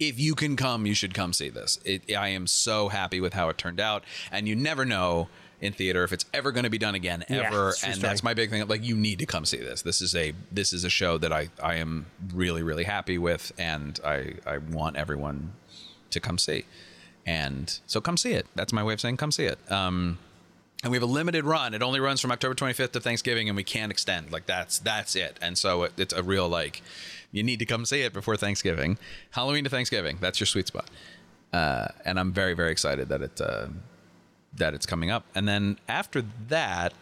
If 0.00 0.18
you 0.18 0.34
can 0.34 0.56
come, 0.56 0.86
you 0.86 0.94
should 0.94 1.14
come 1.14 1.32
see 1.32 1.50
this. 1.50 1.78
It, 1.84 2.12
I 2.16 2.30
am 2.30 2.48
so 2.48 2.88
happy 2.88 3.20
with 3.20 3.32
how 3.32 3.48
it 3.48 3.56
turned 3.56 3.78
out, 3.78 4.02
and 4.32 4.48
you 4.48 4.56
never 4.56 4.84
know 4.84 5.28
in 5.60 5.72
theater 5.72 6.02
if 6.04 6.12
it's 6.12 6.24
ever 6.34 6.52
going 6.52 6.64
to 6.64 6.70
be 6.70 6.78
done 6.78 6.94
again 6.94 7.24
Yeah, 7.28 7.42
ever 7.46 7.72
and 7.86 8.00
that's 8.00 8.22
my 8.22 8.34
big 8.34 8.50
thing 8.50 8.66
like 8.66 8.82
you 8.84 8.96
need 8.96 9.20
to 9.20 9.26
come 9.26 9.44
see 9.44 9.56
this 9.56 9.82
this 9.82 10.02
is 10.02 10.14
a 10.14 10.34
this 10.52 10.72
is 10.72 10.84
a 10.84 10.90
show 10.90 11.16
that 11.18 11.32
i 11.32 11.48
i 11.62 11.76
am 11.76 12.06
really 12.34 12.62
really 12.62 12.84
happy 12.84 13.16
with 13.16 13.52
and 13.56 13.98
i 14.04 14.34
i 14.46 14.58
want 14.58 14.96
everyone 14.96 15.52
to 16.14 16.20
come 16.20 16.38
see. 16.38 16.64
And 17.26 17.78
so 17.86 18.00
come 18.00 18.16
see 18.16 18.32
it. 18.32 18.46
That's 18.54 18.72
my 18.72 18.82
way 18.82 18.92
of 18.92 19.00
saying 19.00 19.16
come 19.16 19.32
see 19.32 19.44
it. 19.44 19.58
Um 19.70 20.18
and 20.82 20.90
we 20.90 20.96
have 20.96 21.02
a 21.02 21.12
limited 21.12 21.44
run. 21.44 21.72
It 21.72 21.82
only 21.82 22.00
runs 22.00 22.20
from 22.20 22.32
october 22.32 22.54
25th 22.54 22.92
to 22.92 23.00
thanksgiving 23.00 23.48
and 23.48 23.56
we 23.56 23.64
can't 23.64 23.92
extend. 23.92 24.32
Like 24.32 24.46
that's 24.46 24.78
that's 24.78 25.14
it. 25.16 25.38
And 25.40 25.56
so 25.56 25.84
it, 25.84 25.92
it's 25.96 26.14
a 26.14 26.22
real 26.22 26.48
like 26.48 26.82
you 27.32 27.42
need 27.42 27.58
to 27.58 27.66
come 27.66 27.84
see 27.84 28.02
it 28.02 28.12
before 28.12 28.36
thanksgiving. 28.36 28.98
Halloween 29.30 29.64
to 29.64 29.70
thanksgiving. 29.70 30.18
That's 30.20 30.40
your 30.40 30.46
sweet 30.46 30.66
spot. 30.66 30.88
Uh, 31.52 31.86
and 32.04 32.18
i'm 32.18 32.32
very 32.32 32.52
very 32.52 32.72
excited 32.72 33.08
that 33.08 33.22
it 33.22 33.40
uh, 33.40 33.66
that 34.56 34.74
it's 34.74 34.86
coming 34.86 35.10
up. 35.10 35.24
And 35.34 35.48
then 35.48 35.78
after 35.88 36.24
that, 36.48 36.92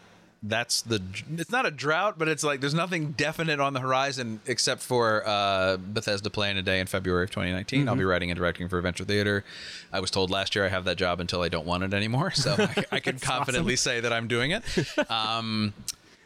that's 0.45 0.81
the 0.81 1.01
it's 1.37 1.51
not 1.51 1.65
a 1.65 1.71
drought, 1.71 2.19
but 2.19 2.27
it's 2.27 2.43
like 2.43 2.59
there's 2.59 2.73
nothing 2.73 3.11
definite 3.11 3.61
on 3.61 3.73
the 3.73 3.79
horizon 3.79 4.41
except 4.45 4.81
for 4.81 5.25
uh, 5.25 5.77
Bethesda 5.77 6.29
playing 6.29 6.57
a 6.57 6.61
day 6.61 6.81
in 6.81 6.87
February 6.87 7.23
of 7.23 7.31
2019. 7.31 7.87
I'll 7.87 7.95
be 7.95 8.03
writing 8.03 8.29
and 8.29 8.37
directing 8.37 8.67
for 8.67 8.77
Adventure 8.77 9.05
Theater. 9.05 9.45
I 9.93 10.01
was 10.01 10.11
told 10.11 10.29
last 10.29 10.53
year 10.53 10.65
I 10.65 10.67
have 10.69 10.83
that 10.83 10.97
job 10.97 11.21
until 11.21 11.41
I 11.41 11.47
don't 11.47 11.65
want 11.65 11.83
it 11.83 11.93
anymore, 11.93 12.31
so 12.31 12.55
I, 12.59 12.85
I 12.91 12.99
can 12.99 13.19
confidently 13.19 13.77
say 13.77 14.01
that 14.01 14.11
I'm 14.11 14.27
doing 14.27 14.51
it. 14.51 14.63
Um, 15.09 15.73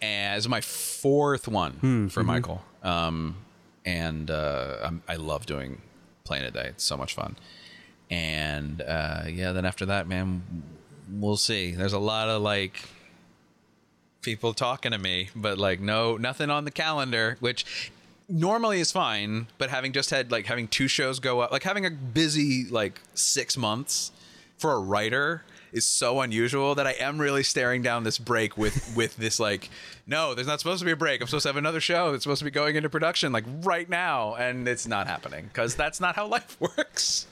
it's 0.01 0.47
my 0.47 0.61
fourth 0.61 1.47
one 1.47 2.09
for 2.09 2.23
Michael, 2.23 2.63
um, 2.81 3.35
and 3.85 4.31
uh, 4.31 4.77
I'm, 4.83 5.03
I 5.07 5.15
love 5.17 5.45
doing 5.45 5.81
playing 6.23 6.45
a 6.45 6.51
day. 6.51 6.69
It's 6.69 6.83
so 6.83 6.97
much 6.97 7.13
fun. 7.13 7.35
And 8.09 8.81
uh, 8.81 9.23
yeah, 9.27 9.51
then 9.51 9.65
after 9.65 9.85
that, 9.87 10.07
man, 10.07 10.41
we'll 11.11 11.37
see. 11.37 11.71
There's 11.71 11.93
a 11.93 11.99
lot 11.99 12.29
of 12.29 12.41
like 12.41 12.81
people 14.27 14.53
talking 14.53 14.91
to 14.91 14.97
me, 14.97 15.29
but 15.33 15.57
like 15.57 15.79
no, 15.79 16.17
nothing 16.17 16.49
on 16.49 16.65
the 16.65 16.71
calendar, 16.71 17.37
which 17.39 17.91
normally 18.27 18.81
is 18.81 18.91
fine. 18.91 19.47
But 19.57 19.69
having 19.69 19.93
just 19.93 20.09
had 20.09 20.31
like 20.33 20.47
having 20.47 20.67
two 20.67 20.89
shows 20.89 21.21
go 21.21 21.39
up, 21.39 21.53
like 21.53 21.63
having 21.63 21.85
a 21.85 21.89
busy 21.89 22.65
like 22.69 22.99
six 23.13 23.55
months 23.55 24.11
for 24.57 24.73
a 24.73 24.79
writer 24.79 25.43
is 25.71 25.85
so 25.87 26.19
unusual 26.19 26.75
that 26.75 26.85
I 26.85 26.91
am 26.93 27.19
really 27.19 27.43
staring 27.43 27.81
down 27.81 28.03
this 28.03 28.17
break 28.17 28.57
with 28.57 28.93
with 28.97 29.15
this 29.15 29.39
like 29.39 29.69
no 30.05 30.33
there's 30.35 30.47
not 30.47 30.59
supposed 30.59 30.79
to 30.79 30.85
be 30.85 30.91
a 30.91 30.95
break 30.97 31.21
I'm 31.21 31.27
supposed 31.27 31.43
to 31.43 31.49
have 31.49 31.57
another 31.57 31.79
show 31.81 32.11
that's 32.11 32.23
supposed 32.23 32.39
to 32.39 32.45
be 32.45 32.51
going 32.51 32.75
into 32.75 32.89
production 32.89 33.31
like 33.31 33.43
right 33.63 33.87
now 33.89 34.35
and 34.35 34.67
it's 34.67 34.87
not 34.87 35.07
happening 35.07 35.45
because 35.45 35.75
that's 35.75 35.99
not 36.01 36.15
how 36.17 36.27
life 36.27 36.57
works 36.77 37.27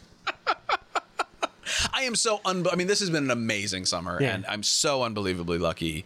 I 1.94 2.04
am 2.04 2.14
so 2.16 2.42
un. 2.46 2.66
I 2.72 2.76
mean, 2.76 2.88
this 2.88 3.00
has 3.00 3.10
been 3.10 3.24
an 3.26 3.32
amazing 3.32 3.86
summer, 3.86 4.22
Yeah. 4.22 4.36
and 4.36 4.46
I'm 4.46 4.62
so 4.64 5.02
unbelievably 5.04 5.58
lucky 5.58 6.06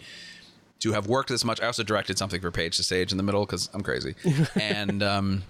to 0.79 0.91
have 0.93 1.07
worked 1.07 1.29
this 1.29 1.43
much. 1.43 1.61
I 1.61 1.65
also 1.65 1.83
directed 1.83 2.17
something 2.17 2.41
for 2.41 2.51
Page 2.51 2.77
to 2.77 2.83
Stage 2.83 3.11
in 3.11 3.17
the 3.17 3.23
middle 3.23 3.45
because 3.45 3.69
I'm 3.73 3.83
crazy, 3.83 4.15
and 4.55 5.03
um, 5.03 5.43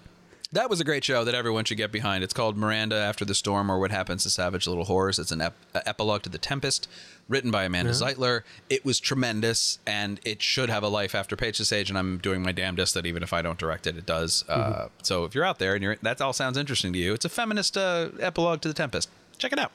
that 0.51 0.69
was 0.69 0.81
a 0.81 0.83
great 0.83 1.03
show 1.03 1.23
that 1.23 1.35
everyone 1.35 1.65
should 1.65 1.77
get 1.77 1.91
behind. 1.91 2.23
It's 2.23 2.33
called 2.33 2.57
Miranda 2.57 2.95
After 2.95 3.23
the 3.25 3.35
Storm, 3.35 3.69
or 3.71 3.77
What 3.79 3.91
Happens 3.91 4.23
to 4.23 4.29
Savage 4.31 4.65
Little 4.67 4.85
Whores. 4.85 5.19
It's 5.19 5.31
an 5.31 5.41
ep- 5.41 5.55
uh, 5.75 5.81
epilogue 5.85 6.23
to 6.23 6.29
The 6.29 6.39
Tempest, 6.39 6.89
written 7.27 7.51
by 7.51 7.65
Amanda 7.65 7.91
Zeitler. 7.91 8.41
It 8.67 8.83
was 8.83 8.99
tremendous, 8.99 9.77
and 9.85 10.19
it 10.25 10.41
should 10.41 10.69
have 10.71 10.81
a 10.81 10.87
life 10.87 11.13
after 11.13 11.35
Page 11.35 11.57
to 11.57 11.65
Stage. 11.65 11.89
And 11.91 11.99
I'm 11.99 12.17
doing 12.17 12.41
my 12.41 12.51
damnedest 12.51 12.95
that 12.95 13.05
even 13.05 13.21
if 13.21 13.31
I 13.31 13.43
don't 13.43 13.59
direct 13.59 13.85
it, 13.85 13.95
it 13.97 14.07
does. 14.07 14.43
Uh, 14.49 14.87
so 15.03 15.25
if 15.25 15.35
you're 15.35 15.45
out 15.45 15.59
there 15.59 15.75
and 15.75 15.83
you're 15.83 15.97
that 16.01 16.19
all 16.19 16.33
sounds 16.33 16.57
interesting 16.57 16.93
to 16.93 16.99
you, 16.99 17.13
it's 17.13 17.25
a 17.25 17.29
feminist 17.29 17.77
uh, 17.77 18.09
epilogue 18.19 18.61
to 18.61 18.67
The 18.69 18.73
Tempest. 18.73 19.09
Check 19.37 19.53
it 19.53 19.59
out 19.59 19.71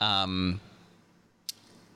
Um, 0.00 0.60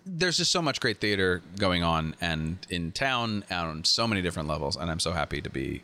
there's 0.06 0.36
just 0.36 0.52
so 0.52 0.60
much 0.60 0.80
great 0.80 1.00
theater 1.00 1.42
going 1.58 1.82
on 1.82 2.14
and 2.20 2.58
in 2.68 2.92
town 2.92 3.42
on 3.50 3.84
so 3.84 4.06
many 4.06 4.20
different 4.22 4.48
levels 4.48 4.76
and 4.76 4.90
i'm 4.90 5.00
so 5.00 5.12
happy 5.12 5.40
to 5.40 5.48
be 5.50 5.82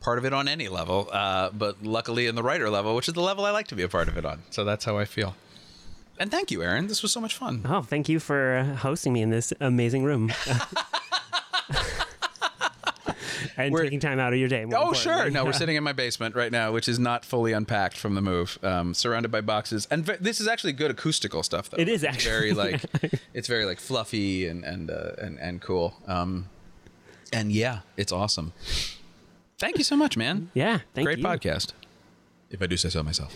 part 0.00 0.18
of 0.18 0.24
it 0.24 0.32
on 0.32 0.48
any 0.48 0.68
level 0.68 1.08
uh, 1.12 1.50
but 1.50 1.82
luckily 1.82 2.26
in 2.26 2.34
the 2.34 2.42
writer 2.42 2.68
level 2.70 2.94
which 2.96 3.08
is 3.08 3.14
the 3.14 3.20
level 3.20 3.44
i 3.44 3.50
like 3.50 3.66
to 3.68 3.74
be 3.74 3.82
a 3.82 3.88
part 3.88 4.08
of 4.08 4.16
it 4.16 4.24
on. 4.24 4.42
So 4.50 4.64
that's 4.64 4.84
how 4.84 4.98
i 4.98 5.04
feel. 5.04 5.34
And 6.18 6.30
thank 6.30 6.50
you 6.50 6.62
aaron. 6.62 6.86
This 6.86 7.02
was 7.02 7.12
so 7.12 7.20
much 7.20 7.36
fun. 7.36 7.62
Oh, 7.68 7.82
thank 7.82 8.08
you 8.08 8.18
for 8.20 8.76
hosting 8.78 9.12
me 9.12 9.22
in 9.22 9.30
this 9.30 9.52
amazing 9.60 10.04
room. 10.04 10.32
and 13.56 13.72
We're- 13.72 13.84
taking 13.86 14.00
time 14.00 14.18
out 14.18 14.32
of 14.32 14.38
your 14.38 14.48
day. 14.48 14.64
Oh, 14.74 14.92
sure. 14.92 15.30
No, 15.30 15.44
we're 15.44 15.52
sitting 15.62 15.76
in 15.76 15.84
my 15.84 15.92
basement 15.92 16.34
right 16.34 16.52
now, 16.52 16.72
which 16.72 16.88
is 16.88 16.98
not 16.98 17.24
fully 17.24 17.52
unpacked 17.52 17.96
from 17.96 18.14
the 18.14 18.20
move, 18.22 18.58
um, 18.62 18.94
surrounded 18.94 19.30
by 19.30 19.40
boxes. 19.40 19.86
And 19.90 20.04
ve- 20.04 20.16
this 20.20 20.40
is 20.40 20.48
actually 20.48 20.72
good 20.72 20.90
acoustical 20.90 21.42
stuff, 21.42 21.70
though. 21.70 21.78
It 21.78 21.88
is 21.88 22.04
actually, 22.04 22.52
very 22.52 22.52
like, 22.52 22.82
it's 23.34 23.48
very 23.48 23.64
like 23.64 23.80
fluffy 23.80 24.46
and 24.46 24.64
and 24.64 24.90
uh, 24.90 25.12
and 25.18 25.38
and 25.40 25.60
cool. 25.60 25.94
Um, 26.06 26.48
And 27.32 27.50
yeah, 27.52 27.80
it's 27.96 28.12
awesome. 28.12 28.52
Thank 29.58 29.78
you 29.78 29.84
so 29.84 29.96
much, 29.96 30.16
man. 30.16 30.50
Yeah, 30.54 30.80
thank 30.94 31.06
Great 31.06 31.18
you. 31.18 31.24
podcast. 31.24 31.72
If 32.50 32.62
I 32.62 32.66
do 32.66 32.76
say 32.76 32.88
so 32.90 33.02
myself. 33.02 33.34